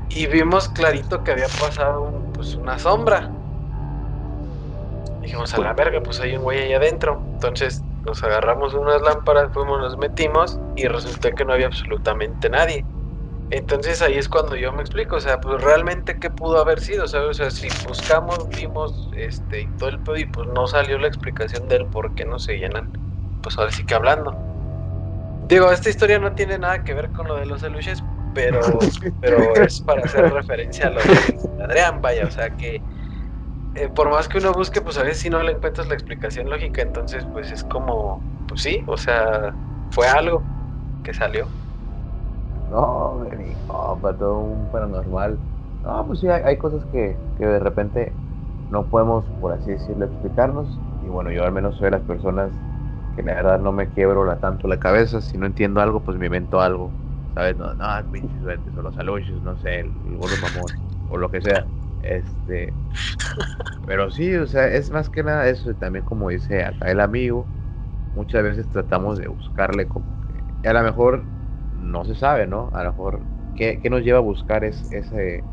y 0.09 0.25
vimos 0.25 0.67
clarito 0.69 1.23
que 1.23 1.33
había 1.33 1.47
pasado 1.59 2.11
pues 2.33 2.55
una 2.55 2.79
sombra. 2.79 3.29
Dijimos 5.29 5.53
a 5.53 5.59
la 5.59 5.73
verga, 5.73 6.01
pues 6.01 6.19
hay 6.21 6.35
un 6.35 6.41
güey 6.41 6.57
ahí 6.57 6.73
adentro. 6.73 7.21
Entonces 7.33 7.85
nos 8.03 8.23
agarramos 8.23 8.73
unas 8.73 8.99
lámparas, 9.03 9.51
fuimos, 9.53 9.79
nos 9.79 9.95
metimos 9.95 10.59
y 10.75 10.87
resultó 10.87 11.29
que 11.29 11.45
no 11.45 11.53
había 11.53 11.67
absolutamente 11.67 12.49
nadie. 12.49 12.83
Entonces 13.51 14.01
ahí 14.01 14.17
es 14.17 14.27
cuando 14.27 14.55
yo 14.55 14.73
me 14.73 14.81
explico, 14.81 15.17
o 15.17 15.19
sea, 15.19 15.39
pues 15.39 15.61
realmente 15.61 16.17
qué 16.19 16.31
pudo 16.31 16.57
haber 16.57 16.79
sido, 16.79 17.07
¿sabes? 17.07 17.29
O 17.29 17.33
sea, 17.35 17.51
si 17.51 17.67
buscamos, 17.87 18.49
vimos, 18.49 19.11
este, 19.15 19.61
y 19.61 19.67
todo 19.77 19.89
el 19.89 19.99
pedo 19.99 20.17
y 20.17 20.25
pues 20.25 20.47
no 20.47 20.65
salió 20.65 20.97
la 20.97 21.07
explicación 21.07 21.67
del 21.67 21.85
por 21.85 22.15
qué 22.15 22.25
no 22.25 22.39
se 22.39 22.57
llenan, 22.57 22.89
pues 23.43 23.55
ahora 23.59 23.69
sí 23.69 23.83
que 23.83 23.93
hablando. 23.93 24.35
Digo, 25.47 25.71
esta 25.71 25.91
historia 25.91 26.17
no 26.17 26.31
tiene 26.31 26.57
nada 26.57 26.83
que 26.83 26.95
ver 26.95 27.11
con 27.11 27.27
lo 27.27 27.35
de 27.35 27.45
los 27.45 27.63
aluches, 27.63 28.01
pero, 28.33 28.61
pero 29.21 29.53
es 29.57 29.79
para 29.81 30.01
hacer 30.01 30.33
referencia 30.33 30.87
a 30.87 30.89
lo 30.89 31.01
de 31.01 31.63
Adrián, 31.63 32.01
vaya, 32.01 32.25
o 32.25 32.31
sea 32.31 32.49
que 32.49 32.81
eh, 33.75 33.89
por 33.89 34.09
más 34.09 34.27
que 34.27 34.39
uno 34.39 34.51
busque, 34.53 34.81
pues 34.81 34.97
a 34.97 35.03
veces 35.03 35.19
si 35.19 35.29
no 35.29 35.41
le 35.41 35.53
encuentras 35.53 35.87
la 35.87 35.93
explicación 35.93 36.49
lógica, 36.49 36.81
entonces 36.81 37.25
pues 37.33 37.51
es 37.51 37.63
como, 37.63 38.21
pues 38.47 38.61
sí, 38.61 38.81
o 38.87 38.97
sea, 38.97 39.53
fue 39.91 40.07
algo 40.07 40.43
que 41.03 41.13
salió. 41.13 41.47
No, 42.71 43.23
no, 43.23 43.99
para 44.01 44.17
todo 44.17 44.39
un 44.39 44.71
paranormal. 44.71 45.39
No, 45.83 46.05
pues 46.07 46.19
sí, 46.19 46.27
hay, 46.27 46.57
cosas 46.57 46.83
que, 46.91 47.17
que 47.37 47.45
de 47.45 47.59
repente 47.59 48.13
no 48.69 48.85
podemos, 48.85 49.25
por 49.39 49.53
así 49.53 49.71
decirlo, 49.71 50.05
explicarnos. 50.05 50.67
Y 51.03 51.07
bueno, 51.07 51.31
yo 51.31 51.43
al 51.43 51.51
menos 51.51 51.75
soy 51.75 51.85
de 51.85 51.91
las 51.91 52.01
personas 52.01 52.51
que 53.15 53.23
la 53.23 53.33
verdad 53.35 53.59
no 53.59 53.71
me 53.71 53.87
quiebro 53.87 54.25
la, 54.25 54.39
tanto 54.39 54.67
la 54.67 54.77
cabeza, 54.77 55.21
si 55.21 55.37
no 55.37 55.45
entiendo 55.45 55.81
algo, 55.81 56.01
pues 56.01 56.17
me 56.17 56.27
invento 56.27 56.61
algo, 56.61 56.91
¿sabes? 57.33 57.57
No, 57.57 57.73
no, 57.73 57.85
pinches 58.11 58.41
o 58.77 58.81
los 58.81 58.97
aluches, 58.97 59.41
no 59.41 59.57
sé, 59.57 59.79
el, 59.79 59.87
el 60.05 60.17
gordo 60.17 60.35
mamón, 60.41 60.71
o 61.09 61.17
lo 61.17 61.29
que 61.31 61.41
sea. 61.41 61.65
Este, 61.99 62.77
pero 63.85 64.11
sí, 64.11 64.35
o 64.35 64.45
sea, 64.47 64.67
es 64.67 64.89
más 64.91 65.09
que 65.09 65.23
nada 65.23 65.49
eso, 65.49 65.73
también 65.75 66.05
como 66.05 66.29
dice 66.29 66.63
acá 66.63 66.91
el 66.91 66.99
amigo, 66.99 67.51
muchas 68.13 68.43
veces 68.43 68.69
tratamos 68.69 69.19
de 69.19 69.27
buscarle 69.29 69.87
como 69.87 70.19
que, 70.21 70.45
a 70.69 70.73
lo 70.73 70.83
mejor 70.83 71.31
no 71.71 72.05
se 72.05 72.15
sabe, 72.15 72.47
¿no? 72.47 72.71
A 72.73 72.83
lo 72.83 72.91
mejor, 72.91 73.27
¿qué, 73.55 73.79
qué 73.81 73.89
nos 73.89 74.03
lleva 74.03 74.19
a 74.19 74.21
buscar 74.21 74.63
es, 74.65 74.87
ese, 74.91 75.49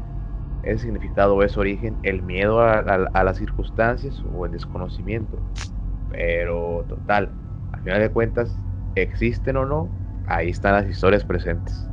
ese 0.62 0.80
significado, 0.84 1.42
ese 1.44 1.60
origen? 1.60 2.00
¿El 2.02 2.22
miedo 2.22 2.60
a, 2.62 2.80
a 2.80 3.24
las 3.24 3.38
circunstancias 3.38 4.22
o 4.24 4.46
el 4.46 4.52
desconocimiento? 4.52 5.46
Pero 6.08 6.86
total, 6.88 7.36
final 7.82 8.00
de 8.00 8.12
cuentas, 8.12 8.62
existen 8.94 9.56
o 9.58 9.66
no, 9.66 9.96
ahí 10.24 10.50
están 10.50 10.74
las 10.74 10.88
historias 10.90 11.24
presentes. 11.24 11.90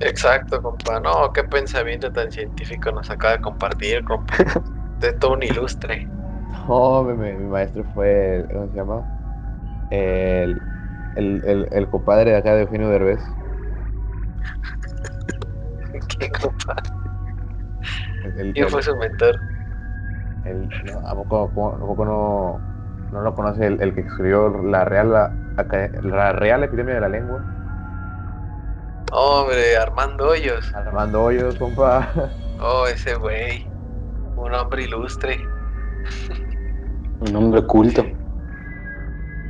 Exacto, 0.00 0.60
compa. 0.62 1.00
No, 1.00 1.32
qué 1.32 1.44
pensamiento 1.44 2.10
tan 2.12 2.30
científico 2.30 2.90
nos 2.92 3.10
acaba 3.10 3.34
de 3.34 3.40
compartir, 3.40 4.02
compa. 4.04 4.34
De 5.00 5.12
todo 5.12 5.32
un 5.34 5.42
ilustre. 5.44 6.08
No, 6.68 7.02
mi, 7.04 7.14
mi 7.32 7.46
maestro 7.46 7.84
fue, 7.84 8.46
¿cómo 8.52 8.68
se 8.68 8.76
llama? 8.76 9.06
El, 9.90 10.62
el, 11.16 11.42
el, 11.44 11.68
el 11.72 11.90
compadre 11.90 12.32
de 12.32 12.36
acá 12.36 12.54
de 12.54 12.62
Eugenio 12.62 12.88
Derbez. 12.90 13.20
¿Qué, 16.18 16.28
compa? 16.30 16.74
El, 18.24 18.52
¿Quién 18.52 18.68
fue 18.68 18.82
su 18.82 18.96
mentor? 18.96 19.40
el- 20.44 20.70
no, 20.82 20.98
¿a, 21.06 21.14
poco, 21.14 21.44
a 21.44 21.78
poco 21.78 22.04
no, 22.04 22.62
no 23.10 23.22
lo 23.22 23.34
conoce 23.34 23.66
el, 23.66 23.94
que 23.94 24.00
escribió 24.02 24.48
la 24.62 24.84
real, 24.84 25.12
la, 25.12 25.36
la 26.02 26.32
real 26.32 26.64
epidemia 26.64 26.94
de 26.94 27.00
la 27.00 27.08
lengua? 27.08 27.44
Hombre, 29.12 29.76
Armando 29.76 30.28
Hoyos. 30.28 30.74
Armando 30.74 31.24
Hoyos, 31.24 31.56
compa. 31.56 32.10
Oh, 32.60 32.86
ese 32.86 33.14
güey. 33.14 33.66
Un 34.36 34.54
hombre 34.54 34.84
ilustre. 34.84 35.38
Un 37.20 37.36
hombre 37.36 37.62
culto. 37.66 38.04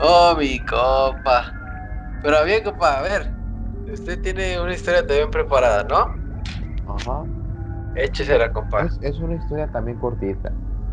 Oh, 0.00 0.34
mi 0.38 0.58
compa. 0.60 1.52
Pero 2.22 2.44
bien, 2.44 2.62
compa, 2.62 2.98
a 2.98 3.02
ver. 3.02 3.32
Usted 3.92 4.20
tiene 4.22 4.60
una 4.60 4.74
historia 4.74 5.06
también 5.06 5.30
preparada, 5.30 5.84
¿no? 5.84 6.06
Ajá. 6.86 7.24
Échesela, 7.94 8.52
compa. 8.52 8.82
Es, 8.82 8.98
es 9.02 9.18
una 9.18 9.34
historia 9.34 9.66
también 9.68 9.98
cortita. 9.98 10.52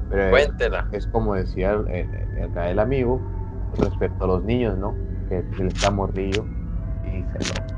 Pero 0.09 0.23
es, 0.23 0.29
Cuéntela. 0.31 0.87
es 0.91 1.07
como 1.07 1.35
decía 1.35 1.71
el, 1.71 1.87
el- 1.89 2.43
acá 2.43 2.69
el 2.69 2.79
amigo 2.79 3.21
respecto 3.77 4.23
a 4.25 4.27
los 4.27 4.43
niños, 4.43 4.77
¿no? 4.77 4.95
Que 5.29 5.43
se 5.55 5.63
les 5.63 5.73
está 5.73 5.91
morrillo 5.91 6.45
y 7.03 7.23
se 7.23 7.53
lo, 7.53 7.74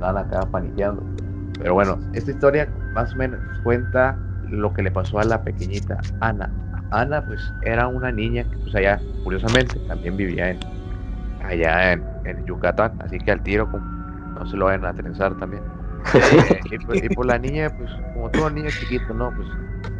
se 0.00 0.06
lo 0.06 0.12
dan 0.12 0.18
acá 0.18 0.40
paniqueando. 0.50 1.02
Pero 1.58 1.74
bueno, 1.74 1.98
esta 2.14 2.30
historia 2.30 2.68
más 2.94 3.12
o 3.12 3.16
menos 3.16 3.40
cuenta 3.62 4.16
lo 4.48 4.72
que 4.72 4.82
le 4.82 4.90
pasó 4.90 5.18
a 5.18 5.24
la 5.24 5.42
pequeñita 5.42 5.98
Ana. 6.20 6.50
Ana, 6.90 7.24
pues, 7.24 7.40
era 7.62 7.86
una 7.86 8.10
niña 8.10 8.44
que, 8.44 8.56
pues, 8.58 8.74
allá, 8.74 9.00
curiosamente, 9.22 9.78
también 9.86 10.16
vivía 10.16 10.50
en, 10.50 10.58
allá 11.44 11.92
en, 11.92 12.02
en 12.24 12.44
Yucatán. 12.46 12.92
Así 12.98 13.18
que 13.18 13.30
al 13.30 13.42
tiro, 13.42 13.70
como, 13.70 13.84
no 13.84 14.46
se 14.46 14.56
lo 14.56 14.64
vayan 14.64 14.84
a 14.86 14.92
trenzar 14.92 15.36
también. 15.36 15.62
Eh, 16.14 16.60
y, 16.70 16.78
pues, 16.78 17.04
y 17.04 17.08
por 17.10 17.26
la 17.26 17.38
niña, 17.38 17.68
pues, 17.76 17.90
como 18.14 18.30
todo 18.30 18.48
niño 18.48 18.70
chiquito, 18.70 19.12
¿no? 19.12 19.30
Pues, 19.36 19.46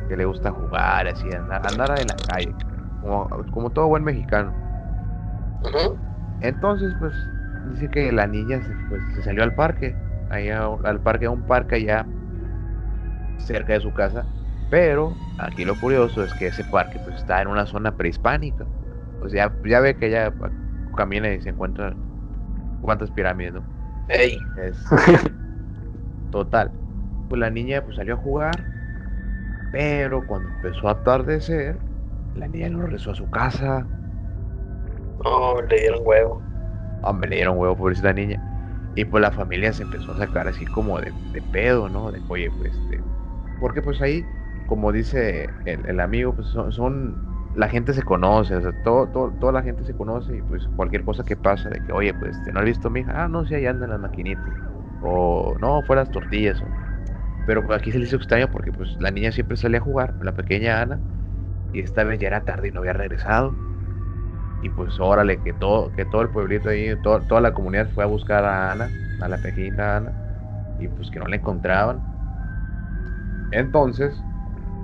que 0.09 0.17
le 0.17 0.25
gusta 0.25 0.51
jugar, 0.51 1.07
así, 1.07 1.31
andar, 1.31 1.61
andar 1.67 2.01
en 2.01 2.09
la 2.09 2.17
calle, 2.17 2.55
como, 3.03 3.29
como 3.53 3.71
todo 3.71 3.87
buen 3.89 4.03
mexicano. 4.03 4.51
Entonces, 6.41 6.95
pues, 6.99 7.15
dice 7.69 7.89
que 7.89 8.12
la 8.12 8.27
niña 8.27 8.61
se, 8.62 8.74
pues, 8.89 9.03
se 9.15 9.23
salió 9.23 9.43
al 9.43 9.55
parque, 9.55 9.95
allá 10.31 10.66
al 10.85 11.01
parque, 11.01 11.27
a 11.27 11.31
un 11.31 11.43
parque 11.43 11.77
allá 11.77 12.07
cerca 13.39 13.73
de 13.73 13.81
su 13.81 13.93
casa. 13.93 14.24
Pero 14.70 15.12
aquí 15.39 15.65
lo 15.65 15.78
curioso 15.81 16.23
es 16.23 16.32
que 16.35 16.47
ese 16.47 16.65
parque 16.65 17.01
pues 17.05 17.16
está 17.16 17.43
en 17.43 17.49
una 17.49 17.66
zona 17.66 17.97
prehispánica. 17.97 18.65
O 19.23 19.28
sea, 19.28 19.53
ya 19.65 19.81
ve 19.81 19.97
que 19.97 20.07
ella 20.07 20.32
camina 20.97 21.32
y 21.32 21.41
se 21.41 21.51
encuentra 21.51 21.95
cuántas 22.82 23.11
pirámides, 23.11 23.55
¿no? 23.55 23.62
Ey. 24.09 24.39
Es 24.62 24.77
total. 26.31 26.70
Pues 27.28 27.41
la 27.41 27.51
niña 27.51 27.82
pues 27.82 27.97
salió 27.97 28.15
a 28.15 28.19
jugar, 28.19 28.65
pero 29.73 30.24
cuando 30.27 30.49
empezó 30.57 30.89
a 30.89 30.93
atardecer, 30.93 31.78
la 32.37 32.49
niña 32.49 32.69
no 32.70 32.82
regresó 32.82 33.11
a 33.11 33.15
su 33.15 33.28
casa. 33.31 33.87
Oh, 35.24 35.61
le 35.69 35.81
dieron 35.81 36.01
huevo. 36.05 36.50
Hombre, 37.03 37.31
le 37.31 37.37
dieron 37.37 37.59
huevo 37.59 37.77
por 37.77 37.93
esta 37.93 38.13
niña. 38.13 38.43
Y 38.95 39.05
pues 39.07 39.21
la 39.23 39.33
familia 39.33 39.73
se 39.73 39.83
empezó 39.83 40.13
a 40.13 40.17
sacar 40.17 40.49
así 40.49 40.67
como 40.67 41.01
de, 41.01 41.17
de 41.33 41.43
pedo, 41.43 41.89
¿no? 41.89 42.11
De, 42.13 42.23
oye, 42.27 42.51
pues, 42.51 42.75
este, 42.77 43.05
porque 43.59 43.83
pues 43.83 44.01
ahí, 44.01 44.33
como 44.65 44.93
dice 44.93 45.55
el, 45.65 45.87
el 45.87 46.01
amigo, 46.01 46.35
pues 46.35 46.49
son, 46.49 46.73
son- 46.73 47.23
la 47.53 47.69
gente 47.69 47.95
se 47.95 48.03
conoce, 48.03 48.55
o 48.57 48.61
sea, 48.63 48.73
todo, 48.73 49.11
todo- 49.11 49.35
toda 49.35 49.53
la 49.53 49.63
gente 49.63 49.85
se 49.85 49.95
conoce 49.95 50.37
y 50.39 50.43
pues 50.43 50.69
cualquier 50.75 51.05
cosa 51.05 51.25
que 51.25 51.37
pasa, 51.37 51.69
de 51.71 51.83
que, 51.83 51.93
oye, 51.93 52.15
pues, 52.15 52.37
este, 52.39 52.53
¿no 52.53 52.61
has 52.61 52.67
visto 52.67 52.89
a 52.89 52.91
mi 52.91 53.01
hija? 53.01 53.25
Ah, 53.25 53.29
no, 53.29 53.45
sí, 53.47 53.55
ahí 53.55 53.67
andan 53.67 53.91
las 53.91 54.01
maquinitas. 54.01 54.55
O, 54.99 55.57
no, 55.61 55.83
fue 55.83 55.97
las 55.97 56.11
tortillas. 56.11 56.63
o- 56.63 56.75
Pero 57.45 57.65
pues, 57.67 57.79
aquí 57.79 57.93
se 57.93 57.99
le 57.99 58.05
hizo 58.07 58.17
extraño 58.17 58.51
porque 58.51 58.73
pues 58.73 58.97
la 58.99 59.11
niña 59.11 59.33
siempre 59.33 59.57
salía 59.57 59.79
a 59.79 59.81
jugar, 59.83 60.17
la 60.21 60.35
pequeña 60.35 60.81
Ana, 60.83 61.03
y 61.73 61.81
esta 61.81 62.05
vez 62.05 62.21
ya 62.21 62.29
era 62.29 62.45
tarde 62.45 62.69
y 62.69 62.73
no 62.73 62.81
había 62.81 62.93
regresado. 62.95 63.61
Y 64.61 64.70
pues 64.70 65.01
órale, 65.01 65.41
que 65.43 65.55
todo, 65.55 65.91
que 65.93 66.05
todo 66.05 66.23
el 66.23 66.31
pueblito 66.31 66.69
ahí, 66.69 66.97
to- 67.01 67.24
toda 67.24 67.41
la 67.41 67.55
comunidad 67.55 67.91
fue 67.91 68.05
a 68.05 68.07
buscar 68.07 68.45
a 68.45 68.73
Ana, 68.73 68.95
a 69.19 69.28
la 69.28 69.41
pequeñita 69.41 69.97
Ana, 69.97 70.16
y 70.78 70.89
pues 70.89 71.11
que 71.11 71.19
no 71.20 71.27
la 71.28 71.37
encontraban. 71.37 72.05
Entonces, 73.51 74.27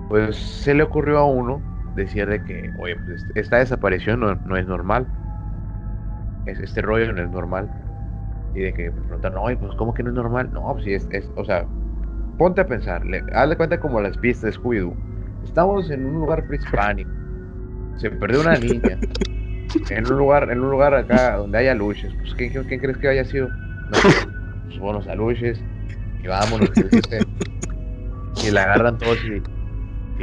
pues 0.08 0.36
se 0.38 0.74
le 0.74 0.82
ocurrió 0.84 1.18
a 1.20 1.26
uno 1.26 1.66
decir 1.94 2.28
de 2.28 2.44
que, 2.44 2.72
oye, 2.76 2.96
pues 2.96 3.22
este- 3.22 3.40
esta 3.40 3.58
desaparición 3.58 4.20
no, 4.20 4.40
no 4.44 4.56
es 4.58 4.66
normal. 4.66 5.10
Es, 6.44 6.58
este 6.60 6.82
rollo 6.82 7.12
no 7.12 7.22
es 7.22 7.30
normal. 7.30 7.70
Y 8.54 8.60
de 8.62 8.74
que 8.74 8.92
preguntaron, 8.92 9.38
oye, 9.40 9.56
pues 9.56 9.74
¿cómo 9.76 9.94
que 9.94 10.02
no 10.02 10.10
es 10.10 10.16
normal? 10.16 10.50
No, 10.52 10.72
pues 10.74 10.86
es, 10.86 11.08
es- 11.10 11.32
o 11.36 11.44
sea, 11.44 11.68
ponte 12.36 12.62
a 12.62 12.66
pensar, 12.68 13.06
le, 13.06 13.24
hazle 13.32 13.56
cuenta 13.56 13.80
como 13.80 14.00
las 14.00 14.18
pistas 14.18 14.52
de 14.54 14.60
Scooby-Doo. 14.60 14.98
Estamos 15.42 15.90
en 15.90 16.06
un 16.06 16.14
lugar 16.14 16.46
prehispánico. 16.46 17.12
Se 17.96 18.10
perdió 18.10 18.40
una 18.40 18.58
niña 18.58 19.00
en 19.90 20.06
un 20.06 20.18
lugar, 20.18 20.50
en 20.50 20.60
un 20.60 20.70
lugar 20.70 20.94
acá 20.94 21.36
donde 21.36 21.58
haya 21.58 21.74
luces, 21.74 22.12
pues 22.18 22.34
¿quién, 22.34 22.50
quién- 22.64 22.80
crees 22.80 22.96
que 22.98 23.08
haya 23.08 23.24
sido? 23.24 23.48
No, 23.88 23.98
pues 24.92 25.06
a 25.08 25.14
luces 25.14 25.62
y 26.22 26.26
vámonos, 26.28 26.70
y 28.44 28.50
la 28.50 28.64
agarran 28.64 28.98
todos 28.98 29.18
y, 29.24 29.42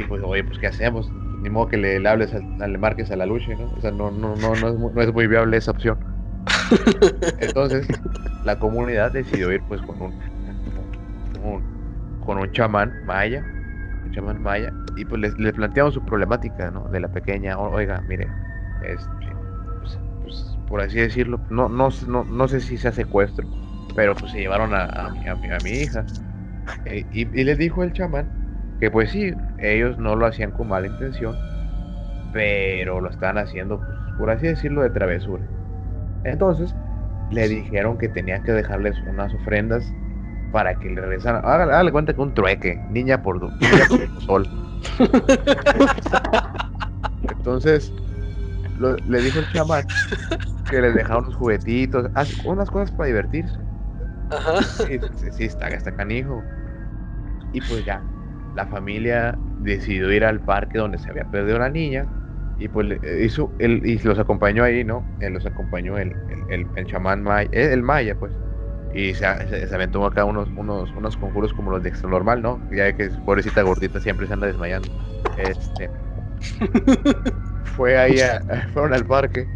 y 0.00 0.04
pues 0.04 0.22
oye, 0.22 0.44
pues 0.44 0.58
¿qué 0.58 0.66
hacemos? 0.66 1.10
Ni 1.42 1.50
modo 1.50 1.68
que 1.68 1.76
le, 1.76 1.98
le 2.00 2.08
hables, 2.08 2.32
a- 2.34 2.66
le 2.68 2.78
marques 2.78 3.10
a 3.10 3.16
la 3.16 3.26
luche, 3.26 3.54
¿no? 3.56 3.64
O 3.76 3.80
sea, 3.80 3.90
no, 3.90 4.10
no, 4.10 4.34
no, 4.36 4.54
no, 4.54 4.68
es, 4.68 4.74
mu- 4.74 4.90
no 4.92 5.02
es 5.02 5.12
muy 5.12 5.26
viable 5.26 5.56
esa 5.56 5.70
opción. 5.72 5.98
Entonces, 7.38 7.86
la 8.44 8.58
comunidad 8.58 9.12
decidió 9.12 9.52
ir 9.52 9.62
pues 9.68 9.80
con 9.82 10.00
un, 10.02 10.14
con 12.20 12.38
un 12.38 12.50
chamán 12.52 12.92
maya, 13.04 13.42
un 14.04 14.10
chamán 14.12 14.42
maya, 14.42 14.72
y 14.96 15.04
pues 15.04 15.20
les, 15.20 15.52
planteamos 15.52 15.94
su 15.94 16.02
problemática, 16.04 16.70
¿no? 16.70 16.88
De 16.88 17.00
la 17.00 17.08
pequeña, 17.08 17.58
"O- 17.58 17.72
oiga, 17.74 18.02
mire, 18.08 18.28
este, 18.80 19.23
por 20.66 20.80
así 20.80 20.98
decirlo, 20.98 21.40
no, 21.50 21.68
no, 21.68 21.88
no, 22.06 22.24
no 22.24 22.48
sé 22.48 22.60
si 22.60 22.78
sea 22.78 22.92
secuestro, 22.92 23.48
pero 23.94 24.14
pues 24.14 24.32
se 24.32 24.40
llevaron 24.40 24.74
a, 24.74 24.84
a 24.86 25.10
mi, 25.10 25.26
a 25.26 25.34
mi- 25.36 25.50
a 25.50 25.58
mi 25.58 25.70
hija. 25.70 26.04
Eh, 26.84 27.06
y, 27.10 27.40
y 27.40 27.44
les 27.44 27.58
dijo 27.58 27.82
el 27.82 27.92
chamán 27.92 28.30
que 28.80 28.90
pues 28.90 29.10
sí, 29.10 29.32
ellos 29.58 29.98
no 29.98 30.16
lo 30.16 30.26
hacían 30.26 30.52
con 30.52 30.68
mala 30.68 30.86
intención, 30.86 31.36
pero 32.32 33.00
lo 33.00 33.10
estaban 33.10 33.38
haciendo, 33.38 33.82
pues, 33.84 33.98
por 34.16 34.30
así 34.30 34.46
decirlo, 34.46 34.82
de 34.82 34.90
travesura. 34.90 35.44
Entonces, 36.24 36.74
le 37.30 37.48
dijeron 37.48 37.98
que 37.98 38.08
tenían 38.08 38.42
que 38.42 38.52
dejarles 38.52 39.00
unas 39.06 39.32
ofrendas 39.34 39.92
para 40.50 40.78
que 40.78 40.88
le 40.90 41.00
regresaran. 41.00 41.42
Hágale, 41.44 41.92
cuenta 41.92 42.14
que 42.14 42.20
un 42.20 42.34
trueque, 42.34 42.80
niña 42.90 43.22
por, 43.22 43.40
niña 43.60 43.84
por 43.88 44.22
sol. 44.22 44.48
Entonces, 47.22 47.92
lo- 48.78 48.96
le 48.96 49.20
dijo 49.20 49.38
el 49.38 49.48
chamán 49.50 49.84
que 50.74 50.82
les 50.82 50.94
dejaba 50.94 51.20
unos 51.20 51.34
juguetitos, 51.36 52.10
unas 52.44 52.70
cosas 52.70 52.90
para 52.92 53.06
divertirse. 53.08 53.62
Ajá. 54.28 54.62
Sí, 54.62 54.98
sí, 55.16 55.30
sí, 55.32 55.44
está, 55.44 55.68
está 55.68 55.92
canijo. 55.92 56.46
Y 57.52 57.60
pues 57.60 57.84
ya, 57.84 58.04
la 58.52 58.66
familia 58.66 59.38
decidió 59.56 60.12
ir 60.12 60.24
al 60.24 60.40
parque 60.40 60.78
donde 60.78 60.98
se 60.98 61.10
había 61.10 61.24
perdido 61.24 61.58
la 61.58 61.70
niña. 61.70 62.08
Y 62.56 62.68
pues 62.68 62.98
eh, 63.02 63.22
hizo, 63.24 63.54
él, 63.58 63.82
y 63.84 63.98
los 64.00 64.18
acompañó 64.18 64.64
ahí, 64.64 64.84
¿no? 64.84 65.08
Él 65.18 65.32
los 65.34 65.46
acompañó 65.46 65.98
el, 65.98 66.16
el, 66.28 66.44
el, 66.48 66.70
el 66.74 66.86
chamán 66.86 67.22
maya, 67.22 67.48
el, 67.52 67.70
el 67.70 67.82
maya, 67.82 68.14
pues. 68.16 68.32
Y 68.90 69.14
se, 69.14 69.26
se, 69.48 69.66
se 69.66 69.74
aventó 69.74 70.04
acá 70.06 70.24
unos, 70.24 70.50
unos, 70.54 70.92
unos 70.94 71.16
conjuros 71.16 71.52
como 71.52 71.70
los 71.72 71.82
de 71.82 71.88
extra 71.88 72.08
normal, 72.10 72.42
¿no? 72.42 72.64
Ya 72.70 72.92
que 72.94 73.10
pobrecita 73.24 73.62
gordita 73.62 74.00
siempre 74.00 74.26
se 74.26 74.34
anda 74.34 74.46
desmayando. 74.46 74.88
Este. 75.36 75.90
fue 77.64 77.98
ahí, 77.98 78.20
a- 78.20 78.40
fueron 78.72 78.92
al 78.94 79.06
parque. 79.06 79.48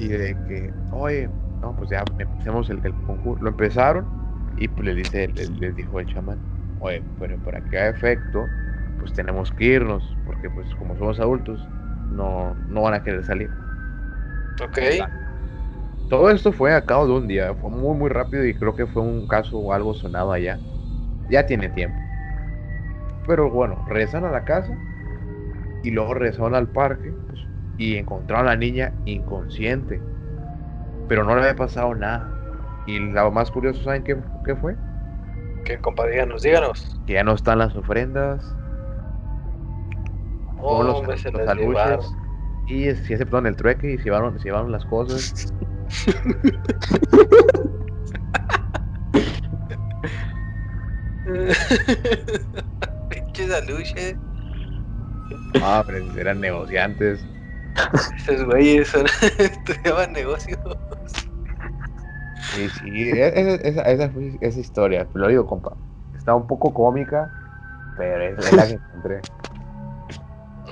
Y 0.00 0.08
de 0.08 0.40
que, 0.40 0.74
oye, 0.90 1.30
no, 1.60 1.76
pues 1.76 1.90
ya 1.90 2.10
empecemos 2.18 2.70
el, 2.70 2.80
el 2.84 2.96
conjuro. 2.96 3.38
Lo 3.42 3.50
empezaron 3.50 4.10
y 4.56 4.68
pues 4.68 4.86
le 4.86 4.94
dice, 4.94 5.28
le- 5.28 5.48
les, 5.48 5.74
dijo 5.76 6.00
el 6.00 6.06
chamán, 6.06 6.42
oye, 6.76 7.06
pero 7.18 7.40
para 7.40 7.62
que 7.62 7.78
haga 7.78 7.90
efecto, 7.90 8.54
pues 8.96 9.12
tenemos 9.12 9.52
que 9.52 9.64
irnos, 9.64 10.18
porque 10.24 10.50
pues 10.50 10.74
como 10.74 10.96
somos 10.96 11.20
adultos, 11.20 11.70
no, 12.08 12.62
no 12.66 12.82
van 12.82 12.94
a 12.94 13.02
querer 13.02 13.24
salir. 13.24 13.56
Ok. 14.60 14.78
Todo 16.08 16.30
esto 16.30 16.52
fue 16.52 16.74
a 16.74 16.84
cabo 16.84 17.06
de 17.06 17.12
un 17.14 17.26
día, 17.28 17.54
fue 17.54 17.70
muy 17.70 17.96
muy 17.96 18.10
rápido 18.10 18.44
y 18.44 18.54
creo 18.54 18.74
que 18.74 18.86
fue 18.86 19.02
un 19.02 19.26
caso 19.26 19.58
o 19.58 19.72
algo 19.72 19.94
sonado 19.94 20.32
allá. 20.32 20.62
Ya 21.28 21.46
tiene 21.46 21.70
tiempo. 21.70 22.02
Pero 23.24 23.50
bueno, 23.50 23.82
regresaron 23.86 24.28
a 24.30 24.32
la 24.32 24.44
casa 24.44 24.78
y 25.82 25.90
luego 25.90 26.14
regresaron 26.14 26.54
al 26.54 26.70
parque 26.70 27.16
y 27.80 27.96
encontraron 27.96 28.46
a 28.46 28.50
la 28.50 28.56
niña 28.56 28.92
inconsciente. 29.06 30.00
Pero 31.08 31.24
no 31.24 31.34
le 31.34 31.40
había 31.40 31.56
pasado 31.56 31.94
nada. 31.94 32.30
Y 32.86 32.98
lo 32.98 33.30
más 33.30 33.50
curioso, 33.50 33.82
¿saben 33.82 34.04
qué, 34.04 34.18
qué 34.44 34.54
fue? 34.54 34.76
¿Qué, 35.64 35.78
compa? 35.78 36.06
Díganos, 36.06 36.42
díganos. 36.42 37.00
Que 37.06 37.14
ya 37.14 37.24
no 37.24 37.32
están 37.32 37.58
las 37.58 37.74
ofrendas. 37.74 38.44
Oh, 40.58 40.82
todos 40.82 40.98
hombre, 40.98 41.16
los, 41.24 41.32
los 41.32 41.48
aluches. 41.48 42.12
Y 42.66 42.94
sí 42.96 43.14
aceptaron 43.14 43.46
el 43.46 43.56
trueque 43.56 43.92
y 43.92 43.96
se 43.96 44.04
llevaron, 44.04 44.38
se 44.38 44.44
llevaron 44.44 44.70
las 44.70 44.84
cosas. 44.84 45.54
Pinches 53.08 53.54
aluches. 53.54 54.16
Ah, 55.62 55.82
pero 55.86 56.20
eran 56.20 56.42
negociantes. 56.42 57.24
Esos 58.16 58.44
güeyes 58.44 58.88
son, 58.88 59.06
estudiaban 59.38 60.12
negocios. 60.12 60.58
Sí, 62.34 62.68
sí, 62.68 63.10
e- 63.10 63.28
e- 63.28 63.60
esa, 63.62 63.82
esa, 63.82 64.10
fue 64.10 64.36
esa 64.40 64.58
historia. 64.58 65.06
Lo 65.14 65.28
digo, 65.28 65.46
compa. 65.46 65.76
Está 66.14 66.34
un 66.34 66.46
poco 66.46 66.74
cómica, 66.74 67.30
pero 67.96 68.22
es, 68.22 68.54
la 68.54 68.66
que 68.66 68.74
encontré. 68.74 69.20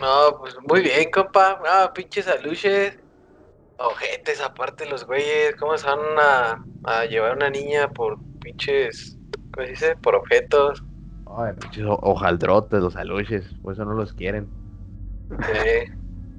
No, 0.00 0.38
pues 0.38 0.56
muy 0.68 0.82
bien, 0.82 1.10
compa. 1.10 1.60
Ah, 1.66 1.92
pinches 1.94 2.28
aluches. 2.28 2.98
Ojetes, 3.78 4.40
aparte 4.40 4.86
los 4.86 5.06
güeyes. 5.06 5.54
¿Cómo 5.56 5.76
se 5.78 5.86
van 5.86 5.98
a, 6.18 6.58
a 6.84 7.04
llevar 7.04 7.32
a 7.32 7.34
una 7.34 7.50
niña 7.50 7.88
por 7.88 8.18
pinches. 8.40 9.16
¿Cómo 9.52 9.64
se 9.66 9.70
dice? 9.70 9.96
Por 9.96 10.16
objetos. 10.16 10.84
Ay, 11.26 11.52
pinches 11.60 11.84
ho- 11.84 11.98
hojaldrotes, 12.02 12.80
los 12.80 12.96
aluches, 12.96 13.44
por 13.62 13.74
eso 13.74 13.84
no 13.84 13.94
los 13.94 14.12
quieren. 14.12 14.48
Eh, 15.30 15.86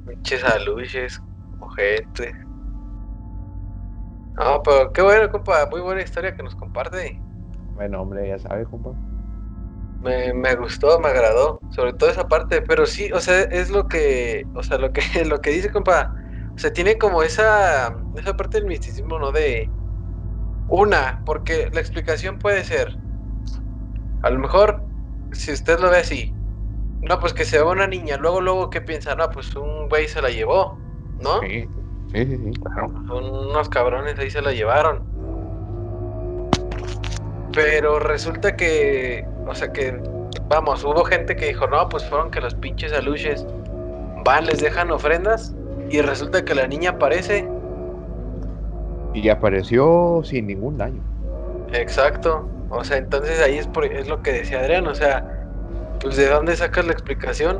pinches 0.10 0.44
aluches. 0.44 1.20
Ojetes. 1.60 2.34
No, 4.38 4.62
pero 4.64 4.92
qué 4.94 5.02
bueno, 5.02 5.30
compa. 5.30 5.68
Muy 5.72 5.82
buena 5.82 6.02
historia 6.02 6.34
que 6.36 6.44
nos 6.44 6.56
comparte. 6.56 7.22
Bueno, 7.74 8.02
hombre, 8.02 8.28
ya 8.28 8.40
sabe, 8.40 8.66
compa. 8.66 8.96
Me, 10.00 10.34
me 10.34 10.56
gustó, 10.56 11.00
me 11.00 11.10
agradó, 11.10 11.64
sobre 11.70 11.94
todo 11.94 12.10
esa 12.10 12.28
parte, 12.28 12.62
pero 12.62 12.86
sí, 12.86 13.12
o 13.14 13.20
sea, 13.20 13.42
es 13.44 13.70
lo 13.70 13.88
que, 13.88 14.48
o 14.54 14.64
sea, 14.64 14.78
lo 14.78 14.92
que, 14.94 15.02
lo 15.26 15.40
que 15.42 15.50
dice, 15.52 15.72
compa, 15.72 16.14
o 16.56 16.60
sea, 16.60 16.72
tiene 16.72 16.98
como 16.98 17.22
esa, 17.24 17.94
esa 18.14 18.34
parte 18.38 18.58
del 18.60 18.68
misticismo, 18.68 19.20
¿no? 19.20 19.32
De 19.34 19.72
una, 20.68 21.22
porque 21.26 21.70
la 21.74 21.82
explicación 21.82 22.40
puede 22.40 22.64
ser, 22.66 22.90
a 24.22 24.30
lo 24.30 24.40
mejor, 24.40 24.90
si 25.32 25.52
usted 25.52 25.80
lo 25.80 25.90
ve 25.90 25.98
así, 26.00 26.39
no, 27.02 27.20
pues 27.20 27.34
que 27.34 27.46
se 27.46 27.60
va 27.60 27.72
una 27.72 27.88
niña, 27.88 28.18
luego, 28.18 28.42
luego, 28.42 28.70
¿qué 28.70 28.82
piensa? 28.82 29.16
No, 29.16 29.30
pues 29.30 29.56
un 29.56 29.88
güey 29.88 30.08
se 30.08 30.22
la 30.22 30.30
llevó, 30.30 30.78
¿no? 31.22 31.40
Sí, 31.42 31.68
sí, 32.14 32.26
sí. 32.26 32.38
sí. 32.38 32.52
Son 33.08 33.26
unos 33.26 33.70
cabrones 33.70 34.20
ahí 34.20 34.30
se 34.30 34.42
la 34.42 34.52
llevaron. 34.52 35.04
Pero 37.54 38.00
resulta 38.00 38.56
que, 38.56 39.26
o 39.48 39.56
sea 39.56 39.72
que, 39.72 39.98
vamos, 40.50 40.84
hubo 40.84 41.04
gente 41.06 41.36
que 41.36 41.48
dijo, 41.48 41.68
no, 41.68 41.88
pues 41.90 42.06
fueron 42.06 42.32
que 42.32 42.42
los 42.42 42.54
pinches 42.54 42.94
aluches 42.94 43.46
van, 44.26 44.46
les 44.46 44.60
dejan 44.60 44.92
ofrendas 44.92 45.56
y 45.90 46.02
resulta 46.02 46.44
que 46.44 46.54
la 46.54 46.68
niña 46.68 46.92
aparece. 46.92 47.48
Y 49.14 49.30
apareció 49.30 50.22
sin 50.24 50.48
ningún 50.48 50.78
daño. 50.78 51.02
Exacto. 51.74 52.48
O 52.70 52.84
sea, 52.84 52.98
entonces 52.98 53.42
ahí 53.42 53.58
es, 53.58 53.68
por, 53.68 53.86
es 53.86 54.08
lo 54.08 54.22
que 54.22 54.32
decía 54.32 54.60
Adrián, 54.60 54.86
o 54.86 54.94
sea, 54.94 55.39
pues 56.00 56.16
de 56.16 56.30
dónde 56.30 56.56
sacas 56.56 56.86
la 56.86 56.94
explicación. 56.94 57.60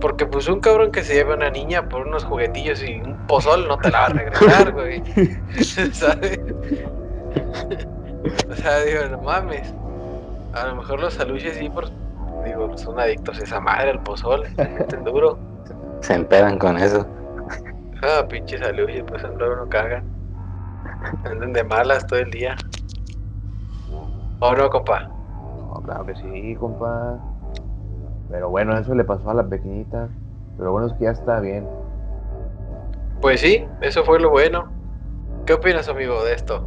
Porque 0.00 0.26
pues 0.26 0.48
un 0.48 0.60
cabrón 0.60 0.92
que 0.92 1.02
se 1.02 1.14
lleva 1.14 1.34
a 1.34 1.36
una 1.36 1.50
niña 1.50 1.88
por 1.88 2.06
unos 2.06 2.24
juguetillos 2.24 2.82
y 2.82 3.00
un 3.00 3.16
pozol 3.26 3.66
no 3.68 3.78
te 3.78 3.90
la 3.90 4.00
va 4.00 4.06
a 4.06 4.08
regresar, 4.10 4.72
güey. 4.72 5.02
¿Sabes? 5.92 6.38
o 8.50 8.54
sea, 8.54 8.80
digo, 8.80 9.04
no 9.10 9.22
mames. 9.22 9.72
A 10.52 10.66
lo 10.66 10.76
mejor 10.76 11.00
los 11.00 11.18
aluches 11.18 11.56
sí, 11.56 11.68
por, 11.68 11.90
digo, 12.44 12.76
son 12.76 13.00
adictos 13.00 13.40
a 13.40 13.44
esa 13.44 13.60
madre, 13.60 13.90
al 13.90 14.02
pozol, 14.02 14.46
meten 14.56 15.04
duro. 15.04 15.38
Se 16.00 16.14
empedan 16.14 16.58
con 16.58 16.76
eso. 16.76 17.06
Ah, 18.02 18.26
pinches 18.28 18.60
aluches, 18.60 19.02
pues 19.08 19.22
luego 19.38 19.56
no 19.56 19.68
cagan. 19.68 20.04
Andan 21.24 21.52
de 21.52 21.64
malas 21.64 22.06
todo 22.06 22.18
el 22.18 22.30
día. 22.30 22.56
¿O 24.40 24.54
no, 24.54 24.68
compa? 24.68 25.13
No, 25.74 25.82
claro 25.82 26.06
que 26.06 26.14
sí, 26.14 26.54
compa. 26.54 27.18
Pero 28.30 28.48
bueno, 28.48 28.78
eso 28.78 28.94
le 28.94 29.04
pasó 29.04 29.28
a 29.30 29.34
la 29.34 29.46
pequeñita. 29.46 30.08
Pero 30.56 30.70
bueno 30.72 30.86
es 30.86 30.92
que 30.94 31.04
ya 31.04 31.10
está 31.10 31.40
bien. 31.40 31.66
Pues 33.20 33.40
sí, 33.40 33.66
eso 33.80 34.04
fue 34.04 34.20
lo 34.20 34.30
bueno. 34.30 34.68
¿Qué 35.46 35.54
opinas, 35.54 35.88
amigo, 35.88 36.24
de 36.24 36.34
esto? 36.34 36.64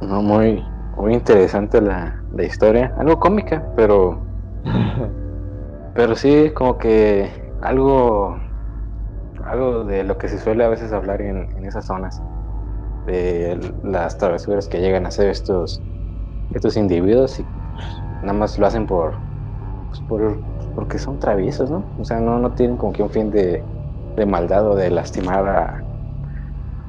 No, 0.00 0.22
muy, 0.22 0.64
muy 0.96 1.14
interesante 1.14 1.80
la, 1.80 2.22
la 2.32 2.44
historia. 2.44 2.94
Algo 2.98 3.18
cómica, 3.20 3.64
pero. 3.76 4.20
Pero 5.94 6.14
sí, 6.14 6.52
como 6.54 6.78
que 6.78 7.28
algo. 7.60 8.38
Algo 9.44 9.82
de 9.82 10.04
lo 10.04 10.16
que 10.16 10.28
se 10.28 10.38
suele 10.38 10.62
a 10.62 10.68
veces 10.68 10.92
hablar 10.92 11.20
en, 11.20 11.48
en 11.56 11.64
esas 11.64 11.86
zonas. 11.86 12.22
De 13.06 13.58
las 13.82 14.16
travesuras 14.16 14.68
que 14.68 14.80
llegan 14.80 15.06
a 15.06 15.08
hacer 15.08 15.28
estos, 15.28 15.82
estos 16.54 16.76
individuos 16.76 17.40
y 17.40 17.44
nada 18.20 18.38
más 18.38 18.58
lo 18.58 18.66
hacen 18.66 18.86
por, 18.86 19.24
pues, 19.88 20.02
por. 20.02 20.44
porque 20.74 20.98
son 20.98 21.18
traviesos, 21.18 21.70
¿no? 21.70 21.92
O 21.96 22.04
sea, 22.04 22.20
no, 22.20 22.38
no 22.38 22.54
tienen 22.54 22.76
como 22.76 22.92
que 22.92 23.02
un 23.02 23.10
fin 23.10 23.30
de, 23.30 23.68
de 24.16 24.26
maldad 24.26 24.68
o 24.68 24.74
de 24.76 24.90
lastimar 24.90 25.48
a. 25.48 25.86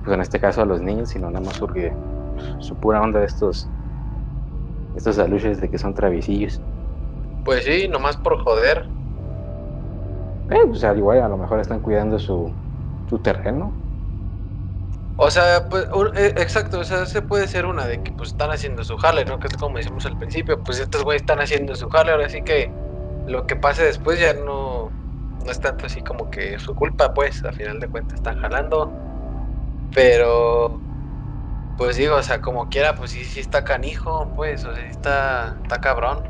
Pues 0.03 0.15
en 0.15 0.21
este 0.21 0.39
caso 0.39 0.61
a 0.61 0.65
los 0.65 0.81
niños, 0.81 1.09
sino 1.09 1.29
nada 1.31 1.45
más 1.45 1.59
porque 1.59 1.99
su 2.59 2.79
pura 2.79 3.01
onda 3.01 3.19
de 3.19 3.25
estos 3.25 3.71
estos 4.95 5.19
aluches 5.19 5.61
de 5.61 5.69
que 5.69 5.77
son 5.77 5.93
traviesillos. 5.93 6.61
Pues 7.43 7.63
sí, 7.65 7.87
nomás 7.87 8.17
por 8.17 8.43
joder. 8.43 8.89
Eh, 10.49 10.57
pues 10.67 10.83
al 10.83 10.97
igual 10.97 11.21
a 11.21 11.29
lo 11.29 11.37
mejor 11.37 11.59
están 11.59 11.81
cuidando 11.81 12.19
su, 12.19 12.55
su 13.07 13.19
terreno. 13.19 13.78
O 15.21 15.29
sea, 15.31 15.67
pues, 15.69 15.85
eh, 16.15 16.33
exacto, 16.37 16.79
o 16.79 16.83
sea, 16.85 17.05
se 17.05 17.21
puede 17.21 17.47
ser 17.47 17.65
una 17.65 17.85
de 17.87 18.01
que 18.01 18.13
pues 18.13 18.29
están 18.29 18.51
haciendo 18.51 18.83
su 18.85 18.95
jale, 18.97 19.25
¿no? 19.25 19.37
Que 19.39 19.47
es 19.47 19.57
como 19.57 19.77
decimos 19.77 20.05
al 20.05 20.17
principio, 20.17 20.63
pues 20.63 20.79
estos 20.79 21.03
güeyes 21.03 21.23
están 21.23 21.41
haciendo 21.41 21.75
su 21.75 21.89
jale, 21.89 22.11
ahora 22.11 22.29
sí 22.29 22.41
que 22.43 22.77
lo 23.25 23.45
que 23.45 23.57
pase 23.57 23.83
después 23.83 24.17
ya 24.19 24.33
no, 24.33 24.95
no 25.45 25.51
es 25.51 25.59
tanto 25.59 25.85
así 25.87 26.01
como 26.03 26.29
que 26.29 26.57
su 26.59 26.73
culpa, 26.73 27.13
pues, 27.13 27.43
a 27.43 27.51
final 27.51 27.79
de 27.81 27.89
cuentas 27.89 28.15
están 28.17 28.37
jalando. 28.37 28.95
Pero, 29.91 30.85
pues 31.75 31.97
digo, 31.97 32.15
o 32.17 32.23
sea, 32.23 32.41
como 32.41 32.69
quiera, 32.69 32.95
pues 32.95 33.11
sí, 33.11 33.25
sí 33.25 33.39
está 33.41 33.63
canijo, 33.63 34.33
pues, 34.35 34.65
o 34.65 34.73
sea, 34.75 34.83
sí 34.83 34.89
está, 34.91 35.59
está 35.63 35.79
cabrón, 35.81 36.23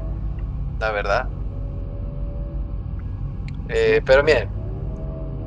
la 0.80 0.92
verdad. 0.92 1.32
Eh, 3.68 4.02
pero 4.06 4.24
miren, 4.24 4.52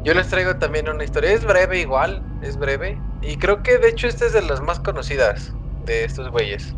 yo 0.05 0.15
les 0.15 0.29
traigo 0.29 0.57
también 0.59 0.89
una 0.89 1.05
historia. 1.05 1.33
Es 1.33 1.45
breve 1.45 1.81
igual, 1.81 2.27
es 2.41 2.57
breve. 2.59 3.05
Y 3.23 3.37
creo 3.37 3.63
que 3.63 3.79
de 3.79 3.89
hecho 3.89 4.09
esta 4.09 4.27
es 4.27 4.33
de 4.33 4.43
las 4.43 4.61
más 4.61 4.81
conocidas 4.81 5.55
de 5.85 6.05
estos 6.05 6.31
güeyes. 6.31 6.75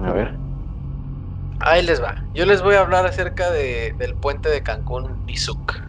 A 0.00 0.12
ver. 0.12 0.34
Ahí 1.60 1.82
les 1.82 2.02
va. 2.02 2.24
Yo 2.34 2.44
les 2.46 2.62
voy 2.62 2.74
a 2.74 2.80
hablar 2.80 3.06
acerca 3.06 3.50
de, 3.50 3.94
del 3.98 4.14
puente 4.16 4.48
de 4.48 4.62
Cancún 4.62 5.24
Nizuc. 5.26 5.80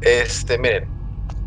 Este, 0.00 0.58
miren, 0.58 0.88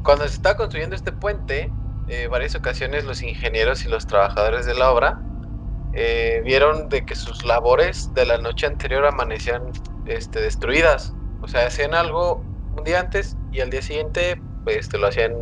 cuando 0.03 0.27
se 0.27 0.35
estaba 0.35 0.55
construyendo 0.55 0.95
este 0.95 1.11
puente, 1.11 1.71
eh, 2.07 2.27
varias 2.27 2.55
ocasiones 2.55 3.03
los 3.03 3.21
ingenieros 3.21 3.85
y 3.85 3.89
los 3.89 4.07
trabajadores 4.07 4.65
de 4.65 4.73
la 4.73 4.91
obra 4.91 5.21
eh, 5.93 6.41
vieron 6.45 6.89
de 6.89 7.05
que 7.05 7.15
sus 7.15 7.45
labores 7.45 8.13
de 8.13 8.25
la 8.25 8.37
noche 8.37 8.65
anterior 8.65 9.05
amanecían 9.05 9.71
este, 10.05 10.39
destruidas. 10.39 11.13
O 11.41 11.47
sea, 11.47 11.67
hacían 11.67 11.93
algo 11.93 12.41
un 12.71 12.83
día 12.83 12.99
antes 12.99 13.37
y 13.51 13.59
al 13.59 13.69
día 13.69 13.81
siguiente 13.81 14.41
este, 14.65 14.97
lo 14.97 15.07
hacían 15.07 15.33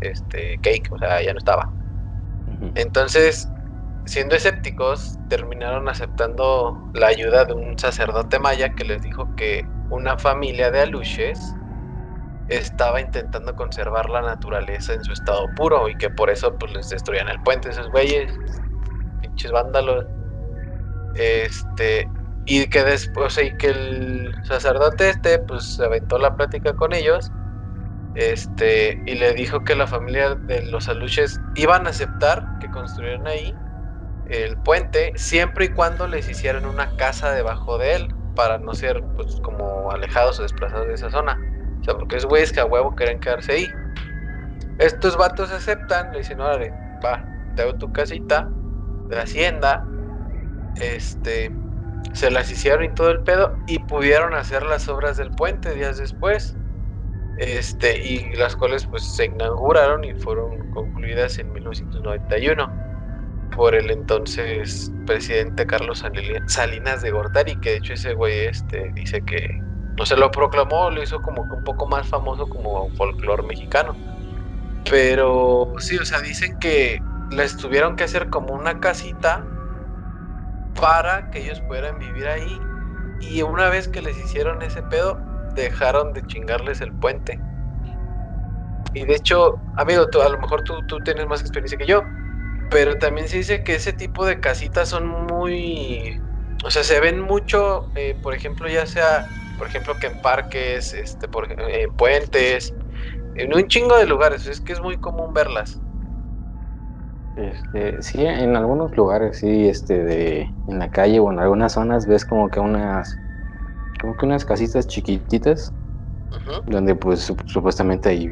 este, 0.00 0.58
cake, 0.62 0.88
o 0.90 0.98
sea, 0.98 1.22
ya 1.22 1.32
no 1.32 1.38
estaba. 1.38 1.72
Entonces, 2.74 3.48
siendo 4.04 4.34
escépticos, 4.34 5.18
terminaron 5.28 5.88
aceptando 5.88 6.90
la 6.94 7.08
ayuda 7.08 7.44
de 7.44 7.54
un 7.54 7.78
sacerdote 7.78 8.38
maya 8.38 8.70
que 8.70 8.84
les 8.84 9.02
dijo 9.02 9.34
que 9.36 9.64
una 9.90 10.16
familia 10.16 10.70
de 10.70 10.80
aluches 10.80 11.38
estaba 12.48 13.00
intentando 13.00 13.54
conservar 13.54 14.08
la 14.08 14.22
naturaleza 14.22 14.94
en 14.94 15.04
su 15.04 15.12
estado 15.12 15.46
puro 15.54 15.88
y 15.88 15.94
que 15.96 16.08
por 16.08 16.30
eso 16.30 16.56
pues 16.58 16.72
les 16.72 16.88
destruían 16.88 17.28
el 17.28 17.40
puente 17.42 17.68
esos 17.68 17.90
güeyes, 17.90 18.32
pinches 19.20 19.52
vándalos. 19.52 20.06
Este, 21.14 22.08
y 22.46 22.66
que 22.66 22.82
después, 22.82 23.36
y 23.38 23.50
que 23.58 23.68
el 23.68 24.34
sacerdote 24.44 25.10
este 25.10 25.38
pues 25.40 25.64
se 25.64 25.84
aventó 25.84 26.18
la 26.18 26.34
plática 26.34 26.72
con 26.72 26.94
ellos. 26.94 27.30
Este, 28.14 29.02
y 29.06 29.14
le 29.14 29.32
dijo 29.34 29.64
que 29.64 29.76
la 29.76 29.86
familia 29.86 30.34
de 30.34 30.62
los 30.66 30.88
aluches 30.88 31.38
iban 31.54 31.86
a 31.86 31.90
aceptar 31.90 32.44
que 32.60 32.68
construyeran 32.68 33.26
ahí 33.26 33.54
el 34.26 34.56
puente 34.58 35.12
siempre 35.16 35.66
y 35.66 35.68
cuando 35.68 36.06
les 36.06 36.28
hicieran 36.28 36.66
una 36.66 36.96
casa 36.96 37.32
debajo 37.32 37.78
de 37.78 37.94
él 37.96 38.08
para 38.34 38.58
no 38.58 38.74
ser 38.74 39.02
pues 39.16 39.40
como 39.42 39.90
alejados 39.90 40.38
o 40.38 40.42
desplazados 40.42 40.86
de 40.88 40.94
esa 40.94 41.10
zona. 41.10 41.38
O 41.80 41.84
sea, 41.84 41.94
porque 41.94 42.16
es 42.16 42.24
güeyes 42.24 42.52
que 42.52 42.60
a 42.60 42.64
huevo 42.64 42.94
quieren 42.94 43.20
quedarse 43.20 43.52
ahí. 43.52 43.70
Estos 44.78 45.16
vatos 45.16 45.50
aceptan, 45.50 46.12
le 46.12 46.18
dicen, 46.18 46.40
órale, 46.40 46.72
va, 47.04 47.24
te 47.56 47.62
hago 47.62 47.74
tu 47.74 47.92
casita, 47.92 48.48
de 49.08 49.18
Hacienda, 49.18 49.84
este, 50.76 51.50
se 52.12 52.30
las 52.30 52.50
hicieron 52.50 52.84
y 52.84 52.94
todo 52.94 53.10
el 53.10 53.20
pedo 53.20 53.56
y 53.66 53.80
pudieron 53.80 54.34
hacer 54.34 54.62
las 54.62 54.88
obras 54.88 55.16
del 55.16 55.30
puente 55.30 55.74
días 55.74 55.98
después. 55.98 56.56
Este, 57.38 57.96
y 57.96 58.34
las 58.34 58.56
cuales 58.56 58.86
pues 58.86 59.04
se 59.04 59.26
inauguraron 59.26 60.02
y 60.02 60.12
fueron 60.14 60.70
concluidas 60.72 61.38
en 61.38 61.52
1991 61.52 62.88
por 63.54 63.74
el 63.74 63.90
entonces 63.90 64.92
presidente 65.06 65.66
Carlos 65.66 66.04
Salinas 66.46 67.02
de 67.02 67.10
Gortari, 67.10 67.56
que 67.60 67.70
de 67.70 67.76
hecho 67.76 67.92
ese 67.92 68.14
güey 68.14 68.46
este, 68.46 68.90
dice 68.94 69.22
que 69.22 69.48
no 69.96 70.04
se 70.06 70.16
lo 70.16 70.30
proclamó, 70.30 70.90
lo 70.90 71.02
hizo 71.02 71.20
como 71.22 71.42
un 71.42 71.64
poco 71.64 71.86
más 71.86 72.08
famoso 72.08 72.48
como 72.48 72.88
folclore 72.90 73.42
mexicano. 73.42 73.96
Pero 74.88 75.72
sí, 75.78 75.96
o 75.96 76.04
sea, 76.04 76.20
dicen 76.20 76.58
que 76.58 77.00
les 77.30 77.56
tuvieron 77.56 77.96
que 77.96 78.04
hacer 78.04 78.30
como 78.30 78.54
una 78.54 78.80
casita 78.80 79.44
para 80.80 81.30
que 81.30 81.40
ellos 81.40 81.60
pudieran 81.60 81.98
vivir 81.98 82.26
ahí. 82.26 82.60
Y 83.20 83.42
una 83.42 83.68
vez 83.68 83.88
que 83.88 84.00
les 84.00 84.16
hicieron 84.16 84.62
ese 84.62 84.82
pedo, 84.84 85.20
dejaron 85.58 86.12
de 86.12 86.22
chingarles 86.22 86.80
el 86.80 86.92
puente. 86.92 87.38
Y 88.94 89.04
de 89.04 89.14
hecho, 89.14 89.58
amigo, 89.76 90.08
tú, 90.08 90.22
a 90.22 90.28
lo 90.28 90.38
mejor 90.38 90.62
tú, 90.62 90.74
tú 90.86 90.98
tienes 91.00 91.26
más 91.26 91.40
experiencia 91.40 91.78
que 91.78 91.86
yo, 91.86 92.02
pero 92.70 92.96
también 92.96 93.28
se 93.28 93.38
dice 93.38 93.62
que 93.62 93.74
ese 93.74 93.92
tipo 93.92 94.24
de 94.24 94.40
casitas 94.40 94.88
son 94.88 95.06
muy... 95.06 96.20
O 96.64 96.70
sea, 96.70 96.82
se 96.82 96.98
ven 97.00 97.20
mucho, 97.20 97.88
eh, 97.94 98.16
por 98.22 98.34
ejemplo, 98.34 98.68
ya 98.68 98.86
sea, 98.86 99.26
por 99.58 99.68
ejemplo, 99.68 99.94
que 100.00 100.08
en 100.08 100.20
parques, 100.22 100.92
este, 100.94 101.28
por, 101.28 101.46
en 101.50 101.92
puentes, 101.92 102.74
en 103.36 103.54
un 103.54 103.66
chingo 103.68 103.96
de 103.96 104.06
lugares, 104.06 104.46
es 104.46 104.60
que 104.60 104.72
es 104.72 104.80
muy 104.80 104.96
común 104.96 105.32
verlas. 105.32 105.80
Este, 107.36 108.02
sí, 108.02 108.26
en 108.26 108.56
algunos 108.56 108.96
lugares, 108.96 109.38
sí, 109.38 109.68
este, 109.68 110.02
de, 110.02 110.50
en 110.66 110.78
la 110.80 110.90
calle 110.90 111.20
o 111.20 111.30
en 111.30 111.38
algunas 111.38 111.72
zonas 111.74 112.06
ves 112.06 112.24
como 112.24 112.48
que 112.48 112.58
unas, 112.58 113.16
como 114.00 114.16
que 114.16 114.26
unas 114.26 114.44
casitas 114.44 114.86
chiquititas, 114.86 115.72
donde 116.66 116.94
pues 116.94 117.32
supuestamente 117.46 118.10
ahí, 118.10 118.30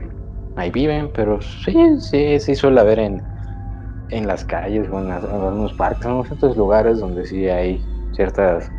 ahí 0.55 0.71
viven, 0.71 1.11
pero 1.15 1.41
sí, 1.41 2.01
sí, 2.01 2.39
sí 2.39 2.55
suele 2.55 2.81
haber 2.81 2.99
en, 2.99 3.23
en 4.11 4.27
las 4.27 4.45
calles 4.45 4.89
o 4.91 4.99
en, 5.01 5.11
algunos 5.11 5.73
parques, 5.75 6.07
en 6.07 6.25
ciertos 6.25 6.57
lugares 6.57 7.01
donde 7.01 7.25
sí 7.25 7.49
hay 7.49 7.83
ciertas 8.13 8.71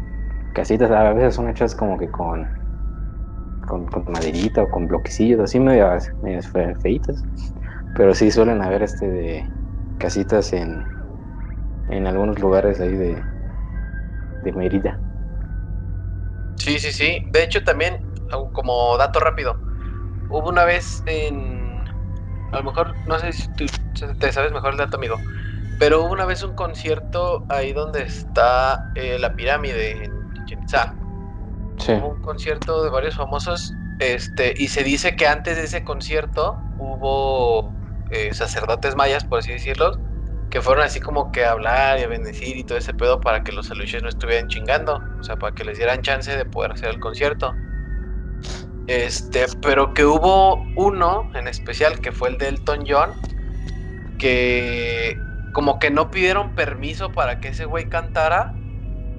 casitas, 0.53 0.89
a 0.91 1.13
veces 1.13 1.35
son 1.35 1.49
hechas 1.49 1.75
como 1.75 1.97
que 1.97 2.09
con, 2.09 2.47
con, 3.67 3.87
maderita 4.07 4.63
o 4.63 4.69
con 4.69 4.87
bloquecillos, 4.87 5.39
así 5.39 5.59
medio, 5.59 5.89
medio 6.21 6.41
feitas, 6.81 7.23
pero 7.95 8.13
sí 8.13 8.31
suelen 8.31 8.61
haber 8.61 8.83
este 8.83 9.07
de 9.07 9.45
casitas 9.97 10.53
en, 10.53 10.85
en 11.89 12.07
algunos 12.07 12.39
lugares 12.39 12.79
ahí 12.79 12.95
de, 12.95 13.23
de 14.43 14.51
Mérida. 14.53 14.99
Sí, 16.57 16.79
sí, 16.79 16.91
sí. 16.91 17.21
De 17.31 17.43
hecho, 17.43 17.63
también, 17.63 17.97
como 18.53 18.97
dato 18.97 19.19
rápido, 19.19 19.57
hubo 20.29 20.49
una 20.49 20.65
vez 20.65 21.03
en. 21.05 21.85
A 22.51 22.57
lo 22.57 22.63
mejor, 22.63 22.95
no 23.05 23.19
sé 23.19 23.33
si 23.33 23.47
tú 23.55 23.65
te 24.19 24.31
sabes 24.31 24.51
mejor 24.51 24.71
el 24.71 24.77
dato, 24.77 24.97
amigo. 24.97 25.19
Pero 25.79 26.01
hubo 26.01 26.11
una 26.11 26.25
vez 26.25 26.43
un 26.43 26.53
concierto 26.53 27.45
ahí 27.49 27.73
donde 27.73 28.01
está 28.01 28.79
eh, 28.95 29.19
la 29.19 29.35
pirámide 29.35 29.91
en 30.03 30.11
Chichen 30.33 30.63
Itza. 30.63 30.95
Sí. 31.79 31.93
Hubo 31.93 32.09
un 32.09 32.21
concierto 32.21 32.83
de 32.83 32.89
varios 32.89 33.15
famosos. 33.15 33.73
Este, 33.99 34.53
y 34.57 34.67
se 34.67 34.83
dice 34.83 35.15
que 35.15 35.27
antes 35.27 35.57
de 35.57 35.63
ese 35.63 35.83
concierto 35.83 36.57
hubo 36.77 37.73
eh, 38.11 38.33
sacerdotes 38.33 38.95
mayas, 38.95 39.23
por 39.25 39.39
así 39.39 39.53
decirlo, 39.53 39.91
que 40.49 40.61
fueron 40.61 40.85
así 40.85 40.99
como 40.99 41.31
que 41.31 41.45
a 41.45 41.51
hablar 41.51 41.99
y 41.99 42.03
a 42.03 42.07
bendecir 42.07 42.57
y 42.57 42.63
todo 42.63 42.77
ese 42.77 42.93
pedo 42.93 43.19
para 43.19 43.43
que 43.43 43.51
los 43.51 43.69
aluches 43.69 44.01
no 44.01 44.09
estuvieran 44.09 44.47
chingando, 44.47 45.01
o 45.19 45.23
sea, 45.23 45.35
para 45.35 45.53
que 45.53 45.65
les 45.65 45.77
dieran 45.77 46.01
chance 46.01 46.35
de 46.35 46.45
poder 46.45 46.71
hacer 46.71 46.89
el 46.89 46.99
concierto. 46.99 47.53
Este, 48.87 49.45
pero 49.61 49.93
que 49.93 50.05
hubo 50.05 50.63
uno 50.75 51.29
en 51.35 51.47
especial 51.47 51.99
que 51.99 52.13
fue 52.13 52.29
el 52.29 52.37
de 52.37 52.47
Elton 52.47 52.85
John, 52.87 53.11
que 54.17 55.19
como 55.51 55.79
que 55.79 55.89
no 55.89 56.09
pidieron 56.09 56.55
permiso 56.55 57.11
para 57.11 57.39
que 57.39 57.49
ese 57.49 57.65
güey 57.65 57.89
cantara 57.89 58.53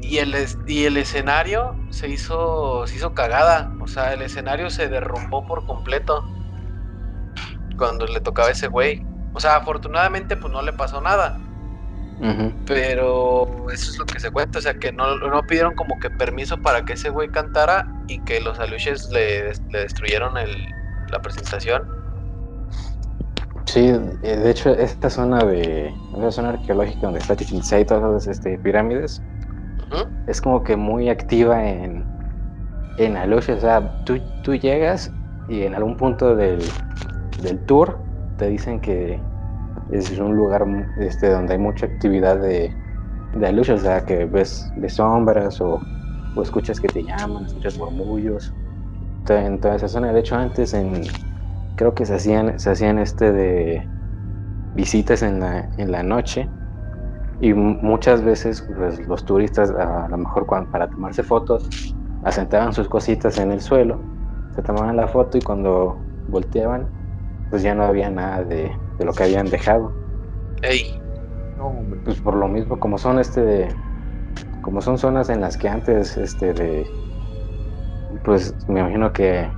y 0.00 0.18
el, 0.18 0.34
y 0.66 0.84
el 0.84 0.96
escenario 0.96 1.76
se 1.90 2.08
hizo, 2.08 2.86
se 2.86 2.96
hizo 2.96 3.12
cagada, 3.12 3.74
o 3.80 3.86
sea, 3.86 4.14
el 4.14 4.22
escenario 4.22 4.70
se 4.70 4.88
derrumbó 4.88 5.46
por 5.46 5.66
completo 5.66 6.24
cuando 7.76 8.06
le 8.06 8.20
tocaba 8.20 8.50
ese 8.50 8.68
güey. 8.68 9.04
O 9.32 9.40
sea, 9.40 9.56
afortunadamente 9.56 10.36
pues 10.36 10.52
no 10.52 10.62
le 10.62 10.72
pasó 10.72 11.00
nada. 11.00 11.38
Pero 12.66 13.70
eso 13.70 13.92
es 13.92 13.98
lo 13.98 14.04
que 14.04 14.18
se 14.18 14.30
cuenta, 14.32 14.58
o 14.58 14.62
sea 14.62 14.74
que 14.74 14.90
no, 14.90 15.16
no 15.18 15.42
pidieron 15.44 15.76
como 15.76 16.00
que 16.00 16.10
permiso 16.10 16.58
para 16.58 16.84
que 16.84 16.94
ese 16.94 17.10
güey 17.10 17.28
cantara 17.28 17.86
y 18.08 18.18
que 18.24 18.40
los 18.40 18.58
aluches 18.58 19.08
le, 19.10 19.52
destruyeron 19.70 20.36
el, 20.36 20.50
la 21.12 21.22
presentación. 21.22 21.82
Sí, 23.66 23.86
eh, 24.22 24.36
de 24.36 24.50
hecho 24.50 24.70
esta 24.70 25.10
zona 25.10 25.44
de, 25.44 25.94
una 26.12 26.32
zona 26.32 26.50
arqueológica 26.50 27.02
donde 27.02 27.20
está 27.20 27.36
Chichen 27.36 27.60
y 27.80 27.84
todas 27.84 28.12
las 28.12 28.26
este, 28.26 28.58
pirámides, 28.58 29.22
es 30.26 30.40
como 30.40 30.64
que 30.64 30.74
muy 30.74 31.08
activa 31.08 31.64
en, 31.66 32.04
en 32.98 33.16
aluches, 33.16 33.58
o 33.58 33.60
sea, 33.60 34.04
tú, 34.04 34.20
tú 34.42 34.56
llegas 34.56 35.12
y 35.48 35.62
en 35.62 35.74
algún 35.74 35.96
punto 35.96 36.34
del, 36.34 36.58
del 37.42 37.58
tour 37.66 38.07
te 38.38 38.48
dicen 38.48 38.80
que 38.80 39.20
es 39.90 40.18
un 40.18 40.36
lugar 40.36 40.64
este, 40.98 41.30
donde 41.30 41.54
hay 41.54 41.58
mucha 41.58 41.86
actividad 41.86 42.38
de, 42.38 42.72
de 43.34 43.52
luz, 43.52 43.68
o 43.68 43.76
sea, 43.76 44.04
que 44.04 44.24
ves 44.24 44.70
de 44.76 44.88
sombras 44.88 45.60
o, 45.60 45.80
escuchas 46.40 46.80
que 46.80 46.86
te 46.86 47.02
llaman, 47.02 47.46
escuchas 47.46 47.76
murmullos. 47.78 48.54
En 49.28 49.60
toda 49.60 49.74
esa 49.74 49.88
zona, 49.88 50.12
de 50.12 50.20
hecho, 50.20 50.36
antes 50.36 50.72
en, 50.72 51.02
creo 51.74 51.94
que 51.94 52.06
se 52.06 52.14
hacían, 52.14 52.58
se 52.58 52.70
hacían 52.70 52.98
este 52.98 53.32
de 53.32 53.86
visitas 54.74 55.22
en 55.22 55.40
la, 55.40 55.68
en 55.76 55.90
la 55.90 56.02
noche 56.02 56.48
y 57.40 57.52
muchas 57.52 58.22
veces 58.22 58.66
pues, 58.76 59.06
los 59.06 59.24
turistas, 59.24 59.70
a, 59.70 60.08
lo 60.08 60.16
mejor 60.16 60.46
para 60.46 60.88
tomarse 60.88 61.22
fotos, 61.22 61.94
asentaban 62.22 62.72
sus 62.72 62.88
cositas 62.88 63.38
en 63.38 63.50
el 63.50 63.60
suelo, 63.60 64.00
se 64.54 64.62
tomaban 64.62 64.96
la 64.96 65.08
foto 65.08 65.36
y 65.36 65.42
cuando 65.42 65.98
volteaban 66.28 66.86
pues 67.50 67.62
ya 67.62 67.74
no 67.74 67.84
había 67.84 68.10
nada 68.10 68.44
de, 68.44 68.70
lo 68.98 69.12
que 69.12 69.24
habían 69.24 69.46
dejado. 69.46 69.92
Ey. 70.62 71.00
No, 71.56 71.74
pues 72.04 72.20
por 72.20 72.34
lo 72.34 72.48
mismo, 72.48 72.78
como 72.78 72.98
son 72.98 73.18
este 73.18 73.40
de, 73.40 73.68
como 74.62 74.80
son 74.80 74.98
zonas 74.98 75.28
en 75.30 75.40
las 75.40 75.56
que 75.56 75.68
antes 75.68 76.16
este 76.16 76.52
de 76.52 76.86
pues 78.24 78.54
me 78.68 78.80
imagino 78.80 79.12
que 79.12 79.50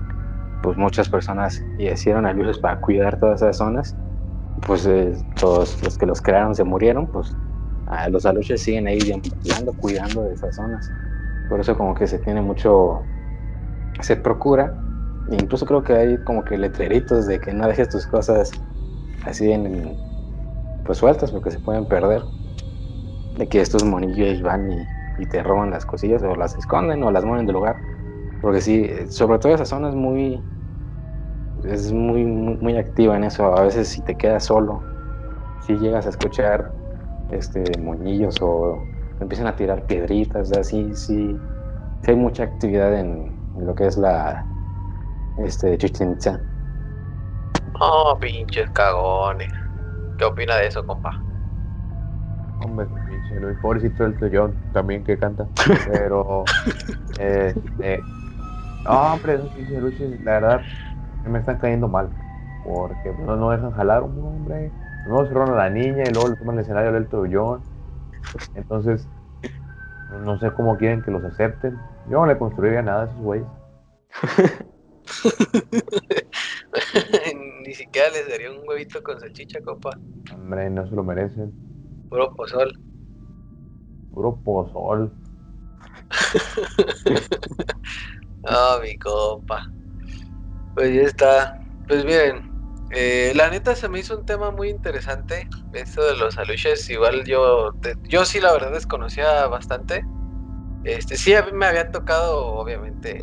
pues 0.62 0.77
muchas 0.77 1.09
personas 1.09 1.61
hicieron 1.79 2.27
alusiones 2.27 2.59
para 2.59 2.81
cuidar 2.81 3.19
todas 3.19 3.43
esas 3.43 3.57
zonas 3.57 3.97
pues 4.67 4.87
eh, 4.87 5.12
todos 5.37 5.83
los 5.83 5.97
que 5.97 6.07
los 6.07 6.21
crearon 6.21 6.55
se 6.55 6.65
murieron 6.65 7.07
pues 7.07 7.33
los 8.09 8.25
aluches 8.25 8.62
siguen 8.62 8.87
ahí 8.87 9.01
cuidando, 9.43 9.73
cuidando 9.73 10.23
de 10.23 10.35
esas 10.35 10.55
zonas 10.55 10.89
por 11.49 11.61
eso 11.61 11.77
como 11.77 11.95
que 11.95 12.07
se 12.07 12.19
tiene 12.19 12.43
mucho 12.43 13.03
se 14.01 14.17
procura 14.17 14.73
Incluso 15.29 15.67
creo 15.67 15.83
que 15.83 15.93
hay 15.93 16.19
como 16.25 16.45
que 16.45 16.57
letreritos 16.59 17.27
de 17.27 17.39
que 17.41 17.53
no 17.53 17.69
dejes 17.69 17.89
tus 17.89 18.07
cosas 18.07 18.51
así 19.25 19.53
en, 19.53 19.97
pues 20.85 20.99
sueltas 20.99 21.31
porque 21.31 21.51
se 21.51 21.59
pueden 21.59 21.87
perder. 21.87 22.25
De 23.37 23.47
que 23.49 23.61
estos 23.61 23.85
monillos 23.85 24.43
van 24.43 24.73
y, 24.73 25.27
te 25.27 25.43
roban 25.43 25.71
las 25.71 25.85
cosillas 25.85 26.23
o 26.23 26.35
las 26.35 26.57
esconden 26.57 27.03
o 27.03 27.11
las 27.11 27.25
mueven 27.25 27.47
de 27.47 27.53
lugar. 27.53 27.77
Porque 28.41 28.61
sí, 28.61 28.91
sobre 29.11 29.39
todo 29.39 29.55
esa 29.55 29.67
zona 29.67 29.91
es 29.91 29.95
muy, 29.95 30.43
es 31.65 31.93
muy, 31.93 32.25
muy, 32.25 32.77
activa 32.79 33.17
en 33.17 33.25
eso. 33.25 33.57
A 33.57 33.63
veces 33.63 33.89
si 33.89 34.01
te 34.03 34.17
quedas 34.17 34.45
solo, 34.45 34.83
si 35.67 35.77
llegas 35.77 36.07
a 36.07 36.09
escuchar 36.09 36.73
este 37.31 37.63
moñillos 37.81 38.37
o 38.41 38.83
empiezan 39.21 39.47
a 39.47 39.55
tirar 39.55 39.85
piedritas, 39.85 40.51
así, 40.53 40.95
sí, 40.95 41.37
sí 42.03 42.11
hay 42.11 42.17
mucha 42.17 42.45
actividad 42.45 42.99
en 42.99 43.31
lo 43.59 43.75
que 43.75 43.87
es 43.87 43.99
la, 43.99 44.49
este, 45.45 45.79
Chichen 45.79 46.12
Itza. 46.12 46.41
Oh, 47.81 48.17
pinches 48.21 48.71
cagones. 48.71 49.53
¿Qué 50.19 50.25
opina 50.25 50.57
de 50.57 50.67
eso, 50.67 50.85
compa? 50.87 51.11
Hombre, 52.62 52.87
pinche 53.09 53.41
Luis, 53.41 53.57
pobrecito 53.62 54.05
el 54.05 54.19
tuyón, 54.19 54.55
también 54.73 55.03
que 55.03 55.19
canta. 55.19 55.47
Pero, 55.91 56.45
este. 57.19 58.01
No, 58.85 59.15
hombre, 59.15 59.35
esos 59.35 59.49
pinches 59.51 59.83
luches, 59.83 60.21
la 60.25 60.33
verdad, 60.33 60.62
me 61.25 61.39
están 61.39 61.59
cayendo 61.59 61.89
mal. 61.89 62.11
Porque 62.65 63.15
no, 63.25 63.37
no 63.37 63.51
dejan 63.51 63.71
jalar 63.73 64.03
un 64.03 64.19
hombre. 64.19 64.71
No 65.07 65.25
roban 65.25 65.55
a 65.55 65.57
la 65.57 65.71
niña 65.71 66.05
y 66.07 66.12
luego 66.12 66.29
le 66.29 66.37
toman 66.37 66.57
el 66.57 66.62
escenario 66.62 66.93
del 66.93 67.09
Trollón. 67.09 67.62
Entonces, 68.55 69.09
no 70.25 70.39
sé 70.39 70.53
cómo 70.53 70.77
quieren 70.77 71.03
que 71.03 71.11
los 71.11 71.25
acepten. 71.25 71.79
Yo 72.11 72.21
no 72.21 72.27
le 72.27 72.37
construiría 72.37 72.83
nada 72.83 73.03
a 73.03 73.07
esos 73.07 73.17
güeyes. 73.19 73.47
Ni 77.66 77.74
siquiera 77.74 78.09
les 78.11 78.28
daría 78.28 78.51
un 78.51 78.66
huevito 78.66 79.03
con 79.03 79.20
salchicha, 79.20 79.61
copa. 79.61 79.91
Hombre, 80.35 80.70
no 80.70 80.89
se 80.89 80.95
lo 80.95 81.05
merecen. 81.05 81.53
Puro 82.09 82.35
pozol. 82.35 82.73
Puro 84.12 84.41
pozol. 84.43 85.12
oh, 88.43 88.78
mi 88.82 88.97
compa. 88.99 89.70
Pues 90.74 90.95
ya 90.95 91.03
está. 91.03 91.61
Pues 91.87 92.05
miren, 92.05 92.43
eh, 92.91 93.32
la 93.35 93.51
neta 93.51 93.77
se 93.77 93.89
me 93.89 94.01
hizo 94.01 94.19
un 94.19 94.24
tema 94.24 94.51
muy 94.51 94.70
interesante. 94.70 95.49
Esto 95.73 96.05
de 96.05 96.16
los 96.16 96.39
aluches, 96.39 96.89
igual 96.91 97.24
yo, 97.24 97.73
yo 98.09 98.24
sí 98.24 98.41
la 98.41 98.53
verdad 98.53 98.73
desconocía 98.73 99.47
bastante. 99.47 100.05
Este, 100.85 101.16
sí 101.16 101.35
me 101.53 101.66
había 101.66 101.91
tocado, 101.91 102.55
obviamente, 102.55 103.20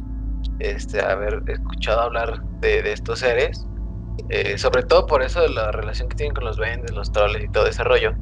este, 0.59 1.01
haber 1.01 1.41
escuchado 1.47 2.01
hablar 2.01 2.41
de, 2.61 2.91
estos 2.91 3.19
seres. 3.19 3.65
Eh, 4.29 4.57
sobre 4.57 4.83
todo 4.83 5.05
por 5.05 5.21
eso 5.21 5.41
de 5.41 5.49
la 5.49 5.71
relación 5.71 6.09
que 6.09 6.15
tienen 6.15 6.33
con 6.33 6.43
los 6.43 6.57
vendes, 6.57 6.91
los 6.91 7.11
troles 7.11 7.43
y 7.43 7.49
todo 7.49 7.67
ese 7.67 7.83
rollo. 7.83 8.13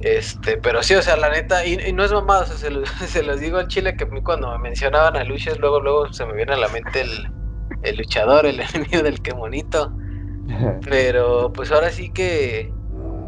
Este, 0.00 0.58
pero 0.58 0.82
sí, 0.82 0.94
o 0.94 1.02
sea, 1.02 1.16
la 1.16 1.28
neta, 1.28 1.66
y, 1.66 1.92
no 1.92 2.04
es 2.04 2.12
mamada, 2.12 2.42
o 2.42 2.46
sea, 2.46 2.70
se, 3.06 3.22
los 3.22 3.40
digo 3.40 3.58
al 3.58 3.68
chile 3.68 3.96
que 3.96 4.04
a 4.04 4.06
mí 4.06 4.22
cuando 4.22 4.50
me 4.52 4.58
mencionaban 4.58 5.16
a 5.16 5.24
luches, 5.24 5.58
luego, 5.58 5.80
luego 5.80 6.12
se 6.12 6.24
me 6.24 6.34
viene 6.34 6.54
a 6.54 6.56
la 6.56 6.68
mente 6.68 7.00
el, 7.00 7.28
el 7.82 7.96
luchador, 7.96 8.46
el 8.46 8.60
enemigo 8.74 9.02
del 9.02 9.20
que 9.20 9.32
bonito. 9.32 9.92
Pero 10.88 11.52
pues 11.52 11.70
ahora 11.72 11.90
sí 11.90 12.10
que 12.10 12.72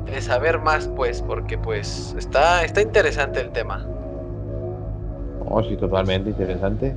de 0.07 0.21
saber 0.21 0.61
más, 0.61 0.89
pues, 0.89 1.23
porque 1.23 1.59
pues 1.59 2.15
está, 2.19 2.65
está 2.65 2.81
interesante 2.81 3.41
el 3.41 3.51
tema. 3.51 3.87
Oh, 5.47 5.63
sí, 5.63 5.77
totalmente 5.77 6.31
interesante. 6.31 6.95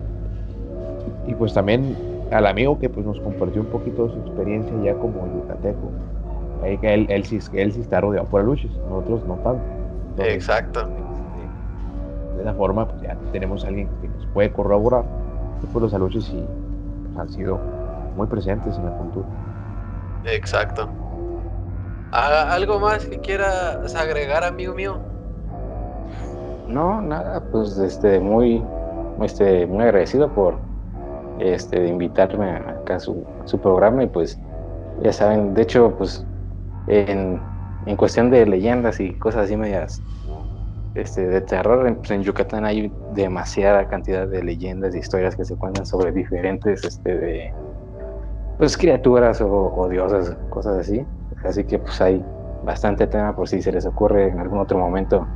Y 1.27 1.33
pues 1.35 1.53
también 1.53 1.95
al 2.31 2.47
amigo 2.47 2.79
que 2.79 2.89
pues 2.89 3.05
nos 3.05 3.19
compartió 3.21 3.61
un 3.61 3.67
poquito 3.67 4.09
su 4.09 4.17
experiencia 4.19 4.73
ya 4.83 4.93
como 4.95 5.27
yucateco. 5.27 5.91
Ahí 6.63 6.77
que 6.77 6.93
él, 6.93 7.05
él, 7.09 7.25
sí, 7.25 7.39
él 7.53 7.71
sí 7.71 7.81
está 7.81 8.01
rodeado 8.01 8.27
por 8.27 8.43
luches, 8.43 8.71
nosotros 8.89 9.25
no 9.27 9.35
tanto. 9.35 9.61
Exacto. 10.17 10.87
De 12.35 12.41
esa 12.41 12.53
forma, 12.53 12.87
pues 12.87 13.01
ya 13.01 13.15
tenemos 13.31 13.63
a 13.63 13.67
alguien 13.67 13.89
que 14.01 14.07
nos 14.07 14.25
puede 14.27 14.51
corroborar. 14.51 15.03
Y 15.61 15.65
pues 15.67 15.83
los 15.83 15.93
aluches 15.93 16.25
sí 16.25 16.43
pues, 17.03 17.17
han 17.17 17.29
sido 17.29 17.59
muy 18.15 18.27
presentes 18.27 18.77
en 18.77 18.85
la 18.85 18.91
cultura. 18.91 19.27
Exacto. 20.25 20.89
¿Algo 22.11 22.79
más 22.79 23.05
que 23.05 23.19
quieras 23.19 23.95
agregar, 23.95 24.43
amigo 24.43 24.73
mío? 24.73 24.99
No, 26.67 27.01
nada, 27.01 27.43
pues 27.51 27.77
este, 27.77 28.19
muy, 28.19 28.63
este, 29.21 29.65
muy 29.65 29.83
agradecido 29.83 30.29
por 30.29 30.55
este, 31.43 31.79
de 31.79 31.87
invitarme 31.89 32.49
acá 32.51 32.95
a 32.95 32.99
su, 32.99 33.25
programa 33.61 34.03
y 34.03 34.07
pues 34.07 34.39
ya 35.01 35.11
saben, 35.11 35.53
de 35.53 35.61
hecho, 35.61 35.93
pues 35.97 36.25
en, 36.87 37.41
en 37.85 37.97
cuestión 37.97 38.31
de 38.31 38.45
leyendas 38.45 38.99
y 38.99 39.13
cosas 39.13 39.45
así 39.45 39.57
medias 39.57 40.01
este, 40.95 41.27
de 41.27 41.41
terror, 41.41 41.87
en, 41.87 41.95
pues, 41.95 42.21
Yucatán 42.21 42.65
hay 42.65 42.91
demasiada 43.13 43.87
cantidad 43.87 44.27
de 44.27 44.43
leyendas 44.43 44.95
y 44.95 44.99
historias 44.99 45.35
que 45.35 45.43
se 45.43 45.55
cuentan 45.55 45.85
sobre 45.85 46.11
diferentes 46.11 46.83
este, 46.83 47.53
pues 48.57 48.77
criaturas 48.77 49.41
o, 49.41 49.87
diosas, 49.89 50.37
cosas 50.49 50.79
así. 50.79 51.05
Así 51.43 51.65
que 51.65 51.79
pues 51.79 51.99
hay 51.99 52.23
bastante 52.63 53.05
tema 53.07 53.35
por 53.35 53.49
si 53.49 53.61
se 53.61 53.71
les 53.71 53.85
ocurre 53.85 54.29
en 54.29 54.39
algún 54.39 54.59
otro 54.59 54.77
momento 54.77 55.27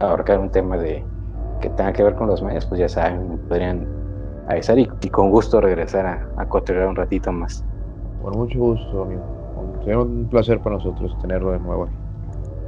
abarcar 0.00 0.38
un 0.40 0.50
tema 0.50 0.76
de 0.76 1.02
que 1.60 1.70
tenga 1.70 1.92
que 1.92 2.02
ver 2.02 2.14
con 2.14 2.26
los 2.26 2.42
mayas, 2.42 2.66
pues 2.66 2.80
ya 2.80 2.88
saben, 2.88 3.38
podrían 3.48 3.86
avisar 4.48 4.78
y, 4.78 4.86
con 5.10 5.30
gusto 5.30 5.60
regresar 5.60 6.06
a, 6.06 6.28
a 6.36 6.86
un 6.88 6.96
ratito 6.96 7.32
más. 7.32 7.64
Con 8.22 8.38
mucho 8.38 8.58
gusto, 8.58 9.02
amigo. 9.02 9.80
Sería 9.80 9.98
un 9.98 10.28
placer 10.28 10.60
para 10.60 10.76
nosotros 10.76 11.16
tenerlo 11.20 11.52
de 11.52 11.58
nuevo 11.58 11.88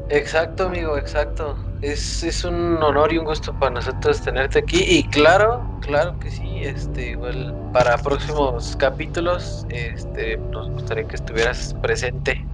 Exacto, 0.09 0.67
amigo, 0.67 0.97
exacto. 0.97 1.57
Es, 1.83 2.23
es 2.23 2.45
un 2.45 2.81
honor 2.83 3.13
y 3.13 3.19
un 3.19 3.25
gusto 3.25 3.53
para 3.59 3.73
nosotros 3.73 4.21
tenerte 4.21 4.61
aquí. 4.61 4.85
Y 4.87 5.03
claro, 5.09 5.65
claro 5.81 6.19
que 6.21 6.31
sí, 6.31 6.61
este, 6.63 7.11
igual 7.11 7.55
para 7.73 7.97
próximos 7.99 8.77
capítulos, 8.77 9.67
este, 9.69 10.37
nos 10.37 10.71
gustaría 10.71 11.05
que 11.05 11.17
estuvieras 11.17 11.75
presente. 11.83 12.47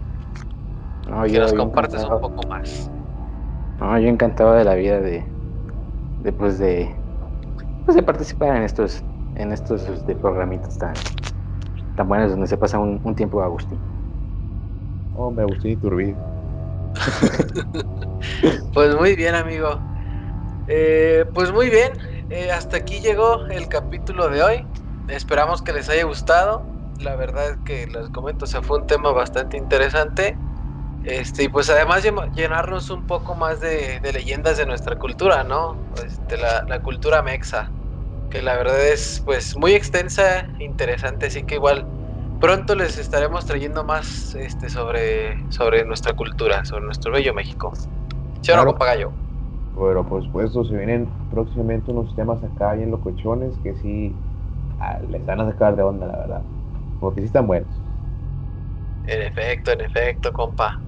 No, 1.09 1.25
que 1.25 1.39
nos 1.39 1.53
compartes 1.53 2.05
un 2.05 2.21
poco 2.21 2.47
más. 2.49 2.91
No, 3.79 3.99
yo 3.99 4.09
encantado 4.09 4.55
de 4.55 4.65
la 4.65 4.75
vida 4.75 5.01
de, 5.01 5.25
de 6.21 6.33
pues 6.33 6.59
de, 6.59 6.95
pues 7.85 7.97
de 7.97 8.03
participar 8.03 8.57
en 8.57 8.63
estos, 8.63 9.05
en 9.37 9.53
estos 9.53 9.89
este, 9.89 10.15
programitas 10.15 10.79
tan, 10.79 10.95
tan 11.97 12.09
buenos 12.09 12.31
donde 12.31 12.47
se 12.47 12.57
pasa 12.57 12.79
un, 12.79 13.01
un 13.05 13.15
tiempo 13.15 13.43
Agustín. 13.43 13.79
Hombre, 15.17 15.45
Agustín 15.45 15.73
Iturbide. 15.73 16.17
pues 18.75 18.97
muy 18.97 19.17
bien, 19.17 19.35
amigo. 19.35 19.79
Eh, 20.69 21.25
pues 21.35 21.53
muy 21.53 21.71
bien, 21.71 21.93
eh, 22.31 22.51
hasta 22.51 22.79
aquí 22.79 23.01
llegó 23.01 23.47
el 23.47 23.69
capítulo 23.69 24.29
de 24.29 24.43
hoy. 24.43 24.67
Esperamos 25.09 25.63
que 25.63 25.73
les 25.73 25.89
haya 25.89 26.05
gustado. 26.05 26.63
La 27.01 27.17
verdad 27.17 27.51
es 27.51 27.57
que 27.65 27.87
les 27.89 28.09
comento, 28.11 28.45
o 28.45 28.63
fue 28.63 28.79
un 28.79 28.87
tema 28.87 29.11
bastante 29.13 29.57
interesante. 29.57 30.37
Este, 31.05 31.45
y 31.45 31.49
pues 31.49 31.69
además 31.69 32.07
llenarnos 32.35 32.91
un 32.91 33.07
poco 33.09 33.35
más 33.35 33.61
de, 33.61 34.01
leyendas 34.13 34.57
de 34.57 34.67
nuestra 34.67 34.97
cultura, 34.97 35.43
¿no? 35.43 35.77
Este, 36.07 36.37
la, 36.37 36.63
la, 36.63 36.81
cultura 36.81 37.23
mexa, 37.23 37.71
que 38.33 38.41
la 38.41 38.57
verdad 38.57 38.89
es 38.89 39.21
pues 39.27 39.55
muy 39.59 39.75
extensa, 39.75 40.47
interesante, 40.59 41.27
así 41.27 41.43
que 41.43 41.57
igual 41.57 41.87
pronto 42.41 42.75
les 42.75 42.97
estaremos 42.97 43.45
trayendo 43.45 43.85
más 43.85 44.35
este, 44.35 44.71
sobre, 44.71 45.37
sobre 45.51 45.85
nuestra 45.85 46.15
cultura, 46.15 46.65
sobre 46.65 46.87
nuestro 46.87 47.13
bello 47.13 47.35
México. 47.35 47.71
¿Sí 48.41 48.53
o 48.53 48.57
no, 48.57 48.75
Pero 49.75 50.09
por 50.09 50.25
supuesto, 50.25 50.65
se 50.65 50.75
vienen 50.75 51.13
próximamente 51.31 51.91
unos 51.91 52.15
temas 52.15 52.43
acá 52.43 52.75
y 52.77 52.83
en 52.83 52.91
Locochones 52.91 53.59
que 53.63 53.75
sí 53.75 54.17
ah, 54.79 54.99
les 55.07 55.25
van 55.27 55.41
a 55.41 55.51
sacar 55.51 55.77
de 55.77 55.83
onda, 55.83 56.07
la 56.07 56.17
verdad. 56.17 56.43
Porque 56.99 57.21
sí 57.21 57.27
están 57.27 57.47
buenos. 57.47 57.83
En 59.05 59.23
efecto, 59.23 59.73
en 59.73 59.83
efecto, 59.83 60.33
compa. 60.33 60.81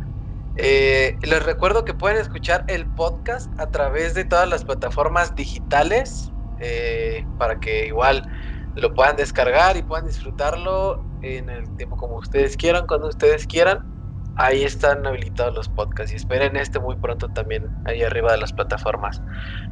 Eh, 0.57 1.19
les 1.23 1.45
recuerdo 1.45 1.85
que 1.85 1.95
pueden 1.95 2.17
escuchar 2.17 2.65
el 2.69 2.87
podcast 2.87 3.53
a 3.61 3.67
través 3.67 4.15
de 4.15 4.25
todas 4.25 4.49
las 4.49 4.65
plataformas 4.65 5.35
digitales 5.35 6.34
eh, 6.59 7.27
para 7.37 7.59
que 7.61 7.87
igual 7.87 8.25
lo 8.75 8.95
puedan 8.95 9.17
descargar 9.17 9.77
y 9.77 9.83
puedan 9.83 10.07
disfrutarlo 10.07 11.07
en 11.21 11.49
el 11.49 11.71
tiempo 11.77 11.97
como 11.97 12.17
ustedes 12.17 12.57
quieran, 12.57 12.87
cuando 12.87 13.09
ustedes 13.09 13.47
quieran. 13.47 13.79
Ahí 14.37 14.65
están 14.65 15.07
habilitados 15.07 15.55
los 15.55 15.69
podcasts 15.69 16.13
y 16.13 16.17
esperen 16.17 16.57
este 16.57 16.81
muy 16.81 16.97
pronto 16.97 17.29
también 17.29 17.71
ahí 17.85 18.03
arriba 18.03 18.33
de 18.33 18.39
las 18.39 18.53
plataformas. 18.53 19.23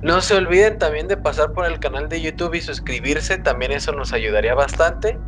No 0.02 0.20
se 0.20 0.36
olviden 0.36 0.78
también 0.78 1.08
de 1.08 1.16
pasar 1.16 1.52
por 1.52 1.66
el 1.66 1.80
canal 1.80 2.08
de 2.08 2.20
YouTube 2.20 2.54
y 2.54 2.60
suscribirse, 2.60 3.38
también 3.38 3.72
eso 3.72 3.92
nos 3.92 4.12
ayudaría 4.12 4.54
bastante. 4.54 5.18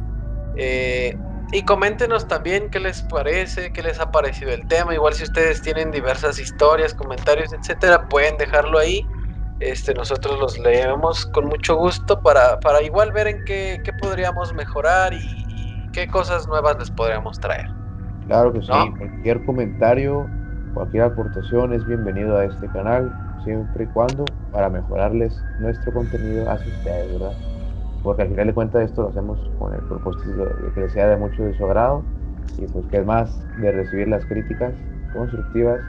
Eh, 0.57 1.17
y 1.51 1.65
coméntenos 1.65 2.29
también 2.29 2.71
qué 2.71 2.79
les 2.79 3.03
parece, 3.03 3.73
qué 3.73 3.83
les 3.83 3.99
ha 3.99 4.11
parecido 4.13 4.53
el 4.53 4.67
tema. 4.67 4.95
Igual 4.95 5.15
si 5.15 5.25
ustedes 5.25 5.63
tienen 5.63 5.91
diversas 5.91 6.39
historias, 6.39 6.95
comentarios, 6.95 7.53
etcétera, 7.53 8.09
pueden 8.09 8.37
dejarlo 8.37 8.79
ahí 8.79 9.05
este, 9.61 9.95
nosotros 9.95 10.39
los 10.39 10.59
leemos 10.59 11.27
con 11.27 11.47
mucho 11.47 11.77
gusto 11.77 12.21
para, 12.21 12.59
para 12.61 12.83
igual 12.83 13.13
ver 13.13 13.29
en 13.29 13.45
qué, 13.45 13.81
podríamos 14.01 14.53
mejorar 14.55 15.13
y, 15.13 15.45
qué 15.93 16.09
cosas 16.09 16.49
nuevas 16.49 16.77
les 16.79 16.91
podríamos 16.91 17.39
traer. 17.39 17.69
Claro 18.27 18.53
que 18.53 18.63
sí, 18.63 18.73
cualquier 18.99 19.45
comentario, 19.45 20.27
cualquier 20.73 21.05
aportación 21.05 21.73
es 21.73 21.87
bienvenido 21.87 22.37
a 22.37 22.45
este 22.47 22.67
canal, 22.69 23.13
siempre 23.45 23.85
y 23.85 23.87
cuando 23.89 24.25
para 24.51 24.69
mejorarles 24.69 25.41
nuestro 25.61 25.93
contenido 25.93 26.51
hacia 26.51 26.73
ustedes, 26.73 27.13
¿verdad? 27.13 27.37
Porque 28.03 28.23
al 28.23 28.29
final 28.29 28.47
de 28.49 28.55
cuentas 28.55 28.91
esto 28.91 29.03
lo 29.03 29.09
hacemos 29.11 29.39
con 29.59 29.73
el 29.73 29.81
propósito 29.83 30.47
de 30.47 30.73
que 30.75 30.81
les 30.81 30.93
sea 30.93 31.07
de 31.07 31.17
mucho 31.17 31.45
de 31.45 31.57
su 31.57 31.65
agrado 31.65 32.03
y 32.59 32.67
pues 32.67 32.87
que 32.87 32.99
es 32.99 33.07
más 33.07 33.31
de 33.61 33.71
recibir 33.71 34.09
las 34.09 34.25
críticas 34.25 34.73
constructivas 35.13 35.81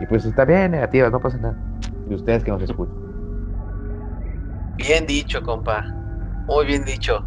y 0.00 0.06
pues 0.06 0.24
está 0.24 0.44
bien 0.44 0.72
negativas, 0.72 1.12
no 1.12 1.20
pasa 1.20 1.38
nada. 1.38 1.56
De 2.08 2.16
ustedes 2.16 2.42
que 2.42 2.50
nos 2.50 2.62
escuchan. 2.62 3.01
Bien 4.76 5.06
dicho, 5.06 5.42
compa. 5.42 5.84
Muy 6.46 6.66
bien 6.66 6.84
dicho. 6.84 7.24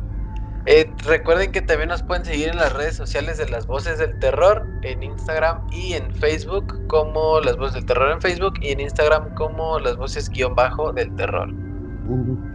Eh, 0.68 0.92
recuerden 1.06 1.52
que 1.52 1.62
también 1.62 1.90
nos 1.90 2.02
pueden 2.02 2.26
seguir 2.26 2.50
en 2.50 2.58
las 2.58 2.74
redes 2.74 2.96
sociales 2.96 3.38
de 3.38 3.48
las 3.48 3.68
voces 3.68 4.00
del 4.00 4.18
terror, 4.18 4.66
en 4.82 5.04
Instagram 5.04 5.60
y 5.72 5.94
en 5.94 6.12
Facebook 6.16 6.88
como 6.88 7.40
las 7.40 7.56
voces 7.56 7.76
del 7.76 7.86
terror 7.86 8.12
en 8.12 8.20
Facebook 8.20 8.56
y 8.62 8.72
en 8.72 8.80
Instagram 8.80 9.36
como 9.36 9.80
las 9.80 9.96
voces 9.96 10.28
guion 10.30 10.56
bajo 10.56 10.92
del 10.92 11.16
terror. 11.16 11.50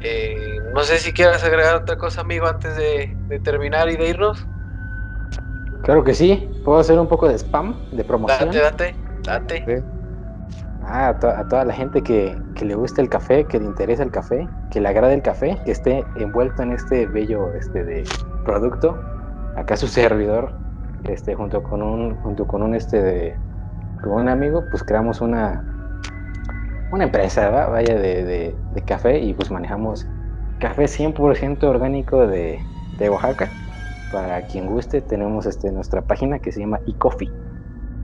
Eh, 0.01 0.59
no 0.75 0.83
sé 0.83 0.99
si 0.99 1.13
quieras 1.13 1.45
agregar 1.45 1.77
otra 1.77 1.97
cosa, 1.97 2.23
amigo, 2.23 2.47
antes 2.47 2.77
de, 2.77 3.17
terminar 3.45 3.89
y 3.89 3.97
de 3.97 4.09
irnos. 4.09 4.45
Claro 5.83 6.03
que 6.03 6.15
sí. 6.15 6.49
¿Puedo 6.65 6.79
hacer 6.79 6.99
un 6.99 7.07
poco 7.07 7.29
de 7.29 7.39
spam, 7.39 7.77
de 7.93 8.05
promoción? 8.05 8.51
Date, 8.51 8.95
date, 9.23 9.65
date. 9.65 10.00
Ah, 10.93 11.09
a, 11.11 11.45
toda 11.49 11.65
la 11.65 11.73
gente 11.73 12.03
que, 12.03 12.37
le 12.61 12.75
gusta 12.75 13.01
el 13.01 13.09
café, 13.09 13.45
que 13.45 13.61
le 13.61 13.67
interesa 13.67 14.03
el 14.03 14.11
café, 14.11 14.49
que 14.71 14.81
le 14.81 14.89
agrade 14.89 15.15
el 15.15 15.23
café, 15.23 15.57
que 15.65 15.71
esté 15.71 16.05
envuelto 16.17 16.63
en 16.63 16.73
este 16.73 17.07
bello 17.07 17.53
este 17.55 17.85
de 17.85 18.05
producto. 18.45 19.01
Acá 19.57 19.77
su 19.77 19.87
servidor, 19.87 20.53
este, 21.05 21.35
junto 21.35 21.63
con 21.63 21.83
un, 21.83 22.17
junto 22.17 22.47
con 22.47 22.63
un 22.63 22.75
este 22.75 23.01
de, 23.01 23.37
con 24.03 24.13
un 24.13 24.29
amigo, 24.29 24.65
pues 24.71 24.83
creamos 24.83 25.21
una 25.21 25.65
una 26.93 27.05
empresa, 27.05 27.51
vaya, 27.51 27.95
de, 27.95 28.55
café 28.87 29.19
y 29.19 29.35
pues 29.35 29.51
manejamos 29.51 30.07
café 30.59 30.85
100% 30.85 31.63
orgánico 31.65 32.27
de, 32.27 32.59
Oaxaca. 33.09 33.49
Para 34.13 34.43
quien 34.43 34.67
guste, 34.67 35.01
tenemos 35.01 35.47
este, 35.47 35.71
nuestra 35.71 36.03
página 36.03 36.41
que 36.41 36.51
se 36.51 36.61
llama 36.61 36.81
eCoffee. 36.87 37.31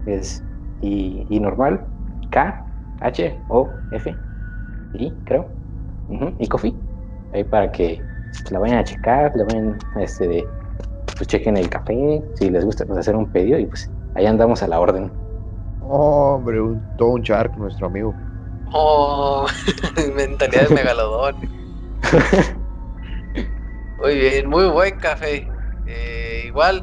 Es 0.07 0.43
y, 0.81 1.27
normal, 1.41 1.81
K, 2.31 2.65
H, 3.01 3.39
O, 3.49 3.69
F, 3.93 4.15
I, 4.95 5.13
creo. 5.25 5.49
y 6.39 6.49
coffee. 6.49 6.75
Ahí 7.33 7.45
para 7.45 7.71
que 7.71 8.03
la 8.51 8.59
vayan 8.59 8.79
a 8.79 8.85
checar, 8.85 9.33
la 9.35 9.45
vayan, 9.45 9.79
este, 10.01 10.47
pues 11.17 11.27
chequen 11.29 11.57
el 11.57 11.69
café, 11.69 12.23
si 12.35 12.51
les 12.51 12.65
gusta, 12.65 12.85
pues 12.85 12.99
hacer 12.99 13.17
un 13.17 13.27
pedido 13.27 13.59
y 13.59 13.67
pues 13.67 13.91
ahí 14.15 14.27
andamos 14.27 14.63
a 14.63 14.69
la 14.69 14.81
orden. 14.81 15.11
hombre, 15.83 16.61
un, 16.61 16.83
todo 16.97 17.11
un 17.11 17.23
shark, 17.23 17.57
nuestro 17.57 17.87
amigo. 17.87 18.15
Oh, 18.73 19.47
mentalidad 20.17 20.69
de 20.69 20.75
megalodón. 20.75 21.37
muy 23.99 24.15
bien, 24.15 24.49
muy 24.49 24.67
buen 24.69 24.99
café. 24.99 25.49
Eh, 25.87 26.45
igual 26.47 26.83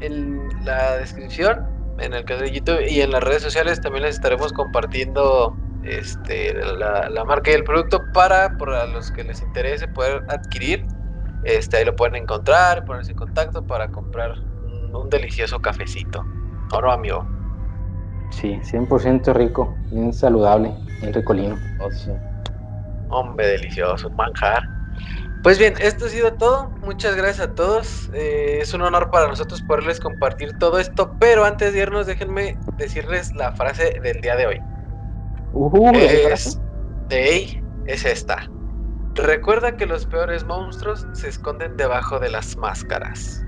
en 0.00 0.48
la 0.64 0.96
descripción, 0.96 1.66
en 1.98 2.14
el 2.14 2.24
canal 2.24 2.44
de 2.44 2.52
YouTube 2.52 2.80
y 2.88 3.00
en 3.00 3.10
las 3.10 3.22
redes 3.22 3.42
sociales 3.42 3.80
también 3.80 4.04
les 4.04 4.16
estaremos 4.16 4.52
compartiendo 4.52 5.56
este, 5.84 6.54
la, 6.54 7.24
marca 7.24 7.50
y 7.50 7.54
el 7.54 7.64
producto 7.64 8.00
para, 8.12 8.56
para 8.56 8.86
los 8.86 9.10
que 9.10 9.24
les 9.24 9.42
interese 9.42 9.86
poder 9.88 10.24
adquirir. 10.28 10.86
Este, 11.44 11.76
ahí 11.76 11.84
lo 11.84 11.94
pueden 11.94 12.16
encontrar, 12.16 12.84
ponerse 12.84 13.12
en 13.12 13.18
contacto 13.18 13.62
para 13.66 13.88
comprar 13.88 14.32
un, 14.92 15.10
delicioso 15.10 15.60
cafecito. 15.60 16.24
¿O 16.72 16.90
amigo? 16.90 17.26
Sí, 18.30 18.58
100% 18.62 19.32
rico, 19.34 19.76
bien 19.90 20.12
saludable, 20.12 20.74
bien 21.00 21.12
ricolino. 21.12 21.56
Hombre, 23.10 23.46
delicioso, 23.46 24.08
un 24.08 24.16
manjar. 24.16 24.73
Pues 25.44 25.58
bien, 25.58 25.74
esto 25.78 26.06
ha 26.06 26.08
sido 26.08 26.32
todo. 26.32 26.70
Muchas 26.80 27.16
gracias 27.16 27.48
a 27.48 27.54
todos. 27.54 28.10
Eh, 28.14 28.60
es 28.62 28.72
un 28.72 28.80
honor 28.80 29.10
para 29.10 29.28
nosotros 29.28 29.60
poderles 29.60 30.00
compartir 30.00 30.56
todo 30.58 30.78
esto. 30.78 31.14
Pero 31.20 31.44
antes 31.44 31.74
de 31.74 31.80
irnos, 31.80 32.06
déjenme 32.06 32.56
decirles 32.78 33.30
la 33.34 33.52
frase 33.52 34.00
del 34.02 34.22
día 34.22 34.36
de 34.36 34.46
hoy. 34.46 34.60
Uh, 35.52 35.94
es, 35.96 36.58
de, 37.08 37.62
es 37.84 38.06
esta. 38.06 38.50
Recuerda 39.16 39.76
que 39.76 39.84
los 39.84 40.06
peores 40.06 40.44
monstruos 40.44 41.06
se 41.12 41.28
esconden 41.28 41.76
debajo 41.76 42.18
de 42.18 42.30
las 42.30 42.56
máscaras. 42.56 43.44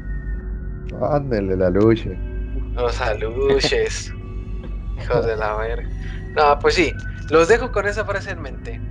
Ándale, 1.00 1.56
la 1.56 1.70
luche. 1.70 2.14
Los 2.74 3.00
aluches. 3.00 4.12
Hijos 5.02 5.24
de 5.24 5.34
la 5.34 5.56
verga. 5.56 5.88
No, 6.36 6.58
pues 6.58 6.74
sí, 6.74 6.92
los 7.30 7.48
dejo 7.48 7.72
con 7.72 7.86
esa 7.86 8.04
frase 8.04 8.32
en 8.32 8.42
mente. 8.42 8.82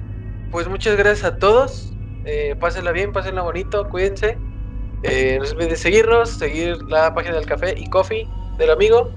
Pues 0.49 0.67
muchas 0.67 0.97
gracias 0.97 1.23
a 1.23 1.37
todos. 1.37 1.94
Eh, 2.25 2.55
pásenla 2.59 2.91
bien, 2.91 3.11
pásenla 3.11 3.43
bonito, 3.43 3.87
cuídense. 3.89 4.37
Eh, 5.03 5.37
no 5.39 5.45
se 5.45 5.53
olviden 5.53 5.77
seguirnos, 5.77 6.29
seguir 6.29 6.81
la 6.89 7.13
página 7.13 7.35
del 7.35 7.45
café 7.45 7.75
y 7.77 7.87
coffee 7.89 8.27
del 8.57 8.71
amigo. 8.71 9.11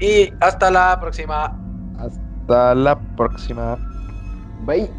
Y 0.00 0.32
hasta 0.40 0.70
la 0.70 0.98
próxima. 1.00 1.52
Hasta 1.98 2.74
la 2.74 2.98
próxima. 3.16 3.78
Bye. 4.66 4.97